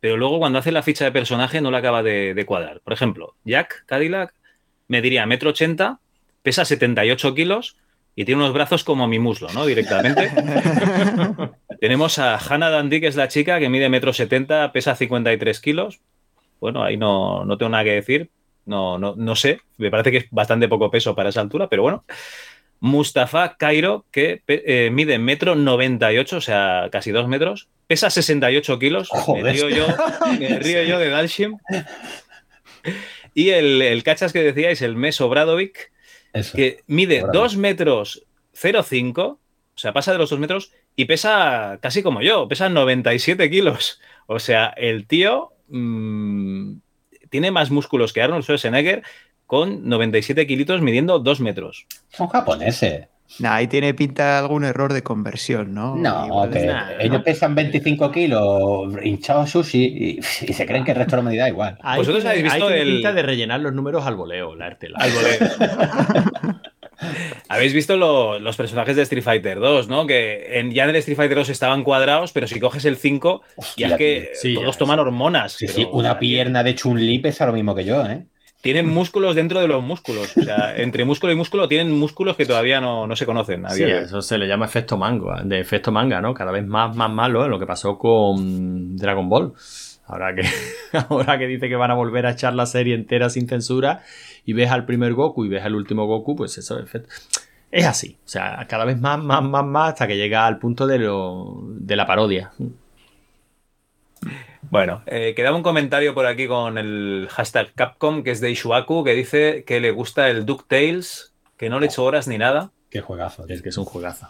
pero 0.00 0.16
luego 0.16 0.38
cuando 0.38 0.58
hace 0.58 0.72
la 0.72 0.82
ficha 0.82 1.04
de 1.04 1.12
personaje 1.12 1.60
no 1.60 1.70
la 1.70 1.76
acaba 1.76 2.02
de, 2.02 2.44
cuadrar. 2.46 2.80
Por 2.80 2.94
ejemplo, 2.94 3.34
Jack 3.44 3.84
Cadillac 3.84 4.32
me 4.88 5.02
diría 5.02 5.26
metro 5.26 5.50
ochenta, 5.50 6.00
pesa 6.42 6.64
78 6.64 7.34
kilos 7.34 7.76
y 8.16 8.24
tiene 8.24 8.40
unos 8.40 8.54
brazos 8.54 8.84
como 8.84 9.06
mi 9.06 9.18
muslo, 9.18 9.48
¿no? 9.52 9.66
Directamente. 9.66 10.32
Tenemos 11.80 12.18
a 12.18 12.36
Hannah 12.36 12.68
Dandy, 12.68 13.00
que 13.00 13.06
es 13.06 13.16
la 13.16 13.28
chica, 13.28 13.58
que 13.58 13.70
mide 13.70 13.88
metro 13.88 14.12
setenta, 14.12 14.70
pesa 14.70 14.94
53 14.94 15.60
kilos. 15.60 16.00
Bueno, 16.60 16.84
ahí 16.84 16.98
no, 16.98 17.46
no 17.46 17.56
tengo 17.56 17.70
nada 17.70 17.84
que 17.84 17.92
decir, 17.94 18.30
no, 18.66 18.98
no, 18.98 19.14
no 19.16 19.34
sé, 19.34 19.62
me 19.78 19.90
parece 19.90 20.10
que 20.10 20.18
es 20.18 20.26
bastante 20.30 20.68
poco 20.68 20.90
peso 20.90 21.14
para 21.14 21.30
esa 21.30 21.40
altura, 21.40 21.68
pero 21.68 21.82
bueno. 21.82 22.04
Mustafa 22.82 23.56
Cairo, 23.58 24.06
que 24.10 24.42
eh, 24.46 24.90
mide 24.90 25.18
metro 25.18 25.54
98, 25.54 26.36
o 26.36 26.40
sea, 26.40 26.88
casi 26.90 27.10
dos 27.10 27.28
metros, 27.28 27.68
pesa 27.86 28.08
68 28.08 28.78
kilos. 28.78 29.10
Me 29.28 29.52
río, 29.52 29.68
yo, 29.68 29.86
me 30.38 30.58
río 30.58 30.82
yo 30.84 30.98
de 30.98 31.10
Dalshim. 31.10 31.58
Y 33.34 33.50
el, 33.50 33.82
el 33.82 34.02
cachas 34.02 34.32
que 34.32 34.42
decíais, 34.42 34.80
el 34.80 34.96
Meso 34.96 35.28
Bradovic, 35.28 35.92
que 36.54 36.82
mide 36.86 37.24
2 37.30 37.56
metros 37.56 38.24
0,5, 38.54 39.18
o 39.18 39.38
sea, 39.74 39.92
pasa 39.92 40.12
de 40.12 40.18
los 40.18 40.30
2 40.30 40.40
metros 40.40 40.72
y 41.00 41.06
pesa 41.06 41.78
casi 41.80 42.02
como 42.02 42.20
yo, 42.20 42.46
pesa 42.46 42.68
97 42.68 43.48
kilos. 43.48 44.00
O 44.26 44.38
sea, 44.38 44.66
el 44.76 45.06
tío 45.06 45.52
mmm, 45.68 46.74
tiene 47.30 47.50
más 47.50 47.70
músculos 47.70 48.12
que 48.12 48.20
Arnold 48.20 48.44
Schwarzenegger 48.44 49.02
con 49.46 49.88
97 49.88 50.46
kilitos 50.46 50.82
midiendo 50.82 51.18
2 51.18 51.40
metros. 51.40 51.86
Son 52.10 52.28
japoneses. 52.28 53.08
ahí 53.42 53.66
tiene 53.66 53.94
pinta 53.94 54.38
algún 54.38 54.64
error 54.64 54.92
de 54.92 55.02
conversión, 55.02 55.72
¿no? 55.72 55.96
No, 55.96 56.44
ellos 56.98 57.22
pesan 57.22 57.54
25 57.54 58.12
kilos 58.12 58.94
hinchados 59.02 59.50
sushi 59.50 60.18
y, 60.18 60.22
se 60.22 60.66
creen 60.66 60.84
que 60.84 60.90
el 60.90 60.98
resto 60.98 61.12
de 61.12 61.16
la 61.16 61.22
humanidad 61.22 61.46
igual. 61.46 61.78
Vosotros 61.96 62.26
habéis 62.26 62.44
visto 62.44 62.68
el... 62.68 62.88
pinta 62.88 63.14
de 63.14 63.22
rellenar 63.22 63.60
los 63.60 63.72
números 63.72 64.04
al 64.04 64.16
voleo, 64.16 64.54
la 64.54 64.66
arte. 64.66 64.88
Al 64.94 65.10
voleo. 65.12 66.60
Habéis 67.48 67.72
visto 67.72 67.96
los 67.96 68.56
personajes 68.56 68.96
de 68.96 69.02
Street 69.02 69.22
Fighter 69.22 69.58
2, 69.58 69.88
¿no? 69.88 70.06
Que 70.06 70.58
en, 70.58 70.72
ya 70.72 70.84
en 70.84 70.90
el 70.90 70.96
Street 70.96 71.16
Fighter 71.16 71.38
2 71.38 71.48
estaban 71.48 71.84
cuadrados, 71.84 72.32
pero 72.32 72.46
si 72.46 72.60
coges 72.60 72.84
el 72.84 72.96
5, 72.96 73.42
ya 73.76 73.88
es 73.88 73.96
que 73.96 74.32
todos 74.54 74.78
toman 74.78 74.98
hormonas. 74.98 75.52
Sí, 75.52 75.68
sí, 75.68 75.86
una 75.90 76.18
pierna 76.18 76.62
de 76.62 76.74
Chun-Li 76.74 77.18
pesa 77.18 77.46
lo 77.46 77.52
mismo 77.52 77.74
que 77.74 77.84
yo, 77.84 78.04
¿eh? 78.06 78.24
Tienen 78.60 78.86
músculos 78.88 79.34
dentro 79.34 79.60
de 79.60 79.68
los 79.68 79.82
músculos. 79.82 80.36
O 80.36 80.42
sea, 80.42 80.76
entre 80.76 81.04
músculo 81.06 81.32
y 81.32 81.36
músculo 81.36 81.66
tienen 81.66 81.90
músculos 81.92 82.36
que 82.36 82.44
todavía 82.44 82.80
no, 82.80 83.16
se 83.16 83.24
conocen. 83.24 83.64
sí, 83.70 83.84
eso 83.84 84.20
se 84.20 84.36
le 84.36 84.46
llama 84.46 84.66
efecto 84.66 84.98
manga, 84.98 85.42
de 85.42 85.60
efecto 85.60 85.90
manga, 85.90 86.20
¿no? 86.20 86.34
Cada 86.34 86.52
vez 86.52 86.66
más, 86.66 86.94
más 86.94 87.10
malo, 87.10 87.44
¿eh? 87.44 87.48
lo 87.48 87.58
que 87.58 87.66
pasó 87.66 87.96
con 87.96 88.96
Dragon 88.96 89.28
Ball. 89.28 89.54
Ahora 90.10 90.34
que, 90.34 90.42
ahora 91.08 91.38
que 91.38 91.46
dice 91.46 91.68
que 91.68 91.76
van 91.76 91.90
a 91.90 91.94
volver 91.94 92.26
a 92.26 92.32
echar 92.32 92.54
la 92.54 92.66
serie 92.66 92.94
entera 92.94 93.30
sin 93.30 93.48
censura 93.48 94.02
y 94.44 94.52
ves 94.52 94.70
al 94.70 94.84
primer 94.86 95.14
Goku 95.14 95.44
y 95.44 95.48
ves 95.48 95.64
al 95.64 95.74
último 95.74 96.06
Goku, 96.06 96.34
pues 96.34 96.58
eso 96.58 96.82
es 97.70 97.86
así. 97.86 98.18
O 98.24 98.28
sea, 98.28 98.66
cada 98.68 98.84
vez 98.84 98.98
más, 98.98 99.22
más, 99.22 99.42
más, 99.42 99.64
más 99.64 99.92
hasta 99.92 100.08
que 100.08 100.16
llega 100.16 100.46
al 100.46 100.58
punto 100.58 100.86
de, 100.86 100.98
lo, 100.98 101.60
de 101.68 101.96
la 101.96 102.06
parodia. 102.06 102.52
Bueno, 104.62 105.02
eh, 105.06 105.34
quedaba 105.34 105.56
un 105.56 105.62
comentario 105.62 106.14
por 106.14 106.26
aquí 106.26 106.46
con 106.46 106.76
el 106.76 107.28
hashtag 107.30 107.72
Capcom, 107.74 108.22
que 108.22 108.32
es 108.32 108.40
de 108.40 108.50
Ishuaku, 108.50 109.04
que 109.04 109.14
dice 109.14 109.64
que 109.64 109.80
le 109.80 109.90
gusta 109.90 110.28
el 110.28 110.44
DuckTales, 110.44 111.32
que 111.56 111.70
no 111.70 111.80
le 111.80 111.86
echo 111.86 112.04
horas 112.04 112.28
ni 112.28 112.38
nada. 112.38 112.72
Qué 112.90 113.00
juegazo. 113.00 113.46
Es 113.48 113.62
que 113.62 113.70
es 113.70 113.78
un 113.78 113.84
juegazo. 113.84 114.28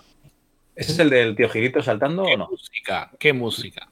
¿Ese 0.77 0.93
es 0.93 0.99
el 0.99 1.11
del 1.11 1.37
tío 1.37 1.49
Girito 1.49 1.83
saltando 1.83 2.23
o 2.23 2.37
no? 2.37 2.49
música? 2.49 3.11
¿Qué 3.19 3.33
música? 3.33 3.89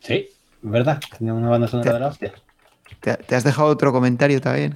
Sí. 0.00 0.28
¿Verdad? 0.68 1.00
Tenía 1.16 1.32
una 1.32 1.48
banda 1.48 1.68
sonora 1.68 1.92
de 1.92 2.00
la 2.00 2.08
hostia. 2.08 2.32
Te, 3.00 3.34
has 3.36 3.44
dejado 3.44 3.68
otro 3.68 3.92
comentario 3.92 4.40
también. 4.40 4.74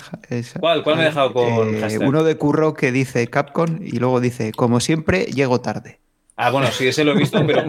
¿Cuál? 0.61 0.85
¿Cuál 0.85 0.97
me 0.97 1.03
he 1.03 1.07
dejado 1.07 1.33
con 1.33 1.75
eh, 1.75 1.99
Uno 2.01 2.23
de 2.23 2.37
Curro 2.37 2.75
que 2.75 2.93
dice 2.93 3.27
Capcom 3.27 3.79
y 3.83 3.99
luego 3.99 4.21
dice, 4.21 4.53
como 4.53 4.79
siempre, 4.79 5.25
llego 5.25 5.61
tarde. 5.61 5.99
Ah, 6.37 6.51
bueno, 6.51 6.69
sí, 6.69 6.87
ese 6.87 7.03
lo 7.03 7.13
he 7.13 7.17
visto, 7.17 7.45
pero 7.45 7.65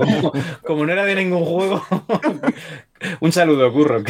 como, 0.63 0.85
no 0.85 0.91
era 0.91 1.03
de 1.03 1.15
ningún 1.15 1.45
juego. 1.45 1.83
un 3.21 3.31
saludo, 3.31 3.73
Curro. 3.73 4.03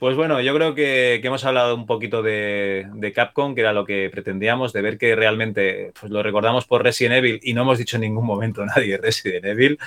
Pues 0.00 0.16
bueno, 0.16 0.40
yo 0.40 0.54
creo 0.54 0.74
que, 0.74 1.16
hemos 1.16 1.44
hablado 1.44 1.74
un 1.74 1.84
poquito 1.84 2.22
de, 2.22 3.12
Capcom, 3.14 3.54
que 3.54 3.60
era 3.60 3.74
lo 3.74 3.84
que 3.84 4.08
pretendíamos, 4.08 4.72
de 4.72 4.80
ver 4.80 4.96
que 4.96 5.14
realmente 5.14 5.92
pues 6.00 6.10
lo 6.10 6.22
recordamos 6.22 6.64
por 6.64 6.82
Resident 6.82 7.16
Evil 7.16 7.38
y 7.42 7.52
no 7.52 7.62
hemos 7.62 7.76
dicho 7.76 7.98
en 7.98 8.00
ningún 8.00 8.24
momento 8.24 8.64
nadie 8.76 8.96
Resident 8.96 9.44
Evil, 9.44 9.78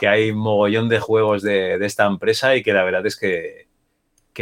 que 0.00 0.08
hay 0.08 0.32
mogollón 0.32 0.88
de 0.88 0.98
juegos 0.98 1.42
de, 1.42 1.76
esta 1.86 2.06
empresa 2.06 2.56
y 2.56 2.64
que 2.64 2.72
la 2.72 2.82
verdad 2.82 3.06
es 3.06 3.16
que, 3.16 3.68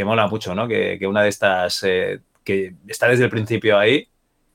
mola 0.03 0.25
mucho, 0.25 0.55
¿no? 0.55 0.67
Que, 0.67 0.97
una 1.07 1.21
de 1.21 1.29
estas 1.29 1.83
eh, 1.83 2.21
que 2.43 2.73
está 2.87 3.07
desde 3.07 3.25
el 3.25 3.29
principio 3.29 3.77
ahí 3.77 4.07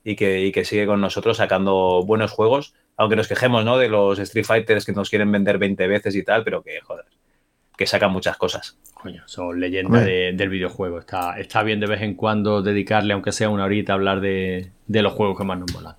y 0.03 0.17
que, 0.17 0.41
y 0.41 0.51
que 0.51 0.65
sigue 0.65 0.85
con 0.85 0.99
nosotros 0.99 1.37
sacando 1.37 2.03
buenos 2.05 2.31
juegos, 2.31 2.73
aunque 2.97 3.15
nos 3.15 3.29
quejemos, 3.29 3.63
¿no? 3.63 3.77
De 3.77 3.87
los 3.87 4.19
Street 4.19 4.45
Fighters 4.45 4.85
que 4.85 4.91
nos 4.91 5.09
quieren 5.09 5.31
vender 5.31 5.59
20 5.59 5.87
veces 5.87 6.13
y 6.13 6.23
tal, 6.23 6.43
pero 6.43 6.61
que, 6.61 6.81
joder, 6.81 7.05
que 7.77 7.85
sacan 7.85 8.11
muchas 8.11 8.35
cosas. 8.37 8.77
Coño, 8.95 9.23
son 9.27 9.59
leyendas 9.59 10.03
del 10.03 10.49
videojuego. 10.49 10.99
Está, 10.99 11.39
está 11.39 11.61
bien 11.61 11.79
de 11.79 11.85
vez 11.85 12.01
en 12.01 12.15
cuando 12.15 12.63
dedicarle, 12.63 13.13
aunque 13.13 13.31
sea 13.31 13.49
una 13.49 13.65
horita, 13.65 13.93
a 13.93 13.95
hablar 13.95 14.19
de, 14.19 14.71
los 14.87 15.13
juegos 15.13 15.37
que 15.37 15.45
más 15.45 15.59
nos 15.59 15.71
molan. 15.71 15.95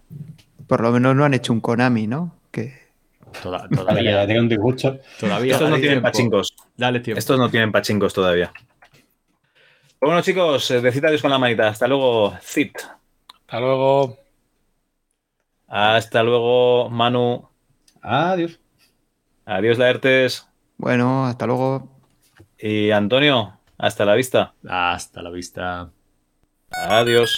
Por 0.66 0.80
lo 0.82 0.90
menos 0.90 1.14
no 1.14 1.24
han 1.24 1.32
hecho 1.34 1.52
un 1.52 1.60
Konami, 1.60 2.08
¿no? 2.08 2.34
Que... 2.50 2.88
todavía. 3.42 4.26
tiene 4.26 4.40
un 4.40 4.48
disgusto. 4.48 4.98
Todavía 5.20 5.52
Estos 5.52 5.70
no 5.70 5.76
tienen 5.76 6.02
pachincos. 6.02 6.56
Dale 6.76 7.00
tiempo. 7.00 7.18
Estos 7.18 7.38
no 7.38 7.48
tienen 7.48 7.70
pachincos 7.70 8.12
todavía. 8.12 8.52
Pues 10.00 10.08
bueno, 10.08 10.20
chicos, 10.22 10.70
eh, 10.72 10.80
decid 10.80 11.04
adiós 11.04 11.22
con 11.22 11.30
la 11.30 11.38
manita. 11.38 11.68
Hasta 11.68 11.86
luego, 11.86 12.36
Zip. 12.42 12.74
Hasta 12.76 13.60
luego. 13.60 14.18
Hasta 15.68 16.22
luego, 16.22 16.90
Manu. 16.90 17.48
Adiós. 18.02 18.58
Adiós, 19.44 19.78
Laertes. 19.78 20.47
Bueno, 20.78 21.26
hasta 21.26 21.46
luego. 21.46 21.88
Y 22.58 22.90
Antonio, 22.92 23.58
hasta 23.76 24.04
la 24.04 24.14
vista. 24.14 24.54
Hasta 24.66 25.22
la 25.22 25.30
vista. 25.30 25.90
Adiós. 26.70 27.36